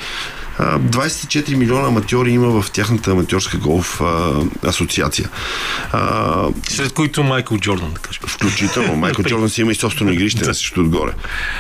а, 0.59 0.79
24 0.79 1.55
милиона 1.55 1.89
аматьори 1.89 2.31
има 2.31 2.63
в 2.63 2.71
тяхната 2.71 3.11
аматьорска 3.11 3.59
голф 3.59 4.01
а, 4.01 4.43
асоциация. 4.63 5.29
А, 5.93 6.49
Сред 6.69 6.93
които 6.93 7.23
Майкъл 7.23 7.59
Джордан, 7.59 7.93
да 7.95 8.01
кажем. 8.01 8.23
Включително. 8.27 8.97
Майкъл 8.97 9.25
Джордан 9.29 9.49
си 9.49 9.61
има 9.61 9.73
и 9.73 9.75
собствено 9.75 10.13
игрище 10.13 10.45
на 10.45 10.55
също 10.55 10.81
отгоре. 10.81 11.13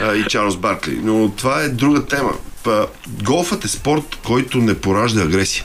А, 0.02 0.14
и 0.14 0.24
Чарлз 0.24 0.56
Баркли. 0.56 1.00
Но 1.02 1.30
това 1.30 1.62
е 1.62 1.68
друга 1.68 2.06
тема. 2.06 2.32
Голфът 3.22 3.64
е 3.64 3.68
спорт, 3.68 4.18
който 4.24 4.58
не 4.58 4.74
поражда 4.74 5.22
агресия. 5.22 5.64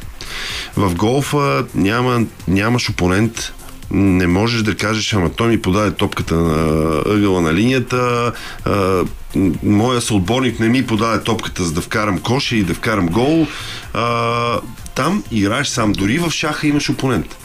В 0.77 0.95
голфа 0.95 1.65
няма, 1.75 2.23
нямаш 2.47 2.89
опонент, 2.89 3.53
не 3.91 4.27
можеш 4.27 4.61
да 4.61 4.75
кажеш, 4.75 5.13
ама 5.13 5.29
той 5.29 5.47
ми 5.47 5.61
подаде 5.61 5.91
топката 5.91 6.35
на 6.35 7.01
ъгъла 7.05 7.41
на 7.41 7.53
линията, 7.53 8.31
а, 8.65 9.03
моя 9.63 10.01
съотборник 10.01 10.59
не 10.59 10.69
ми 10.69 10.87
подаде 10.87 11.23
топката, 11.23 11.63
за 11.63 11.71
да 11.71 11.81
вкарам 11.81 12.19
коша 12.19 12.55
и 12.55 12.63
да 12.63 12.73
вкарам 12.73 13.07
гол. 13.07 13.47
А, 13.93 14.59
там 14.95 15.23
играеш 15.31 15.67
сам. 15.67 15.91
Дори 15.91 16.17
в 16.17 16.31
шаха 16.31 16.67
имаш 16.67 16.89
опонент 16.89 17.37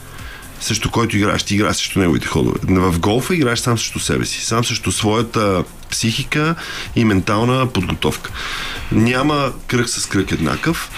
срещу 0.61 0.91
който 0.91 1.17
играеш, 1.17 1.43
ти 1.43 1.55
играеш 1.55 1.77
срещу 1.77 1.99
неговите 1.99 2.27
ходове. 2.27 2.59
В 2.69 2.99
голфа 2.99 3.35
играеш 3.35 3.59
сам 3.59 3.79
срещу 3.79 3.99
себе 3.99 4.25
си, 4.25 4.45
сам 4.45 4.65
срещу 4.65 4.93
своята 4.93 5.65
психика 5.91 6.55
и 6.97 7.05
ментална 7.05 7.67
подготовка. 7.67 8.31
Няма 8.93 9.53
кръг 9.67 9.89
с 9.89 10.07
кръг 10.07 10.33
еднакъв. 10.33 10.91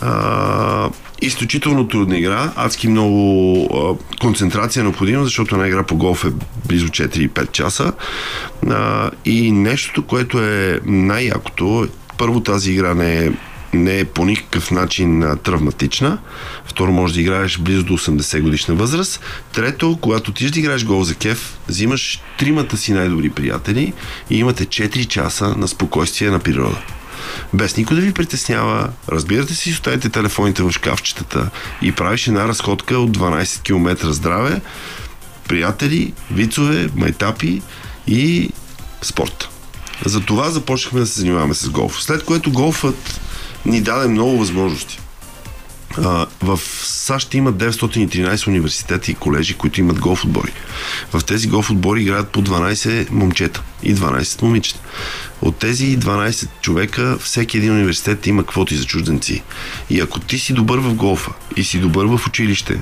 А, 0.00 0.90
изключително 1.22 1.88
трудна 1.88 2.18
игра, 2.18 2.52
адски 2.56 2.88
много 2.88 3.64
а, 3.74 4.18
концентрация 4.20 4.80
е 4.80 4.84
необходима, 4.84 5.24
защото 5.24 5.54
една 5.54 5.68
игра 5.68 5.82
по 5.82 5.96
голф 5.96 6.24
е 6.24 6.32
близо 6.68 6.88
4-5 6.88 7.52
часа. 7.52 7.92
А, 8.70 9.10
и 9.24 9.52
нещото, 9.52 10.06
което 10.06 10.38
е 10.38 10.80
най-якото, 10.84 11.88
първо 12.18 12.40
тази 12.40 12.72
игра 12.72 12.94
не 12.94 13.24
е 13.24 13.30
не 13.72 13.98
е 13.98 14.04
по 14.04 14.24
никакъв 14.24 14.70
начин 14.70 15.24
травматична. 15.42 16.18
Второ, 16.64 16.92
може 16.92 17.14
да 17.14 17.20
играеш 17.20 17.58
близо 17.58 17.82
до 17.82 17.92
80 17.92 18.40
годишна 18.40 18.74
възраст. 18.74 19.20
Трето, 19.52 19.98
когато 20.00 20.32
ти 20.32 20.50
да 20.50 20.58
играеш 20.58 20.84
гол 20.84 21.04
за 21.04 21.14
кеф, 21.14 21.58
взимаш 21.68 22.20
тримата 22.38 22.76
си 22.76 22.92
най-добри 22.92 23.30
приятели 23.30 23.92
и 24.30 24.38
имате 24.38 24.66
4 24.66 25.06
часа 25.06 25.54
на 25.56 25.68
спокойствие 25.68 26.30
на 26.30 26.38
природа. 26.38 26.78
Без 27.54 27.76
никой 27.76 27.96
да 27.96 28.02
ви 28.02 28.12
притеснява, 28.12 28.88
разбирате 29.08 29.54
си, 29.54 29.70
оставите 29.70 30.08
телефоните 30.08 30.62
в 30.62 30.72
шкафчетата 30.72 31.50
и 31.82 31.92
правиш 31.92 32.26
една 32.26 32.48
разходка 32.48 32.98
от 32.98 33.16
12 33.16 33.62
км 33.62 34.12
здраве, 34.12 34.60
приятели, 35.48 36.12
вицове, 36.30 36.88
майтапи 36.96 37.62
и 38.06 38.50
спорт. 39.02 39.48
За 40.04 40.20
това 40.20 40.50
започнахме 40.50 41.00
да 41.00 41.06
се 41.06 41.20
занимаваме 41.20 41.54
с 41.54 41.68
голф. 41.68 42.02
След 42.02 42.24
което 42.24 42.52
голфът 42.52 43.20
ни 43.66 43.80
даде 43.80 44.08
много 44.08 44.38
възможности. 44.38 44.98
В 46.42 46.60
САЩ 46.82 47.34
има 47.34 47.52
913 47.52 48.48
университети 48.48 49.10
и 49.10 49.14
колежи, 49.14 49.54
които 49.54 49.80
имат 49.80 50.00
голф 50.00 50.24
отбори. 50.24 50.52
В 51.12 51.24
тези 51.24 51.48
голф 51.48 51.70
отбори 51.70 52.02
играят 52.02 52.28
по 52.28 52.42
12 52.42 53.10
момчета 53.10 53.62
и 53.82 53.94
12 53.94 54.42
момичета. 54.42 54.80
От 55.42 55.56
тези 55.56 55.98
12 55.98 56.48
човека, 56.60 57.18
всеки 57.20 57.58
един 57.58 57.72
университет 57.72 58.26
има 58.26 58.46
квоти 58.46 58.76
за 58.76 58.84
чужденци. 58.84 59.42
И 59.90 60.00
ако 60.00 60.20
ти 60.20 60.38
си 60.38 60.52
добър 60.52 60.78
в 60.78 60.94
голфа 60.94 61.32
и 61.56 61.64
си 61.64 61.78
добър 61.78 62.06
в 62.06 62.26
училище, 62.26 62.80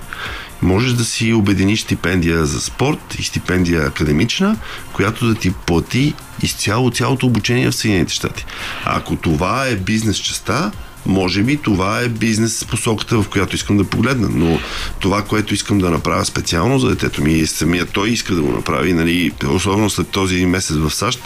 можеш 0.63 0.93
да 0.93 1.05
си 1.05 1.33
обединиш 1.33 1.81
стипендия 1.81 2.47
за 2.47 2.61
спорт 2.61 3.15
и 3.19 3.23
стипендия 3.23 3.87
академична, 3.87 4.57
която 4.93 5.27
да 5.27 5.35
ти 5.35 5.51
плати 5.51 6.15
изцяло 6.43 6.91
цялото 6.91 7.27
обучение 7.27 7.71
в 7.71 7.75
Съединените 7.75 8.15
щати. 8.15 8.45
Ако 8.85 9.17
това 9.17 9.67
е 9.67 9.77
бизнес 9.77 10.17
частта, 10.17 10.73
може 11.07 11.43
би 11.43 11.57
това 11.57 12.01
е 12.01 12.09
бизнес 12.09 12.65
посоката, 12.65 13.23
в 13.23 13.29
която 13.29 13.55
искам 13.57 13.77
да 13.77 13.85
погледна, 13.85 14.29
но 14.31 14.59
това, 15.01 15.23
което 15.23 15.55
искам 15.55 15.79
да 15.79 15.91
направя 15.91 16.25
специално 16.25 16.79
за 16.79 16.89
детето 16.89 17.23
ми, 17.23 17.33
и 17.33 17.47
самия 17.47 17.87
той 17.87 18.11
иска 18.11 18.35
да 18.35 18.43
го 18.43 18.53
направи, 18.53 18.93
нали, 18.93 19.33
особено 19.49 19.91
след 19.91 20.09
този 20.09 20.47
месец 20.47 20.77
в 20.77 20.91
САЩ, 20.91 21.21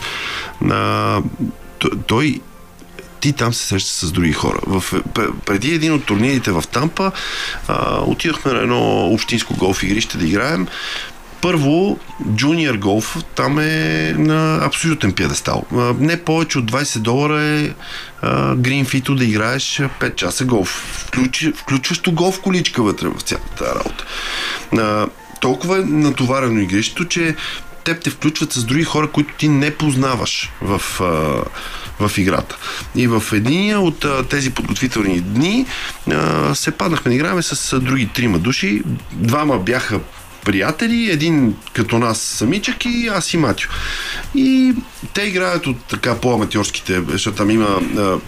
а, 0.71 1.23
той 2.07 2.41
ти 3.21 3.33
там 3.33 3.55
се 3.55 3.67
среща 3.67 4.07
с 4.07 4.13
други 4.13 4.33
хора. 4.33 4.59
В, 4.67 5.03
преди 5.47 5.75
един 5.75 5.93
от 5.93 6.05
турнирите 6.05 6.51
в 6.51 6.65
Тампа 6.73 7.13
а, 7.69 8.01
отидохме 8.01 8.53
на 8.53 8.59
едно 8.59 9.07
общинско 9.07 9.57
голф 9.57 9.83
игрище 9.83 10.19
да 10.19 10.27
играем. 10.27 10.67
Първо, 11.41 11.99
джуниор 12.35 12.75
голф 12.75 13.17
там 13.35 13.59
е 13.59 14.15
на 14.19 14.65
абсолютен 14.65 15.13
пиедестал. 15.13 15.65
Не 15.99 16.23
повече 16.25 16.59
от 16.59 16.71
20 16.71 16.99
долара 16.99 17.43
е 17.43 17.71
гринфито 18.57 19.15
да 19.15 19.25
играеш 19.25 19.63
5 20.01 20.15
часа 20.15 20.45
голф. 20.45 20.69
Включи, 21.07 21.53
включващо 21.53 22.13
голф 22.13 22.41
количка 22.41 22.83
вътре 22.83 23.09
в 23.09 23.21
цялата 23.21 23.75
работа. 23.75 24.05
А, 24.79 25.07
толкова 25.41 25.79
е 25.79 25.85
натоварено 25.85 26.61
игрището, 26.61 27.05
че 27.05 27.35
теб 27.85 28.03
те 28.03 28.11
включват 28.11 28.53
с 28.53 28.65
други 28.65 28.85
хора, 28.85 29.11
които 29.11 29.35
ти 29.39 29.49
не 29.49 29.75
познаваш 29.75 30.53
в, 30.63 30.83
а, 31.01 31.45
в 32.01 32.19
играта. 32.19 32.57
И 32.95 33.07
в 33.07 33.23
единия 33.33 33.81
от 33.81 34.07
тези 34.31 34.51
подготвителни 34.51 35.21
дни 35.21 35.67
се 36.55 36.71
паднахме 36.71 37.09
да 37.09 37.15
играем 37.15 37.43
с 37.43 37.81
други 37.81 38.09
трима 38.15 38.39
души. 38.39 38.83
Двама 39.13 39.59
бяха 39.59 40.01
приятели, 40.49 41.11
един 41.11 41.55
като 41.73 41.99
нас 41.99 42.21
самичък 42.21 42.85
и 42.85 43.09
аз 43.09 43.35
и 43.35 43.37
Матио. 43.37 43.71
И 44.35 44.73
те 45.15 45.23
играят 45.23 45.67
от 45.67 45.77
така 45.85 46.15
по-аматьорските, 46.21 47.03
защото 47.09 47.37
там 47.37 47.51
има 47.51 47.81
а, 47.99 48.19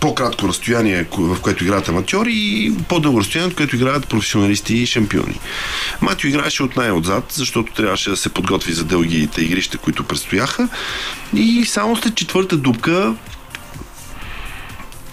по-кратко 0.00 0.48
разстояние, 0.48 1.06
в 1.18 1.40
което 1.40 1.64
играят 1.64 1.88
аматьори 1.88 2.32
и 2.34 2.74
по-дълго 2.88 3.20
разстояние, 3.20 3.50
в 3.50 3.56
което 3.56 3.76
играят 3.76 4.08
професионалисти 4.08 4.74
и 4.74 4.86
шампиони. 4.86 5.40
Матио 6.00 6.28
играеше 6.28 6.62
от 6.62 6.76
най-отзад, 6.76 7.24
защото 7.32 7.72
трябваше 7.72 8.10
да 8.10 8.16
се 8.16 8.28
подготви 8.28 8.72
за 8.72 8.84
дългите 8.84 9.42
игрища, 9.42 9.78
които 9.78 10.04
предстояха. 10.04 10.68
И 11.36 11.64
само 11.64 11.96
след 11.96 12.14
четвърта 12.14 12.56
дупка 12.56 13.14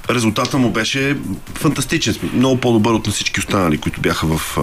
резултата 0.10 0.58
му 0.58 0.72
беше 0.72 1.18
фантастичен. 1.56 2.16
Много 2.34 2.58
по-добър 2.58 2.94
от 2.94 3.08
на 3.08 3.14
всички 3.14 3.40
останали, 3.40 3.78
които 3.78 4.02
бяха 4.02 4.28
в, 4.28 4.58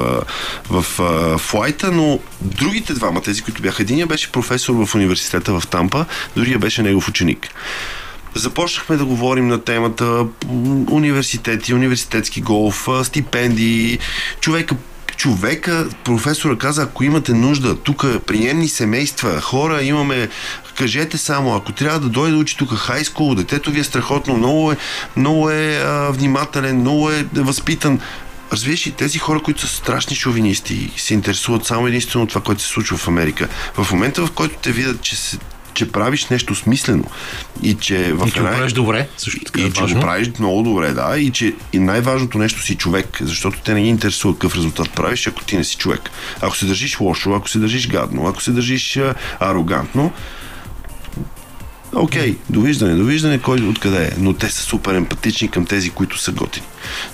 в, 0.71 0.85
в 0.99 1.39
флайта, 1.39 1.93
но 1.93 2.21
другите 2.41 2.95
двама, 2.95 3.21
тези, 3.21 3.43
които 3.43 3.63
бяха, 3.63 3.83
единия 3.83 4.07
беше 4.07 4.33
професор 4.33 4.87
в 4.87 4.95
университета 4.95 5.61
в 5.61 5.67
Тампа, 5.67 6.05
другия 6.37 6.59
беше 6.59 6.83
негов 6.83 7.09
ученик. 7.09 7.49
Започнахме 8.35 8.97
да 8.97 9.05
говорим 9.05 9.49
на 9.49 9.65
темата 9.65 10.27
университети, 10.91 11.75
университетски 11.75 12.41
голф, 12.41 12.89
стипендии. 13.03 13.99
Човека 14.41 14.77
човека, 15.19 15.89
професора 16.05 16.59
каза, 16.59 16.83
ако 16.83 17.05
имате 17.05 17.33
нужда, 17.33 17.77
тук 17.77 18.07
приемни 18.27 18.69
семейства, 18.69 19.41
хора, 19.41 19.83
имаме, 19.83 20.29
кажете 20.79 21.19
само, 21.19 21.55
ако 21.55 21.73
трябва 21.73 22.01
да 22.01 22.09
дойде 22.09 22.33
да 22.33 22.39
учи 22.39 22.57
тук 22.57 22.75
хайскул, 22.75 23.35
детето 23.35 23.71
ви 23.71 23.81
е 23.81 23.85
страхотно, 23.85 24.37
много 24.37 24.73
е, 24.73 24.77
много 25.17 25.51
е 25.51 25.83
а, 25.85 26.11
внимателен, 26.11 26.81
много 26.81 27.11
е 27.11 27.27
възпитан, 27.35 28.01
разбираш 28.53 28.87
ли, 28.87 28.91
тези 28.91 29.19
хора, 29.19 29.41
които 29.43 29.61
са 29.61 29.67
страшни 29.67 30.17
шовинисти, 30.17 30.91
се 30.97 31.15
интересуват 31.15 31.67
само 31.67 31.87
единствено 31.87 32.23
от 32.23 32.29
това, 32.29 32.41
което 32.41 32.63
се 32.63 32.69
случва 32.69 32.97
в 32.97 33.09
Америка. 33.09 33.49
В 33.75 33.93
момента, 33.93 34.27
в 34.27 34.31
който 34.31 34.57
те 34.63 34.73
видят, 34.73 35.03
че 35.03 35.17
се 35.17 35.39
че 35.75 35.93
правиш 35.93 36.27
нещо 36.27 36.55
смислено 36.55 37.05
и 37.63 37.75
че 37.75 38.13
в 38.13 38.27
И 38.27 38.31
че 38.31 38.41
го 38.41 38.47
правиш 38.47 38.73
добре, 38.73 39.09
също 39.17 39.45
така 39.45 39.61
е 39.61 39.65
и 39.65 39.73
че 39.73 39.81
го 39.81 39.87
важно. 39.87 40.01
правиш 40.01 40.29
много 40.39 40.63
добре, 40.63 40.93
да, 40.93 41.19
и 41.19 41.31
че 41.31 41.55
и 41.73 41.79
най-важното 41.79 42.39
нещо 42.39 42.63
си 42.63 42.75
човек, 42.75 43.19
защото 43.21 43.59
те 43.65 43.75
не 43.75 43.83
ги 43.83 43.89
интересува 43.89 44.35
какъв 44.35 44.57
резултат 44.57 44.91
правиш, 44.91 45.27
ако 45.27 45.45
ти 45.45 45.57
не 45.57 45.65
си 45.65 45.77
човек. 45.77 46.11
Ако 46.41 46.57
се 46.57 46.67
държиш 46.67 47.01
лошо, 47.01 47.35
ако 47.35 47.49
се 47.49 47.59
държиш 47.59 47.89
гадно, 47.89 48.27
ако 48.27 48.43
се 48.43 48.51
държиш 48.51 48.99
арогантно, 49.41 50.13
Окей, 51.95 52.37
довиждане, 52.51 52.95
довиждане, 52.95 53.39
кой 53.39 53.61
откъде 53.61 54.05
е. 54.05 54.11
Но 54.19 54.33
те 54.33 54.51
са 54.51 54.63
супер 54.63 54.95
емпатични 54.95 55.49
към 55.49 55.67
тези, 55.67 55.91
които 55.91 56.19
са 56.19 56.33
готини. 56.33 56.67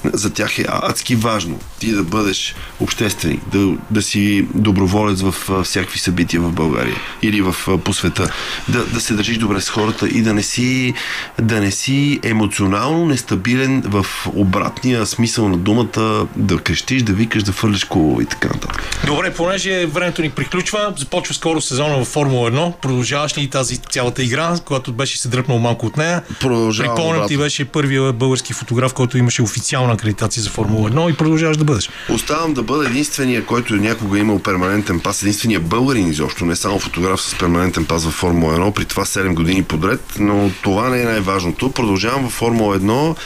За 0.05 0.33
тях 0.33 0.59
е 0.59 0.65
адски 0.69 1.17
важно 1.17 1.59
ти 1.79 1.93
да 1.93 2.03
бъдеш 2.03 2.55
общественик, 2.81 3.41
да, 3.53 3.77
да 3.91 4.03
си 4.03 4.47
доброволец 4.55 5.21
в 5.21 5.63
всякакви 5.65 5.99
събития 5.99 6.41
в 6.41 6.53
България 6.53 6.97
или 7.23 7.43
в, 7.43 7.57
по 7.85 7.93
света, 7.93 8.31
да, 8.69 8.85
да 8.85 9.01
се 9.01 9.15
държиш 9.15 9.39
добре 9.39 9.61
с 9.61 9.71
хората 9.71 10.09
и 10.09 10.23
да 10.23 10.35
не 10.35 10.43
си, 10.43 10.95
да 11.41 11.61
не 11.61 11.71
си 11.71 12.21
емоционално 12.23 13.07
нестабилен 13.07 13.83
в 13.87 14.07
обратния 14.35 15.07
смисъл 15.07 15.49
на 15.49 15.57
думата, 15.57 16.27
да 16.37 16.59
крещиш, 16.59 17.03
да 17.03 17.13
викаш, 17.13 17.43
да 17.43 17.53
фърляш 17.53 17.85
коло 17.85 18.21
и 18.21 18.27
така 18.27 18.49
нататък. 18.49 18.83
Добре, 19.07 19.35
понеже 19.35 19.87
времето 19.87 20.23
ни 20.23 20.31
приключва, 20.31 20.95
започва 20.97 21.35
скоро 21.35 21.61
сезона 21.61 21.99
в 21.99 22.05
Формула 22.05 22.51
1. 22.51 22.73
Продължаваш 22.73 23.39
ли 23.39 23.51
тази 23.51 23.77
цялата 23.77 24.23
игра, 24.23 24.57
която 24.65 24.93
беше 24.93 25.19
се 25.19 25.29
дръпнал 25.29 25.59
малко 25.59 25.87
от 25.87 25.97
нея? 25.97 26.23
Продължавам 26.41 26.97
Припомням 26.97 27.29
ти 27.29 27.37
беше 27.37 27.65
първия 27.65 28.13
български 28.13 28.53
фотограф, 28.53 28.95
който 28.95 29.19
имаше 29.19 29.43
официална 29.43 29.93
акредитация 29.93 30.43
за 30.43 30.51
Формула 30.51 30.91
1 30.91 31.13
и 31.13 31.17
продължаваш 31.17 31.57
да 31.57 31.65
бъдеш. 31.65 31.91
Оставам 32.11 32.55
да 32.55 32.63
бъда 32.63 32.87
единствения, 32.87 33.47
който 33.47 33.75
някога 33.77 34.19
е 34.19 34.21
имал 34.21 34.39
перманентен 34.39 35.01
пас, 35.01 35.23
единствения 35.23 35.61
българин 35.61 36.09
изобщо, 36.09 36.45
не 36.45 36.57
само 36.57 36.79
фотограф 36.79 37.23
с 37.23 37.39
перманентен 37.39 37.85
пас 37.85 38.05
в 38.05 38.11
Формула 38.11 38.57
1, 38.59 38.73
при 38.73 38.85
това 38.85 39.05
7 39.05 39.35
години 39.35 39.63
подред, 39.63 40.01
но 40.19 40.51
това 40.63 40.89
не 40.89 41.01
е 41.01 41.05
най-важното. 41.05 41.71
Продължавам 41.71 42.29
в 42.29 42.33
Формула 42.33 42.79
1, 42.79 43.17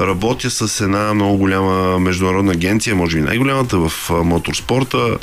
работя 0.00 0.50
с 0.50 0.80
една 0.80 1.14
много 1.14 1.36
голяма 1.36 1.98
международна 1.98 2.52
агенция, 2.52 2.96
може 2.96 3.16
би 3.16 3.22
най-голямата 3.22 3.78
в 3.78 4.10
моторспорта, 4.10 5.18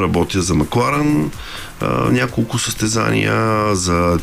работя 0.00 0.42
за 0.42 0.54
Макларен, 0.54 1.30
а, 1.80 2.10
няколко 2.10 2.58
състезания, 2.58 3.74
за 3.74 4.18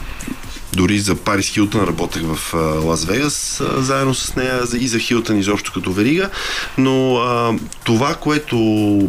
дори 0.74 0.99
за 0.99 1.15
Парис 1.15 1.47
Хилтън 1.47 1.84
работех 1.84 2.22
в 2.24 2.53
Лас 2.84 3.05
Вегас 3.05 3.61
заедно 3.78 4.13
с 4.13 4.36
нея 4.36 4.61
и 4.80 4.88
за 4.88 4.99
Хилтън 4.99 5.38
изобщо 5.38 5.72
като 5.74 5.91
верига, 5.91 6.30
но 6.78 7.15
а, 7.15 7.53
това, 7.84 8.15
което 8.15 8.57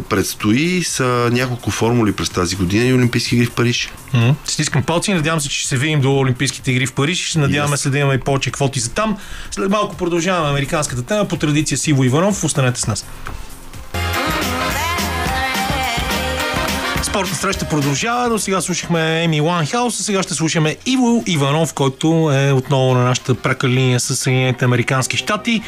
предстои 0.09 0.83
са 0.83 1.29
няколко 1.31 1.71
формули 1.71 2.11
през 2.11 2.29
тази 2.29 2.55
година 2.55 2.85
и 2.85 2.93
Олимпийски 2.93 3.35
игри 3.35 3.45
в 3.45 3.51
Париж. 3.51 3.91
М. 4.13 4.35
Стискам 4.45 4.83
палци, 4.83 5.13
надявам 5.13 5.41
се, 5.41 5.49
че 5.49 5.59
ще 5.59 5.67
се 5.67 5.77
видим 5.77 6.01
до 6.01 6.17
Олимпийските 6.19 6.71
игри 6.71 6.85
в 6.85 6.93
Париж. 6.93 7.35
Надяваме 7.35 7.75
Yes. 7.75 7.79
се 7.79 7.89
да 7.89 7.99
имаме 7.99 8.19
повече 8.19 8.51
квоти 8.51 8.79
за 8.79 8.89
там. 8.89 9.17
След 9.51 9.69
малко 9.69 9.95
продължаваме 9.97 10.49
американската 10.49 11.03
тема. 11.03 11.27
По 11.27 11.35
традиция 11.37 11.77
Сиво 11.77 12.03
Иванов, 12.03 12.43
останете 12.43 12.79
с 12.81 12.87
нас. 12.87 13.05
Спортна 17.13 17.35
среща 17.35 17.69
продължава. 17.69 18.29
До 18.29 18.39
сега 18.39 18.61
слушахме 18.61 19.23
Еми 19.23 19.41
Уанхаус, 19.41 19.99
а 19.99 20.03
сега 20.03 20.23
ще 20.23 20.33
слушаме 20.33 20.77
Иво 20.85 21.23
Иванов, 21.27 21.73
който 21.73 22.31
е 22.33 22.51
отново 22.51 22.93
на 22.93 23.03
нашата 23.03 23.35
прека 23.35 23.69
линия 23.69 23.99
с 23.99 24.15
Съединените 24.15 24.65
Американски 24.65 25.17
щати. 25.17 25.61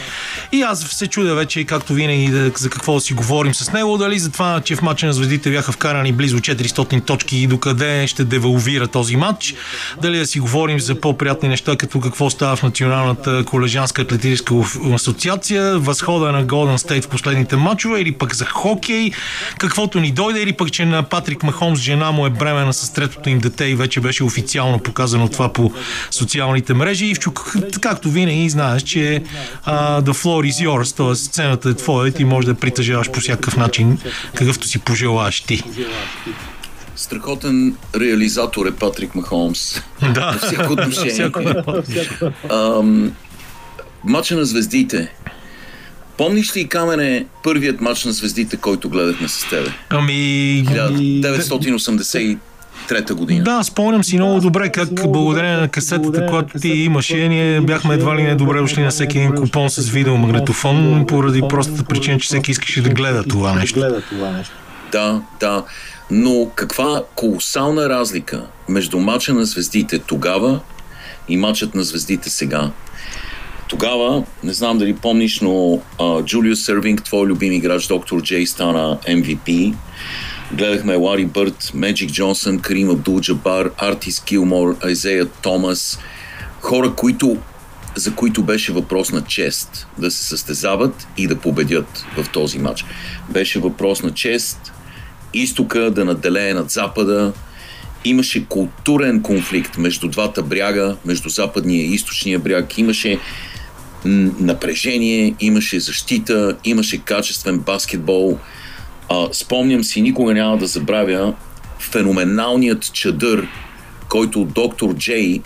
И 0.51 0.61
аз 0.61 0.79
се 0.79 1.07
чудя 1.07 1.35
вече, 1.35 1.63
както 1.63 1.93
винаги, 1.93 2.51
за 2.57 2.69
какво 2.69 2.93
да 2.93 3.01
си 3.01 3.13
говорим 3.13 3.55
с 3.55 3.71
него. 3.71 3.97
Дали 3.97 4.19
за 4.19 4.31
това, 4.31 4.61
че 4.61 4.75
в 4.75 4.81
матча 4.81 5.05
на 5.05 5.13
звездите 5.13 5.51
бяха 5.51 5.71
вкарани 5.71 6.11
близо 6.11 6.37
400 6.37 7.05
точки 7.05 7.37
и 7.37 7.47
докъде 7.47 8.07
ще 8.07 8.23
девалвира 8.23 8.87
този 8.87 9.15
матч. 9.15 9.55
Дали 10.01 10.17
да 10.17 10.25
си 10.25 10.39
говорим 10.39 10.79
за 10.79 10.95
по-приятни 11.01 11.49
неща, 11.49 11.75
като 11.75 11.99
какво 11.99 12.29
става 12.29 12.55
в 12.55 12.63
Националната 12.63 13.43
колежанска 13.45 14.01
атлетическа 14.01 14.55
асоциация, 14.93 15.79
възхода 15.79 16.31
на 16.31 16.43
Голден 16.43 16.79
Стейт 16.79 17.05
в 17.05 17.09
последните 17.09 17.55
матчове 17.55 17.99
или 17.99 18.11
пък 18.11 18.35
за 18.35 18.45
хокей, 18.45 19.11
каквото 19.57 19.99
ни 19.99 20.11
дойде, 20.11 20.41
или 20.41 20.53
пък, 20.53 20.71
че 20.71 20.85
на 20.85 21.03
Патрик 21.03 21.34
Махомс 21.43 21.79
жена 21.79 22.11
му 22.11 22.25
е 22.25 22.29
бремена 22.29 22.73
с 22.73 22.89
третото 22.89 23.29
им 23.29 23.39
дете 23.39 23.65
и 23.65 23.75
вече 23.75 23.99
беше 23.99 24.23
официално 24.23 24.79
показано 24.79 25.27
това 25.27 25.53
по 25.53 25.71
социалните 26.11 26.73
мрежи. 26.73 27.05
И 27.05 27.15
както 27.81 28.09
винаги 28.09 28.49
знаеш, 28.49 28.81
че 28.81 29.23
а, 29.65 30.01
the 30.01 30.13
floor 30.13 30.51
is 30.51 30.67
yours, 30.67 30.97
т.е. 30.97 31.15
сцената 31.15 31.69
е 31.69 31.73
твоя 31.73 32.07
и 32.07 32.11
ти 32.11 32.25
можеш 32.25 32.45
да 32.45 32.51
я 32.51 32.55
притежаваш 32.55 33.11
по 33.11 33.19
всякакъв 33.19 33.57
начин, 33.57 33.97
какъвто 34.35 34.67
си 34.67 34.79
пожелаеш 34.79 35.41
ти. 35.41 35.63
Страхотен 36.95 37.75
реализатор 37.95 38.65
е 38.65 38.71
Патрик 38.71 39.15
Махомс. 39.15 39.81
Да, 40.13 40.39
всяко 40.41 40.73
отношение. 40.73 41.31
Матча 44.03 44.35
на 44.35 44.45
звездите. 44.45 45.13
Помниш 46.17 46.55
ли, 46.55 46.67
Камене, 46.67 47.25
първият 47.43 47.81
матч 47.81 48.05
на 48.05 48.11
звездите, 48.11 48.57
който 48.57 48.89
гледахме 48.89 49.27
с 49.27 49.49
тебе? 49.49 49.69
Ами... 49.89 50.13
1983 50.67 52.37
година. 53.13 53.43
Да, 53.43 53.63
спомням 53.63 54.03
си 54.03 54.15
много 54.15 54.39
добре 54.39 54.71
как 54.71 55.11
благодарение 55.11 55.57
на 55.57 55.67
касетата, 55.67 56.25
която 56.25 56.59
ти 56.59 56.69
имаше, 56.69 57.27
ние 57.27 57.61
бяхме 57.61 57.93
едва 57.93 58.15
ли 58.15 58.23
не 58.23 58.35
добре 58.35 58.59
дошли 58.59 58.81
на 58.81 58.89
всеки 58.89 59.17
един 59.17 59.35
купон 59.35 59.69
с 59.69 59.89
видеомагнетофон, 59.89 61.05
поради 61.07 61.41
простата 61.49 61.83
причина, 61.83 62.19
че 62.19 62.25
всеки 62.25 62.51
искаше 62.51 62.81
да 62.81 62.89
гледа 62.89 63.23
това 63.23 63.53
нещо. 63.53 64.01
Да, 64.91 65.21
да. 65.39 65.63
Но 66.11 66.51
каква 66.55 67.03
колосална 67.15 67.89
разлика 67.89 68.41
между 68.69 68.99
матча 68.99 69.33
на 69.33 69.45
звездите 69.45 69.99
тогава 69.99 70.59
и 71.29 71.37
матчът 71.37 71.75
на 71.75 71.83
звездите 71.83 72.29
сега. 72.29 72.71
Тогава, 73.67 74.23
не 74.43 74.53
знам 74.53 74.77
дали 74.77 74.95
помниш, 74.95 75.39
но 75.41 75.81
Джулиус 76.23 76.65
Сервинг, 76.65 77.03
твой 77.03 77.27
любим 77.27 77.53
играч, 77.53 77.87
доктор 77.87 78.21
Джей, 78.21 78.45
стана 78.45 78.97
MVP. 79.07 79.73
Гледахме 80.53 80.95
Лари 80.95 81.25
Бърт, 81.25 81.71
Меджик 81.73 82.11
Джонсън, 82.11 82.59
Карим 82.59 82.89
Абдул 82.89 83.21
Джабар, 83.21 83.71
Артис 83.77 84.19
Килмор, 84.19 84.77
Айзея 84.83 85.25
Томас. 85.25 85.99
Хора, 86.61 86.93
които, 86.93 87.37
за 87.95 88.15
които 88.15 88.43
беше 88.43 88.73
въпрос 88.73 89.11
на 89.11 89.21
чест 89.21 89.87
да 89.97 90.11
се 90.11 90.23
състезават 90.23 91.07
и 91.17 91.27
да 91.27 91.35
победят 91.39 92.05
в 92.17 92.29
този 92.29 92.59
матч. 92.59 92.85
Беше 93.29 93.59
въпрос 93.59 94.03
на 94.03 94.11
чест 94.13 94.73
изтока 95.33 95.91
да 95.91 96.05
наделее 96.05 96.53
над 96.53 96.71
запада. 96.71 97.33
Имаше 98.05 98.45
културен 98.45 99.21
конфликт 99.21 99.77
между 99.77 100.07
двата 100.07 100.43
бряга, 100.43 100.95
между 101.05 101.29
западния 101.29 101.81
и 101.81 101.93
източния 101.93 102.39
бряг. 102.39 102.77
Имаше 102.77 103.19
напрежение, 104.05 105.35
имаше 105.39 105.79
защита, 105.79 106.57
имаше 106.63 106.97
качествен 106.97 107.59
баскетбол. 107.59 108.37
А, 109.09 109.27
спомням 109.31 109.83
си, 109.83 110.01
никога 110.01 110.33
няма 110.33 110.57
да 110.57 110.67
забравя 110.67 111.33
феноменалният 111.79 112.93
чадър, 112.93 113.47
който 114.09 114.45
доктор 114.45 114.95
Джей 114.95 115.41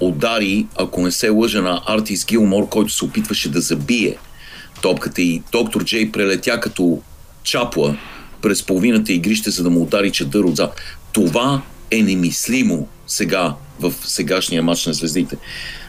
удари, 0.00 0.66
ако 0.78 1.02
не 1.02 1.10
се 1.10 1.28
лъжа, 1.28 1.62
на 1.62 1.82
Артис 1.86 2.26
Гилмор, 2.26 2.68
който 2.68 2.92
се 2.92 3.04
опитваше 3.04 3.50
да 3.50 3.60
забие 3.60 4.16
топката 4.82 5.22
и 5.22 5.42
доктор 5.52 5.84
Джей 5.84 6.12
прелетя 6.12 6.60
като 6.60 7.00
чапла 7.42 7.96
през 8.42 8.62
половината 8.62 9.12
игрище, 9.12 9.50
за 9.50 9.62
да 9.62 9.70
му 9.70 9.82
удари 9.82 10.10
чадър 10.10 10.44
отзад. 10.44 10.80
Това 11.12 11.62
е 11.90 12.02
немислимо 12.02 12.88
сега 13.06 13.54
в 13.80 13.92
сегашния 14.04 14.62
матч 14.62 14.86
на 14.86 14.92
звездите. 14.92 15.36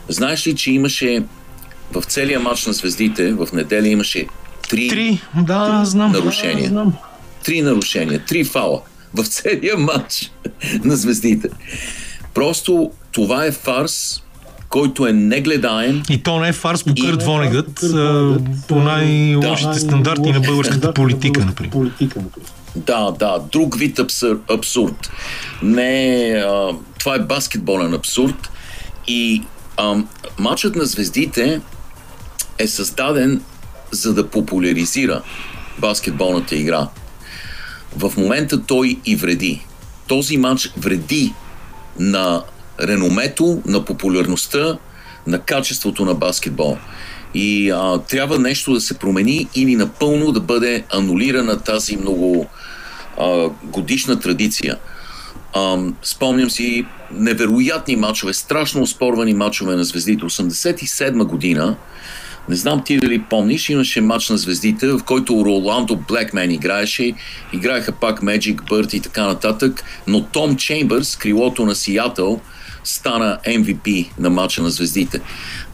Знаеш 0.10 0.48
ли, 0.48 0.56
че 0.56 0.72
имаше 0.72 1.24
в 1.92 2.04
целия 2.04 2.40
матч 2.40 2.66
на 2.66 2.74
звездите 2.74 3.34
в 3.34 3.48
неделя 3.54 3.88
имаше 3.88 4.26
три, 4.70 4.90
Три, 4.90 5.22
да, 5.38 5.82
знам. 5.86 6.12
нарушения. 6.12 6.70
Знам. 6.70 6.94
Три 7.44 7.62
нарушения, 7.62 8.20
три 8.20 8.44
фала 8.44 8.82
в 9.14 9.26
целия 9.26 9.78
матч 9.78 10.32
на 10.84 10.96
звездите. 10.96 11.50
Просто 12.34 12.92
това 13.12 13.46
е 13.46 13.52
фарс, 13.52 14.24
който 14.70 15.08
е 15.08 15.14
негледаем. 15.14 16.04
И 16.10 16.24
то 16.24 16.40
не 16.40 16.48
е 16.48 16.54
фарс 16.54 16.84
по 16.84 16.94
И- 16.96 17.02
Кърт 17.02 17.24
Вонегът, 17.24 17.84
по 18.68 18.76
най-лошите 18.76 19.70
Да. 19.70 19.80
стандарти 19.80 20.32
на 20.32 20.40
българската 20.40 20.94
политика, 20.94 21.46
например. 21.46 21.92
Да, 22.76 23.12
да, 23.12 23.40
друг 23.52 23.78
вид 23.78 24.00
абсур, 24.00 24.40
абсурд. 24.50 25.12
Не, 25.64 25.86
а, 26.40 26.68
това 27.00 27.16
е 27.16 27.20
баскетболен 27.20 27.94
абсурд. 27.94 28.50
И 29.08 29.44
а, 29.78 29.96
матчът 30.40 30.76
на 30.76 30.86
звездите 30.86 31.62
е 32.58 32.68
създаден 32.68 33.42
за 33.92 34.14
да 34.14 34.28
популяризира 34.28 35.22
баскетболната 35.78 36.56
игра. 36.56 36.88
В 37.98 38.14
момента 38.18 38.64
той 38.64 39.00
и 39.06 39.16
вреди. 39.16 39.66
Този 40.08 40.38
матч 40.38 40.72
вреди 40.78 41.34
на 42.00 42.44
реномето, 42.82 43.62
на 43.66 43.86
популярността, 43.86 44.78
на 45.28 45.40
качеството 45.40 46.06
на 46.06 46.14
баскетбол. 46.14 46.78
И 47.34 47.72
а, 47.72 47.98
трябва 47.98 48.40
нещо 48.40 48.74
да 48.74 48.82
се 48.82 49.00
промени 49.00 49.48
или 49.56 49.76
напълно 49.76 50.32
да 50.32 50.40
бъде 50.40 50.84
анулирана 50.90 51.60
тази 51.60 51.98
много 51.98 52.48
а, 53.20 53.50
годишна 53.64 54.20
традиция. 54.20 54.78
А, 55.54 55.78
спомням 56.04 56.50
си 56.50 56.86
невероятни 57.16 57.96
мачове, 57.96 58.34
страшно 58.34 58.82
оспорвани 58.82 59.34
мачове 59.34 59.76
на 59.76 59.84
звездите. 59.84 60.26
87 60.26 61.24
година, 61.24 61.76
не 62.50 62.56
знам 62.56 62.84
ти 62.84 62.98
дали 62.98 63.22
помниш, 63.22 63.70
имаше 63.70 64.02
матч 64.02 64.30
на 64.30 64.38
звездите, 64.38 64.88
в 64.88 65.00
който 65.06 65.44
Роландо 65.46 65.96
Блекмен 65.96 66.52
играеше, 66.52 67.14
играеха 67.54 67.92
пак 67.92 68.22
Magic, 68.22 68.70
Бърт 68.70 68.94
и 68.94 69.00
така 69.00 69.24
нататък, 69.28 69.84
но 70.08 70.24
Том 70.24 70.56
Чеймбърс, 70.56 71.16
крилото 71.16 71.66
на 71.66 71.76
Сиатъл, 71.76 72.42
стана 72.84 73.40
MVP 73.48 74.10
на 74.20 74.30
матча 74.30 74.62
на 74.62 74.70
звездите. 74.70 75.22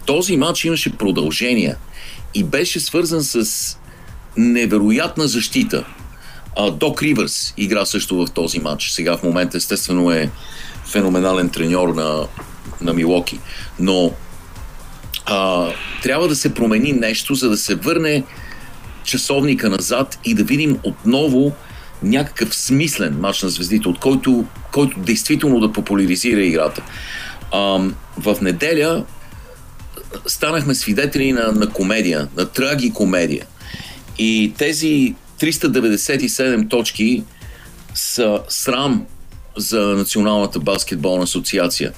Този 0.06 0.38
матч 0.38 0.66
имаше 0.66 0.98
продължение 0.98 1.76
и 2.34 2.44
беше 2.44 2.80
свързан 2.80 3.24
с 3.24 3.78
невероятна 4.38 5.28
защита. 5.28 5.86
Док 6.74 7.04
Ривърс 7.04 7.54
игра 7.58 7.86
също 7.86 8.18
в 8.18 8.32
този 8.32 8.60
матч. 8.60 8.92
Сега 8.92 9.18
в 9.18 9.24
момента 9.24 9.58
естествено 9.58 10.12
е 10.12 10.30
феноменален 10.90 11.50
треньор 11.50 11.90
на, 11.90 12.28
на 12.82 12.94
Милоки. 12.94 13.40
Но 13.80 14.12
а, 15.26 15.68
трябва 16.04 16.28
да 16.28 16.36
се 16.36 16.54
промени 16.54 16.94
нещо, 16.94 17.36
за 17.36 17.50
да 17.50 17.58
се 17.58 17.76
върне 17.76 18.24
часовника 19.04 19.70
назад 19.70 20.20
и 20.26 20.34
да 20.34 20.44
видим 20.44 20.80
отново 20.84 21.52
някакъв 22.04 22.56
смислен 22.56 23.20
матч 23.20 23.44
на 23.44 23.50
звездите, 23.50 23.90
от 23.90 24.00
който, 24.00 24.46
който 24.72 25.00
действително 25.00 25.60
да 25.60 25.74
популяризира 25.74 26.42
играта. 26.42 26.82
А, 27.52 27.60
в 28.18 28.38
неделя 28.42 29.06
станахме 30.26 30.76
свидетели 30.76 31.32
на, 31.32 31.52
на 31.52 31.70
комедия, 31.70 32.28
на 32.38 32.46
траги 32.46 32.94
комедия. 32.94 33.46
И 34.18 34.54
тези 34.58 35.16
397 35.40 36.70
точки 36.70 37.24
са 37.96 38.40
срам 38.50 39.06
за 39.60 39.80
Националната 39.80 40.60
баскетболна 40.60 41.24
асоциация. 41.24 41.92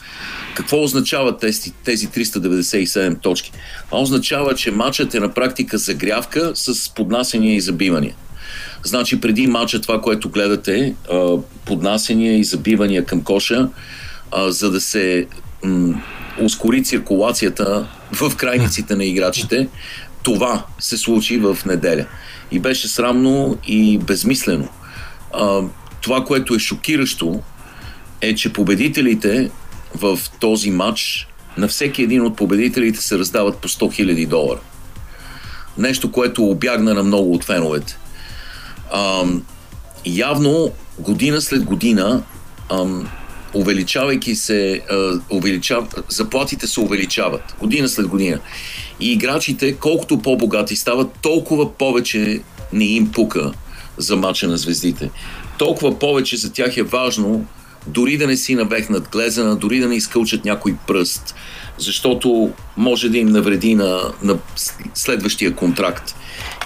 Какво 0.55 0.83
означават 0.83 1.39
тези, 1.39 1.71
тези 1.71 2.07
397 2.07 3.21
точки? 3.21 3.51
Това 3.85 4.01
означава, 4.01 4.55
че 4.55 4.71
матчът 4.71 5.15
е 5.15 5.19
на 5.19 5.33
практика 5.33 5.77
загрявка 5.77 6.51
с 6.55 6.93
поднасения 6.93 7.55
и 7.55 7.61
забивания. 7.61 8.15
Значи 8.83 9.21
преди 9.21 9.47
матча 9.47 9.81
това, 9.81 10.01
което 10.01 10.29
гледате, 10.29 10.95
поднасения 11.65 12.37
и 12.37 12.43
забивания 12.43 13.05
към 13.05 13.23
коша, 13.23 13.69
за 14.47 14.71
да 14.71 14.81
се 14.81 15.27
м- 15.63 16.01
ускори 16.41 16.83
циркулацията 16.83 17.87
в 18.11 18.35
крайниците 18.35 18.95
на 18.95 19.05
играчите, 19.05 19.67
това 20.23 20.65
се 20.79 20.97
случи 20.97 21.37
в 21.37 21.57
неделя. 21.65 22.05
И 22.51 22.59
беше 22.59 22.87
срамно 22.87 23.57
и 23.67 23.97
безмислено. 23.97 24.67
това, 26.01 26.23
което 26.25 26.55
е 26.55 26.59
шокиращо, 26.59 27.39
е, 28.21 28.35
че 28.35 28.53
победителите 28.53 29.51
в 29.95 30.19
този 30.39 30.71
матч, 30.71 31.27
на 31.57 31.67
всеки 31.67 32.03
един 32.03 32.25
от 32.25 32.35
победителите 32.35 33.01
се 33.01 33.19
раздават 33.19 33.57
по 33.57 33.67
100 33.67 34.03
000 34.03 34.27
долара. 34.27 34.59
Нещо, 35.77 36.11
което 36.11 36.43
обягна 36.43 36.93
на 36.93 37.03
много 37.03 37.33
от 37.33 37.43
феновете. 37.43 37.97
Ам, 38.93 39.43
явно, 40.05 40.71
година 40.99 41.41
след 41.41 41.63
година, 41.63 42.23
ам, 42.69 43.09
увеличавайки 43.53 44.35
се, 44.35 44.81
а, 44.91 45.19
увеличав... 45.29 45.87
заплатите 46.09 46.67
се 46.67 46.79
увеличават. 46.79 47.55
Година 47.59 47.89
след 47.89 48.07
година. 48.07 48.39
И 48.99 49.11
играчите, 49.11 49.75
колкото 49.75 50.21
по-богати 50.21 50.75
стават, 50.75 51.11
толкова 51.21 51.73
повече 51.73 52.41
не 52.73 52.85
им 52.85 53.11
пука 53.11 53.51
за 53.97 54.15
мача 54.15 54.47
на 54.47 54.57
звездите. 54.57 55.09
Толкова 55.57 55.99
повече 55.99 56.37
за 56.37 56.53
тях 56.53 56.77
е 56.77 56.83
важно 56.83 57.45
дори 57.87 58.17
да 58.17 58.27
не 58.27 58.37
си 58.37 58.55
навехнат 58.55 59.09
глезена, 59.11 59.55
дори 59.55 59.79
да 59.79 59.87
не 59.87 59.95
изкълчат 59.95 60.45
някой 60.45 60.75
пръст, 60.87 61.35
защото 61.77 62.51
може 62.77 63.09
да 63.09 63.17
им 63.17 63.27
навреди 63.27 63.75
на, 63.75 64.01
на 64.23 64.37
следващия 64.93 65.55
контракт 65.55 66.15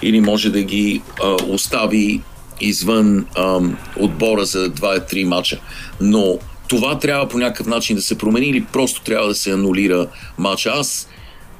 или 0.02 0.20
може 0.20 0.50
да 0.50 0.62
ги 0.62 1.02
а, 1.22 1.36
остави 1.48 2.22
извън 2.60 3.26
а, 3.34 3.60
отбора 3.96 4.44
за 4.44 4.70
2-3 4.70 5.24
мача. 5.24 5.60
Но 6.00 6.38
това 6.68 6.98
трябва 6.98 7.28
по 7.28 7.38
някакъв 7.38 7.66
начин 7.66 7.96
да 7.96 8.02
се 8.02 8.18
промени 8.18 8.46
или 8.46 8.64
просто 8.64 9.02
трябва 9.02 9.28
да 9.28 9.34
се 9.34 9.52
анулира 9.52 10.06
мача. 10.38 10.70
Аз 10.74 11.08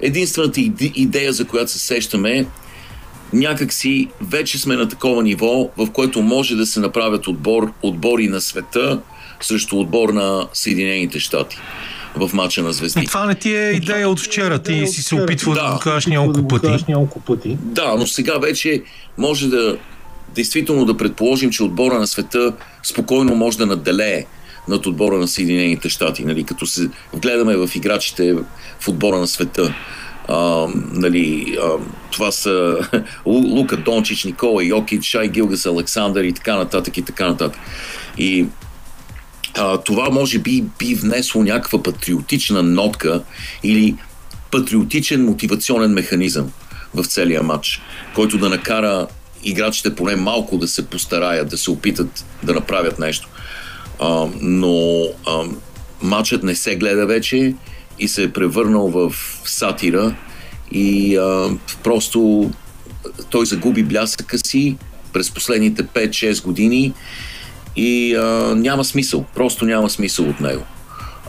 единствената 0.01 0.61
идея, 0.95 1.33
за 1.33 1.45
която 1.45 1.71
се 1.71 1.79
сещаме 1.79 2.39
е 2.39 2.47
някакси 3.33 4.09
вече 4.21 4.59
сме 4.59 4.77
на 4.77 4.89
такова 4.89 5.23
ниво, 5.23 5.71
в 5.77 5.91
което 5.93 6.23
може 6.23 6.57
да 6.57 6.67
се 6.67 6.81
направят 6.81 7.27
отбор, 7.27 7.73
отбори 7.83 8.29
на 8.29 8.41
света, 8.41 9.01
срещу 9.41 9.81
отбор 9.81 10.09
на 10.09 10.49
Съединените 10.53 11.21
щати 11.21 11.59
в 12.17 12.31
мача 12.35 12.63
на 12.63 12.73
звезди. 12.73 13.07
Това 13.07 13.27
не 13.27 13.35
ти 13.35 13.57
е 13.57 13.71
идея 13.71 14.09
от 14.09 14.21
вчера. 14.21 14.59
Ти 14.59 14.87
си 14.87 15.03
се 15.03 15.15
опитвал 15.15 15.55
да, 15.55 15.63
да 15.63 15.73
го 15.73 15.79
кажеш 15.79 16.07
няколко 16.07 17.21
пъти. 17.21 17.57
Да, 17.61 17.95
но 17.99 18.07
сега 18.07 18.39
вече 18.39 18.83
може 19.19 19.49
да 19.49 19.77
действително 20.35 20.85
да 20.85 20.97
предположим, 20.97 21.51
че 21.51 21.63
отбора 21.63 21.99
на 21.99 22.07
света 22.07 22.53
спокойно 22.83 23.35
може 23.35 23.59
да 23.59 23.67
наделее 23.67 24.25
над 24.69 24.87
отбора 24.87 25.19
на 25.19 25.29
Съединените 25.29 25.89
щати. 25.89 26.25
Нали, 26.25 26.45
като 26.45 26.67
се 26.67 26.89
вгледаме 27.13 27.57
в 27.57 27.71
играчите 27.75 28.35
в 28.81 28.89
отбора 28.89 29.19
на 29.19 29.27
света. 29.27 29.75
А, 30.29 30.67
нали, 30.93 31.57
а, 31.63 31.69
това 32.11 32.33
са 32.33 32.79
Лука 33.27 33.77
Дончич, 33.77 34.25
Никола 34.25 34.65
Йокич, 34.65 35.05
Шай 35.05 35.29
Гилгас, 35.29 35.67
Александър 35.67 36.25
и 36.25 36.33
така 36.33 36.57
нататък 36.57 36.97
и 36.97 37.03
така 37.03 37.29
нататък. 37.29 37.61
И 38.19 38.47
а, 39.57 39.79
това 39.79 40.11
може 40.11 40.39
би 40.39 40.65
би 40.79 40.95
внесло 40.95 41.43
някаква 41.43 41.83
патриотична 41.83 42.63
нотка 42.63 43.23
или 43.63 43.97
патриотичен 44.51 45.25
мотивационен 45.25 45.91
механизъм 45.91 46.53
в 46.95 47.05
целия 47.05 47.43
матч, 47.43 47.83
който 48.15 48.39
да 48.39 48.49
накара 48.49 49.07
играчите 49.45 49.95
поне 49.95 50.17
малко 50.17 50.59
да 50.59 50.69
се 50.69 50.87
постараят, 50.87 51.49
да 51.49 51.59
се 51.59 51.71
опитат 51.71 52.25
да 52.43 52.55
направят 52.55 52.99
нещо. 52.99 53.29
А, 54.01 54.27
но 54.41 55.03
а, 55.27 55.43
матчът 56.03 56.43
не 56.43 56.55
се 56.55 56.77
гледа 56.77 57.07
вече 57.07 57.55
и 57.99 58.09
се 58.09 58.23
е 58.23 58.33
превърнал 58.33 58.89
в 58.89 59.15
сатира 59.45 60.15
и 60.73 61.17
а, 61.17 61.51
просто 61.83 62.51
той 63.31 63.47
загуби 63.47 63.83
блясъка 63.83 64.39
си 64.39 64.77
през 65.13 65.31
последните 65.31 65.83
5-6 65.83 66.45
години 66.45 66.95
и 67.77 68.15
а, 68.15 68.55
няма 68.57 68.85
смисъл, 68.85 69.25
просто 69.35 69.65
няма 69.65 69.91
смисъл 69.91 70.29
от 70.29 70.41
него. 70.41 70.63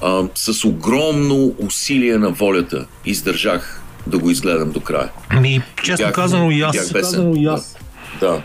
А, 0.02 0.24
с 0.36 0.66
огромно 0.66 1.56
усилие 1.60 2.18
на 2.18 2.30
волята 2.30 2.86
издържах 3.06 3.82
да 4.08 4.18
го 4.18 4.30
изгледам 4.30 4.72
до 4.72 4.80
края. 4.80 5.10
Ми, 5.42 5.62
честно 5.84 6.06
бях, 6.06 6.14
казано 6.14 6.52
и 6.52 6.62
аз. 6.62 6.92
Казано 6.92 7.34
и 7.36 7.46
аз. 7.46 7.78
Да. 8.20 8.32
да. 8.32 8.42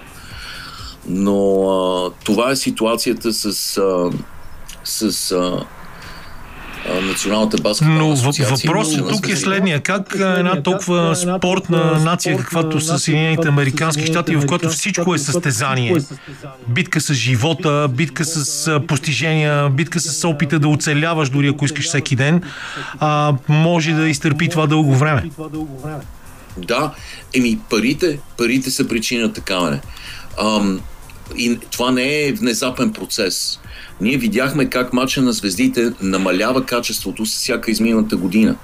Но 1.09 1.62
а, 1.68 2.11
това 2.24 2.50
е 2.50 2.57
ситуацията 2.57 3.32
с, 3.32 3.76
а, 3.78 4.11
с 4.84 5.32
а, 5.32 5.64
Националната 7.03 7.57
баскетболна 7.57 7.99
Но 7.99 8.16
въпросът 8.51 9.09
тук 9.09 9.28
е 9.28 9.37
следния. 9.37 9.80
Как 9.80 10.14
една 10.14 10.62
толкова 10.62 11.16
спортна 11.16 12.01
нация, 12.05 12.37
каквато 12.37 12.80
са 12.80 12.99
Съединените 12.99 13.49
Американски 13.49 14.07
щати, 14.07 14.37
в 14.37 14.47
която 14.47 14.68
всичко 14.68 15.14
е 15.14 15.18
състезание, 15.18 15.97
битка 16.68 17.01
с 17.01 17.14
живота, 17.14 17.89
битка 17.91 18.24
с 18.24 18.80
постижения, 18.89 19.68
битка 19.70 20.01
с 20.01 20.28
опита 20.28 20.59
да 20.59 20.68
оцеляваш, 20.68 21.30
дори 21.30 21.49
ако 21.49 21.64
искаш 21.64 21.89
всеки 21.89 22.16
ден, 22.16 22.43
а, 22.99 23.35
може 23.49 23.93
да 23.93 24.09
изтърпи 24.09 24.49
това 24.49 24.66
дълго 24.66 24.95
време. 24.95 25.30
Да, 26.57 26.95
еми 27.35 27.59
парите, 27.70 28.18
парите 28.39 28.70
са 28.70 28.89
причина 28.89 29.33
такава. 29.33 29.78
Ам, 30.43 30.80
и 31.37 31.59
това 31.70 31.91
не 31.91 32.26
е 32.26 32.33
внезапен 32.33 32.93
процес. 32.93 33.61
Ние 34.01 34.16
видяхме 34.16 34.70
как 34.70 34.93
матча 34.93 35.22
на 35.22 35.32
звездите 35.32 35.93
намалява 36.03 36.66
качеството 36.66 37.26
с 37.26 37.34
всяка 37.34 37.70
изминалата 37.70 38.16
година. 38.16 38.57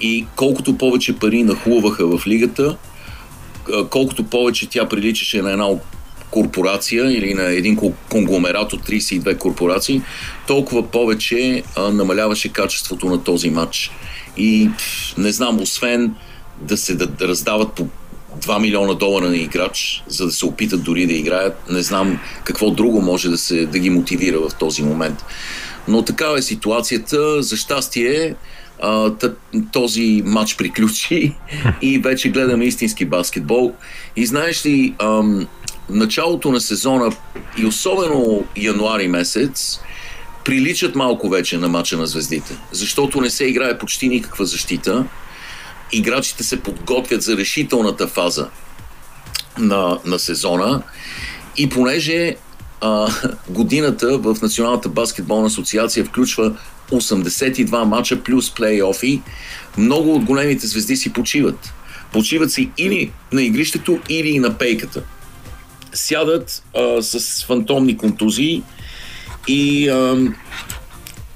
И 0.00 0.26
колкото 0.36 0.78
повече 0.78 1.16
пари 1.16 1.42
нахлуваха 1.42 2.18
в 2.18 2.26
лигата, 2.26 2.76
колкото 3.90 4.24
повече 4.24 4.68
тя 4.68 4.88
приличаше 4.88 5.42
на 5.42 5.52
една 5.52 5.66
корпорация 6.30 7.18
или 7.18 7.34
на 7.34 7.42
един 7.42 7.92
конгломерат 8.10 8.72
от 8.72 8.88
32 8.88 9.38
корпорации, 9.38 10.02
толкова 10.46 10.90
повече 10.90 11.62
а, 11.76 11.90
намаляваше 11.90 12.48
качеството 12.48 13.06
на 13.06 13.24
този 13.24 13.50
матч. 13.50 13.90
И 14.36 14.70
не 15.18 15.32
знам, 15.32 15.60
освен 15.60 16.14
да 16.60 16.76
се 16.76 16.94
да, 16.94 17.06
да 17.06 17.28
раздават 17.28 17.72
по 17.72 17.86
2 18.36 18.60
милиона 18.60 18.94
долара 18.94 19.28
на 19.28 19.36
играч, 19.36 20.04
за 20.08 20.26
да 20.26 20.32
се 20.32 20.46
опитат 20.46 20.82
дори 20.82 21.06
да 21.06 21.12
играят. 21.12 21.70
Не 21.70 21.82
знам 21.82 22.18
какво 22.44 22.70
друго 22.70 23.00
може 23.00 23.28
да, 23.28 23.38
се, 23.38 23.66
да 23.66 23.78
ги 23.78 23.90
мотивира 23.90 24.40
в 24.40 24.54
този 24.54 24.82
момент. 24.82 25.24
Но 25.88 26.02
такава 26.02 26.38
е 26.38 26.42
ситуацията. 26.42 27.42
За 27.42 27.56
щастие, 27.56 28.34
а, 28.82 29.12
този 29.72 30.22
матч 30.24 30.56
приключи 30.56 31.34
и 31.82 31.98
вече 31.98 32.28
гледаме 32.28 32.64
истински 32.64 33.04
баскетбол. 33.04 33.72
И 34.16 34.26
знаеш 34.26 34.66
ли, 34.66 34.94
ам, 34.98 35.46
началото 35.90 36.50
на 36.50 36.60
сезона 36.60 37.12
и 37.58 37.66
особено 37.66 38.44
януари 38.56 39.08
месец 39.08 39.80
приличат 40.44 40.94
малко 40.94 41.28
вече 41.28 41.58
на 41.58 41.68
матча 41.68 41.96
на 41.96 42.06
звездите, 42.06 42.56
защото 42.72 43.20
не 43.20 43.30
се 43.30 43.44
играе 43.44 43.78
почти 43.78 44.08
никаква 44.08 44.46
защита. 44.46 45.04
Играчите 45.92 46.44
се 46.44 46.60
подготвят 46.60 47.22
за 47.22 47.36
решителната 47.36 48.08
фаза 48.08 48.48
на, 49.58 49.98
на 50.04 50.18
сезона 50.18 50.82
и 51.56 51.68
понеже 51.68 52.36
а, 52.80 53.12
годината 53.48 54.18
в 54.18 54.36
Националната 54.42 54.88
баскетболна 54.88 55.46
асоциация 55.46 56.04
включва 56.04 56.56
82 56.90 57.84
мача 57.84 58.22
плюс 58.22 58.54
плейофи, 58.54 59.22
много 59.78 60.14
от 60.14 60.24
големите 60.24 60.66
звезди 60.66 60.96
си 60.96 61.12
почиват. 61.12 61.72
Почиват 62.12 62.52
си 62.52 62.70
или 62.78 63.12
на 63.32 63.42
игрището, 63.42 63.98
или 64.08 64.38
на 64.38 64.58
пейката. 64.58 65.02
Сядат 65.92 66.62
а, 66.76 67.02
с 67.02 67.44
фантомни 67.44 67.96
контузии 67.96 68.62
и, 69.48 69.88
а, 69.88 70.16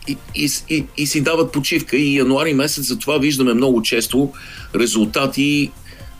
и, 0.08 0.16
и, 0.34 0.50
и, 0.68 0.84
и 0.96 1.06
си 1.06 1.20
дават 1.20 1.52
почивка. 1.52 1.96
И 1.96 2.16
януари 2.16 2.54
месец 2.54 2.84
за 2.84 2.98
това 2.98 3.18
виждаме 3.18 3.54
много 3.54 3.82
често 3.82 4.32
резултати 4.74 5.70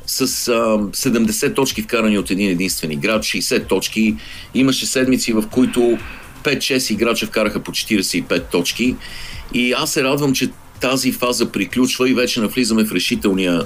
с 0.07 0.21
а, 0.21 0.23
70 0.23 1.55
точки 1.55 1.83
вкарани 1.83 2.19
от 2.19 2.31
един 2.31 2.51
единствен 2.51 2.91
играч, 2.91 3.25
60 3.25 3.69
точки. 3.69 4.17
Имаше 4.55 4.87
седмици, 4.87 5.33
в 5.33 5.45
които 5.51 5.99
5-6 6.45 6.93
играча 6.93 7.27
вкараха 7.27 7.61
по 7.63 7.71
45 7.71 8.51
точки. 8.51 8.97
И 9.55 9.73
аз 9.73 9.93
се 9.93 10.05
радвам, 10.05 10.33
че 10.33 10.51
тази 10.81 11.13
фаза 11.13 11.53
приключва 11.53 12.11
и 12.11 12.15
вече 12.15 12.41
навлизаме 12.41 12.85
в 12.85 12.93
решителния 12.93 13.63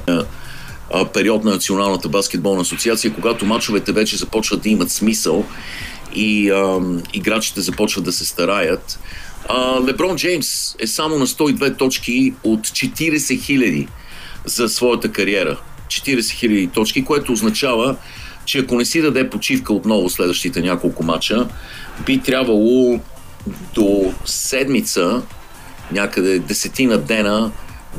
а, 0.90 1.04
период 1.04 1.44
на 1.44 1.50
Националната 1.50 2.08
баскетболна 2.08 2.60
асоциация, 2.60 3.14
когато 3.14 3.46
мачовете 3.46 3.92
вече 3.92 4.16
започват 4.16 4.62
да 4.62 4.68
имат 4.68 4.90
смисъл 4.90 5.44
и 6.14 6.50
а, 6.50 6.80
играчите 7.12 7.60
започват 7.60 8.04
да 8.04 8.12
се 8.12 8.24
стараят. 8.24 8.98
Леброн 9.86 10.16
Джеймс 10.16 10.74
е 10.78 10.86
само 10.86 11.18
на 11.18 11.26
102 11.26 11.78
точки 11.78 12.34
от 12.44 12.60
40 12.60 13.42
хиляди 13.42 13.88
за 14.44 14.68
своята 14.68 15.12
кариера. 15.12 15.60
40 15.86 16.30
хиляди 16.30 16.66
точки, 16.66 17.04
което 17.04 17.32
означава, 17.32 17.96
че 18.44 18.58
ако 18.58 18.76
не 18.76 18.84
си 18.84 19.02
даде 19.02 19.30
почивка 19.30 19.72
отново 19.72 20.10
следващите 20.10 20.60
няколко 20.60 21.02
мача, 21.02 21.48
би 22.06 22.18
трябвало 22.20 23.00
до 23.74 24.14
седмица, 24.24 25.22
някъде 25.92 26.38
десетина 26.38 26.98
дена, 26.98 27.50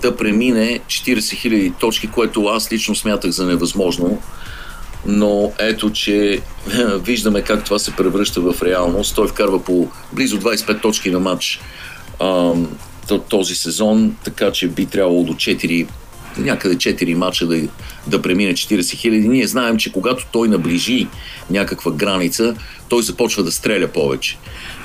да 0.02 0.18
премине 0.18 0.80
40 0.88 1.18
000 1.18 1.80
точки, 1.80 2.08
което 2.08 2.46
аз 2.46 2.72
лично 2.72 2.96
смятах 2.96 3.32
за 3.32 3.46
невъзможно. 3.46 4.22
Но 5.08 5.52
ето, 5.60 5.92
че 5.92 6.42
виждаме 6.96 7.42
как 7.42 7.64
това 7.64 7.80
се 7.80 7.96
превръща 7.96 8.42
в 8.42 8.62
реалност. 8.62 9.16
Той 9.16 9.28
вкарва 9.28 9.64
по 9.64 9.88
близо 10.14 10.40
25 10.40 10.82
точки 10.82 11.12
на 11.12 11.20
матч 11.20 11.62
този 13.30 13.56
сезон, 13.56 14.16
така 14.24 14.52
че 14.52 14.68
би 14.68 14.86
трябвало 14.86 15.24
до 15.24 15.34
4 15.34 15.88
някъде 16.38 16.76
4 16.76 17.14
мача 17.14 17.48
да, 17.48 17.68
да 18.08 18.22
премине 18.22 18.54
40 18.54 18.96
хиляди. 18.96 19.28
Ние 19.28 19.48
знаем, 19.48 19.78
че 19.78 19.92
когато 19.92 20.26
той 20.32 20.48
наближи 20.48 21.08
някаква 21.50 21.92
граница, 21.92 22.56
той 22.90 23.04
започва 23.04 23.44
да 23.44 23.52
стреля 23.52 23.88
повече. 23.88 24.38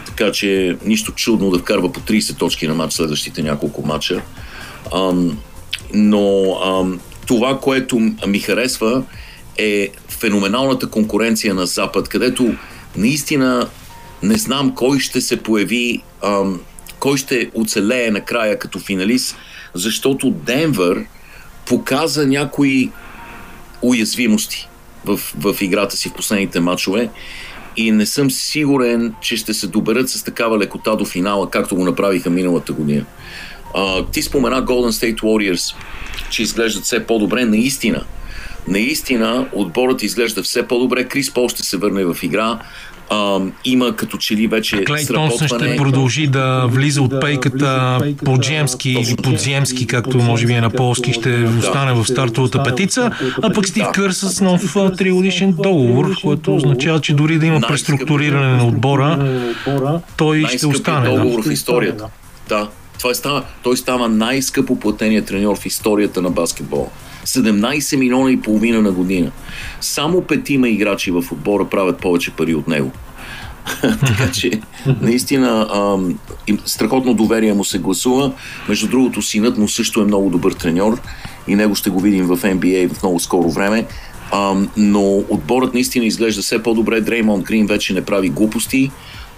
Така 0.07 0.33
че 0.33 0.77
нищо 0.85 1.13
чудно 1.13 1.51
да 1.51 1.59
вкарва 1.59 1.93
по 1.93 2.01
30 2.01 2.39
точки 2.39 2.69
на 2.69 2.75
матч 2.75 2.93
следващите 2.93 3.43
няколко 3.43 3.87
мача. 3.87 4.23
Ам, 4.95 5.39
но 5.95 6.57
ам, 6.65 7.01
това, 7.27 7.59
което 7.59 7.99
ми 8.27 8.39
харесва 8.39 9.03
е 9.59 9.89
феноменалната 10.09 10.91
конкуренция 10.91 11.55
на 11.55 11.67
Запад, 11.67 12.09
където 12.09 12.55
наистина 12.97 13.69
не 14.23 14.39
знам 14.39 14.75
кой 14.75 15.01
ще 15.01 15.21
се 15.21 15.43
появи, 15.43 16.03
ам, 16.23 16.61
кой 16.99 17.17
ще 17.19 17.51
оцелее 17.55 18.11
накрая 18.11 18.59
като 18.59 18.79
финалист, 18.79 19.37
защото 19.75 20.31
Денвър 20.31 21.05
показа 21.67 22.27
някои 22.27 22.91
уязвимости 23.83 24.69
в, 25.05 25.17
в 25.17 25.57
играта 25.61 25.97
си 25.97 26.09
в 26.09 26.13
последните 26.13 26.61
матчове 26.61 27.11
и 27.77 27.91
не 27.91 28.07
съм 28.07 28.31
сигурен, 28.31 29.15
че 29.21 29.37
ще 29.37 29.55
се 29.55 29.67
доберат 29.67 30.11
с 30.11 30.23
такава 30.23 30.59
лекота 30.59 30.97
до 30.97 31.05
финала, 31.05 31.51
както 31.51 31.77
го 31.77 31.85
направиха 31.85 32.31
миналата 32.31 32.73
година. 32.73 33.05
А, 33.75 34.05
ти 34.07 34.23
спомена 34.23 34.65
Golden 34.65 34.91
State 34.91 35.21
Warriors, 35.21 35.75
че 36.31 36.43
изглеждат 36.43 36.85
все 36.85 37.07
по-добре. 37.07 37.45
Наистина, 37.45 38.05
наистина 38.69 39.47
отборът 39.53 40.03
изглежда 40.03 40.43
все 40.43 40.69
по-добре. 40.69 41.05
Крис 41.05 41.35
Пол 41.35 41.49
ще 41.49 41.63
се 41.63 41.77
върне 41.77 42.05
в 42.05 42.17
игра 42.23 42.59
а, 43.13 43.41
има 43.65 43.97
като 43.97 44.17
че 44.17 44.37
ли 44.37 44.47
вече 44.47 44.85
Клей 44.85 45.07
Томсън 45.07 45.49
ще 45.49 45.77
продължи 45.77 46.27
да 46.27 46.67
влиза 46.69 47.03
от 47.03 47.21
пейката 47.21 47.99
по-джемски 48.25 48.91
или 48.91 49.17
подземски, 49.17 49.87
както 49.87 50.19
може 50.19 50.47
би 50.47 50.53
е 50.53 50.61
на 50.61 50.71
полски, 50.71 51.13
ще 51.13 51.49
остане 51.59 51.93
в 51.93 52.05
стартовата 52.07 52.63
петица, 52.63 53.11
а 53.43 53.53
пък 53.53 53.67
Стив 53.67 53.87
Кър 53.95 54.11
с 54.11 54.41
нов 54.41 54.77
тригодишен 54.99 55.53
договор, 55.53 56.15
което 56.23 56.57
означава, 56.57 57.01
че 57.01 57.15
дори 57.15 57.39
да 57.39 57.47
има 57.47 57.61
преструктуриране 57.61 58.57
на 58.57 58.67
отбора, 58.67 59.19
той 60.17 60.45
ще 60.49 60.67
остане. 60.67 61.09
договор 61.09 61.43
в 61.45 61.53
историята. 61.53 62.07
Да, 62.49 62.69
това 62.99 63.15
става, 63.15 63.43
той 63.63 63.77
става 63.77 64.09
най-скъпо 64.09 64.79
платения 64.79 65.25
треньор 65.25 65.59
в 65.59 65.67
историята 65.67 66.23
на 66.23 66.31
баскетбола. 66.31 66.87
17 67.27 67.97
милиона 67.97 68.31
и 68.31 68.41
половина 68.41 68.83
на 68.83 68.93
година. 68.93 69.31
Само 69.81 70.23
петима 70.23 70.69
играчи 70.69 71.11
в 71.11 71.25
отбора 71.33 71.65
правят 71.65 71.99
повече 71.99 72.31
пари 72.31 72.55
от 72.55 72.69
него. 72.69 72.91
така 73.83 74.33
че, 74.33 74.51
наистина, 75.01 75.69
ам, 75.75 76.19
страхотно 76.67 77.15
доверие 77.15 77.55
му 77.55 77.65
се 77.65 77.79
гласува. 77.79 78.33
Между 78.69 78.89
другото, 78.89 79.23
синът 79.23 79.59
му 79.59 79.69
също 79.69 80.01
е 80.01 80.05
много 80.05 80.31
добър 80.31 80.53
треньор 80.53 81.01
и 81.49 81.55
него 81.55 81.75
ще 81.75 81.91
го 81.91 82.01
видим 82.01 82.27
в 82.27 82.37
NBA 82.37 82.95
в 82.95 83.03
много 83.03 83.21
скоро 83.21 83.51
време. 83.51 83.87
Ам, 84.33 84.69
но 84.77 85.17
отборът 85.17 85.75
наистина 85.75 86.05
изглежда 86.05 86.43
все 86.43 86.63
по-добре. 86.63 87.01
Дреймонд 87.01 87.45
Грин 87.45 87.67
вече 87.67 87.95
не 87.95 88.05
прави 88.05 88.29
глупости. 88.29 88.91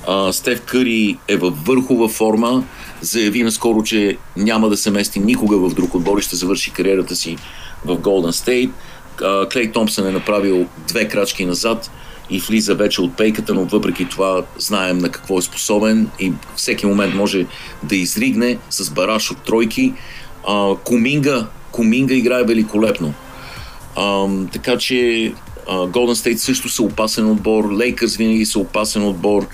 А, 0.08 0.32
Стев 0.32 0.60
Къри 0.60 1.18
е 1.28 1.36
във 1.36 1.64
върхова 1.64 2.08
форма. 2.08 2.64
Заяви 3.00 3.42
наскоро, 3.42 3.82
че 3.82 4.16
няма 4.36 4.68
да 4.68 4.76
се 4.76 4.90
мести 4.90 5.20
никога 5.20 5.56
в 5.56 5.74
друг 5.74 5.94
отбор 5.94 6.18
и 6.18 6.22
ще 6.22 6.36
завърши 6.36 6.70
кариерата 6.70 7.16
си 7.16 7.36
в 7.84 7.96
Голден 7.96 8.32
Стейт. 8.32 8.70
Клей 9.52 9.72
Томпсън 9.72 10.06
е 10.06 10.12
направил 10.12 10.66
две 10.88 11.08
крачки 11.08 11.46
назад 11.46 11.90
и 12.30 12.40
влиза 12.40 12.74
вече 12.74 13.02
от 13.02 13.16
пейката, 13.16 13.54
но 13.54 13.64
въпреки 13.64 14.08
това 14.08 14.42
знаем 14.58 14.98
на 14.98 15.08
какво 15.08 15.38
е 15.38 15.42
способен 15.42 16.10
и 16.20 16.32
всеки 16.56 16.86
момент 16.86 17.14
може 17.14 17.46
да 17.82 17.96
изригне 17.96 18.58
с 18.70 18.90
бараш 18.90 19.30
от 19.30 19.38
тройки. 19.38 19.94
А, 20.48 20.74
Куминга, 20.84 21.46
Куминга 21.72 22.14
играе 22.14 22.44
великолепно. 22.44 23.14
А, 23.96 24.26
така 24.52 24.78
че 24.78 25.32
Голден 25.88 26.16
Стейт 26.16 26.40
също 26.40 26.68
са 26.68 26.82
опасен 26.82 27.30
отбор, 27.30 27.72
Лейкърс 27.72 28.16
винаги 28.16 28.46
са 28.46 28.58
опасен 28.58 29.04
отбор. 29.04 29.46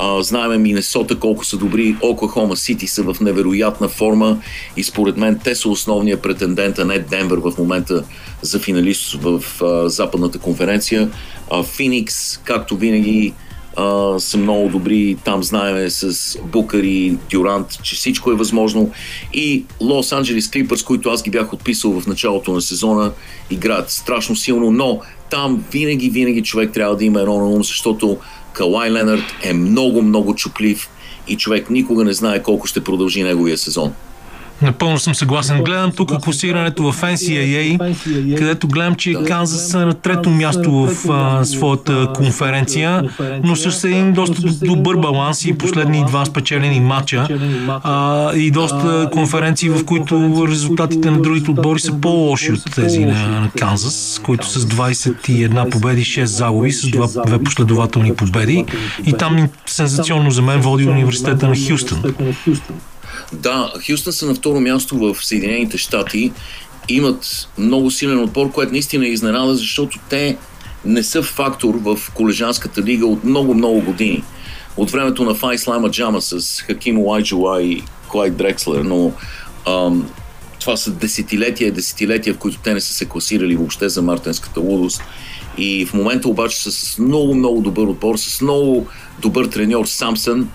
А, 0.00 0.22
знаеме 0.22 0.58
Миннесота 0.58 1.18
колко 1.18 1.44
са 1.44 1.56
добри, 1.56 1.96
Оклахома 2.00 2.56
Сити 2.56 2.86
са 2.86 3.02
в 3.02 3.16
невероятна 3.20 3.88
форма 3.88 4.38
и 4.76 4.84
според 4.84 5.16
мен 5.16 5.40
те 5.44 5.54
са 5.54 5.68
основния 5.68 6.22
претендент, 6.22 6.78
а 6.78 6.84
не 6.84 6.98
Денвер 6.98 7.38
в 7.38 7.52
момента 7.58 8.04
за 8.42 8.58
финалист 8.58 9.12
в 9.22 9.42
а, 9.62 9.88
Западната 9.88 10.38
конференция. 10.38 11.10
А, 11.50 11.62
Феникс, 11.62 12.36
както 12.36 12.76
винаги, 12.76 13.34
а, 13.76 14.18
са 14.18 14.38
много 14.38 14.68
добри. 14.68 15.16
Там 15.24 15.42
знаеме 15.42 15.90
с 15.90 16.38
Букър 16.42 16.82
и 16.82 17.16
Дюрант, 17.30 17.82
че 17.82 17.96
всичко 17.96 18.30
е 18.30 18.34
възможно. 18.34 18.90
И 19.34 19.64
Лос 19.80 20.12
Анджелес 20.12 20.50
Клипърс, 20.50 20.82
които 20.82 21.10
аз 21.10 21.22
ги 21.22 21.30
бях 21.30 21.52
отписал 21.52 22.00
в 22.00 22.06
началото 22.06 22.52
на 22.52 22.60
сезона, 22.60 23.12
играят 23.50 23.90
страшно 23.90 24.36
силно, 24.36 24.70
но 24.70 25.00
там 25.30 25.64
винаги, 25.72 26.10
винаги 26.10 26.42
човек 26.42 26.72
трябва 26.72 26.96
да 26.96 27.04
има 27.04 27.20
едно 27.20 27.38
на 27.38 27.46
ум, 27.46 27.64
защото 27.64 28.18
Калай 28.58 28.90
Ленард 28.90 29.24
е 29.42 29.52
много, 29.52 30.02
много 30.02 30.34
чуплив 30.34 30.90
и 31.28 31.36
човек 31.36 31.70
никога 31.70 32.04
не 32.04 32.12
знае 32.12 32.42
колко 32.42 32.66
ще 32.66 32.84
продължи 32.84 33.22
неговия 33.22 33.58
сезон. 33.58 33.92
Напълно 34.62 34.98
съм 34.98 35.14
съгласен. 35.14 35.62
Гледам 35.62 35.92
тук 35.92 36.20
класирането 36.20 36.92
в 36.92 37.00
NCAA, 37.00 38.38
където 38.38 38.68
гледам, 38.68 38.94
че 38.94 39.14
Канзас 39.26 39.68
са 39.68 39.86
на 39.86 39.94
трето 39.94 40.30
място 40.30 40.72
в 40.72 41.10
а, 41.10 41.44
своята 41.44 42.08
конференция, 42.14 43.10
но 43.44 43.56
с 43.56 43.84
един 43.84 44.12
доста 44.12 44.42
добър 44.62 44.96
баланс 44.96 45.44
и 45.44 45.58
последни 45.58 46.04
два 46.06 46.24
спечелени 46.24 46.80
матча 46.80 47.28
а, 47.68 48.32
и 48.34 48.50
доста 48.50 49.10
конференции, 49.12 49.68
в 49.68 49.84
които 49.84 50.46
резултатите 50.48 51.10
на 51.10 51.22
другите 51.22 51.50
отбори 51.50 51.80
са 51.80 52.00
по-лоши 52.00 52.52
от 52.52 52.74
тези 52.74 53.04
на, 53.04 53.28
на 53.28 53.50
Канзас, 53.58 54.20
които 54.24 54.46
с 54.46 54.60
21 54.60 55.70
победи, 55.70 56.02
6 56.02 56.24
загуби, 56.24 56.72
с 56.72 56.90
два, 56.90 57.06
две 57.26 57.38
последователни 57.38 58.14
победи. 58.14 58.64
И 59.06 59.12
там 59.12 59.48
сензационно 59.66 60.30
за 60.30 60.42
мен 60.42 60.60
води 60.60 60.88
университета 60.88 61.48
на 61.48 61.54
Хюстън. 61.68 62.02
Да, 63.32 63.72
Хюстън 63.86 64.12
са 64.12 64.26
на 64.26 64.34
второ 64.34 64.60
място 64.60 64.98
в 64.98 65.16
Съединените 65.26 65.78
щати. 65.78 66.32
Имат 66.88 67.48
много 67.58 67.90
силен 67.90 68.20
отбор, 68.20 68.52
което 68.52 68.72
наистина 68.72 69.06
е 69.06 69.10
изненада, 69.10 69.54
защото 69.54 69.98
те 70.08 70.36
не 70.84 71.02
са 71.02 71.22
фактор 71.22 71.74
в 71.74 71.98
колежанската 72.14 72.82
лига 72.82 73.06
от 73.06 73.24
много-много 73.24 73.80
години. 73.80 74.22
От 74.76 74.90
времето 74.90 75.24
на 75.24 75.34
Фай 75.34 75.58
Слайма 75.58 75.90
Джама 75.90 76.22
с 76.22 76.62
Хаким 76.62 76.98
Уайджуа 76.98 77.62
и 77.62 77.82
Клайд 78.08 78.36
Дрекслер, 78.36 78.80
но 78.80 79.12
ам, 79.66 80.10
това 80.60 80.76
са 80.76 80.90
десетилетия 80.90 81.68
и 81.68 81.72
десетилетия, 81.72 82.34
в 82.34 82.38
които 82.38 82.58
те 82.58 82.74
не 82.74 82.80
са 82.80 82.92
се 82.94 83.04
класирали 83.04 83.56
въобще 83.56 83.88
за 83.88 84.02
мартенската 84.02 84.60
лудост. 84.60 85.02
И 85.58 85.86
в 85.86 85.94
момента 85.94 86.28
обаче 86.28 86.70
с 86.70 86.98
много, 86.98 87.34
много 87.34 87.60
добър 87.60 87.86
отбор, 87.86 88.16
с 88.16 88.40
много 88.40 88.86
добър 89.20 89.46
треньор 89.46 89.86
Самсън, 89.86 90.48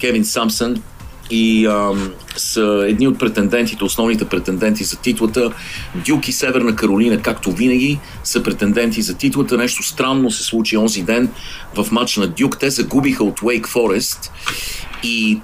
Кевин 0.00 0.24
Самсън, 0.24 0.82
и 1.30 1.66
ам, 1.66 2.12
са 2.36 2.84
едни 2.88 3.08
от 3.08 3.18
претендентите, 3.18 3.84
основните 3.84 4.24
претенденти 4.24 4.84
за 4.84 4.96
титлата. 4.96 5.52
Дюк 5.94 6.28
и 6.28 6.32
Северна 6.32 6.76
Каролина, 6.76 7.22
както 7.22 7.52
винаги, 7.52 7.98
са 8.24 8.42
претенденти 8.42 9.02
за 9.02 9.14
титлата. 9.14 9.56
Нещо 9.56 9.82
странно 9.82 10.30
се 10.30 10.42
случи 10.42 10.76
онзи 10.76 11.02
ден 11.02 11.30
в 11.76 11.92
матч 11.92 12.16
на 12.16 12.26
Дюк. 12.26 12.58
Те 12.58 12.70
загубиха 12.70 13.24
от 13.24 13.42
Уейк 13.42 13.68
Форест 13.68 14.32
и 15.02 15.40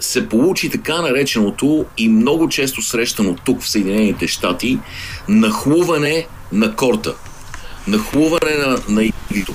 се 0.00 0.28
получи 0.28 0.70
така 0.70 1.02
нареченото 1.02 1.84
и 1.98 2.08
много 2.08 2.48
често 2.48 2.82
срещано 2.82 3.36
тук 3.44 3.62
в 3.62 3.68
Съединените 3.68 4.28
щати 4.28 4.78
нахлуване 5.28 6.26
на 6.52 6.76
корта. 6.76 7.14
Нахлуване 7.88 8.56
на, 8.56 8.78
на 8.88 9.04
игрито. 9.04 9.54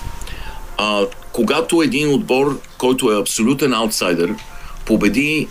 А, 0.77 1.01
когато 1.31 1.81
един 1.81 2.13
отбор, 2.13 2.59
който 2.77 3.11
е 3.11 3.19
абсолютен 3.19 3.73
аутсайдер, 3.73 4.35
победи 4.85 5.47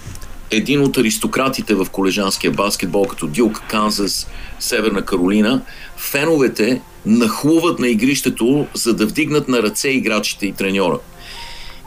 един 0.57 0.82
от 0.82 0.98
аристократите 0.98 1.74
в 1.74 1.86
колежанския 1.92 2.50
баскетбол, 2.50 3.07
като 3.07 3.26
Дюк, 3.26 3.62
Канзас, 3.68 4.26
Северна 4.61 5.02
Каролина, 5.02 5.62
феновете 5.96 6.80
нахлуват 7.07 7.78
на 7.78 7.88
игрището, 7.88 8.66
за 8.74 8.94
да 8.94 9.07
вдигнат 9.07 9.48
на 9.48 9.62
ръце 9.62 9.88
играчите 9.88 10.46
и 10.46 10.52
треньора. 10.52 10.98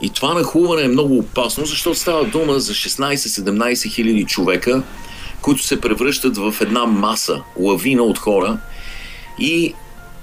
И 0.01 0.09
това 0.09 0.33
нахлуване 0.33 0.81
е 0.81 0.87
много 0.87 1.17
опасно, 1.17 1.65
защото 1.65 1.99
става 1.99 2.25
дума 2.25 2.59
за 2.59 2.73
16-17 2.73 3.93
хиляди 3.93 4.23
човека, 4.23 4.83
които 5.41 5.63
се 5.63 5.81
превръщат 5.81 6.37
в 6.37 6.55
една 6.61 6.85
маса, 6.85 7.41
лавина 7.59 8.03
от 8.03 8.17
хора. 8.17 8.59
И 9.39 9.73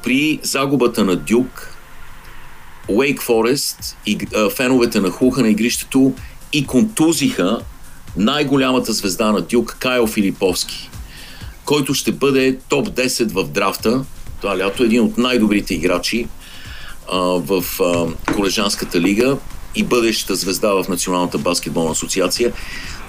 при 0.03 0.39
загубата 0.43 1.05
на 1.05 1.17
Дюк, 1.17 1.77
Уейк 2.89 3.23
Форест 3.23 3.97
и 4.07 4.19
феновете 4.57 5.01
нахлуха 5.01 5.43
на 5.43 5.49
игрището 5.49 6.13
и 6.53 6.67
контузиха 6.67 7.61
най-голямата 8.17 8.93
звезда 8.93 9.33
на 9.33 9.41
Дюк, 9.41 9.77
Кайл 9.79 10.07
Филиповски, 10.07 10.91
който 11.65 11.95
ще 11.95 12.13
бъде 12.13 12.59
топ 12.69 12.89
10 12.89 13.33
в 13.33 13.49
драфта. 13.49 14.05
Това 14.41 14.59
лято 14.59 14.83
е 14.83 14.87
един 14.87 15.03
от 15.03 15.19
най-добрите 15.19 15.75
играчи 15.75 16.29
а, 17.13 17.19
в 17.19 17.65
а, 17.81 18.07
колежанската 18.35 19.01
лига 19.01 19.37
и 19.75 19.83
бъдещата 19.83 20.35
звезда 20.35 20.69
в 20.69 20.89
Националната 20.89 21.39
баскетболна 21.39 21.91
асоциация. 21.91 22.53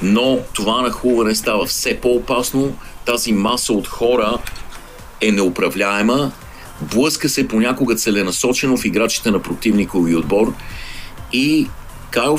Но 0.02 0.40
това 0.54 0.82
нахлуване 0.82 1.36
става 1.36 1.66
все 1.66 1.98
по-опасно. 1.98 2.78
Тази 3.06 3.34
маса 3.34 3.74
от 3.74 3.88
хора 3.88 4.38
е 5.22 5.32
неуправляема. 5.32 6.32
Блъска 6.82 7.30
се 7.30 7.48
понякога 7.48 7.96
целенасочено 7.96 8.78
в 8.78 8.86
играчите 8.86 9.32
на 9.32 9.42
противникови 9.42 10.16
отбор 10.16 10.54
и 11.34 11.68
Кайл 12.12 12.38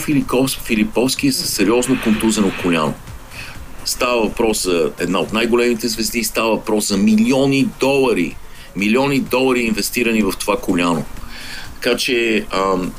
Филиповски 0.64 1.26
е 1.26 1.32
със 1.32 1.50
сериозно 1.50 1.98
контузено 2.04 2.52
коляно. 2.62 2.94
Става 3.84 4.22
въпрос 4.22 4.62
за 4.62 4.90
една 4.98 5.18
от 5.18 5.32
най-големите 5.32 5.88
звезди, 5.88 6.24
става 6.24 6.50
въпрос 6.50 6.88
за 6.88 6.96
милиони 6.96 7.68
долари. 7.80 8.36
Милиони 8.76 9.20
долари 9.20 9.60
инвестирани 9.60 10.22
в 10.22 10.32
това 10.40 10.56
коляно. 10.60 11.04
Така 11.74 11.96
че 11.96 12.46
ам, 12.50 12.92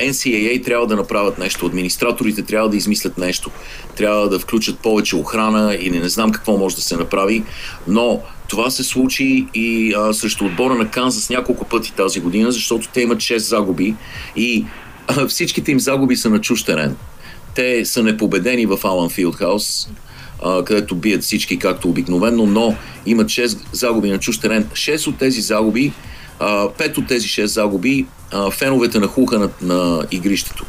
NCAA 0.00 0.64
трябва 0.64 0.86
да 0.86 0.96
направят 0.96 1.38
нещо, 1.38 1.66
администраторите 1.66 2.42
трябва 2.42 2.68
да 2.68 2.76
измислят 2.76 3.18
нещо, 3.18 3.50
трябва 3.96 4.28
да 4.28 4.38
включат 4.38 4.78
повече 4.78 5.16
охрана 5.16 5.76
или 5.80 5.98
не 5.98 6.08
знам 6.08 6.32
какво 6.32 6.56
може 6.56 6.76
да 6.76 6.82
се 6.82 6.96
направи, 6.96 7.44
но 7.88 8.20
това 8.48 8.70
се 8.70 8.84
случи 8.84 9.46
и 9.54 9.94
а, 9.94 10.14
срещу 10.14 10.44
отбора 10.44 10.74
на 10.74 10.90
Канзас 10.90 11.30
няколко 11.30 11.64
пъти 11.64 11.92
тази 11.92 12.20
година, 12.20 12.52
защото 12.52 12.88
те 12.88 13.00
имат 13.00 13.18
6 13.18 13.36
загуби 13.36 13.94
и 14.36 14.64
всичките 15.28 15.72
им 15.72 15.80
загуби 15.80 16.16
са 16.16 16.30
на 16.30 16.40
чуж 16.40 16.62
терен. 16.62 16.96
Те 17.54 17.84
са 17.84 18.02
непобедени 18.02 18.66
в 18.66 18.78
Алан 18.84 19.10
Филдхаус, 19.10 19.88
където 20.64 20.94
бият 20.94 21.22
всички 21.22 21.58
както 21.58 21.88
обикновено, 21.88 22.46
но 22.46 22.76
имат 23.06 23.26
6 23.26 23.58
загуби 23.72 24.10
на 24.10 24.18
чуж 24.18 24.38
терен. 24.38 24.64
6 24.64 25.06
от 25.06 25.18
тези 25.18 25.40
загуби, 25.40 25.92
5 26.40 26.98
от 26.98 27.06
тези 27.06 27.28
6 27.28 27.44
загуби, 27.44 28.06
феновете 28.50 28.98
нахуха 28.98 29.38
на, 29.38 29.50
на 29.62 30.06
игрището. 30.10 30.64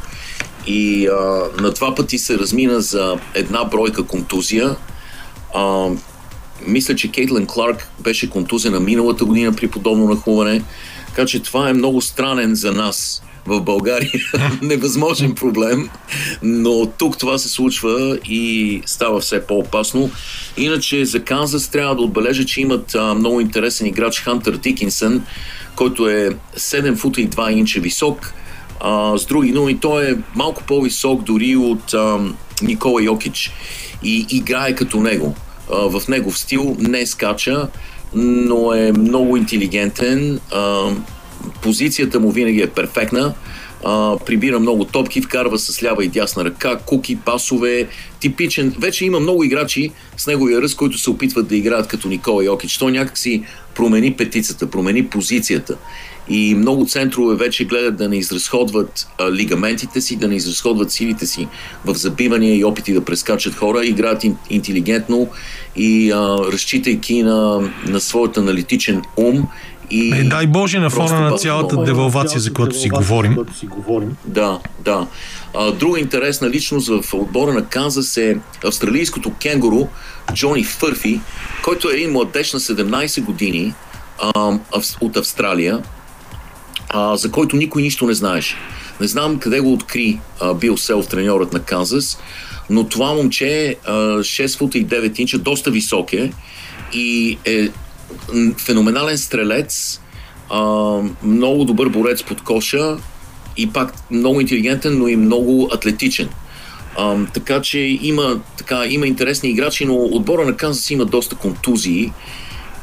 И 0.66 1.06
а, 1.06 1.42
на 1.62 1.70
два 1.70 1.94
пъти 1.94 2.18
се 2.18 2.38
размина 2.38 2.80
за 2.80 3.18
една 3.34 3.64
бройка 3.64 4.02
контузия. 4.02 4.76
А, 5.54 5.88
мисля, 6.66 6.94
че 6.94 7.10
Кейтлен 7.10 7.46
Кларк 7.46 7.88
беше 8.00 8.30
контузена 8.30 8.80
миналата 8.80 9.24
година 9.24 9.52
при 9.52 9.68
подобно 9.68 10.08
нахуване. 10.08 10.62
Така 11.06 11.26
че 11.26 11.42
това 11.42 11.68
е 11.68 11.72
много 11.72 12.00
странен 12.00 12.54
за 12.54 12.72
нас 12.72 13.22
в 13.48 13.60
България 13.60 14.20
невъзможен 14.62 15.34
проблем, 15.34 15.88
но 16.42 16.86
тук 16.86 17.18
това 17.18 17.38
се 17.38 17.48
случва 17.48 18.18
и 18.24 18.82
става 18.86 19.20
все 19.20 19.46
по-опасно. 19.46 20.10
Иначе 20.56 21.04
за 21.04 21.24
Канзас 21.24 21.68
трябва 21.68 21.96
да 21.96 22.02
отбележа, 22.02 22.44
че 22.44 22.60
имат 22.60 22.94
а, 22.94 23.14
много 23.14 23.40
интересен 23.40 23.86
играч 23.86 24.20
Хантер 24.20 24.56
Дикинсън, 24.56 25.22
който 25.76 26.08
е 26.08 26.30
7 26.56 26.96
фута 26.96 27.20
и 27.20 27.28
2 27.28 27.50
инча 27.50 27.80
висок. 27.80 28.34
А, 28.80 29.18
с 29.18 29.26
други 29.26 29.52
думи, 29.52 29.80
той 29.80 30.10
е 30.10 30.16
малко 30.34 30.62
по-висок 30.64 31.22
дори 31.22 31.56
от 31.56 31.94
а, 31.94 32.18
Никола 32.62 33.02
Йокич 33.02 33.52
и 34.02 34.26
играе 34.30 34.74
като 34.74 35.00
него. 35.00 35.34
А, 35.72 35.76
в 35.76 36.08
негов 36.08 36.38
стил 36.38 36.76
не 36.78 37.06
скача, 37.06 37.68
но 38.14 38.72
е 38.72 38.92
много 38.92 39.36
интелигентен. 39.36 40.40
А, 40.52 40.90
позицията 41.62 42.20
му 42.20 42.30
винаги 42.30 42.60
е 42.60 42.66
перфектна. 42.66 43.34
А, 43.84 44.16
прибира 44.26 44.60
много 44.60 44.84
топки, 44.84 45.22
вкарва 45.22 45.58
с 45.58 45.82
лява 45.82 46.04
и 46.04 46.08
дясна 46.08 46.44
ръка, 46.44 46.78
куки, 46.86 47.16
пасове, 47.16 47.88
типичен. 48.20 48.74
Вече 48.78 49.04
има 49.04 49.20
много 49.20 49.44
играчи 49.44 49.90
с 50.16 50.26
неговия 50.26 50.62
ръст, 50.62 50.76
които 50.76 50.98
се 50.98 51.10
опитват 51.10 51.48
да 51.48 51.56
играят 51.56 51.86
като 51.86 52.08
Никола 52.08 52.44
Йокич. 52.44 52.78
Той 52.78 52.92
някак 52.92 53.18
си 53.18 53.42
промени 53.74 54.14
петицата, 54.14 54.70
промени 54.70 55.06
позицията. 55.06 55.76
И 56.30 56.54
много 56.54 56.86
центрове 56.86 57.36
вече 57.36 57.64
гледат 57.64 57.96
да 57.96 58.08
не 58.08 58.16
изразходват 58.16 59.08
а, 59.18 59.32
лигаментите 59.32 60.00
си, 60.00 60.16
да 60.16 60.28
не 60.28 60.36
изразходват 60.36 60.92
силите 60.92 61.26
си 61.26 61.48
в 61.84 61.94
забивания 61.94 62.56
и 62.56 62.64
опити 62.64 62.92
да 62.92 63.04
прескачат 63.04 63.54
хора, 63.54 63.86
играят 63.86 64.24
ин, 64.24 64.36
интелигентно 64.50 65.28
и 65.76 66.10
а, 66.10 66.38
разчитайки 66.52 67.22
на, 67.22 67.70
на 67.86 68.00
своят 68.00 68.36
аналитичен 68.36 69.02
ум 69.16 69.48
и 69.90 70.20
е, 70.20 70.24
дай 70.24 70.46
Боже 70.46 70.78
на 70.78 70.90
фона 70.90 71.20
на 71.20 71.36
цялата 71.36 71.82
девалвация, 71.82 72.40
за 72.40 72.52
която 72.52 72.80
си 72.80 72.88
говорим. 72.88 73.36
Да, 74.24 74.58
да. 74.84 75.06
А, 75.54 75.72
друга 75.72 76.00
интересна 76.00 76.50
личност 76.50 76.88
в 76.88 77.14
отбора 77.14 77.52
на 77.52 77.64
Канзас 77.64 78.16
е 78.16 78.38
австралийското 78.64 79.32
кенгуру 79.42 79.86
Джони 80.34 80.64
Фърфи, 80.64 81.20
който 81.64 81.90
е 81.90 81.94
един 81.94 82.12
младеж 82.12 82.52
на 82.52 82.60
17 82.60 83.24
години 83.24 83.74
а, 84.18 84.58
от 85.00 85.16
Австралия, 85.16 85.82
а, 86.88 87.16
за 87.16 87.30
който 87.30 87.56
никой 87.56 87.82
нищо 87.82 88.06
не 88.06 88.14
знаеше. 88.14 88.56
Не 89.00 89.06
знам 89.06 89.38
къде 89.38 89.60
го 89.60 89.72
откри 89.72 90.20
а, 90.40 90.54
Бил 90.54 90.76
Селф, 90.76 91.06
треньорът 91.06 91.52
на 91.52 91.60
Канзас, 91.60 92.18
но 92.70 92.84
това 92.84 93.12
момче 93.12 93.66
е 93.66 93.76
6 93.76 94.58
фута 94.58 94.78
и 94.78 94.86
9 94.86 95.20
инча, 95.20 95.38
доста 95.38 95.70
висок 95.70 96.12
е 96.12 96.32
и 96.92 97.38
е 97.44 97.68
феноменален 98.58 99.18
стрелец, 99.18 100.00
а, 100.50 100.62
много 101.22 101.64
добър 101.64 101.88
борец 101.88 102.22
под 102.22 102.42
коша 102.42 102.96
и 103.56 103.70
пак 103.70 103.94
много 104.10 104.40
интелигентен, 104.40 104.98
но 104.98 105.08
и 105.08 105.16
много 105.16 105.68
атлетичен. 105.72 106.28
А, 106.96 107.16
така 107.34 107.62
че 107.62 107.78
има, 107.78 108.40
така, 108.56 108.86
има 108.86 109.06
интересни 109.06 109.50
играчи, 109.50 109.84
но 109.84 109.94
отбора 109.94 110.44
на 110.44 110.56
Канзас 110.56 110.90
има 110.90 111.04
доста 111.04 111.36
контузии 111.36 112.12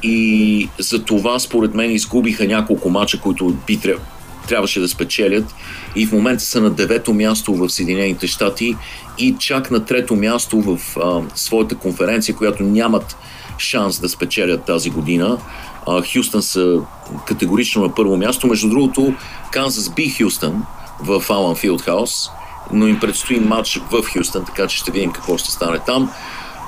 и 0.03 0.69
за 0.79 1.03
това 1.03 1.39
според 1.39 1.73
мен 1.73 1.91
изгубиха 1.91 2.47
няколко 2.47 2.89
мача, 2.89 3.19
които 3.19 3.57
би 3.67 3.79
трябваше 4.47 4.79
да 4.79 4.87
спечелят 4.87 5.55
и 5.95 6.05
в 6.05 6.11
момента 6.11 6.43
са 6.43 6.61
на 6.61 6.69
девето 6.69 7.13
място 7.13 7.53
в 7.53 7.69
Съединените 7.69 8.27
щати 8.27 8.75
и 9.17 9.35
чак 9.39 9.71
на 9.71 9.85
трето 9.85 10.15
място 10.15 10.61
в 10.61 10.97
а, 10.97 11.21
своята 11.35 11.75
конференция, 11.75 12.35
която 12.35 12.63
нямат 12.63 13.17
шанс 13.57 13.99
да 13.99 14.09
спечелят 14.09 14.63
тази 14.63 14.89
година. 14.89 15.37
Хюстън 16.13 16.41
са 16.41 16.79
категорично 17.27 17.81
на 17.81 17.95
първо 17.95 18.17
място. 18.17 18.47
Между 18.47 18.69
другото, 18.69 19.13
Канзас 19.51 19.89
би 19.89 20.09
Хюстън 20.09 20.63
в 20.99 21.23
Алан 21.29 21.55
Филдхаус 21.55 22.29
но 22.73 22.87
им 22.87 22.99
предстои 22.99 23.39
матч 23.39 23.81
в 23.91 24.03
Хюстън, 24.13 24.45
така 24.45 24.67
че 24.67 24.77
ще 24.77 24.91
видим 24.91 25.11
какво 25.11 25.37
ще 25.37 25.51
стане 25.51 25.79
там. 25.85 26.11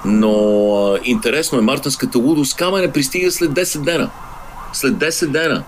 Но 0.06 0.98
интересно 1.04 1.58
е, 1.58 1.62
мартинската 1.62 2.18
лудост 2.18 2.56
камене 2.56 2.92
пристига 2.92 3.32
след 3.32 3.52
10 3.52 3.84
дена. 3.84 4.10
След 4.74 4.94
10 4.94 5.28
дена. 5.28 5.64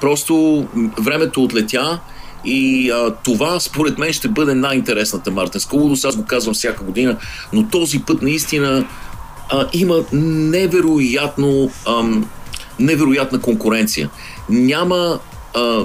Просто 0.00 0.66
времето 0.98 1.42
отлетя 1.42 2.00
и 2.44 2.90
а, 2.90 3.14
това 3.24 3.60
според 3.60 3.98
мен 3.98 4.12
ще 4.12 4.28
бъде 4.28 4.54
най-интересната 4.54 5.30
мартинска 5.30 5.76
лудост. 5.76 6.04
Аз 6.04 6.16
го 6.16 6.24
казвам 6.24 6.54
всяка 6.54 6.84
година, 6.84 7.16
но 7.52 7.68
този 7.68 7.98
път 7.98 8.22
наистина 8.22 8.84
а, 9.52 9.68
има 9.72 10.04
невероятно 10.12 11.70
ам, 11.88 12.28
невероятна 12.80 13.40
конкуренция. 13.40 14.10
Няма 14.48 15.18
а, 15.54 15.84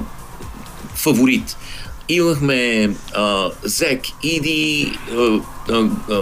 фаворит. 0.96 1.58
Имахме 2.10 2.90
а, 3.14 3.50
Зек, 3.64 4.02
Иди, 4.24 4.92
а, 5.18 5.40
а, 5.70 5.90
а, 6.10 6.22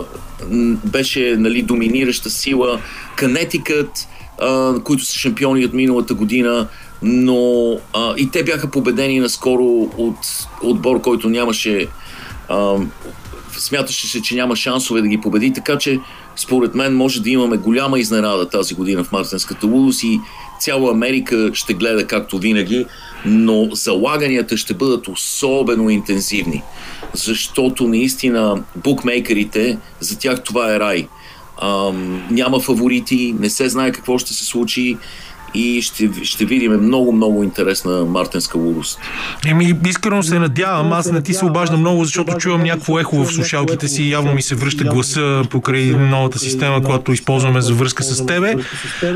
беше 0.85 1.35
нали, 1.39 1.61
доминираща 1.61 2.29
сила, 2.29 2.79
Канетикът, 3.15 4.07
които 4.83 5.05
са 5.05 5.19
шампиони 5.19 5.65
от 5.65 5.73
миналата 5.73 6.13
година, 6.13 6.67
но 7.01 7.71
а, 7.93 8.13
и 8.17 8.31
те 8.31 8.43
бяха 8.43 8.71
победени 8.71 9.19
наскоро 9.19 9.89
от 9.97 10.17
отбор, 10.63 11.01
който 11.01 11.29
нямаше 11.29 11.87
а, 12.49 12.75
смяташе 13.51 14.07
се, 14.07 14.21
че 14.21 14.35
няма 14.35 14.55
шансове 14.55 15.01
да 15.01 15.07
ги 15.07 15.21
победи, 15.21 15.53
така 15.53 15.77
че 15.77 15.99
според 16.35 16.75
мен 16.75 16.95
може 16.95 17.21
да 17.21 17.29
имаме 17.29 17.57
голяма 17.57 17.99
изненада 17.99 18.49
тази 18.49 18.75
година 18.75 19.03
в 19.03 19.11
Мартинската 19.11 19.67
лудост 19.67 20.03
и 20.03 20.19
цяла 20.59 20.91
Америка 20.91 21.51
ще 21.53 21.73
гледа 21.73 22.07
както 22.07 22.37
винаги, 22.37 22.85
но 23.25 23.69
залаганията 23.71 24.57
ще 24.57 24.73
бъдат 24.73 25.07
особено 25.07 25.89
интензивни, 25.89 26.63
защото 27.13 27.87
наистина 27.87 28.63
букмейкерите, 28.75 29.77
за 29.99 30.19
тях 30.19 30.43
това 30.43 30.75
е 30.75 30.79
рай. 30.79 31.07
Ам, 31.61 32.27
няма 32.31 32.59
фаворити, 32.59 33.35
не 33.39 33.49
се 33.49 33.69
знае 33.69 33.91
какво 33.91 34.17
ще 34.17 34.33
се 34.33 34.45
случи 34.45 34.97
и 35.53 35.81
ще, 35.81 36.09
ще 36.23 36.45
видим 36.45 36.71
много, 36.71 37.11
много 37.11 37.43
интересна 37.43 38.05
мартинска 38.05 38.57
лудост. 38.57 38.99
Еми, 39.47 39.73
искрено 39.87 40.23
се 40.23 40.39
надявам. 40.39 40.93
Аз 40.93 41.11
не 41.11 41.21
ти 41.21 41.33
се 41.33 41.45
обаждам 41.45 41.79
много, 41.79 42.03
защото 42.03 42.37
чувам 42.37 42.63
някакво 42.63 42.99
ехо 42.99 43.23
в 43.23 43.33
слушалките 43.33 43.87
си 43.87 44.03
и 44.03 44.11
явно 44.11 44.33
ми 44.33 44.41
се 44.41 44.55
връща 44.55 44.83
гласа 44.83 45.43
покрай 45.49 45.85
новата 45.85 46.39
система, 46.39 46.81
която 46.83 47.11
използваме 47.11 47.61
за 47.61 47.73
връзка 47.73 48.03
с 48.03 48.25
тебе. 48.25 48.55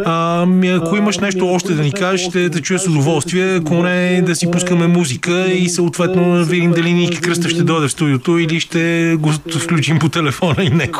А, 0.06 0.46
ако 0.82 0.96
имаш 0.96 1.18
нещо 1.18 1.48
още 1.48 1.74
да 1.74 1.82
ни 1.82 1.92
кажеш, 1.92 2.28
ще 2.28 2.50
те 2.50 2.62
чуя 2.62 2.80
с 2.80 2.88
удоволствие. 2.88 3.56
Ако 3.56 3.74
не, 3.74 4.22
да 4.22 4.36
си 4.36 4.52
пускаме 4.52 4.88
музика 4.88 5.46
и 5.46 5.70
съответно 5.70 6.46
видим 6.46 6.72
дали 6.72 6.94
Ники 6.94 7.22
Кръста 7.22 7.50
ще 7.50 7.64
дойде 7.64 7.88
в 7.88 7.92
студиото 7.92 8.38
или 8.38 8.60
ще 8.60 9.16
го 9.20 9.32
включим 9.60 10.00
по 10.00 10.10
телефона 10.10 10.56
и 10.60 10.70
него. 10.70 11.00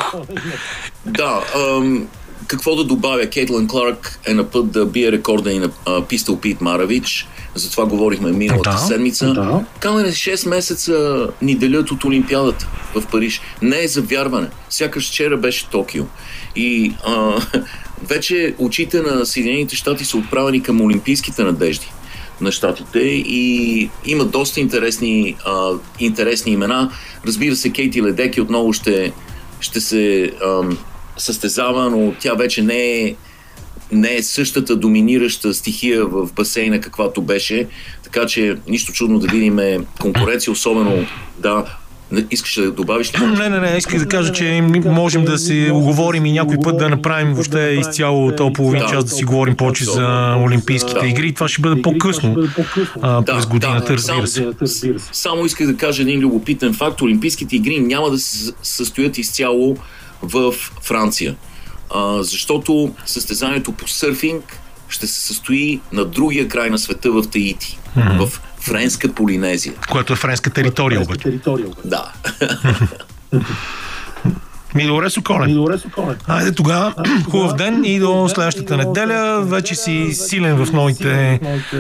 Да, 1.06 1.42
ам, 1.56 2.08
какво 2.50 2.76
да 2.76 2.84
добавя? 2.84 3.26
Кейтлин 3.26 3.68
Кларк 3.68 4.20
е 4.26 4.34
на 4.34 4.44
път 4.44 4.72
да 4.72 4.86
бие 4.86 5.12
рекорда 5.12 5.52
и 5.52 5.60
на 5.60 5.70
Пистол 6.08 6.40
Пит 6.40 6.62
Маравич. 6.62 7.28
За 7.56 7.72
това 7.72 7.86
говорихме 7.86 8.32
миналата 8.32 8.70
Да, 8.72 8.78
седмица. 8.78 9.34
да. 9.34 9.66
Камене 9.80 10.10
6 10.10 10.50
месеца 10.50 11.28
ни 11.42 11.56
делят 11.56 11.92
от 11.92 12.04
Олимпиадата 12.04 12.68
в 12.96 13.08
Париж. 13.08 13.42
Не 13.62 13.84
е 13.84 13.88
за 13.88 14.02
вярване. 14.02 14.48
Сякаш 14.70 15.10
вчера 15.10 15.38
беше 15.38 15.70
Токио. 15.70 16.04
И 16.56 16.94
а, 17.06 17.42
вече 18.04 18.56
очите 18.58 19.02
на 19.02 19.26
Съединените 19.26 19.76
щати 19.76 20.06
са 20.06 20.18
отправени 20.18 20.64
към 20.64 20.82
олимпийските 20.82 21.44
надежди 21.44 21.92
на 22.42 22.52
щатите 22.52 23.00
и 23.00 23.90
има 24.06 24.26
доста 24.26 24.60
интересни, 24.60 25.36
а, 25.46 25.70
интересни 26.00 26.52
имена. 26.52 26.92
Разбира 27.28 27.56
се, 27.56 27.70
Кейти 27.70 28.04
Ледеки 28.04 28.42
отново 28.42 28.74
ще, 28.74 29.12
ще 29.60 29.82
се 29.82 30.32
ам, 30.46 30.78
състезава, 31.20 31.90
но 31.90 32.14
тя 32.20 32.34
вече 32.34 32.62
не 32.62 33.02
е, 33.02 33.16
не 33.92 34.16
е 34.16 34.24
същата 34.24 34.76
доминираща 34.76 35.54
стихия 35.54 36.06
в 36.06 36.34
басейна, 36.34 36.82
каквато 36.82 37.22
беше. 37.22 37.68
Така 38.04 38.26
че 38.26 38.58
нищо 38.68 38.94
чудно 38.94 39.20
да 39.20 39.28
видим 39.28 39.60
конкуренция, 40.00 40.52
особено 40.52 41.06
да. 41.40 41.66
Не, 42.12 42.26
искаш 42.32 42.56
да 42.56 42.72
добавиш 42.72 43.14
ли? 43.14 43.26
Не, 43.26 43.50
не, 43.50 43.60
не, 43.60 43.78
исках 43.78 44.00
да 44.00 44.08
кажа, 44.08 44.34
че 44.34 44.62
можем 44.86 45.26
да 45.26 45.38
се 45.38 45.72
оговорим 45.74 46.26
и 46.26 46.32
някой 46.32 46.58
път 46.64 46.78
да 46.78 46.90
направим 46.90 47.34
въобще 47.34 47.60
изцяло 47.60 48.36
този 48.36 48.54
половин 48.54 48.82
час 48.90 49.06
да 49.06 49.12
си 49.12 49.24
говорим 49.24 49.56
повече 49.56 49.84
за 49.84 50.36
Олимпийските 50.46 51.00
Да. 51.00 51.08
игри. 51.08 51.34
Това 51.34 51.48
ще 51.48 51.62
бъде 51.62 51.82
по-късно 51.82 52.36
а, 53.02 53.22
през 53.26 53.46
годината, 53.46 53.94
разбира 53.94 54.28
се. 54.28 54.48
Само, 54.66 55.00
само 55.12 55.46
исках 55.46 55.68
да 55.68 55.78
кажа 55.78 56.02
един 56.02 56.20
любопитен 56.20 56.74
факт. 56.74 57.02
Олимпийските 57.02 57.56
игри 57.56 57.80
няма 57.80 58.10
да 58.10 58.20
се 58.20 58.52
състоят 58.64 59.18
изцяло 59.18 59.78
в 60.22 60.54
Франция. 60.82 61.36
А, 61.96 62.24
защото 62.24 62.96
състезанието 63.06 63.72
по 63.72 63.88
сърфинг 63.88 64.60
ще 64.90 65.08
се 65.08 65.22
състои 65.22 65.82
на 65.92 66.06
другия 66.06 66.48
край 66.48 66.70
на 66.70 66.80
света 66.80 67.12
в 67.12 67.24
Таити. 67.32 67.80
В 67.96 68.42
Френска 68.60 69.14
Полинезия. 69.14 69.74
Което 69.90 70.14
е 70.14 70.16
френска 70.16 70.50
територия 70.50 71.02
обаче. 71.02 71.40
Да. 71.86 72.12
Ми 74.76 74.84
добре, 74.84 75.10
Соколе. 75.10 75.48
Айде 76.28 76.52
тогава, 76.52 76.94
хубав 77.32 77.54
ден 77.54 77.86
и 77.86 78.00
до 78.00 78.30
следващата 78.30 78.78
неделя. 78.78 79.42
Вече 79.42 79.76
си 79.76 80.10
силен 80.14 80.66
в 80.66 80.74
новите 80.74 81.40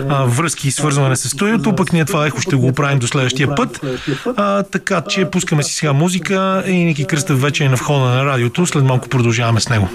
а, 0.10 0.24
връзки 0.24 0.68
и 0.68 0.72
свързване 0.72 1.16
с 1.16 1.30
студиото, 1.30 1.76
пък 1.76 1.94
ние 1.94 2.06
това 2.06 2.28
ехо 2.28 2.42
ще 2.42 2.56
го 2.56 2.68
оправим 2.68 3.00
до 3.00 3.08
следващия 3.08 3.56
път. 3.56 3.86
А, 4.38 4.64
така 4.64 5.02
че 5.02 5.26
пускаме 5.26 5.64
си 5.64 5.74
сега 5.74 5.94
музика 5.94 6.64
и 6.68 6.74
Ники 6.74 7.06
Кръстев 7.06 7.42
вече 7.42 7.64
е 7.64 7.70
на 7.70 7.76
входа 7.76 8.06
на 8.06 8.26
радиото. 8.26 8.66
След 8.66 8.84
малко 8.84 9.10
продължаваме 9.10 9.60
с 9.60 9.70
него. 9.70 9.90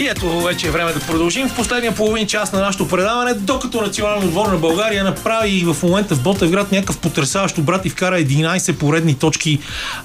И 0.00 0.06
ето 0.06 0.40
вече 0.40 0.66
е 0.66 0.70
време 0.70 0.92
да 0.92 1.00
продължим 1.00 1.48
в 1.48 1.56
последния 1.56 1.94
половин 1.94 2.26
час 2.26 2.52
на 2.52 2.60
нашето 2.60 2.88
предаване, 2.88 3.34
докато 3.34 3.80
националният 3.80 4.28
отбор 4.28 4.46
на 4.46 4.58
България 4.58 5.04
направи 5.04 5.64
в 5.64 5.82
момента 5.82 6.14
в 6.14 6.22
Ботевград 6.22 6.72
някакъв 6.72 6.98
потрясаващ 6.98 7.58
обрат 7.58 7.86
и 7.86 7.90
вкара 7.90 8.16
11 8.16 8.72
поредни 8.72 9.14
точки 9.14 9.58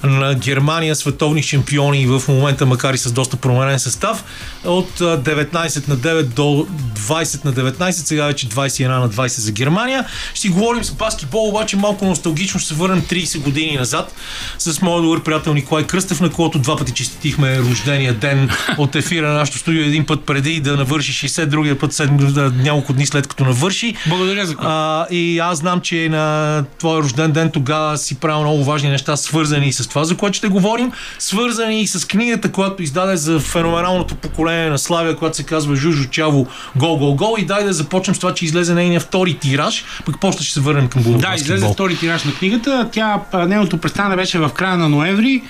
на 0.04 0.34
Германия, 0.34 0.96
световни 0.96 1.42
шампиони 1.42 2.06
в 2.06 2.22
момента, 2.28 2.66
макар 2.66 2.94
и 2.94 2.98
с 2.98 3.12
доста 3.12 3.36
променен 3.36 3.78
състав. 3.78 4.24
От 4.64 5.00
а, 5.00 5.22
19 5.22 5.88
на 5.88 5.96
9 5.96 6.22
до 6.22 6.66
20 6.98 7.44
на 7.44 7.52
19, 7.52 7.90
сега 7.90 8.26
вече 8.26 8.48
21 8.48 8.88
на 8.88 9.10
20 9.10 9.26
за 9.26 9.52
Германия. 9.52 10.04
Ще 10.34 10.48
говорим 10.48 10.84
с 10.84 10.90
баскетбол, 10.90 11.48
обаче 11.48 11.76
малко 11.76 12.04
носталгично 12.04 12.60
ще 12.60 12.68
се 12.68 12.74
върнем 12.74 13.02
30 13.02 13.40
години 13.40 13.76
назад 13.76 14.14
с 14.58 14.82
моят 14.82 15.04
добър 15.04 15.22
приятел 15.22 15.54
Николай 15.54 15.84
Кръстев, 15.84 16.20
на 16.20 16.30
когото 16.30 16.58
два 16.58 16.76
пъти 16.76 16.92
честитихме 16.92 17.58
рождения 17.58 18.14
ден 18.14 18.50
от 18.78 18.96
ефира 18.96 19.28
на 19.28 19.34
нашото 19.34 19.58
студио 19.58 19.85
един 19.86 20.06
път 20.06 20.24
преди 20.24 20.60
да 20.60 20.76
навърши 20.76 21.28
60, 21.28 21.46
другия 21.46 21.78
път 21.78 21.92
след, 21.92 22.34
да, 22.34 22.50
няколко 22.50 22.92
дни 22.92 23.06
след 23.06 23.26
като 23.26 23.44
навърши. 23.44 23.94
Благодаря 24.06 24.46
за 24.46 24.56
което. 24.56 24.70
А, 24.70 25.06
и 25.10 25.38
аз 25.38 25.58
знам, 25.58 25.80
че 25.80 26.08
на 26.08 26.64
твой 26.78 27.02
рожден 27.02 27.32
ден 27.32 27.50
тогава 27.50 27.98
си 27.98 28.14
правил 28.14 28.40
много 28.40 28.64
важни 28.64 28.88
неща, 28.88 29.16
свързани 29.16 29.72
с 29.72 29.88
това, 29.88 30.04
за 30.04 30.16
което 30.16 30.36
ще 30.36 30.48
говорим, 30.48 30.92
свързани 31.18 31.80
и 31.80 31.86
с 31.86 32.08
книгата, 32.08 32.52
която 32.52 32.82
издаде 32.82 33.16
за 33.16 33.40
феноменалното 33.40 34.14
поколение 34.14 34.70
на 34.70 34.78
Славия, 34.78 35.16
която 35.16 35.36
се 35.36 35.42
казва 35.42 35.76
Жужо 35.76 36.04
Чаво 36.10 36.46
Гол, 36.76 36.96
гол, 36.96 37.14
гол. 37.14 37.36
И 37.38 37.44
дай 37.44 37.64
да 37.64 37.72
започнем 37.72 38.14
с 38.14 38.18
това, 38.18 38.34
че 38.34 38.44
излезе 38.44 38.74
нейния 38.74 39.00
втори 39.00 39.38
тираж, 39.38 39.84
пък 40.06 40.16
после 40.20 40.44
ще 40.44 40.52
се 40.52 40.60
върнем 40.60 40.88
към 40.88 41.02
Да, 41.02 41.08
българския 41.08 41.34
излезе 41.34 41.72
втори 41.72 41.98
тираж 41.98 42.24
на 42.24 42.34
книгата. 42.34 42.88
Тя, 42.92 43.20
нейното 43.34 43.78
представяне 43.78 44.16
беше 44.16 44.38
в 44.38 44.48
края 44.48 44.76
на 44.76 44.88
ноември 44.88 45.42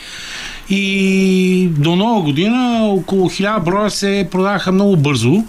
и 0.71 1.69
до 1.79 1.97
нова 1.97 2.23
година 2.23 2.81
около 2.85 3.31
1000 3.31 3.64
броя 3.64 3.91
се 3.91 4.29
продадаха 4.31 4.73
много 4.73 4.97
бързо 4.97 5.45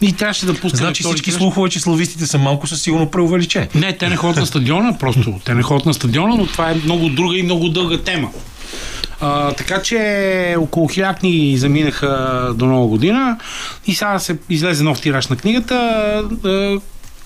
и 0.00 0.12
трябваше 0.12 0.46
да 0.46 0.54
пускаме 0.54 0.76
Значи 0.76 1.02
всички 1.02 1.30
слухове, 1.30 1.70
че 1.70 1.80
славистите 1.80 2.26
са 2.26 2.38
малко, 2.38 2.66
са 2.66 2.76
сигурно 2.76 3.10
преувеличени. 3.10 3.68
Не, 3.74 3.96
те 3.96 4.08
не 4.08 4.16
ходят 4.16 4.36
на 4.36 4.46
стадиона, 4.46 4.98
просто. 4.98 5.34
Те 5.44 5.54
не 5.54 5.62
ходят 5.62 5.86
на 5.86 5.94
стадиона, 5.94 6.36
но 6.36 6.46
това 6.46 6.70
е 6.70 6.74
много 6.74 7.08
друга 7.08 7.38
и 7.38 7.42
много 7.42 7.68
дълга 7.68 7.98
тема. 7.98 8.30
А, 9.20 9.52
така 9.52 9.82
че 9.82 10.56
около 10.58 10.88
1000 10.88 11.18
книги 11.18 11.56
заминаха 11.56 12.52
до 12.56 12.66
нова 12.66 12.86
година 12.86 13.38
и 13.86 13.94
сега 13.94 14.18
се 14.18 14.38
излезе 14.50 14.84
нов 14.84 15.00
тираж 15.00 15.28
на 15.28 15.36
книгата. 15.36 16.24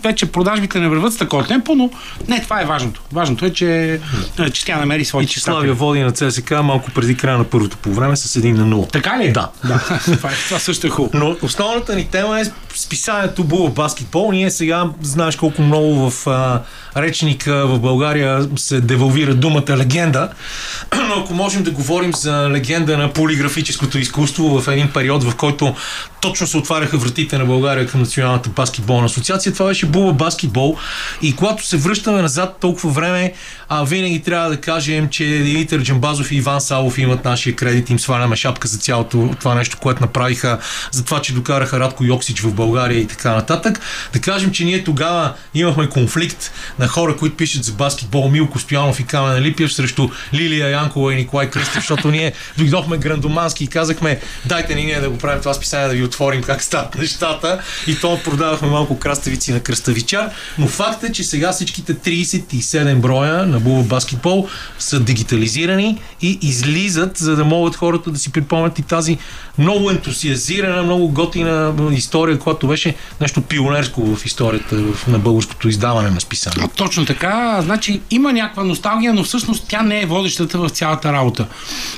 Вече 0.05 0.33
продажбите 0.33 0.81
не 0.81 0.89
върват 0.89 1.13
с 1.13 1.17
такова 1.17 1.47
темпо, 1.47 1.75
но 1.75 1.91
не, 2.29 2.43
това 2.43 2.63
е 2.63 2.65
важното. 2.65 3.03
Важното 3.13 3.45
е, 3.47 3.51
че, 3.51 4.01
а, 4.39 4.51
че 4.51 4.65
тя 4.65 4.77
намери 4.77 5.05
своите 5.05 5.33
читатели. 5.33 5.53
Славия 5.55 5.75
води 5.75 6.01
на 6.01 6.13
ЦСК 6.13 6.51
малко 6.51 6.91
преди 6.91 7.17
края 7.17 7.39
на 7.39 7.45
първото 7.45 7.77
по 7.77 7.93
време 7.93 8.17
с 8.17 8.41
1 8.41 8.53
на 8.53 8.77
0. 8.77 8.93
Така 8.93 9.19
ли? 9.19 9.27
е? 9.27 9.33
Да. 9.33 9.51
да. 9.65 9.79
това, 10.05 10.31
е- 10.31 10.35
това 10.49 10.59
също 10.59 10.87
е 10.87 10.91
хубаво. 10.91 11.19
Но 11.19 11.37
основната 11.43 11.95
ни 11.95 12.05
тема 12.05 12.41
е 12.41 12.45
списанието 12.75 13.45
Була 13.45 13.71
баскетбол, 13.71 14.33
ние 14.33 14.51
сега 14.51 14.91
знаеш 15.03 15.37
колко 15.37 15.63
много 15.63 16.11
в 16.11 16.27
а, 16.27 16.63
речника 16.97 17.67
в 17.67 17.79
България 17.79 18.49
се 18.57 18.81
девалвира 18.81 19.35
думата 19.35 19.77
легенда, 19.77 20.29
но 21.09 21.15
ако 21.15 21.35
можем 21.35 21.63
да 21.63 21.71
говорим 21.71 22.15
за 22.15 22.51
легенда 22.51 22.99
на 22.99 23.13
полиграфическото 23.13 23.99
изкуство 23.99 24.61
в 24.61 24.69
един 24.73 24.91
период, 24.93 25.25
в 25.25 25.37
който 25.37 25.75
точно 26.21 26.47
се 26.47 26.57
отваряха 26.57 26.99
вратите 26.99 27.39
на 27.39 27.45
България 27.45 27.87
към 27.87 28.01
Националната 28.01 28.51
баскетболна 28.51 29.07
асоциация, 29.07 29.53
това 29.53 29.67
беше 29.67 29.87
Була 29.87 30.13
баскетбол 30.13 30.77
и 31.23 31.37
когато 31.37 31.67
се 31.67 31.77
връщаме 31.77 32.23
назад 32.23 32.57
толкова 32.61 32.91
време, 32.91 33.33
а, 33.69 33.85
винаги 33.85 34.23
трябва 34.23 34.51
да 34.51 34.61
кажем, 34.61 35.09
че 35.09 35.25
Димитър 35.25 35.83
Джамбазов 35.83 36.33
и 36.33 36.37
Иван 36.37 36.61
Салов 36.61 36.99
имат 36.99 37.25
нашия 37.25 37.57
кредит, 37.57 37.91
им 37.91 37.99
сваляме 37.99 38.37
шапка 38.37 38.69
за 38.69 38.79
цялото 38.79 39.35
това 39.41 39.55
нещо, 39.55 39.79
което 39.81 40.01
направиха, 40.01 40.59
за 40.91 41.05
това, 41.05 41.23
че 41.23 41.35
докараха 41.35 41.81
Радко 41.81 42.05
Йоксич 42.05 42.41
в 42.41 42.53
България 42.53 42.64
и 42.91 43.07
така 43.07 43.35
нататък. 43.35 43.81
Да 44.13 44.21
кажем, 44.21 44.51
че 44.51 44.65
ние 44.65 44.85
тогава 44.85 45.35
имахме 45.55 45.89
конфликт 45.89 46.53
на 46.79 46.89
хора, 46.89 47.17
които 47.17 47.37
пишат 47.37 47.65
за 47.65 47.73
баскетбол, 47.73 48.29
Милко 48.29 48.59
Стоянов 48.59 49.01
и 49.01 49.05
Камен 49.05 49.43
Липиев 49.43 49.73
срещу 49.73 50.09
Лилия 50.35 50.69
Янкова 50.71 51.13
и 51.13 51.17
Николай 51.17 51.51
Кръстев, 51.51 51.75
защото 51.75 52.11
ние 52.11 52.33
дойдохме 52.59 52.97
грандомански 52.97 53.65
и 53.65 53.67
казахме, 53.67 54.21
дайте 54.47 54.75
ни 54.75 54.85
ние 54.85 55.01
да 55.01 55.11
го 55.11 55.19
правим 55.19 55.41
това 55.41 55.55
списание, 55.55 55.89
да 55.89 55.95
ви 55.95 56.03
отворим 56.05 56.43
как 56.43 56.63
стават 56.63 56.95
нещата. 56.95 57.61
И 57.87 58.01
то 58.01 58.21
продавахме 58.25 58.69
малко 58.69 58.99
краставици 58.99 59.53
на 59.53 59.61
кръставичар. 59.61 60.31
Но 60.59 60.67
факт 60.67 61.05
е, 61.05 61.13
че 61.13 61.25
сега 61.25 61.53
всичките 61.53 61.95
37 61.95 62.95
броя 62.95 63.47
на 63.47 63.61
Буба 63.61 63.83
баскетбол 63.83 64.49
са 64.79 65.01
дигитализирани 65.01 66.01
и 66.23 66.39
излизат, 66.43 67.17
за 67.17 67.37
да 67.37 67.45
могат 67.45 67.77
хората 67.77 68.11
да 68.11 68.19
си 68.19 68.33
припомнят 68.33 68.79
и 68.79 68.83
тази 68.83 69.19
много 69.59 69.91
ентусиазирана, 69.91 70.83
много 70.83 71.09
готина 71.09 71.75
история, 71.93 72.39
която 72.55 72.67
беше 72.67 72.95
нещо 73.21 73.43
пионерско 73.43 74.17
в 74.17 74.27
историята 74.27 74.77
на 75.09 75.19
българското 75.19 75.69
издаване 75.69 76.11
на 76.11 76.21
списание. 76.21 76.69
Точно 76.77 77.07
така. 77.07 77.59
Значи 77.63 78.01
има 78.11 78.33
някаква 78.33 78.65
носталгия, 78.65 79.15
но 79.15 79.25
всъщност 79.25 79.65
тя 79.69 79.83
не 79.83 80.01
е 80.01 80.07
водещата 80.07 80.59
в 80.59 80.69
цялата 80.69 81.13
работа. 81.13 81.47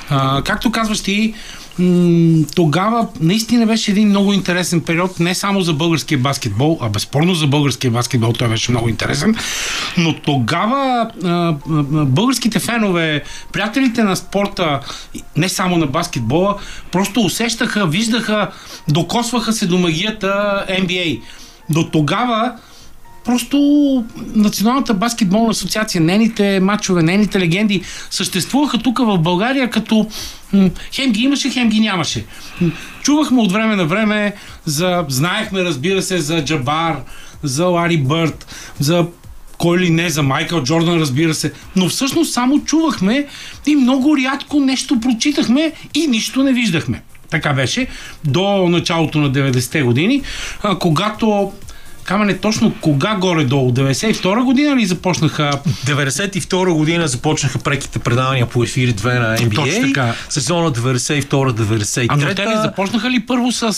А, 0.09 0.41
както 0.41 0.71
казваш 0.71 1.01
ти, 1.01 1.33
тогава 2.55 3.07
наистина 3.21 3.65
беше 3.65 3.91
един 3.91 4.09
много 4.09 4.33
интересен 4.33 4.81
период, 4.81 5.19
не 5.19 5.35
само 5.35 5.61
за 5.61 5.73
българския 5.73 6.17
баскетбол, 6.17 6.77
а 6.81 6.89
безспорно 6.89 7.35
за 7.35 7.47
българския 7.47 7.91
баскетбол 7.91 8.33
той 8.33 8.47
беше 8.47 8.71
много 8.71 8.89
интересен, 8.89 9.35
но 9.97 10.13
тогава 10.13 11.09
българските 12.05 12.59
фенове, 12.59 13.23
приятелите 13.53 14.03
на 14.03 14.15
спорта, 14.15 14.79
не 15.37 15.49
само 15.49 15.77
на 15.77 15.87
баскетбола, 15.87 16.55
просто 16.91 17.21
усещаха, 17.21 17.87
виждаха, 17.87 18.51
докосваха 18.87 19.53
се 19.53 19.67
до 19.67 19.77
магията 19.77 20.65
NBA. 20.69 21.21
До 21.69 21.83
тогава 21.83 22.53
просто 23.27 23.57
Националната 24.35 24.93
баскетболна 24.93 25.49
асоциация, 25.49 26.01
нейните 26.01 26.59
матчове, 26.59 27.03
нейните 27.03 27.39
легенди 27.39 27.81
съществуваха 28.09 28.77
тук 28.77 28.99
в 28.99 29.17
България 29.17 29.69
като 29.69 30.07
хем 30.91 31.11
ги 31.11 31.21
имаше, 31.21 31.49
хем 31.49 31.69
ги 31.69 31.79
нямаше. 31.79 32.25
Чувахме 33.01 33.41
от 33.41 33.51
време 33.51 33.75
на 33.75 33.85
време 33.85 34.33
за, 34.65 35.05
знаехме 35.09 35.63
разбира 35.63 36.01
се 36.01 36.17
за 36.17 36.45
Джабар, 36.45 36.97
за 37.43 37.65
Лари 37.65 37.97
Бърт, 37.97 38.47
за 38.79 39.07
кой 39.57 39.79
ли 39.79 39.89
не, 39.89 40.09
за 40.09 40.23
Майкъл 40.23 40.63
Джордан, 40.63 40.99
разбира 40.99 41.33
се. 41.33 41.51
Но 41.75 41.89
всъщност 41.89 42.33
само 42.33 42.59
чувахме 42.65 43.27
и 43.65 43.75
много 43.75 44.17
рядко 44.17 44.59
нещо 44.59 44.99
прочитахме 44.99 45.71
и 45.93 46.07
нищо 46.07 46.43
не 46.43 46.53
виждахме. 46.53 47.01
Така 47.29 47.53
беше 47.53 47.87
до 48.23 48.69
началото 48.69 49.17
на 49.17 49.31
90-те 49.31 49.81
години, 49.81 50.21
когато 50.79 51.51
Камене, 52.07 52.37
точно 52.37 52.73
кога 52.81 53.15
горе-долу? 53.15 53.71
92 53.71 54.43
година 54.43 54.75
ли 54.75 54.85
започнаха 54.85 55.51
92 55.85 56.73
година 56.73 57.07
започнаха 57.07 57.59
преките 57.59 57.99
предавания 57.99 58.45
по 58.45 58.63
ефир 58.63 58.89
2 58.89 59.19
на 59.19 59.37
NBA. 59.37 59.55
Точно 59.55 59.87
така. 59.87 60.13
Сезона 60.29 60.71
92-93. 60.71 62.05
А 62.09 62.15
но 62.15 62.35
те 62.35 62.45
не 62.45 62.55
започнаха 62.55 63.09
ли 63.09 63.19
първо 63.19 63.51
с, 63.51 63.73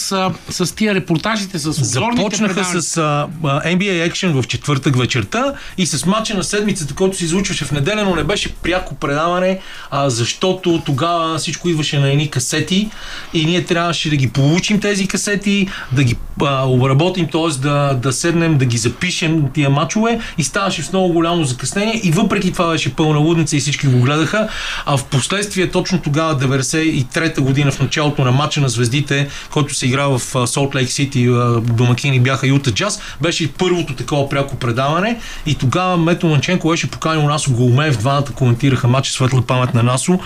с 0.49 0.75
тия 0.75 0.95
репортажите, 0.95 1.59
с 1.59 1.67
обзорните 1.67 2.21
Започнаха 2.21 2.53
предавания? 2.53 2.81
с 2.81 2.97
а, 2.97 3.27
NBA 3.43 4.11
Action 4.11 4.41
в 4.41 4.47
четвъртък 4.47 4.97
вечерта 4.97 5.53
и 5.77 5.85
с 5.85 6.05
матча 6.05 6.33
на 6.33 6.43
седмицата, 6.43 6.93
който 6.93 7.17
се 7.17 7.25
излучваше 7.25 7.65
в 7.65 7.71
неделя, 7.71 8.03
но 8.03 8.15
не 8.15 8.23
беше 8.23 8.53
пряко 8.55 8.95
предаване, 8.95 9.59
а, 9.91 10.09
защото 10.09 10.81
тогава 10.85 11.37
всичко 11.37 11.69
идваше 11.69 11.99
на 11.99 12.11
едни 12.11 12.29
касети 12.29 12.89
и 13.33 13.45
ние 13.45 13.65
трябваше 13.65 14.09
да 14.09 14.15
ги 14.15 14.29
получим 14.29 14.79
тези 14.79 15.07
касети, 15.07 15.67
да 15.91 16.03
ги 16.03 16.15
а, 16.41 16.67
обработим, 16.67 17.27
т.е. 17.27 17.59
Да, 17.59 17.93
да 17.93 18.18
седнем, 18.19 18.57
да 18.57 18.65
ги 18.65 18.77
запишем 18.77 19.43
тия 19.53 19.69
матчове 19.69 20.19
и 20.37 20.43
ставаше 20.43 20.83
с 20.83 20.93
много 20.93 21.13
голямо 21.13 21.43
закъснение 21.43 22.01
и 22.03 22.11
въпреки 22.11 22.51
това 22.51 22.71
беше 22.71 22.95
пълна 22.95 23.19
лудница 23.19 23.57
и 23.57 23.59
всички 23.59 23.87
го 23.87 23.99
гледаха, 23.99 24.47
а 24.85 24.97
в 24.97 25.05
последствие 25.05 25.71
точно 25.71 26.01
тогава 26.01 26.39
93-та 26.39 27.41
година 27.41 27.71
в 27.71 27.79
началото 27.79 28.23
на 28.23 28.31
матча 28.31 28.61
на 28.61 28.69
звездите, 28.69 29.27
който 29.51 29.73
се 29.73 29.85
игра 29.85 30.07
в 30.07 30.47
Солт 30.47 30.75
Лейк 30.75 30.91
Сити, 30.91 31.27
домакини 31.61 32.19
бяха 32.19 32.47
Юта 32.47 32.71
Джаз, 32.71 32.99
беше 33.21 33.53
първото 33.53 33.95
такова 33.95 34.29
пряко 34.29 34.55
предаване 34.55 35.19
и 35.45 35.55
тогава 35.55 35.97
Мето 35.97 36.27
Манченко 36.27 36.69
беше 36.69 36.91
поканил 36.91 37.23
Насо 37.23 37.51
Голмеев, 37.51 37.97
двамата 37.97 38.25
коментираха 38.35 38.87
матча 38.87 39.11
светла 39.11 39.41
памет 39.41 39.73
на 39.73 39.83
Насо, 39.83 40.19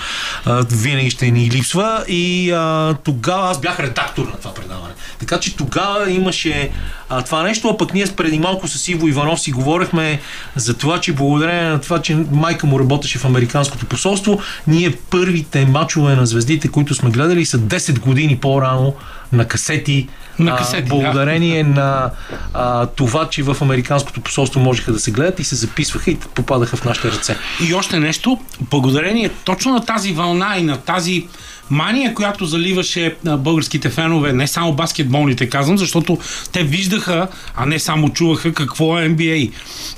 винаги 0.71 1.09
ще 1.09 1.31
ни 1.31 1.51
липсва 1.51 2.03
и 2.07 2.51
а, 2.51 2.95
тогава 3.03 3.49
аз 3.49 3.61
бях 3.61 3.79
редактор 3.79 4.25
на 4.25 4.37
това 4.37 4.53
предаване. 4.53 4.93
Така 5.19 5.39
че 5.39 5.55
тогава 5.55 6.11
имаше 6.11 6.69
а, 7.09 7.21
това 7.21 7.43
нещо, 7.43 7.69
а 7.69 7.77
пък 7.84 7.93
ние 7.93 8.05
преди 8.17 8.39
малко 8.39 8.67
с 8.67 8.88
Иво 8.88 9.07
Иванов 9.07 9.39
си 9.39 9.51
говорихме 9.51 10.19
за 10.55 10.73
това, 10.73 11.01
че 11.01 11.13
благодарение 11.13 11.69
на 11.69 11.81
това, 11.81 12.01
че 12.01 12.15
майка 12.31 12.67
му 12.67 12.79
работеше 12.79 13.19
в 13.19 13.25
Американското 13.25 13.86
посолство, 13.86 14.39
ние 14.67 14.95
първите 15.09 15.65
мачове 15.65 16.15
на 16.15 16.25
звездите, 16.25 16.67
които 16.67 16.95
сме 16.95 17.09
гледали, 17.09 17.45
са 17.45 17.59
10 17.59 17.99
години 17.99 18.38
по-рано 18.38 18.93
на 19.31 19.47
касети. 19.47 20.07
На 20.39 20.55
касети, 20.55 20.89
да. 20.89 20.95
а, 20.95 20.99
благодарение 20.99 21.63
на 21.63 22.11
а, 22.53 22.86
това, 22.86 23.29
че 23.29 23.43
в 23.43 23.57
Американското 23.61 24.21
посолство 24.21 24.59
можеха 24.59 24.93
да 24.93 24.99
се 24.99 25.11
гледат 25.11 25.39
и 25.39 25.43
се 25.43 25.55
записваха 25.55 26.11
и 26.11 26.15
попадаха 26.15 26.77
в 26.77 26.86
нашите 26.86 27.11
ръце. 27.11 27.38
И 27.69 27.73
още 27.73 27.99
нещо, 27.99 28.39
благодарение 28.61 29.29
точно 29.43 29.73
на 29.73 29.86
тази 29.86 30.13
вълна 30.13 30.57
и 30.57 30.63
на 30.63 30.77
тази 30.77 31.27
мания, 31.70 32.14
която 32.14 32.45
заливаше 32.45 33.16
българските 33.38 33.89
фенове, 33.89 34.34
не 34.34 34.47
само 34.47 34.74
баскетболните, 34.74 35.49
казвам, 35.49 35.78
защото 35.78 36.18
те 36.51 36.64
виждаха, 36.64 37.28
а 37.55 37.66
не 37.66 37.80
само 37.80 38.09
чуваха 38.09 38.53
какво 38.53 38.99
е 38.99 39.09
NBA. 39.09 39.51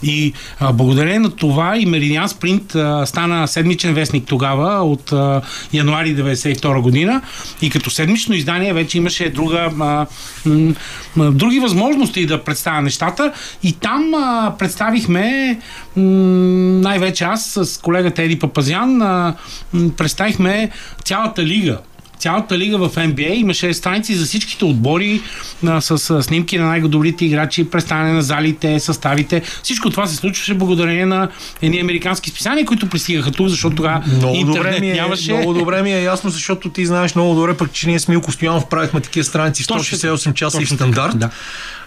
И 0.03 0.33
а, 0.59 0.73
благодарение 0.73 1.19
на 1.19 1.29
това 1.29 1.77
и 1.77 1.87
Meridian 1.87 2.27
Sprint 2.27 2.75
а, 2.75 3.05
стана 3.05 3.47
седмичен 3.47 3.93
вестник 3.93 4.27
тогава, 4.27 4.83
от 4.83 5.11
а, 5.11 5.41
януари 5.73 6.15
92 6.15 6.81
година. 6.81 7.21
И 7.61 7.69
като 7.69 7.89
седмично 7.89 8.35
издание 8.35 8.73
вече 8.73 8.97
имаше 8.97 9.29
друга, 9.29 9.69
а, 9.79 10.05
м, 10.45 10.73
м, 11.15 11.31
други 11.31 11.59
възможности 11.59 12.25
да 12.25 12.43
представя 12.43 12.81
нещата. 12.81 13.31
И 13.63 13.73
там 13.73 14.13
а, 14.13 14.53
представихме 14.59 15.57
м, 15.95 16.03
най-вече 16.81 17.23
аз 17.23 17.57
с 17.61 17.81
колегата 17.81 18.23
Еди 18.23 18.39
Папазян 18.39 19.01
а, 19.01 19.35
м, 19.73 19.89
представихме 19.97 20.69
цялата 21.03 21.43
лига. 21.43 21.54
Цялата 22.19 22.57
лига 22.57 22.77
в 22.77 22.95
NBA 22.95 23.33
имаше 23.33 23.73
страници 23.73 24.15
за 24.15 24.25
всичките 24.25 24.65
отбори 24.65 25.21
а, 25.67 25.81
с, 25.81 25.97
с 25.97 26.23
снимки 26.23 26.57
на 26.57 26.65
най-добрите 26.65 27.25
играчи, 27.25 27.69
представяне 27.69 28.13
на 28.13 28.21
залите, 28.21 28.79
съставите. 28.79 29.41
Всичко 29.63 29.89
това 29.89 30.07
се 30.07 30.15
случваше 30.15 30.53
благодарение 30.53 31.05
на 31.05 31.29
едни 31.61 31.79
американски 31.79 32.29
списания, 32.29 32.65
които 32.65 32.89
пристигаха 32.89 33.31
тук, 33.31 33.47
защото 33.47 33.75
тогава 33.75 34.03
Много 34.07 34.35
интернет 34.35 34.73
добре, 34.73 34.79
ми 34.79 34.89
е, 34.91 34.93
нямаше. 34.93 35.33
много 35.33 35.53
добре 35.53 35.81
ми 35.81 35.93
е 35.93 36.01
ясно, 36.03 36.29
защото 36.29 36.69
ти 36.69 36.85
знаеш 36.85 37.15
много 37.15 37.35
добре, 37.35 37.57
пък 37.57 37.71
че 37.71 37.87
ние 37.87 37.99
с 37.99 38.07
Милко 38.07 38.31
Стоянов 38.31 38.69
правихме 38.69 39.01
такива 39.01 39.23
страници 39.23 39.63
в 39.63 39.67
Точно 39.67 39.97
168 39.97 40.33
часа 40.33 40.57
и 40.57 40.61
Точно 40.61 40.75
стандарт. 40.75 41.19
да. 41.19 41.29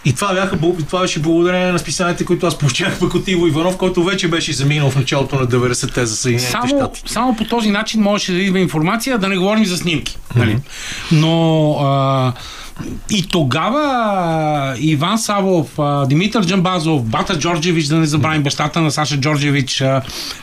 И 0.05 0.14
това, 0.14 0.34
бяха, 0.34 0.59
това 0.86 1.01
беше 1.01 1.20
благодарение 1.20 1.72
на 1.72 1.78
списанията, 1.78 2.24
които 2.24 2.46
аз 2.46 2.59
получавах 2.59 2.99
пък 2.99 3.14
от 3.14 3.28
Иво 3.28 3.46
Иванов, 3.46 3.76
който 3.76 4.05
вече 4.05 4.28
беше 4.28 4.53
заминал 4.53 4.90
в 4.90 4.96
началото 4.96 5.36
на 5.36 5.46
90-те 5.46 6.07
за 6.07 6.16
Съединените 6.16 6.51
Само, 6.51 6.68
щати. 6.68 7.03
само 7.07 7.36
по 7.36 7.44
този 7.44 7.70
начин 7.70 8.03
можеше 8.03 8.32
да 8.32 8.38
идва 8.38 8.61
информация, 8.61 9.18
да 9.18 9.28
не 9.28 9.36
говорим 9.36 9.64
за 9.64 9.76
снимки. 9.76 10.18
Нали? 10.36 10.59
Но 11.12 11.72
а, 11.80 12.32
и 13.11 13.29
тогава 13.29 14.74
Иван 14.79 15.18
Савов, 15.18 15.78
Димитър 16.09 16.47
Джамбазов, 16.47 17.02
Бата 17.02 17.39
Джорджевич, 17.39 17.86
да 17.86 17.97
не 17.97 18.07
забравим 18.07 18.43
бащата 18.43 18.81
на 18.81 18.90
Саша 18.90 19.20
Джорджевич, 19.20 19.82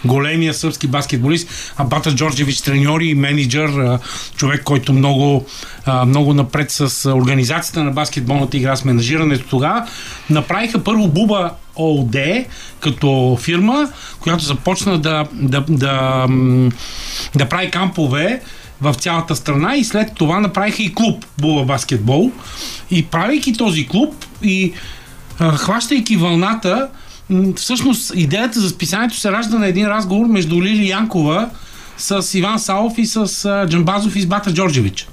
големия 0.05 0.53
сръбски 0.53 0.88
баскетболист, 0.88 1.73
а 1.77 1.84
Бата 1.84 2.15
Джорджевич 2.15 2.61
треньор 2.61 3.01
и 3.01 3.14
менеджер, 3.14 3.99
човек, 4.35 4.64
който 4.64 4.93
много, 4.93 5.45
много 6.05 6.34
напред 6.34 6.72
с 6.72 7.11
организацията 7.11 7.84
на 7.84 7.91
баскетболната 7.91 8.57
игра, 8.57 8.76
с 8.76 8.85
менажирането 8.85 9.45
тогава, 9.49 9.88
направиха 10.30 10.84
първо 10.84 11.07
Буба 11.07 11.51
ООД 11.76 12.45
като 12.80 13.38
фирма, 13.41 13.89
която 14.19 14.43
започна 14.43 14.97
да, 14.97 15.26
да, 15.34 15.65
да, 15.69 16.27
да 17.35 17.49
прави 17.49 17.72
кампове 17.72 18.41
в 18.81 18.93
цялата 18.93 19.35
страна 19.35 19.76
и 19.76 19.84
след 19.84 20.15
това 20.15 20.39
направиха 20.39 20.84
и 20.84 20.93
клуб 20.93 21.26
Була 21.38 21.64
баскетбол. 21.64 22.31
И 22.91 23.06
правейки 23.06 23.53
този 23.53 23.88
клуб 23.88 24.26
и 24.43 24.73
а, 25.39 25.52
хващайки 25.52 26.18
вълната, 26.18 26.88
всъщност 27.56 28.11
идеята 28.15 28.60
за 28.60 28.69
списанието 28.69 29.18
се 29.18 29.31
ражда 29.31 29.60
на 29.60 29.68
един 29.68 29.88
разговор 29.88 30.26
между 30.26 30.61
Лили 30.61 30.89
Янкова 30.89 31.49
с 31.97 32.34
Иван 32.34 32.60
Салов 32.60 32.93
и 32.97 33.06
с 33.06 33.45
а, 33.45 33.68
Джамбазов 33.69 34.15
и 34.15 34.22
с 34.22 34.26
Бата 34.26 34.53
Джорджевич. 34.53 35.07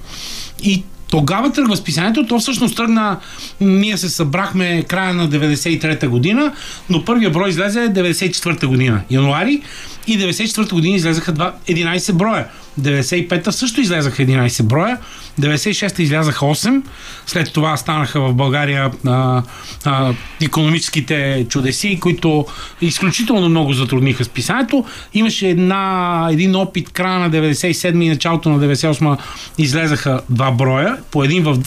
И 0.63 0.83
тогава 1.09 1.51
тръгва 1.51 1.77
списанието, 1.77 2.27
то 2.27 2.39
всъщност 2.39 2.75
тръгна, 2.75 3.19
ние 3.61 3.97
се 3.97 4.09
събрахме 4.09 4.83
края 4.83 5.13
на 5.13 5.29
93-та 5.29 6.07
година, 6.07 6.51
но 6.89 7.05
първия 7.05 7.29
брой 7.29 7.49
излезе 7.49 7.79
94-та 7.79 8.67
година, 8.67 9.01
януари, 9.09 9.61
и 10.07 10.19
94-та 10.19 10.75
година 10.75 10.95
излезаха 10.95 11.33
два- 11.33 11.53
11 11.67 12.13
броя. 12.13 12.47
95-та 12.81 13.51
също 13.51 13.81
излезаха 13.81 14.23
11 14.23 14.63
броя, 14.63 14.97
96-та 15.41 16.03
излязаха 16.03 16.45
8, 16.45 16.81
след 17.25 17.53
това 17.53 17.77
станаха 17.77 18.21
в 18.21 18.33
България 18.33 18.91
а, 19.07 19.43
а, 19.85 20.13
економическите 20.41 21.45
чудеси, 21.49 21.99
които 21.99 22.45
изключително 22.81 23.49
много 23.49 23.73
затрудниха 23.73 24.23
списанието. 24.23 24.85
Имаше 25.13 25.49
една, 25.49 26.27
един 26.31 26.55
опит 26.55 26.89
края 26.89 27.19
на 27.19 27.31
97 27.31 28.03
и 28.03 28.09
началото 28.09 28.49
на 28.49 28.59
98 28.59 29.17
излезаха 29.57 30.21
два 30.29 30.51
броя, 30.51 30.97
по 31.11 31.23
един 31.23 31.43
в, 31.43 31.57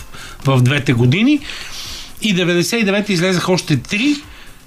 в 0.45 0.63
двете 0.63 0.93
години 0.93 1.41
и 2.23 2.37
99 2.37 3.11
излезаха 3.11 3.53
още 3.53 3.77
три 3.77 4.17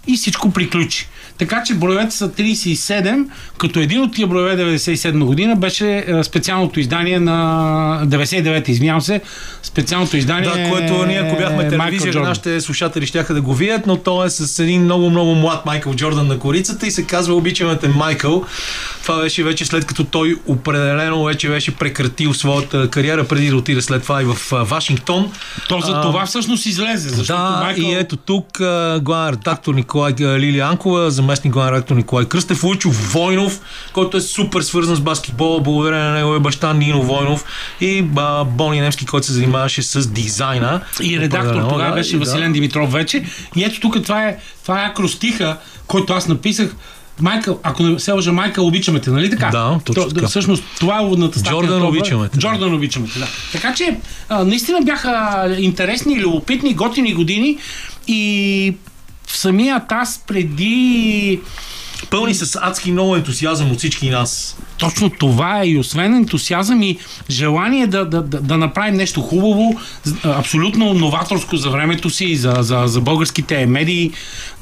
и 0.08 0.18
всичко 0.18 0.52
приключи. 0.52 1.08
Така 1.40 1.64
че 1.64 1.74
броевете 1.74 2.16
са 2.16 2.30
37, 2.30 3.26
като 3.58 3.80
един 3.80 4.02
от 4.02 4.14
тия 4.14 4.28
броеве 4.28 4.64
97 4.64 5.24
година 5.24 5.56
беше 5.56 6.06
е, 6.08 6.24
специалното 6.24 6.80
издание 6.80 7.20
на 7.20 8.02
99, 8.06 8.70
извинявам 8.70 9.02
се, 9.02 9.22
специалното 9.64 10.18
издание 10.18 10.50
Да, 10.50 10.70
което 10.70 11.06
ние, 11.06 11.20
ако 11.20 11.38
бяхме 11.38 11.68
телевизия, 11.70 12.14
нашите 12.14 12.62
слушатели 12.62 13.06
ще 13.06 13.24
да 13.24 13.42
го 13.42 13.54
видят, 13.54 13.88
но 13.88 13.98
то 13.98 14.26
е 14.26 14.30
с 14.30 14.64
един 14.64 14.84
много-много 14.84 15.36
млад 15.36 15.66
Майкъл 15.66 15.94
Джордан 15.94 16.28
на 16.28 16.40
корицата 16.40 16.88
и 16.88 16.92
се 16.92 17.04
казва 17.04 17.36
Обичаме 17.36 17.78
те 17.78 17.88
Майкъл. 17.88 18.46
Това 19.02 19.22
беше 19.22 19.44
вече 19.44 19.66
след 19.66 19.86
като 19.86 20.04
той 20.04 20.36
определено 20.48 21.24
вече 21.24 21.50
беше 21.50 21.76
прекратил 21.76 22.34
своята 22.34 22.90
кариера 22.90 23.28
преди 23.28 23.50
да 23.50 23.56
отиде 23.56 23.82
след 23.82 24.04
това 24.04 24.22
и 24.22 24.26
в 24.26 24.38
а, 24.54 24.64
Вашингтон. 24.64 25.32
То 25.70 25.80
за 25.80 25.92
А, 25.92 26.02
това 26.02 26.26
всъщност 26.26 26.66
излезе, 26.66 27.10
защото 27.10 27.42
да, 27.42 27.60
Майкъл... 27.64 27.84
и 27.84 27.94
ето 27.94 28.18
тук 28.18 28.62
а, 28.62 29.00
главен 29.04 29.34
редактор 29.34 29.74
Николай 29.74 30.14
а, 30.22 30.40
Лилия 30.40 30.66
Анкова, 30.66 31.12
заместник 31.30 31.54
главен 31.54 31.74
редактор 31.74 31.96
Николай 31.96 32.26
Кръстев, 32.26 32.64
Лучо 32.64 32.90
Войнов, 32.90 33.62
който 33.94 34.18
е 34.18 34.22
супер 34.22 34.62
свързан 34.62 34.96
с 34.96 35.00
баскетбола, 35.00 35.62
благодарение 35.62 36.06
на 36.06 36.14
неговия 36.14 36.40
баща 36.40 36.74
Нино 36.74 37.04
Войнов 37.04 37.46
и 37.82 38.06
а, 38.18 38.44
Бони 38.44 38.82
Немски, 38.82 39.06
който 39.06 39.28
се 39.28 39.34
занимаваше 39.34 39.82
с 39.82 40.08
дизайна. 40.08 40.82
И 41.02 41.20
редактор 41.20 41.62
тогава 41.62 41.90
да, 41.90 41.96
беше 41.96 42.16
и 42.16 42.20
Василен 42.20 42.54
Димитров 42.54 42.92
вече. 42.92 43.24
И 43.56 43.64
ето 43.64 43.80
тук 43.80 44.04
това 44.04 44.26
е, 44.26 44.38
това 44.64 44.84
е 44.84 44.86
акростиха, 44.86 45.58
който 45.88 46.14
аз 46.14 46.28
написах. 46.28 46.76
Майкъл, 47.22 47.60
ако 47.64 47.84
не 47.84 48.00
се 48.00 48.12
лъжа, 48.12 48.32
Майкъл, 48.32 48.68
обичаме 48.68 49.00
те, 49.00 49.10
нали 49.10 49.30
така? 49.30 49.50
Да, 49.50 49.80
точно 49.86 50.04
То- 50.04 50.10
така. 50.10 50.28
Всъщност, 50.28 50.64
това 50.80 50.98
е 50.98 51.02
уводната 51.02 51.40
статия. 51.40 51.52
Джордан, 51.52 51.78
това. 51.78 51.90
обичаме 51.90 52.30
те, 52.30 52.38
да. 52.38 52.42
Джордан, 52.42 52.74
обичаме 52.74 53.08
те, 53.14 53.20
да. 53.20 53.28
Така 53.52 53.74
че, 53.74 53.98
а, 54.30 54.44
наистина 54.44 54.82
бяха 54.82 55.56
интересни, 55.60 56.22
любопитни, 56.22 56.74
готини 56.74 57.14
години 57.14 57.58
и 58.08 58.74
в 59.30 59.38
самият 59.38 59.92
аз 59.92 60.24
преди 60.28 61.40
Пълни 62.10 62.34
с 62.34 62.60
адски 62.62 62.92
много 62.92 63.16
ентусиазъм 63.16 63.72
от 63.72 63.78
всички 63.78 64.10
нас. 64.10 64.58
точно 64.78 65.10
това 65.10 65.62
е 65.62 65.68
и 65.68 65.78
освен 65.78 66.16
ентусиазъм 66.16 66.82
и 66.82 66.98
желание 67.30 67.88
да, 67.88 68.06
да, 68.06 68.22
да, 68.22 68.42
да 68.42 68.58
направим 68.58 68.96
нещо 68.96 69.22
хубаво, 69.22 69.80
абсолютно 70.24 70.94
новаторско 70.94 71.58
за 71.58 71.70
времето 71.70 72.10
си, 72.10 72.36
за, 72.36 72.56
за, 72.60 72.84
за 72.86 73.02
българските 73.02 73.66
медии, 73.66 74.12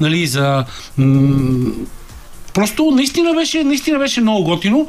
нали, 0.00 0.26
за... 0.26 0.64
М- 0.98 1.70
просто 2.58 2.90
наистина 2.90 3.34
беше, 3.34 3.64
наистина 3.64 3.98
беше 3.98 4.20
много 4.20 4.44
готино 4.44 4.88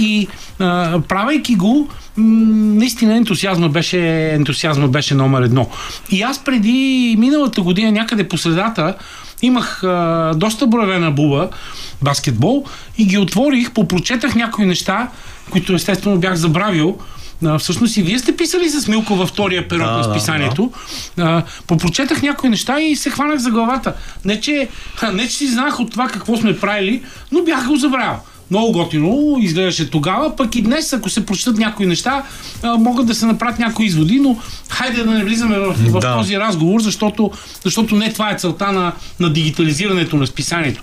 и 0.00 0.28
а, 0.58 1.00
правейки 1.08 1.54
го, 1.54 1.88
наистина 2.16 3.16
ентусиазма 3.16 3.68
беше, 3.68 4.30
ентусиазма 4.32 4.88
беше 4.88 5.14
номер 5.14 5.42
едно. 5.42 5.68
И 6.10 6.22
аз 6.22 6.44
преди 6.44 7.16
миналата 7.18 7.60
година, 7.62 7.92
някъде 7.92 8.28
по 8.28 8.38
средата, 8.38 8.94
имах 9.42 9.84
а, 9.84 10.32
доста 10.36 10.66
броеве 10.66 10.98
на 10.98 11.10
буба 11.10 11.48
баскетбол 12.02 12.64
и 12.98 13.04
ги 13.04 13.18
отворих, 13.18 13.70
попрочетах 13.70 14.34
някои 14.34 14.66
неща, 14.66 15.08
които 15.50 15.72
естествено 15.72 16.18
бях 16.18 16.34
забравил. 16.34 16.98
А, 17.44 17.58
всъщност 17.58 17.96
и 17.96 18.02
вие 18.02 18.18
сте 18.18 18.36
писали 18.36 18.70
с 18.70 18.88
Милко 18.88 19.14
във 19.16 19.28
втория 19.28 19.68
период 19.68 19.86
Да, 19.86 19.92
на 19.92 20.02
да, 20.02 20.10
списанието. 20.14 20.72
А, 21.18 21.42
попрочетах 21.66 22.22
някои 22.22 22.50
неща 22.50 22.80
и 22.80 22.96
се 22.96 23.10
хванах 23.10 23.38
за 23.38 23.50
главата. 23.50 23.94
Не 24.24 24.40
че, 24.40 24.68
не, 25.14 25.28
че 25.28 25.36
си 25.36 25.48
знах 25.48 25.80
от 25.80 25.90
това 25.90 26.06
какво 26.08 26.36
сме 26.36 26.58
правили, 26.60 27.02
но 27.32 27.42
бях 27.42 27.66
го 27.66 27.76
забравил. 27.76 28.18
Много 28.50 28.72
готино 28.72 29.36
изглеждаше 29.40 29.90
тогава, 29.90 30.36
пък 30.36 30.56
и 30.56 30.62
днес, 30.62 30.92
ако 30.92 31.10
се 31.10 31.26
прочитат 31.26 31.56
някои 31.56 31.86
неща, 31.86 32.22
а, 32.62 32.76
могат 32.76 33.06
да 33.06 33.14
се 33.14 33.26
направят 33.26 33.58
някои 33.58 33.86
изводи, 33.86 34.20
но 34.20 34.36
хайде 34.68 35.04
да 35.04 35.10
не 35.10 35.24
влизаме 35.24 35.58
в, 35.58 35.74
в 35.78 36.00
Да. 36.00 36.16
този 36.16 36.38
разговор, 36.38 36.80
защото, 36.80 37.30
защото 37.64 37.96
не 37.96 38.12
това 38.12 38.30
е 38.30 38.34
целта 38.34 38.72
на, 38.72 38.92
на 39.20 39.32
дигитализирането 39.32 40.16
на 40.16 40.26
списанието. 40.26 40.82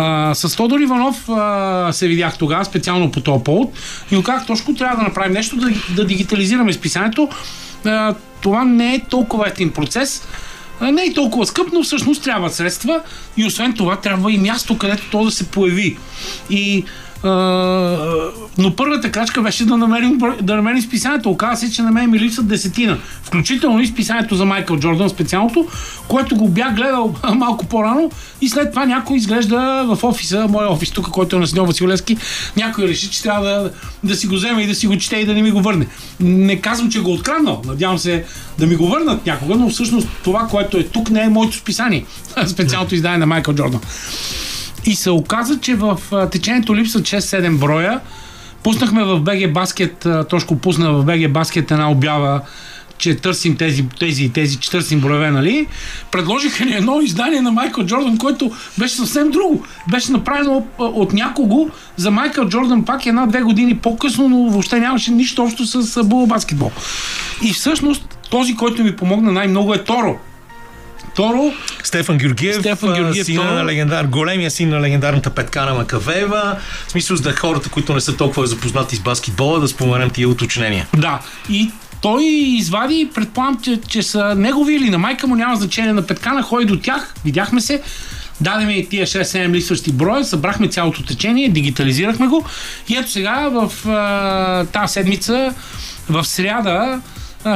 А, 0.00 0.34
с 0.34 0.56
Тодор 0.56 0.80
Иванов 0.80 1.28
а, 1.28 1.92
се 1.92 2.08
видях 2.08 2.38
тогава, 2.38 2.64
специално 2.64 3.12
по 3.12 3.20
този 3.20 3.44
повод, 3.44 3.72
и 4.10 4.22
казах, 4.22 4.46
Тошко, 4.46 4.74
трябва 4.74 4.96
да 4.96 5.02
направим 5.02 5.32
нещо, 5.32 5.56
да, 5.56 5.70
да 5.96 6.06
дигитализираме 6.06 6.72
списанието. 6.72 7.28
А, 7.84 8.14
това 8.40 8.64
не 8.64 8.94
е 8.94 9.00
толкова 9.00 9.48
ефтин 9.48 9.70
процес, 9.70 10.28
а, 10.80 10.92
не 10.92 11.02
е 11.02 11.14
толкова 11.14 11.46
скъп, 11.46 11.68
но 11.72 11.82
всъщност 11.82 12.24
трябва 12.24 12.50
средства 12.50 13.00
и 13.36 13.46
освен 13.46 13.72
това 13.72 13.96
трябва 13.96 14.32
и 14.32 14.38
място, 14.38 14.78
където 14.78 15.10
то 15.10 15.24
да 15.24 15.30
се 15.30 15.46
появи. 15.46 15.98
И 16.50 16.84
но 18.58 18.76
първата 18.76 19.12
крачка 19.12 19.42
беше 19.42 19.66
да 19.66 19.76
намерим, 19.76 20.18
да 20.42 20.56
намерим 20.56 20.82
списанието. 20.82 21.30
Оказва 21.30 21.56
се, 21.56 21.74
че 21.74 21.82
на 21.82 21.90
мен 21.90 22.10
ми 22.10 22.18
липсват 22.18 22.48
десетина. 22.48 22.98
Включително 23.22 23.80
и 23.80 23.86
списанието 23.86 24.34
за 24.34 24.44
Майкъл 24.44 24.78
Джордан 24.78 25.08
специалното, 25.08 25.66
което 26.08 26.36
го 26.36 26.48
бях 26.48 26.74
гледал 26.74 27.14
малко 27.34 27.66
по-рано 27.66 28.10
и 28.40 28.48
след 28.48 28.70
това 28.70 28.86
някой 28.86 29.16
изглежда 29.16 29.84
в 29.86 30.04
офиса, 30.04 30.46
моя 30.48 30.72
офис 30.72 30.90
тук, 30.90 31.08
който 31.10 31.36
е 31.36 31.38
на 31.38 31.46
Сидон 31.46 31.66
Василевски, 31.66 32.16
някой 32.56 32.88
реши, 32.88 33.10
че 33.10 33.22
трябва 33.22 33.46
да, 33.46 33.70
да 34.04 34.16
си 34.16 34.26
го 34.26 34.34
вземе 34.34 34.62
и 34.62 34.66
да 34.66 34.74
си 34.74 34.86
го 34.86 34.96
чете 34.96 35.16
и 35.16 35.26
да 35.26 35.34
не 35.34 35.42
ми 35.42 35.50
го 35.50 35.60
върне. 35.60 35.86
Не 36.20 36.60
казвам, 36.60 36.90
че 36.90 37.00
го 37.00 37.10
е 37.10 37.14
откраднал. 37.14 37.62
Надявам 37.66 37.98
се 37.98 38.24
да 38.58 38.66
ми 38.66 38.76
го 38.76 38.88
върнат 38.88 39.26
някога, 39.26 39.54
но 39.54 39.68
всъщност 39.68 40.08
това, 40.24 40.46
което 40.50 40.78
е 40.78 40.82
тук, 40.82 41.10
не 41.10 41.20
е 41.20 41.28
моето 41.28 41.56
списание. 41.56 42.04
Специалното 42.46 42.94
издание 42.94 43.18
на 43.18 43.26
Майкъл 43.26 43.54
Джордан. 43.54 43.80
И 44.84 44.94
се 44.94 45.10
оказа, 45.10 45.60
че 45.60 45.74
в 45.74 45.98
течението 46.32 46.76
липсват 46.76 47.02
6-7 47.02 47.58
броя. 47.58 48.00
Пуснахме 48.62 49.04
в 49.04 49.20
БГ 49.20 49.52
Баскет, 49.52 50.06
Тошко 50.28 50.58
пусна 50.58 50.92
в 50.92 51.04
БГ 51.04 51.30
Баскет 51.30 51.70
една 51.70 51.90
обява, 51.90 52.40
че 52.98 53.14
търсим 53.14 53.56
тези, 53.56 53.84
тези 54.00 54.28
тези, 54.28 54.56
че 54.56 54.70
търсим 54.70 55.00
броеве, 55.00 55.30
нали? 55.30 55.66
Предложиха 56.10 56.64
ни 56.64 56.72
едно 56.72 57.00
издание 57.00 57.40
на 57.40 57.52
Майкъл 57.52 57.84
Джордан, 57.84 58.18
което 58.18 58.50
беше 58.78 58.94
съвсем 58.94 59.30
друго. 59.30 59.64
Беше 59.90 60.12
направено 60.12 60.66
от 60.78 61.12
някого 61.12 61.70
за 61.96 62.10
Майкъл 62.10 62.48
Джордан 62.48 62.84
пак 62.84 63.06
една-две 63.06 63.40
години 63.40 63.76
по-късно, 63.76 64.28
но 64.28 64.50
въобще 64.50 64.80
нямаше 64.80 65.10
нищо 65.10 65.42
общо 65.42 65.66
с 65.66 66.04
була 66.04 66.26
баскетбол. 66.26 66.70
И 67.42 67.52
всъщност 67.52 68.18
този, 68.30 68.56
който 68.56 68.84
ми 68.84 68.96
помогна 68.96 69.32
най-много 69.32 69.74
е 69.74 69.84
Торо. 69.84 70.18
Торо 71.16 71.52
Стефан 71.84 72.18
Георгиев, 72.18 72.56
Стефан 72.56 72.94
Георгиев, 72.94 73.26
сина 73.26 73.42
това- 73.42 73.54
на 73.54 73.64
легендар, 73.64 74.04
големия 74.04 74.50
син 74.50 74.68
на 74.68 74.80
легендарната 74.80 75.30
Петкана 75.30 75.74
Макавеева. 75.74 76.56
В 76.86 76.90
смисъл 76.90 77.16
за 77.16 77.32
хората, 77.32 77.68
които 77.68 77.94
не 77.94 78.00
са 78.00 78.16
толкова 78.16 78.46
запознати 78.46 78.96
с 78.96 79.00
баскетбола, 79.00 79.60
да 79.60 79.68
споменем 79.68 80.10
тия 80.10 80.28
уточнения. 80.28 80.86
Да. 80.96 81.20
И 81.50 81.70
той 82.02 82.24
извади, 82.24 83.10
предполагам, 83.14 83.58
че, 83.62 83.80
че 83.88 84.02
са 84.02 84.34
негови 84.34 84.74
или 84.74 84.90
на 84.90 84.98
майка 84.98 85.26
му, 85.26 85.36
няма 85.36 85.56
значение 85.56 85.92
на 85.92 86.02
Петкана, 86.02 86.42
ходи 86.42 86.64
до 86.64 86.78
тях, 86.78 87.14
видяхме 87.24 87.60
се, 87.60 87.82
дадеме 88.40 88.72
и 88.72 88.88
тия 88.88 89.06
6-7 89.06 89.52
листващи 89.52 89.92
броя, 89.92 90.24
събрахме 90.24 90.68
цялото 90.68 91.02
течение, 91.02 91.48
дигитализирахме 91.48 92.26
го 92.26 92.44
и 92.88 92.96
ето 92.96 93.10
сега 93.10 93.48
в 93.48 93.88
а, 93.88 94.64
тази 94.64 94.92
седмица, 94.92 95.54
в 96.08 96.24
сряда, 96.24 97.00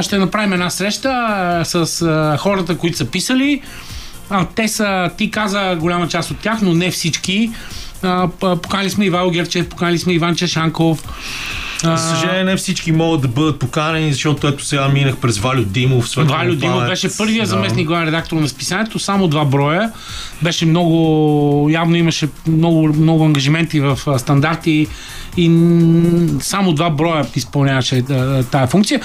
ще 0.01 0.17
направим 0.17 0.53
една 0.53 0.69
среща 0.69 1.11
с 1.65 1.85
хората, 2.39 2.77
които 2.77 2.97
са 2.97 3.05
писали. 3.05 3.61
Те 4.55 4.67
са, 4.67 5.09
ти 5.17 5.31
каза 5.31 5.77
голяма 5.79 6.07
част 6.07 6.31
от 6.31 6.37
тях, 6.37 6.61
но 6.61 6.73
не 6.73 6.91
всички. 6.91 7.51
А, 8.01 8.27
п- 8.29 8.55
поканили 8.55 8.89
сме 8.89 9.05
Ивайло 9.05 9.31
Герчев, 9.31 9.69
поканили 9.69 9.99
сме 9.99 10.13
Иван 10.13 10.35
Чешанков, 10.35 11.03
За 11.83 11.97
съжаление, 11.97 12.43
не 12.43 12.55
всички 12.55 12.91
могат 12.91 13.21
да 13.21 13.27
бъдат 13.27 13.59
поканени, 13.59 14.13
защото 14.13 14.47
ето 14.47 14.65
сега 14.65 14.87
минах 14.87 15.17
през 15.17 15.37
Валю 15.37 15.63
Димов. 15.63 16.09
Валю 16.17 16.55
Димов 16.55 16.87
беше 16.87 17.17
първият 17.17 17.43
Да. 17.43 17.49
заместник 17.49 17.87
главен 17.87 18.07
редактор 18.07 18.37
на 18.37 18.47
списанието, 18.49 18.99
само 18.99 19.27
два 19.27 19.45
броя. 19.45 19.91
Беше 20.41 20.65
много, 20.65 21.69
явно 21.69 21.95
имаше 21.95 22.27
много, 22.47 22.87
много 22.87 23.25
ангажименти 23.25 23.79
в 23.79 23.99
стандарти 24.17 24.87
и 25.37 25.45
само 26.41 26.73
два 26.73 26.89
броя 26.89 27.25
изпълняваше 27.35 28.03
тая 28.51 28.67
функция. 28.67 29.01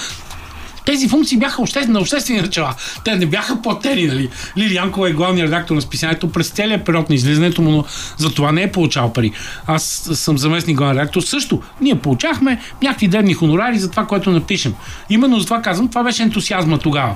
Тези 0.89 1.07
функции 1.07 1.37
бяха 1.37 1.61
обществени, 1.61 1.93
на 1.93 1.99
обществени 1.99 2.41
начала. 2.41 2.75
Те 3.05 3.15
не 3.15 3.25
бяха 3.25 3.61
платени, 3.61 4.05
нали? 4.05 4.29
Лили 4.57 4.75
Янкова 4.75 5.09
е 5.09 5.13
главният 5.13 5.47
редактор 5.47 5.75
на 5.75 5.81
списанието 5.81 6.31
през 6.31 6.49
целия 6.49 6.83
период 6.83 7.09
на 7.09 7.15
излизането 7.15 7.61
му, 7.61 7.71
но 7.71 7.85
за 8.17 8.33
това 8.33 8.51
не 8.51 8.63
е 8.63 8.71
получавал 8.71 9.13
пари. 9.13 9.31
Аз 9.67 9.83
съм 10.13 10.37
заместник 10.37 10.77
главен 10.77 10.97
редактор. 10.97 11.21
Също 11.21 11.61
ние 11.81 11.95
получахме 11.95 12.61
някакви 12.83 13.07
древни 13.07 13.33
хонорари 13.33 13.79
за 13.79 13.91
това, 13.91 14.05
което 14.05 14.31
напишем. 14.31 14.73
Именно 15.09 15.39
за 15.39 15.45
това 15.45 15.61
казвам, 15.61 15.87
това 15.87 16.03
беше 16.03 16.23
ентусиазма 16.23 16.77
тогава. 16.77 17.15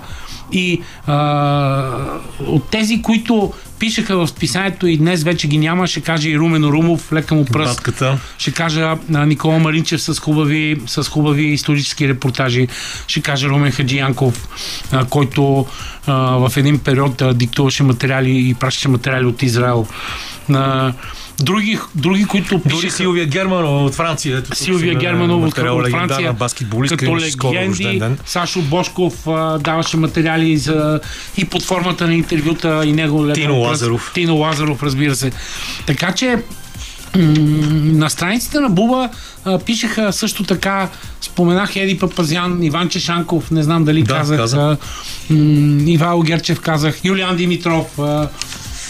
И 0.52 0.82
а, 1.08 1.90
от 2.48 2.70
тези, 2.70 3.02
които 3.02 3.54
пишеха 3.84 4.18
в 4.18 4.27
списанието 4.27 4.88
и 4.88 4.97
днес 4.97 5.23
вече 5.23 5.47
ги 5.47 5.57
няма, 5.57 5.88
ще 5.88 6.01
каже 6.01 6.30
и 6.30 6.38
Румен 6.38 6.64
Румов, 6.64 7.14
лека 7.14 7.35
му 7.35 7.45
пръст. 7.45 7.76
Батката. 7.76 8.18
Ще 8.38 8.51
кажа 8.51 8.95
а, 9.14 9.26
Никола 9.26 9.60
Маринчев 9.60 10.01
с 10.01 10.19
хубави, 10.19 10.81
с 10.88 11.03
хубави 11.03 11.43
исторически 11.43 12.07
репортажи. 12.07 12.68
Ще 13.07 13.22
кажа 13.22 13.49
Румен 13.49 13.72
Хаджиянков, 13.72 14.47
а, 14.91 15.05
който 15.05 15.65
а, 16.07 16.14
в 16.14 16.57
един 16.57 16.80
период 16.80 17.22
а, 17.22 17.34
диктуваше 17.34 17.84
материали 17.84 18.49
и 18.49 18.53
пращаше 18.53 18.88
материали 18.88 19.26
от 19.26 19.43
Израел. 19.43 19.88
А, 20.53 20.93
други, 21.39 21.80
други, 21.95 22.26
които 22.26 22.57
Дори 22.57 22.76
пишеха... 22.76 22.95
Силвия 22.95 23.26
Германова 23.26 23.85
от 23.85 23.95
Франция. 23.95 24.38
Ето, 24.38 24.55
Силвия 24.55 24.89
си 24.89 24.95
на 24.95 24.99
Германов 24.99 25.43
от, 25.43 25.57
от 25.57 25.89
Франция, 25.91 26.34
баскетболистка, 26.34 26.97
като 26.97 27.15
легенди. 27.15 28.01
Сашо 28.26 28.61
Бошков 28.61 29.27
а, 29.27 29.60
даваше 29.60 29.97
материали 29.97 30.57
за, 30.57 30.99
и 31.38 31.45
под 31.45 31.64
формата 31.64 32.07
на 32.07 32.15
интервюта 32.15 32.81
и 32.85 32.91
него 32.91 33.26
лека 33.26 33.39
Тино. 33.39 33.60
Лазаров. 33.60 34.11
Тино 34.14 34.35
Лазаров, 34.35 34.84
разбира 34.84 35.15
се. 35.15 35.31
Така 35.85 36.11
че 36.11 36.38
на 37.15 38.10
страниците 38.10 38.60
на 38.60 38.69
Буба 38.69 39.10
а, 39.45 39.60
пишеха 39.60 40.14
също 40.14 40.43
така, 40.43 40.89
споменах 41.22 41.76
Еди 41.76 41.99
Папазян, 41.99 42.64
Иван 42.64 42.89
Чешанков, 42.89 43.51
не 43.51 43.64
знам 43.64 43.84
дали 43.85 44.03
Да, 44.03 44.14
казах, 44.14 44.38
каза. 44.38 44.57
а, 44.57 44.77
м, 45.34 45.84
Ивайло 45.88 46.22
Герчев 46.22 46.60
казах, 46.60 47.05
Юлиан 47.05 47.35
Димитров, 47.38 47.99
а, 47.99 48.27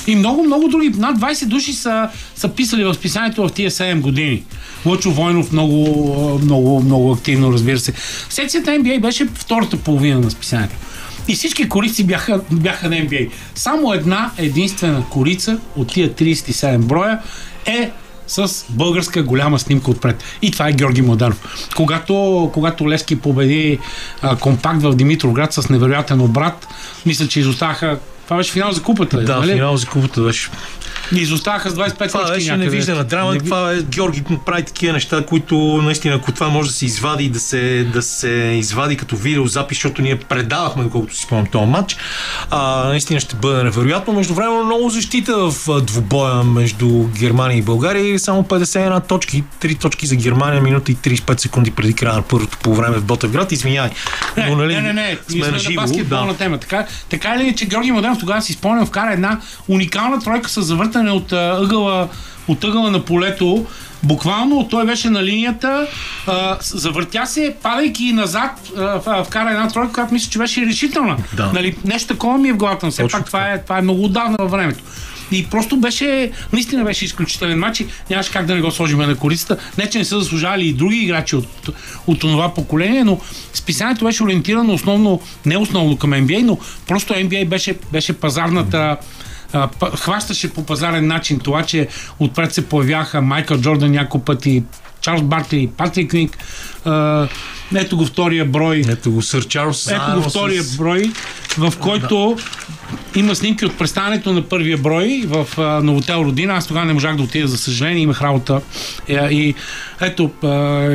и 0.07 0.15
много, 0.15 0.43
много 0.43 0.67
други. 0.67 0.89
Над 0.89 1.19
20 1.19 1.45
души 1.45 1.73
са, 1.73 2.09
са 2.35 2.49
писали 2.49 2.83
в 2.83 2.93
списанието 2.93 3.47
в 3.47 3.51
тия 3.51 3.71
7 3.71 3.99
години. 3.99 4.43
Лъчо 4.85 5.11
Войнов 5.11 5.51
много, 5.51 6.39
много, 6.43 6.81
много 6.83 7.11
активно, 7.11 7.53
разбира 7.53 7.79
се. 7.79 7.93
Секцията 8.29 8.71
NBA 8.71 9.01
беше 9.01 9.25
втората 9.25 9.77
половина 9.77 10.19
на 10.19 10.31
списанието. 10.31 10.75
И 11.27 11.35
всички 11.35 11.69
корици 11.69 12.03
бяха, 12.03 12.41
бяха 12.51 12.89
на 12.89 12.95
NBA. 12.95 13.29
Само 13.55 13.93
една 13.93 14.31
единствена 14.37 15.03
корица 15.09 15.57
от 15.75 15.87
тия 15.87 16.09
37 16.09 16.77
броя 16.77 17.19
е 17.65 17.91
с 18.27 18.65
българска 18.69 19.23
голяма 19.23 19.59
снимка 19.59 19.91
отпред. 19.91 20.23
И 20.41 20.51
това 20.51 20.69
е 20.69 20.73
Георги 20.73 21.01
Младенов. 21.01 21.69
Когато, 21.75 22.49
когато 22.53 22.89
Лески 22.89 23.19
победи 23.19 23.79
а, 24.21 24.35
компакт 24.35 24.81
в 24.81 24.95
Димитровград 24.95 25.53
с 25.53 25.69
невероятен 25.69 26.21
обрат, 26.21 26.67
мисля, 27.05 27.27
че 27.27 27.39
изоставаха 27.39 27.99
това 28.23 28.37
беше 28.37 28.51
финал 28.51 28.71
за 28.71 28.83
купата. 28.83 29.23
Да, 29.23 29.39
нали? 29.39 29.53
финал 29.53 29.77
за 29.77 29.87
купата 29.87 30.21
беше. 30.21 30.49
И 31.15 31.21
изоставаха 31.21 31.69
с 31.69 31.73
25 31.75 32.07
Това 32.07 32.21
точки 32.21 32.35
беше 32.35 32.51
някъде. 32.51 32.65
невиждана 32.69 33.03
драма. 33.03 33.33
Не 33.33 33.39
Това 33.39 33.71
е, 33.71 33.81
Георги 33.81 34.23
прави 34.45 34.63
такива 34.63 34.93
неща, 34.93 35.25
които 35.25 35.55
наистина, 35.83 36.15
ако 36.15 36.31
това 36.31 36.49
може 36.49 36.69
да 36.69 36.75
се 36.75 36.85
извади 36.85 37.23
и 37.23 37.29
да 37.29 37.39
се, 37.39 37.83
да 37.93 38.01
се 38.01 38.29
извади 38.59 38.97
като 38.97 39.15
видеозапис, 39.15 39.77
защото 39.77 40.01
ние 40.01 40.19
предавахме, 40.19 40.83
доколкото 40.83 41.15
си 41.15 41.21
спомням 41.23 41.47
този 41.47 41.65
матч, 41.65 41.97
а, 42.49 42.87
наистина 42.87 43.19
ще 43.19 43.35
бъде 43.35 43.63
невероятно. 43.63 44.13
Между 44.13 44.33
време 44.33 44.63
много 44.63 44.89
защита 44.89 45.37
в 45.37 45.81
двубоя 45.81 46.43
между 46.43 47.07
Германия 47.19 47.57
и 47.57 47.61
България 47.61 48.19
само 48.19 48.43
51 48.43 49.07
точки. 49.07 49.43
3 49.61 49.79
точки 49.79 50.07
за 50.07 50.15
Германия, 50.15 50.61
минута 50.61 50.91
и 50.91 50.95
35 50.95 51.41
секунди 51.41 51.71
преди 51.71 51.93
края 51.93 52.15
на 52.15 52.21
първото 52.21 52.57
по 52.57 52.75
време 52.75 52.97
в 52.97 53.03
Ботевград. 53.03 53.51
Извинявай. 53.51 53.91
Не, 54.37 54.49
Но, 54.49 54.55
нали, 54.55 54.75
не, 54.75 54.81
не, 54.81 54.93
не, 54.93 55.17
сме 55.29 55.51
на 55.51 55.59
живо. 55.59 55.81
Да. 56.03 56.33
тема. 56.37 56.57
Така, 56.57 56.85
така 57.09 57.35
или 57.35 57.43
иначе, 57.43 57.65
Георги 57.65 57.91
Младенов 57.91 58.19
тогава 58.19 58.41
си 58.41 58.53
спомням, 58.53 58.85
вкара 58.85 59.13
една 59.13 59.39
уникална 59.67 60.19
тройка 60.19 60.49
с 60.49 60.61
завъртане 60.61 61.02
от 61.11 61.31
а, 61.31 61.57
ъгъла, 61.61 62.07
от 62.47 62.63
ъгъла 62.63 62.91
на 62.91 63.05
полето. 63.05 63.65
Буквално 64.03 64.67
той 64.71 64.85
беше 64.85 65.09
на 65.09 65.23
линията, 65.23 65.87
а, 66.27 66.57
завъртя 66.61 67.25
се, 67.25 67.55
падайки 67.63 68.13
назад, 68.13 68.51
а, 68.77 69.23
вкара 69.23 69.49
една 69.49 69.67
тройка, 69.67 69.93
която 69.93 70.13
мисля, 70.13 70.29
че 70.31 70.39
беше 70.39 70.65
решителна. 70.65 71.17
Да. 71.33 71.51
Нали, 71.53 71.77
нещо 71.85 72.07
такова 72.07 72.37
ми 72.37 72.49
е 72.49 72.53
в 72.53 72.57
главата, 72.57 72.85
но 72.85 72.91
все 72.91 73.07
пак 73.07 73.25
това 73.25 73.51
е, 73.51 73.63
това 73.63 73.77
е 73.77 73.81
много 73.81 74.03
отдавна 74.03 74.37
във 74.39 74.51
времето. 74.51 74.83
И 75.31 75.45
просто 75.45 75.77
беше, 75.77 76.31
наистина 76.53 76.83
беше 76.83 77.05
изключителен 77.05 77.59
матч 77.59 77.79
и 77.79 77.87
нямаше 78.09 78.31
как 78.31 78.45
да 78.45 78.55
не 78.55 78.61
го 78.61 78.71
сложим 78.71 78.97
на 78.97 79.15
корицата. 79.15 79.57
Не, 79.77 79.89
че 79.89 79.97
не 79.97 80.05
са 80.05 80.19
заслужали 80.19 80.67
и 80.67 80.73
други 80.73 80.97
играчи 80.97 81.35
от, 81.35 81.69
от 82.07 82.19
това 82.19 82.53
поколение, 82.53 83.03
но 83.03 83.19
списанието 83.53 84.05
беше 84.05 84.23
ориентирано 84.23 84.73
основно, 84.73 85.21
не 85.45 85.57
основно 85.57 85.97
към 85.97 86.11
NBA, 86.11 86.41
но 86.41 86.57
просто 86.87 87.13
NBA 87.13 87.47
беше, 87.47 87.75
беше 87.91 88.13
пазарната 88.13 88.97
хващаше 89.95 90.53
по 90.53 90.65
пазарен 90.65 91.07
начин 91.07 91.39
това, 91.39 91.63
че 91.63 91.87
отпред 92.19 92.53
се 92.53 92.69
появяха 92.69 93.21
Майкъл 93.21 93.57
Джордан 93.57 93.91
няколко 93.91 94.25
пъти, 94.25 94.63
Чарлз 95.01 95.21
Бартли, 95.21 95.69
Патрик 95.77 96.13
Ник, 96.13 96.37
а, 96.85 97.27
ето 97.75 97.97
го 97.97 98.05
втория 98.05 98.45
брой. 98.45 98.83
Ето 98.89 99.11
го 99.11 99.21
Сър 99.21 99.45
Чарлз. 99.45 99.87
Ето 99.87 100.01
го 100.15 100.21
втория 100.21 100.63
с- 100.63 100.77
брой, 100.77 101.11
в 101.57 101.73
който 101.77 102.37
има 103.15 103.35
снимки 103.35 103.65
от 103.65 103.77
представянето 103.77 104.33
на 104.33 104.41
първия 104.41 104.77
брой 104.77 105.23
в 105.25 105.47
а, 105.57 105.61
Новотел 105.61 106.15
Родина. 106.17 106.53
Аз 106.53 106.67
тогава 106.67 106.85
не 106.85 106.93
можах 106.93 107.15
да 107.15 107.23
отида, 107.23 107.47
за 107.47 107.57
съжаление, 107.57 107.99
имах 107.99 108.21
работа. 108.21 108.61
Е, 109.07 109.15
и 109.25 109.55
ето, 110.01 110.31
а, 110.43 110.47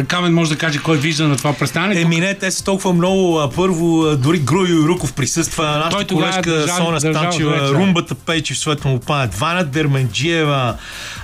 Камен 0.04 0.34
може 0.34 0.50
да 0.50 0.56
каже 0.56 0.78
кой 0.78 0.96
вижда 0.96 1.28
на 1.28 1.36
това 1.36 1.52
представяне. 1.52 2.00
Еми 2.00 2.16
не, 2.16 2.34
те 2.34 2.50
са 2.50 2.64
толкова 2.64 2.92
много. 2.92 3.38
А, 3.38 3.50
Първо, 3.50 4.16
дори 4.16 4.38
Груйо 4.38 4.88
Руков 4.88 5.12
присъства, 5.12 5.64
Той 5.64 5.78
нашата 5.80 6.04
тогава 6.06 6.30
колежка 6.32 6.50
държа- 6.52 6.74
Сона 6.74 6.90
държал 6.92 7.12
Станчева, 7.14 7.52
вече. 7.52 7.72
Румбата 7.74 8.14
Пейчев, 8.16 8.58
светло 8.58 8.90
му 8.90 9.00
памет, 9.00 9.34
Ваня 9.34 9.64
Дерменджиева, 9.64 10.74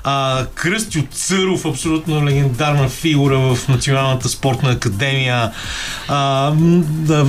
а, 0.04 0.46
Кръстю 0.46 1.02
Църов, 1.04 1.64
абсолютно 1.64 2.24
легендарна 2.24 2.88
фигура 2.90 3.38
в 3.38 3.68
Националната 3.68 4.28
спортна 4.28 4.70
академия, 4.70 5.43
а, 6.08 6.54
да, 6.56 7.26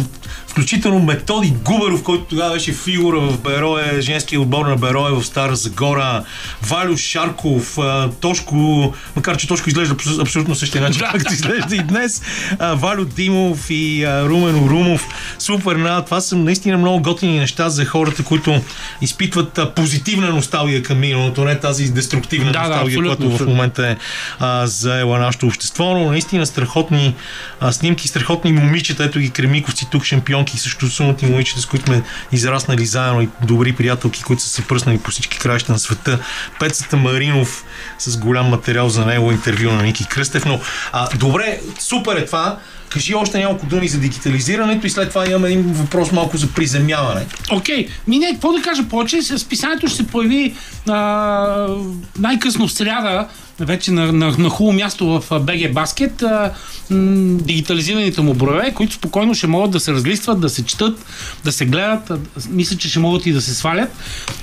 включително 0.56 1.00
Методи. 1.00 1.54
Губеров, 1.64 2.04
който 2.04 2.24
тогава 2.24 2.54
беше 2.54 2.74
фигура 2.74 3.20
в 3.20 3.42
Берое, 3.42 4.02
женския 4.02 4.42
отбор 4.42 4.66
на 4.66 4.76
Берое 4.76 5.12
в 5.12 5.24
Стара 5.24 5.56
Загора, 5.56 6.24
Валю 6.62 6.98
Шарков, 6.98 7.78
Тошко, 8.20 8.94
макар 9.16 9.38
че 9.38 9.48
Тошко 9.48 9.70
изглежда 9.70 9.96
абсолютно 10.22 10.56
същия 10.56 10.82
начин, 10.82 11.02
както 11.12 11.34
изглежда 11.34 11.76
и 11.76 11.80
днес, 11.80 12.22
Валю 12.74 13.06
Димов 13.06 13.70
и 13.70 14.06
Румен 14.08 14.64
Орумов. 14.64 15.08
Супер, 15.40 15.76
на, 15.76 16.06
това 16.06 16.22
са 16.22 16.36
наистина 16.36 16.78
много 16.78 17.02
готини 17.02 17.40
неща 17.40 17.70
за 17.70 17.86
хората, 17.86 18.24
които 18.24 18.62
изпитват 19.02 19.60
позитивна 19.76 20.30
носталгия 20.30 20.84
към 20.84 21.00
миналото, 21.00 21.44
не 21.44 21.60
тази 21.60 21.90
деструктивна 21.92 22.52
Да, 22.52 22.60
да, 22.60 22.68
носталгия, 22.68 23.00
абсолютно, 23.00 23.28
която 23.30 23.44
в 23.44 23.48
момента 23.48 23.88
е 23.88 23.98
а, 24.40 24.68
заела 24.68 25.20
нашето 25.20 25.48
общество, 25.48 25.94
но 25.94 26.12
наистина 26.12 26.46
страхотни 26.46 27.16
а, 27.60 27.72
снимки, 27.72 28.08
страхотни 28.08 28.52
момичета, 28.54 29.04
ето 29.04 29.20
ги 29.20 29.30
Кремиковци 29.30 29.88
тук, 29.92 30.06
шампионки, 30.46 30.58
също 30.58 30.88
сумати 30.88 31.26
момичета, 31.26 31.62
с 31.62 31.66
които 31.66 31.86
сме 31.86 32.04
израснали 32.32 32.86
заедно 32.86 33.22
и 33.22 33.30
добри 33.44 33.74
приятелки, 33.74 34.24
които 34.24 34.44
са 34.44 34.50
се 34.50 34.68
пръснали 34.68 34.98
по 34.98 35.12
всички 35.12 35.40
краища 35.40 35.72
на 35.72 35.80
света. 35.80 36.20
Пецата 36.60 36.98
Маринов 36.98 37.64
с 38.00 38.18
голям 38.18 38.50
материал 38.50 38.90
за 38.90 39.06
него, 39.06 39.32
интервю 39.32 39.72
на 39.72 39.84
Ники 39.84 40.06
Кръстев, 40.06 40.46
но 40.46 40.60
а, 40.92 41.10
добре, 41.18 41.60
супер 41.80 42.16
е 42.16 42.26
това. 42.26 42.58
Кажи 42.90 43.16
още 43.16 43.40
няколко 43.40 43.66
думи 43.66 43.88
за 43.88 43.98
дигитализирането 43.98 44.88
и 44.88 44.90
след 44.90 45.10
това 45.10 45.30
имаме 45.30 45.48
един 45.48 45.74
въпрос 45.74 46.12
малко 46.12 46.38
за 46.38 46.48
приземяване. 46.48 47.26
Окей, 47.52 47.88
ми 48.08 48.20
не, 48.20 48.32
какво 48.32 48.54
да 48.54 48.62
кажа 48.62 48.84
повече? 48.90 49.22
С 49.22 49.50
писанието 49.50 49.88
ще 49.88 49.98
се 49.98 50.08
появи 50.08 50.56
а, 50.90 51.68
най-късно 52.20 52.68
в 52.68 52.72
сряда, 52.72 53.28
вече 53.60 53.92
на, 53.92 54.12
на, 54.12 54.36
на 54.38 54.50
хубаво 54.50 54.78
място 54.78 55.06
в 55.06 55.30
BG 55.30 55.74
Basket, 55.74 56.24
а, 56.24 56.54
м, 56.90 57.38
дигитализираните 57.42 58.22
му 58.22 58.34
броеве, 58.34 58.74
които 58.74 58.94
спокойно 58.94 59.34
ще 59.34 59.48
могат 59.48 59.72
да 59.72 59.80
се 59.80 59.94
разлистват, 59.94 60.42
да 60.42 60.50
се 60.50 60.66
четат, 60.66 61.06
да 61.44 61.52
се 61.52 61.66
гледат. 61.66 62.12
А, 62.12 62.20
мисля, 62.50 62.78
че 62.78 62.90
ще 62.90 63.00
могат 63.00 63.26
и 63.26 63.34
да 63.34 63.42
се 63.42 63.54
свалят. 63.54 63.90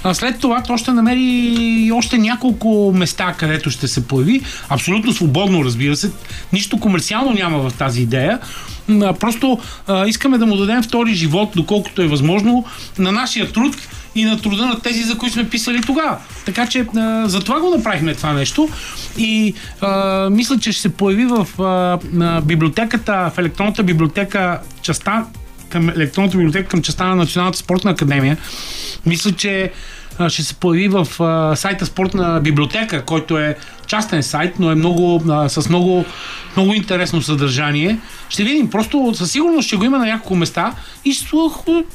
А 0.04 0.14
след 0.14 0.38
това 0.38 0.62
то 0.62 0.76
ще 0.76 0.90
намери 0.90 1.90
още 1.94 2.18
няколко 2.18 2.92
места, 2.96 3.34
където 3.38 3.70
ще 3.70 3.88
се 3.88 4.06
появи. 4.06 4.42
Абсолютно 4.68 5.12
свободно, 5.12 5.64
разбира 5.64 5.96
се. 5.96 6.10
Нищо 6.52 6.80
комерциално 6.80 7.32
няма 7.32 7.70
в 7.70 7.72
тази 7.78 8.02
идея. 8.02 8.38
А, 8.90 9.12
Просто 9.12 9.58
а, 9.86 10.06
искаме 10.06 10.38
да 10.38 10.46
му 10.46 10.56
дадем 10.56 10.82
втори 10.82 11.14
живот, 11.14 11.50
доколкото 11.56 12.02
е 12.02 12.06
възможно, 12.06 12.64
на 12.98 13.12
нашия 13.12 13.52
труд 13.52 13.76
и 14.14 14.24
на 14.24 14.40
труда 14.40 14.66
на 14.66 14.80
тези, 14.80 15.02
за 15.02 15.18
които 15.18 15.32
сме 15.32 15.48
писали 15.48 15.80
тогава. 15.80 16.18
Така 16.44 16.66
че 16.66 16.86
а, 16.96 17.28
за 17.28 17.40
това 17.40 17.60
го 17.60 17.70
направихме 17.70 18.14
това 18.14 18.32
нещо 18.32 18.68
и 19.18 19.54
а, 19.80 20.30
мисля, 20.30 20.58
че 20.58 20.72
ще 20.72 20.82
се 20.82 20.96
появи 20.96 21.26
в 21.26 21.62
а, 21.62 21.98
на 22.12 22.40
библиотеката, 22.40 23.30
в 23.34 23.38
електронната 23.38 23.82
библиотека 23.82 24.60
частта 24.82 25.26
към 25.68 25.88
електронната 25.88 26.36
библиотека 26.36 26.68
към 26.68 26.82
частта 26.82 27.04
на 27.04 27.14
Националната 27.14 27.58
спортна 27.58 27.90
академия. 27.90 28.36
Мисля, 29.06 29.32
че 29.32 29.72
ще 30.28 30.42
се 30.42 30.54
появи 30.54 30.88
в 30.88 31.06
а, 31.20 31.56
сайта 31.56 31.86
Спортна 31.86 32.40
библиотека, 32.40 33.04
който 33.04 33.38
е 33.38 33.56
частен 33.92 34.22
сайт, 34.22 34.54
но 34.58 34.70
е 34.70 34.74
много, 34.74 35.22
а, 35.28 35.48
с 35.48 35.68
много, 35.68 36.04
много 36.56 36.74
интересно 36.74 37.22
съдържание. 37.22 37.98
Ще 38.28 38.44
видим, 38.44 38.70
просто 38.70 39.12
със 39.14 39.30
сигурност 39.30 39.66
ще 39.66 39.76
го 39.76 39.84
има 39.84 39.98
на 39.98 40.06
няколко 40.06 40.36
места 40.36 40.72
и 41.04 41.16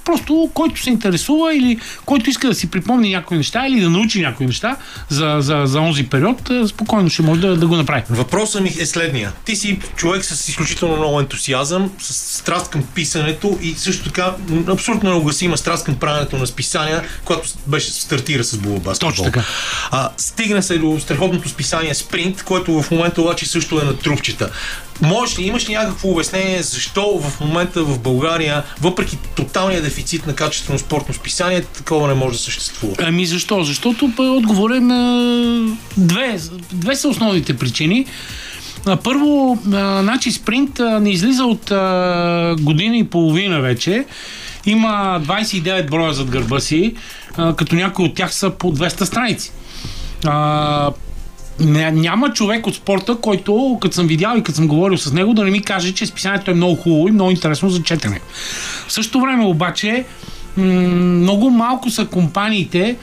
просто 0.06 0.50
който 0.54 0.82
се 0.82 0.90
интересува 0.90 1.56
или 1.56 1.80
който 2.06 2.30
иска 2.30 2.48
да 2.48 2.54
си 2.54 2.72
припомни 2.72 3.10
някои 3.10 3.38
неща 3.38 3.68
или 3.68 3.82
да 3.82 3.90
научи 3.90 4.22
някои 4.22 4.46
неща 4.46 4.76
за, 5.10 5.38
за, 5.40 5.62
за 5.66 5.80
онзи 5.80 6.04
период, 6.04 6.52
спокойно 6.68 7.10
ще 7.10 7.22
може 7.22 7.42
да, 7.42 7.58
да 7.58 7.68
го 7.68 7.76
направи. 7.76 8.04
Въпросът 8.10 8.62
ми 8.62 8.70
е 8.80 8.86
следния. 8.86 9.34
Ти 9.46 9.56
си 9.56 9.80
човек 9.96 10.26
с 10.26 10.48
изключително 10.48 10.98
много 10.98 11.20
ентусиазъм, 11.20 11.92
с 12.00 12.14
страст 12.14 12.70
към 12.70 12.84
писането 12.84 13.58
и 13.62 13.74
също 13.74 14.04
така 14.04 14.36
абсолютно 14.68 15.10
неугасима 15.10 15.58
страст 15.58 15.86
към 15.86 15.96
правенето 15.96 16.38
на 16.38 16.48
списания, 16.48 17.04
която 17.26 17.50
беше 17.68 17.92
стартира 17.92 18.44
с 18.44 18.58
Була 18.58 18.80
Баскетбол. 18.80 19.10
Точно 19.10 19.24
така. 19.24 19.44
А, 19.92 20.10
стигна 20.18 20.64
се 20.64 20.78
до 20.78 21.00
страхотното 21.00 21.50
списание 21.50 21.87
Спринт, 21.96 22.44
което 22.44 22.82
в 22.82 22.92
момента 22.92 23.22
обаче 23.22 23.46
също 23.46 23.80
е 23.80 23.84
на 23.84 23.98
трупчета. 23.98 24.50
Можеш 25.02 25.40
ли, 25.40 25.44
имаш 25.44 25.70
ли 25.70 25.74
някакво 25.74 26.10
обяснение 26.10 26.64
защо 26.64 27.20
в 27.20 27.40
момента 27.40 27.84
в 27.84 28.00
България, 28.00 28.64
въпреки 28.82 29.18
тоталния 29.36 29.82
дефицит 29.82 30.28
на 30.28 30.36
качествено 30.36 30.80
спортно 30.80 31.14
списание, 31.14 31.62
такова 31.62 32.08
не 32.08 32.14
може 32.14 32.38
да 32.38 32.44
съществува? 32.44 32.96
Ами 33.00 33.26
защо? 33.26 33.64
Защото 33.64 34.08
бе, 34.08 34.24
отговоря 34.24 34.82
на 34.82 35.76
две. 35.98 36.40
Две 36.72 36.96
са 36.96 37.08
основните 37.08 37.58
причини. 37.58 38.06
Първо, 39.04 39.60
значи 40.02 40.32
спринт 40.32 40.80
не 41.02 41.10
излиза 41.10 41.44
от 41.44 41.64
година 42.64 42.98
и 42.98 43.04
половина 43.04 43.62
вече. 43.62 44.06
Има 44.66 45.22
29 45.24 45.90
броя 45.90 46.14
зад 46.14 46.30
гърба 46.30 46.60
си, 46.60 46.96
като 47.58 47.76
някои 47.76 48.06
от 48.06 48.16
тях 48.16 48.34
са 48.34 48.50
по 48.50 48.76
200 48.76 49.04
страници. 49.04 49.52
Ня- 51.62 51.92
няма 51.92 52.34
човек 52.34 52.68
от 52.68 52.76
спорта, 52.76 53.16
който, 53.16 53.78
като 53.82 53.96
съм 53.96 54.08
видял 54.08 54.38
и 54.38 54.44
като 54.44 54.56
съм 54.56 54.68
говорил 54.68 54.98
с 54.98 55.14
него, 55.14 55.34
да 55.34 55.44
не 55.44 55.52
ми 55.52 55.62
каже, 55.62 55.92
че 55.94 56.06
списанието 56.06 56.52
е 56.52 56.54
много 56.54 56.76
хубаво 56.76 57.08
и 57.08 57.12
много 57.12 57.32
интересно 57.32 57.70
за 57.70 57.84
четене. 57.84 58.20
В 58.88 58.94
същото 58.94 59.22
време 59.22 59.46
обаче, 59.46 60.06
много 60.58 61.50
малко 61.50 61.90
са 61.90 62.06
компаниите, 62.06 62.96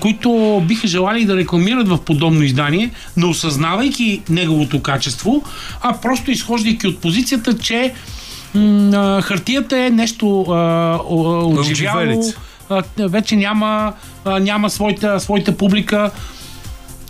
които 0.00 0.62
биха 0.68 0.86
желали 0.86 1.24
да 1.24 1.36
рекламират 1.36 1.88
в 1.88 1.98
подобно 1.98 2.42
издание, 2.42 2.90
не 3.16 3.26
осъзнавайки 3.26 4.22
неговото 4.28 4.82
качество, 4.82 5.42
а 5.80 5.92
просто 5.92 6.30
изхождайки 6.30 6.86
от 6.86 6.98
позицията, 6.98 7.58
че 7.58 7.92
хартията 9.22 9.78
е 9.78 9.90
нещо 9.90 10.40
отживяло, 11.08 12.32
вече 12.98 13.36
няма, 13.36 13.92
няма 14.40 14.70
своята, 14.70 15.20
своята 15.20 15.56
публика. 15.56 16.10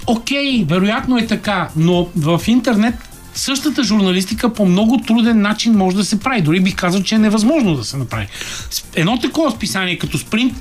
Окей, 0.06 0.64
вероятно 0.68 1.18
е 1.18 1.26
така, 1.26 1.68
но 1.76 2.08
в 2.16 2.40
интернет 2.46 2.94
същата 3.34 3.84
журналистика 3.84 4.52
по 4.52 4.66
много 4.66 4.98
труден 4.98 5.40
начин 5.40 5.72
може 5.72 5.96
да 5.96 6.04
се 6.04 6.20
прави. 6.20 6.40
Дори 6.40 6.60
бих 6.60 6.76
казал, 6.76 7.02
че 7.02 7.14
е 7.14 7.18
невъзможно 7.18 7.74
да 7.74 7.84
се 7.84 7.96
направи. 7.96 8.26
Едно 8.94 9.18
такова 9.18 9.50
списание 9.50 9.98
като 9.98 10.18
Спринт 10.18 10.54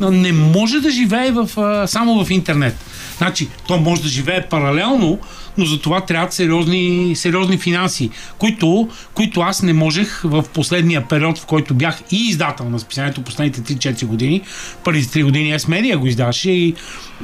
не 0.00 0.32
може 0.32 0.80
да 0.80 0.90
живее 0.90 1.30
в, 1.30 1.48
само 1.88 2.24
в 2.24 2.30
интернет. 2.30 2.76
Значи, 3.18 3.48
то 3.66 3.78
може 3.78 4.02
да 4.02 4.08
живее 4.08 4.46
паралелно, 4.46 5.18
но 5.58 5.64
за 5.64 5.80
това 5.80 6.00
трябват 6.00 6.32
сериозни, 6.32 7.12
сериозни 7.16 7.58
финанси, 7.58 8.10
които, 8.38 8.88
които 9.14 9.40
аз 9.40 9.62
не 9.62 9.72
можех 9.72 10.20
в 10.24 10.44
последния 10.54 11.08
период, 11.08 11.38
в 11.38 11.46
който 11.46 11.74
бях 11.74 12.02
и 12.10 12.28
издател 12.28 12.70
на 12.70 12.78
списанието 12.78 13.22
последните 13.22 13.60
3-4 13.60 14.04
години. 14.04 14.42
Първите 14.84 15.18
3 15.18 15.24
години 15.24 15.58
S-Media 15.58 15.96
го 15.96 16.06
издаваше 16.06 16.50
и, 16.50 16.74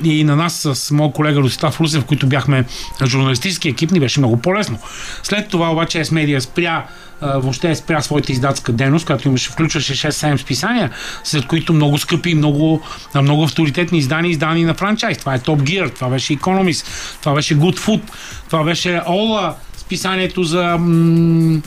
и 0.05 0.25
на 0.25 0.37
нас 0.37 0.69
с 0.73 0.91
моят 0.91 1.15
колега 1.15 1.41
Ростислав 1.41 1.81
Русев, 1.81 2.05
които 2.05 2.27
бяхме 2.27 2.65
журналистически 3.07 3.69
екип, 3.69 3.91
ни 3.91 4.01
беше 4.01 4.21
много 4.21 4.37
по-лесно. 4.37 4.79
След 5.23 5.49
това 5.49 5.71
обаче 5.73 6.05
S-Media 6.05 6.39
спря 6.39 6.87
въобще 7.35 7.75
спря 7.75 8.03
своята 8.03 8.33
издатска 8.33 8.73
дейност, 8.73 9.07
която 9.07 9.29
имаше, 9.29 9.51
включваше 9.51 9.95
6-7 9.95 10.37
списания, 10.37 10.91
след 11.25 11.47
които 11.47 11.73
много 11.73 11.99
скъпи, 11.99 12.35
много, 12.35 12.83
много 13.15 13.45
авторитетни 13.45 13.99
издания, 13.99 14.31
издани 14.31 14.65
на 14.65 14.75
франчайз. 14.75 15.19
Това 15.19 15.35
е 15.35 15.39
Top 15.39 15.63
Gear, 15.63 15.95
това 15.95 16.09
беше 16.09 16.39
Economist, 16.39 16.87
това 17.21 17.35
беше 17.35 17.59
Good 17.59 17.79
Food, 17.79 18.01
това 18.47 18.65
беше 18.65 19.01
Ола, 19.09 19.55
списанието 19.77 20.45
за 20.45 20.79
м- 20.79 21.61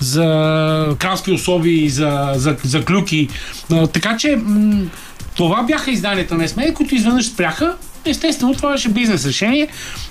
за 0.00 0.96
кралски 0.98 1.32
особи 1.32 1.70
и 1.70 1.90
за, 1.90 2.32
за, 2.34 2.56
за 2.64 2.84
клюки. 2.84 3.28
Така 3.92 4.16
че 4.16 4.36
м- 4.36 4.84
това 5.36 5.62
бяха 5.62 5.90
изданията 5.90 6.34
на 6.34 6.48
СМЕ, 6.48 6.74
които 6.74 6.94
изведнъж 6.94 7.26
спряха. 7.26 7.74
Естествено, 8.04 8.54
това 8.54 8.72
беше 8.72 8.88
бизнес 8.88 9.26
решение. 9.26 9.68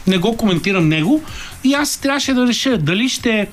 Не 0.08 0.18
го 0.18 0.38
коментирам 0.38 0.88
него. 0.88 1.24
И 1.64 1.74
аз 1.74 1.98
трябваше 1.98 2.34
да 2.34 2.48
реша 2.48 2.78
дали 2.78 3.10
ще, 3.10 3.48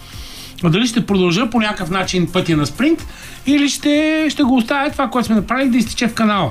дали 0.65 0.87
ще 0.87 1.07
продължа 1.07 1.51
по 1.51 1.61
някакъв 1.61 1.91
начин 1.91 2.27
пътя 2.27 2.57
на 2.57 2.67
спринт 2.67 3.07
или 3.47 3.69
ще, 3.69 4.27
ще 4.31 4.43
го 4.43 4.57
оставя 4.57 4.91
това, 4.91 5.09
което 5.09 5.27
сме 5.27 5.35
направили 5.35 5.71
да 5.71 5.79
изтече 5.79 6.09
в 6.09 6.15
канала. 6.15 6.51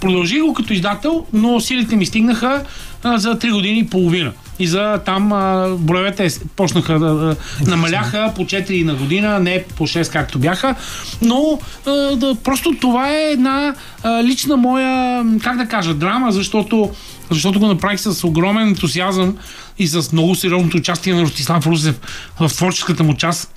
Продължих 0.00 0.42
го 0.42 0.54
като 0.54 0.72
издател, 0.72 1.26
но 1.32 1.60
силите 1.60 1.96
ми 1.96 2.06
стигнаха 2.06 2.62
а, 3.02 3.18
за 3.18 3.38
3 3.38 3.52
години 3.52 3.78
и 3.78 3.86
половина. 3.86 4.32
И 4.58 4.66
за 4.66 4.98
там 4.98 5.32
а, 5.32 5.68
броевете 5.78 6.30
с- 6.30 6.40
почнаха 6.56 6.98
да, 6.98 7.14
да 7.14 7.36
намаляха 7.66 8.32
по 8.36 8.42
4 8.42 8.84
на 8.84 8.94
година, 8.94 9.40
не 9.40 9.64
по 9.76 9.86
6 9.86 10.12
както 10.12 10.38
бяха, 10.38 10.74
но 11.22 11.58
а, 11.86 11.90
да, 12.16 12.34
просто 12.34 12.74
това 12.80 13.10
е 13.10 13.22
една 13.22 13.74
а, 14.02 14.22
лична 14.24 14.56
моя, 14.56 15.24
как 15.42 15.56
да 15.56 15.66
кажа, 15.66 15.94
драма, 15.94 16.32
защото, 16.32 16.90
защото 17.30 17.60
го 17.60 17.66
направих 17.66 18.00
с 18.00 18.24
огромен 18.24 18.68
ентусиазъм 18.68 19.36
и 19.78 19.86
с 19.86 20.12
много 20.12 20.34
сериозното 20.34 20.76
участие 20.76 21.14
на 21.14 21.22
Ростислав 21.22 21.66
Русев 21.66 22.00
в 22.40 22.48
творческата 22.48 23.04
му 23.04 23.16
част. 23.16 23.50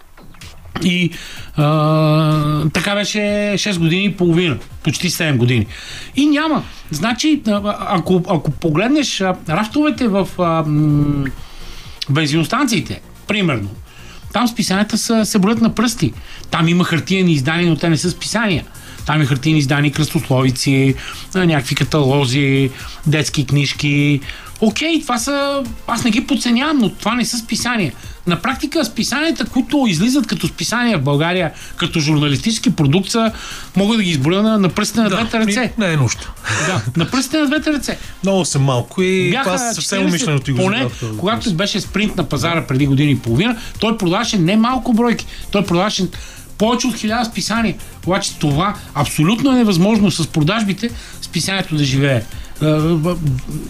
И 0.83 1.11
а, 1.55 2.69
така 2.69 2.95
беше 2.95 3.19
6 3.19 3.79
години 3.79 4.05
и 4.05 4.13
половина, 4.13 4.57
почти 4.83 5.09
7 5.09 5.37
години. 5.37 5.67
И 6.15 6.25
няма. 6.25 6.63
Значи, 6.91 7.41
ако, 7.79 8.23
ако 8.29 8.51
погледнеш 8.51 9.21
рафтовете 9.49 10.07
в 10.07 10.27
а, 10.39 10.63
бензиностанциите, 12.09 13.01
примерно, 13.27 13.69
там 14.33 14.47
списанията 14.47 14.97
са, 14.97 15.25
се 15.25 15.39
броят 15.39 15.61
на 15.61 15.75
пръсти. 15.75 16.13
Там 16.51 16.67
има 16.67 16.83
хартиени 16.83 17.31
издания, 17.31 17.69
но 17.69 17.75
те 17.75 17.89
не 17.89 17.97
са 17.97 18.11
списания. 18.11 18.63
Там 19.07 19.21
е 19.21 19.25
хартиени 19.25 19.59
издания, 19.59 19.91
кръстословици, 19.91 20.95
някакви 21.35 21.75
каталози, 21.75 22.69
детски 23.05 23.45
книжки. 23.45 24.19
Окей, 24.61 25.01
това 25.01 25.17
са... 25.17 25.63
Аз 25.87 26.03
не 26.03 26.11
ги 26.11 26.27
подценявам, 26.27 26.77
но 26.77 26.89
това 26.89 27.15
не 27.15 27.25
са 27.25 27.37
списания. 27.37 27.93
На 28.27 28.41
практика 28.41 28.85
списанията, 28.85 29.45
които 29.45 29.85
излизат 29.87 30.27
като 30.27 30.47
списания 30.47 30.99
в 30.99 31.01
България, 31.01 31.51
като 31.75 31.99
журналистически 31.99 32.75
продукт, 32.75 33.09
са, 33.09 33.31
мога 33.75 33.97
да 33.97 34.03
ги 34.03 34.09
изброя 34.09 34.43
на, 34.43 34.57
на 34.57 34.69
пръстите 34.69 35.01
на 35.01 35.09
двете 35.09 35.39
ръце. 35.39 35.73
Не 35.77 35.93
е 35.93 35.97
нужда. 35.97 36.31
Да, 36.67 36.81
на 36.97 37.11
пръстите 37.11 37.37
на 37.37 37.45
двете 37.45 37.73
ръце. 37.73 37.97
Много 38.23 38.45
съм 38.45 38.63
малко 38.63 39.01
и 39.01 39.29
Бяха 39.29 39.43
това 39.43 39.57
съвсем 39.57 40.01
40, 40.01 40.07
умишлено 40.07 40.39
ти 40.39 40.51
го 40.51 40.57
поне, 40.57 40.87
когато 41.17 41.53
беше 41.53 41.81
спринт 41.81 42.15
на 42.15 42.23
пазара 42.29 42.67
преди 42.67 42.87
година 42.87 43.11
и 43.11 43.19
половина, 43.19 43.57
той 43.79 43.97
продаваше 43.97 44.37
не 44.37 44.55
малко 44.55 44.93
бройки. 44.93 45.25
Той 45.51 45.65
продаваше 45.65 46.07
повече 46.57 46.87
от 46.87 46.95
хиляда 46.95 47.25
списания. 47.25 47.75
Обаче 48.05 48.39
това 48.39 48.75
абсолютно 48.93 49.51
е 49.51 49.55
невъзможно 49.55 50.11
с 50.11 50.27
продажбите 50.27 50.89
списанието 51.21 51.75
да 51.75 51.83
живее. 51.83 52.17
Е, 52.17 52.23
в- 52.61 53.17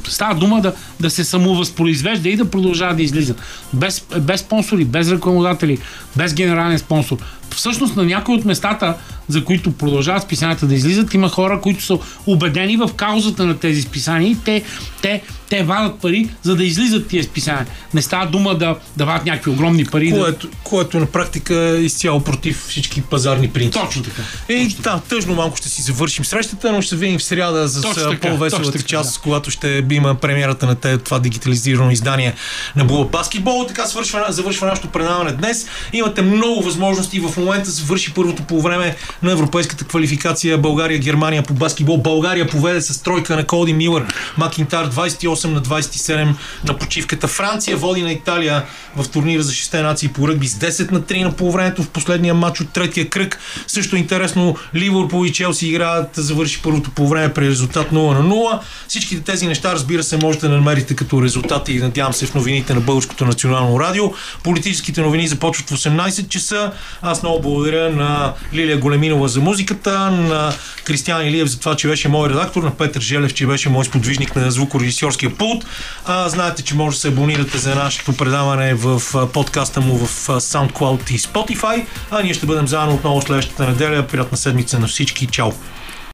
Става 0.04 0.36
дума 0.36 0.62
да, 0.62 0.74
да 1.00 1.10
се 1.10 1.24
самовъзпроизвежда 1.24 2.30
и 2.30 2.36
да 2.36 2.52
продължава 2.52 2.96
да 2.96 3.04
излиза. 3.04 3.36
Без, 3.74 4.06
без 4.20 4.40
спонсори, 4.42 4.86
без 4.86 5.12
рекламодатели, 5.12 5.78
без 6.16 6.34
генерален 6.34 6.80
спонсор. 6.80 7.18
Всъщност 7.56 7.96
на 7.96 8.04
някои 8.04 8.36
от 8.36 8.46
местата, 8.46 8.94
за 9.28 9.44
които 9.44 9.72
продължават 9.72 10.24
списанията 10.24 10.66
да 10.68 10.76
излизат, 10.76 11.14
има 11.14 11.30
хора, 11.30 11.62
които 11.62 11.84
са 11.84 11.98
убедени 12.26 12.78
в 12.78 12.90
каузата 12.96 13.46
на 13.46 13.58
тези 13.58 13.82
списания 13.82 14.32
и 14.32 14.38
те, 14.46 14.64
те, 15.02 15.22
те 15.50 15.64
вадат 15.64 16.00
пари, 16.00 16.30
за 16.44 16.56
да 16.56 16.64
излизат 16.64 17.08
тия 17.08 17.24
списания. 17.24 17.66
Не 17.94 18.02
става 18.02 18.28
дума 18.28 18.56
да 18.58 18.76
дават 18.98 19.26
някакви 19.26 19.52
огромни 19.52 19.86
пари. 19.86 20.12
Да... 20.12 20.20
Което, 20.20 20.50
което 20.64 21.00
на 21.00 21.06
практика 21.06 21.56
е 21.56 21.82
изцяло 21.82 22.24
против 22.24 22.66
всички 22.70 23.02
пазарни 23.02 23.50
принципи. 23.50 23.86
Точно 23.86 24.04
така. 24.04 24.22
И 24.50 24.68
да, 24.68 25.00
тъжно 25.10 25.36
малко 25.36 25.58
ще 25.58 25.70
си 25.70 25.82
завършим 25.82 26.26
срещата, 26.26 26.72
но 26.72 26.82
ще 26.82 26.90
се 26.90 26.96
видим 26.96 27.20
в 27.20 27.24
сряда 27.24 27.68
за 27.68 27.82
Точно 27.82 28.20
по-веселата 28.22 28.72
точно 28.72 28.88
част, 28.88 29.22
когато 29.22 29.52
ще 29.52 29.86
има 29.92 30.16
премиерата 30.16 30.66
на 30.66 30.76
те, 30.76 30.98
това 30.98 31.20
дигитализирано 31.20 31.92
издание 31.92 32.34
на 32.76 32.86
Була 32.86 33.06
Баскетбол. 33.06 33.66
Така 33.68 33.86
свършва, 33.86 34.26
завършва 34.30 34.68
нашето 34.68 34.88
предаване 34.88 35.32
днес. 35.32 35.68
Имате 35.94 36.22
много 36.22 36.62
възможности. 36.62 37.20
В 37.20 37.37
момента 37.38 37.72
завърши 37.72 38.14
първото 38.14 38.44
по 38.44 38.62
време 38.62 38.96
на 39.24 39.32
европейската 39.32 39.86
квалификация 39.86 40.58
България-Германия 40.58 41.44
по 41.44 41.54
баскетбол. 41.54 41.98
България 41.98 42.48
поведе 42.48 42.82
с 42.82 43.04
тройка 43.04 43.36
на 43.36 43.46
Коди 43.46 43.74
Милър. 43.74 44.06
Макинтар 44.38 44.90
28 44.92 45.46
на 45.46 45.62
27 45.62 46.36
на 46.68 46.78
почивката. 46.78 47.28
Франция 47.28 47.78
води 47.78 48.02
на 48.02 48.12
Италия 48.12 48.66
в 48.96 49.10
турнира 49.10 49.44
за 49.44 49.52
6 49.52 49.82
нации 49.82 50.10
по 50.10 50.28
ръгби 50.28 50.48
с 50.48 50.56
10 50.56 50.92
на 50.92 51.02
3 51.02 51.24
на 51.24 51.32
полувремето 51.32 51.84
в 51.84 51.90
последния 51.90 52.34
матч 52.34 52.62
от 52.62 52.70
третия 52.70 53.10
кръг. 53.10 53.40
Също 53.68 53.96
интересно, 53.96 54.56
Ливърпул 54.76 55.26
и 55.26 55.34
Челси 55.34 55.68
играят, 55.68 56.10
завърши 56.16 56.62
първото 56.62 56.92
по 56.92 57.08
време 57.08 57.34
при 57.34 57.50
резултат 57.50 57.92
0 57.92 57.94
на 57.94 58.30
0. 58.30 58.60
Всичките 58.88 59.22
тези 59.22 59.48
неща, 59.48 59.72
разбира 59.74 60.04
се, 60.04 60.18
можете 60.18 60.48
да 60.48 60.56
намерите 60.56 60.96
като 60.96 61.22
резултати 61.22 61.72
и 61.72 61.80
надявам 61.80 62.14
се 62.14 62.26
в 62.26 62.36
новините 62.36 62.74
на 62.74 62.82
Българското 62.82 63.26
национално 63.26 63.80
радио. 63.80 64.04
Политическите 64.44 65.02
новини 65.02 65.28
започват 65.28 65.70
в 65.70 65.74
18 65.74 66.28
часа. 66.28 66.72
Аз 67.02 67.24
много 67.28 67.42
благодаря 67.42 67.90
на 67.90 68.34
Лилия 68.54 68.78
Големинова 68.78 69.28
за 69.28 69.42
музиката, 69.42 70.12
на 70.12 70.54
Кристиан 70.84 71.28
Илиев 71.28 71.48
за 71.48 71.60
това, 71.60 71.76
че 71.76 71.88
беше 71.88 72.10
мой 72.10 72.30
редактор, 72.30 72.64
на 72.64 72.72
Петър 72.72 73.02
Желев, 73.02 73.34
че 73.34 73.48
беше 73.48 73.70
мой 73.70 73.86
сподвижник 73.86 74.36
на 74.36 74.52
звукорежисьорския 74.52 75.36
пулт. 75.36 75.66
А, 76.06 76.30
знаете, 76.30 76.64
че 76.64 76.76
може 76.76 76.96
да 76.96 77.02
се 77.02 77.08
абонирате 77.08 77.58
за 77.58 77.76
нашето 77.76 78.14
предаване 78.14 78.74
в 78.74 79.02
подкаста 79.34 79.82
му 79.82 79.98
в 79.98 80.28
SoundCloud 80.28 81.12
и 81.12 81.20
Spotify. 81.20 81.86
А 82.12 82.22
ние 82.22 82.34
ще 82.34 82.46
бъдем 82.46 82.68
заедно 82.68 82.96
отново 82.96 83.22
следващата 83.22 83.68
неделя. 83.68 84.08
Приятна 84.08 84.38
седмица 84.38 84.80
на 84.80 84.88
всички. 84.88 85.28
Чао! 85.28 85.52